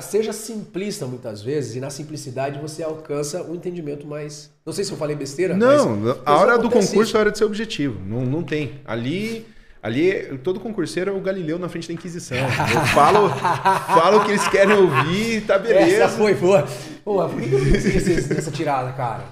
seja 0.00 0.32
simplista 0.32 1.06
muitas 1.06 1.42
vezes, 1.42 1.74
e 1.74 1.80
na 1.80 1.90
simplicidade 1.90 2.60
você 2.60 2.82
alcança 2.82 3.42
um 3.42 3.54
entendimento 3.54 4.06
mais. 4.06 4.50
Não 4.64 4.72
sei 4.72 4.84
se 4.84 4.92
eu 4.92 4.98
falei 4.98 5.16
besteira. 5.16 5.56
Não, 5.56 5.96
mas, 5.96 6.16
a 6.24 6.36
hora 6.36 6.58
do 6.58 6.68
concurso 6.68 7.02
isso. 7.02 7.16
é 7.16 7.18
a 7.18 7.20
hora 7.20 7.32
de 7.32 7.38
ser 7.38 7.44
objetivo. 7.44 7.98
Não, 8.06 8.24
não 8.24 8.42
tem. 8.42 8.80
Ali. 8.84 9.46
Ali, 9.80 10.36
todo 10.42 10.58
concurseiro 10.58 11.12
é 11.12 11.14
o 11.14 11.20
Galileu 11.20 11.56
na 11.56 11.68
frente 11.68 11.86
da 11.86 11.94
Inquisição. 11.94 12.36
Eu 12.36 12.84
falo, 12.86 13.28
falo 13.30 14.18
o 14.18 14.24
que 14.24 14.32
eles 14.32 14.46
querem 14.48 14.76
ouvir, 14.76 15.46
tá 15.46 15.56
beleza. 15.56 16.02
Essa 16.02 16.08
foi, 16.08 16.34
foi. 16.34 16.64
Pô, 17.04 17.26
por 17.28 17.40
que 17.40 17.54
eu 17.54 17.58
não 17.60 17.66
esqueci 17.68 18.22
dessa 18.22 18.50
tirada, 18.50 18.92
cara? 18.92 19.22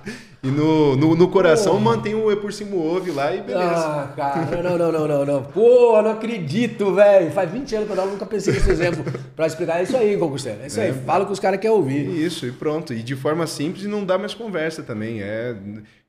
E 0.46 0.50
no, 0.50 0.94
no, 0.94 1.16
no 1.16 1.28
coração 1.28 1.72
Porra. 1.72 1.96
mantém 1.96 2.14
o 2.14 2.30
E 2.30 2.36
por 2.36 2.52
cima 2.52 2.76
ouve 2.76 3.10
lá 3.10 3.34
e 3.34 3.42
beleza. 3.42 3.64
Ah, 3.64 4.12
cara, 4.14 4.62
não, 4.62 4.78
não, 4.78 4.92
não, 4.92 5.08
não, 5.08 5.26
não. 5.26 5.42
Pô, 5.42 6.00
não 6.00 6.12
acredito, 6.12 6.94
velho. 6.94 7.32
Faz 7.32 7.50
20 7.50 7.74
anos 7.74 7.90
que 7.90 7.98
eu 7.98 8.06
nunca 8.06 8.24
pensei 8.24 8.54
nesse 8.54 8.70
exemplo 8.70 9.04
pra 9.34 9.48
explicar. 9.48 9.80
É 9.80 9.82
isso 9.82 9.96
aí, 9.96 10.16
concurseiro. 10.16 10.62
É 10.62 10.68
isso 10.68 10.78
é. 10.78 10.84
aí. 10.84 10.92
Fala 10.92 11.24
o 11.24 11.26
que 11.26 11.32
os 11.32 11.40
caras 11.40 11.58
querem 11.58 11.76
ouvir. 11.76 12.08
Isso, 12.24 12.46
e 12.46 12.52
pronto. 12.52 12.94
E 12.94 13.02
de 13.02 13.16
forma 13.16 13.44
simples 13.46 13.84
e 13.84 13.88
não 13.88 14.04
dá 14.04 14.16
mais 14.16 14.34
conversa 14.34 14.84
também. 14.84 15.20
É... 15.20 15.56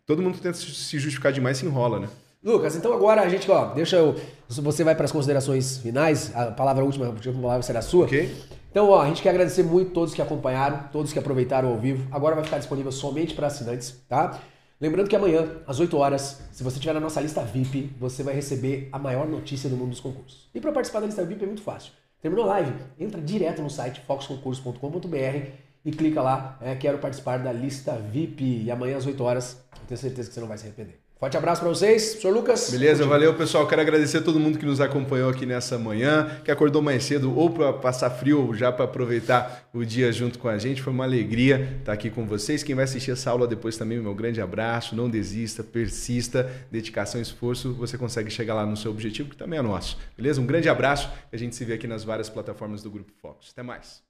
Todo 0.05 0.21
mundo 0.21 0.37
tenta 0.37 0.55
se 0.55 0.99
justificar 0.99 1.31
demais 1.31 1.57
se 1.57 1.65
enrola, 1.65 1.99
né? 1.99 2.07
Lucas, 2.43 2.75
então 2.75 2.93
agora 2.93 3.23
a 3.23 3.27
gente, 3.27 3.49
ó, 3.49 3.73
deixa 3.73 3.95
eu. 3.97 4.15
Você 4.47 4.83
vai 4.83 4.93
para 4.93 5.05
as 5.05 5.11
considerações 5.11 5.79
finais, 5.79 6.31
a 6.35 6.45
palavra 6.45 6.83
última, 6.83 7.07
a 7.07 7.41
palavra 7.41 7.63
será 7.63 7.81
sua. 7.81 8.05
Ok. 8.05 8.31
Então, 8.69 8.89
ó, 8.89 9.01
a 9.01 9.07
gente 9.07 9.21
quer 9.21 9.29
agradecer 9.29 9.63
muito 9.63 9.91
todos 9.91 10.13
que 10.13 10.21
acompanharam, 10.21 10.89
todos 10.91 11.11
que 11.11 11.19
aproveitaram 11.19 11.69
ao 11.69 11.77
vivo. 11.77 12.07
Agora 12.11 12.35
vai 12.35 12.43
ficar 12.43 12.57
disponível 12.57 12.91
somente 12.91 13.33
para 13.33 13.47
assinantes, 13.47 14.03
tá? 14.07 14.39
Lembrando 14.79 15.09
que 15.09 15.15
amanhã, 15.15 15.47
às 15.65 15.79
8 15.79 15.97
horas, 15.97 16.39
se 16.51 16.63
você 16.63 16.75
estiver 16.75 16.93
na 16.93 16.99
nossa 16.99 17.19
lista 17.19 17.41
VIP, 17.41 17.95
você 17.99 18.21
vai 18.21 18.35
receber 18.35 18.89
a 18.91 18.99
maior 18.99 19.27
notícia 19.27 19.67
do 19.67 19.75
mundo 19.75 19.89
dos 19.89 19.99
concursos. 19.99 20.47
E 20.53 20.61
para 20.61 20.71
participar 20.71 20.99
da 20.99 21.07
lista 21.07 21.25
VIP 21.25 21.43
é 21.43 21.47
muito 21.47 21.63
fácil. 21.63 21.91
Terminou 22.21 22.45
a 22.45 22.49
live? 22.49 22.73
Entra 22.99 23.19
direto 23.19 23.61
no 23.61 23.69
site 23.69 24.01
foxconcurso.com.br 24.01 25.49
e 25.83 25.91
clica 25.91 26.21
lá, 26.21 26.59
é, 26.61 26.75
quero 26.75 26.99
participar 26.99 27.39
da 27.39 27.51
lista 27.51 27.93
VIP. 27.93 28.65
E 28.65 28.69
amanhã 28.69 28.97
às 28.97 29.05
8 29.07 29.23
horas, 29.23 29.63
eu 29.81 29.87
tenho 29.87 29.97
certeza 29.99 30.27
que 30.27 30.35
você 30.35 30.41
não 30.41 30.47
vai 30.47 30.57
se 30.59 30.65
arrepender. 30.65 31.06
Forte 31.19 31.35
abraço 31.35 31.61
para 31.61 31.69
vocês, 31.69 32.03
senhor 32.21 32.31
Lucas. 32.31 32.69
Beleza, 32.69 33.03
valeu 33.03 33.33
pessoal. 33.33 33.67
Quero 33.67 33.81
agradecer 33.81 34.17
a 34.17 34.21
todo 34.21 34.39
mundo 34.39 34.59
que 34.59 34.65
nos 34.65 34.79
acompanhou 34.79 35.31
aqui 35.31 35.47
nessa 35.47 35.75
manhã, 35.75 36.39
que 36.45 36.51
acordou 36.51 36.79
mais 36.79 37.03
cedo 37.05 37.35
ou 37.35 37.49
para 37.49 37.73
passar 37.73 38.11
frio 38.11 38.45
ou 38.45 38.53
já 38.53 38.71
para 38.71 38.85
aproveitar 38.85 39.67
o 39.73 39.83
dia 39.83 40.11
junto 40.11 40.37
com 40.37 40.47
a 40.47 40.59
gente. 40.59 40.79
Foi 40.79 40.93
uma 40.93 41.05
alegria 41.05 41.77
estar 41.79 41.93
aqui 41.93 42.11
com 42.11 42.27
vocês. 42.27 42.61
Quem 42.61 42.75
vai 42.75 42.83
assistir 42.83 43.09
essa 43.09 43.31
aula 43.31 43.47
depois 43.47 43.75
também, 43.75 43.99
meu 43.99 44.13
grande 44.13 44.39
abraço. 44.39 44.95
Não 44.95 45.09
desista, 45.09 45.63
persista, 45.63 46.51
dedicação, 46.69 47.19
esforço. 47.19 47.73
Você 47.73 47.97
consegue 47.97 48.29
chegar 48.29 48.53
lá 48.53 48.63
no 48.63 48.77
seu 48.77 48.91
objetivo, 48.91 49.31
que 49.31 49.37
também 49.37 49.57
é 49.57 49.61
nosso. 49.63 49.97
Beleza? 50.15 50.39
Um 50.39 50.45
grande 50.45 50.69
abraço. 50.69 51.09
A 51.33 51.37
gente 51.37 51.55
se 51.55 51.65
vê 51.65 51.73
aqui 51.73 51.87
nas 51.87 52.03
várias 52.03 52.29
plataformas 52.29 52.83
do 52.83 52.91
Grupo 52.91 53.11
Focus. 53.19 53.49
Até 53.51 53.63
mais. 53.63 54.06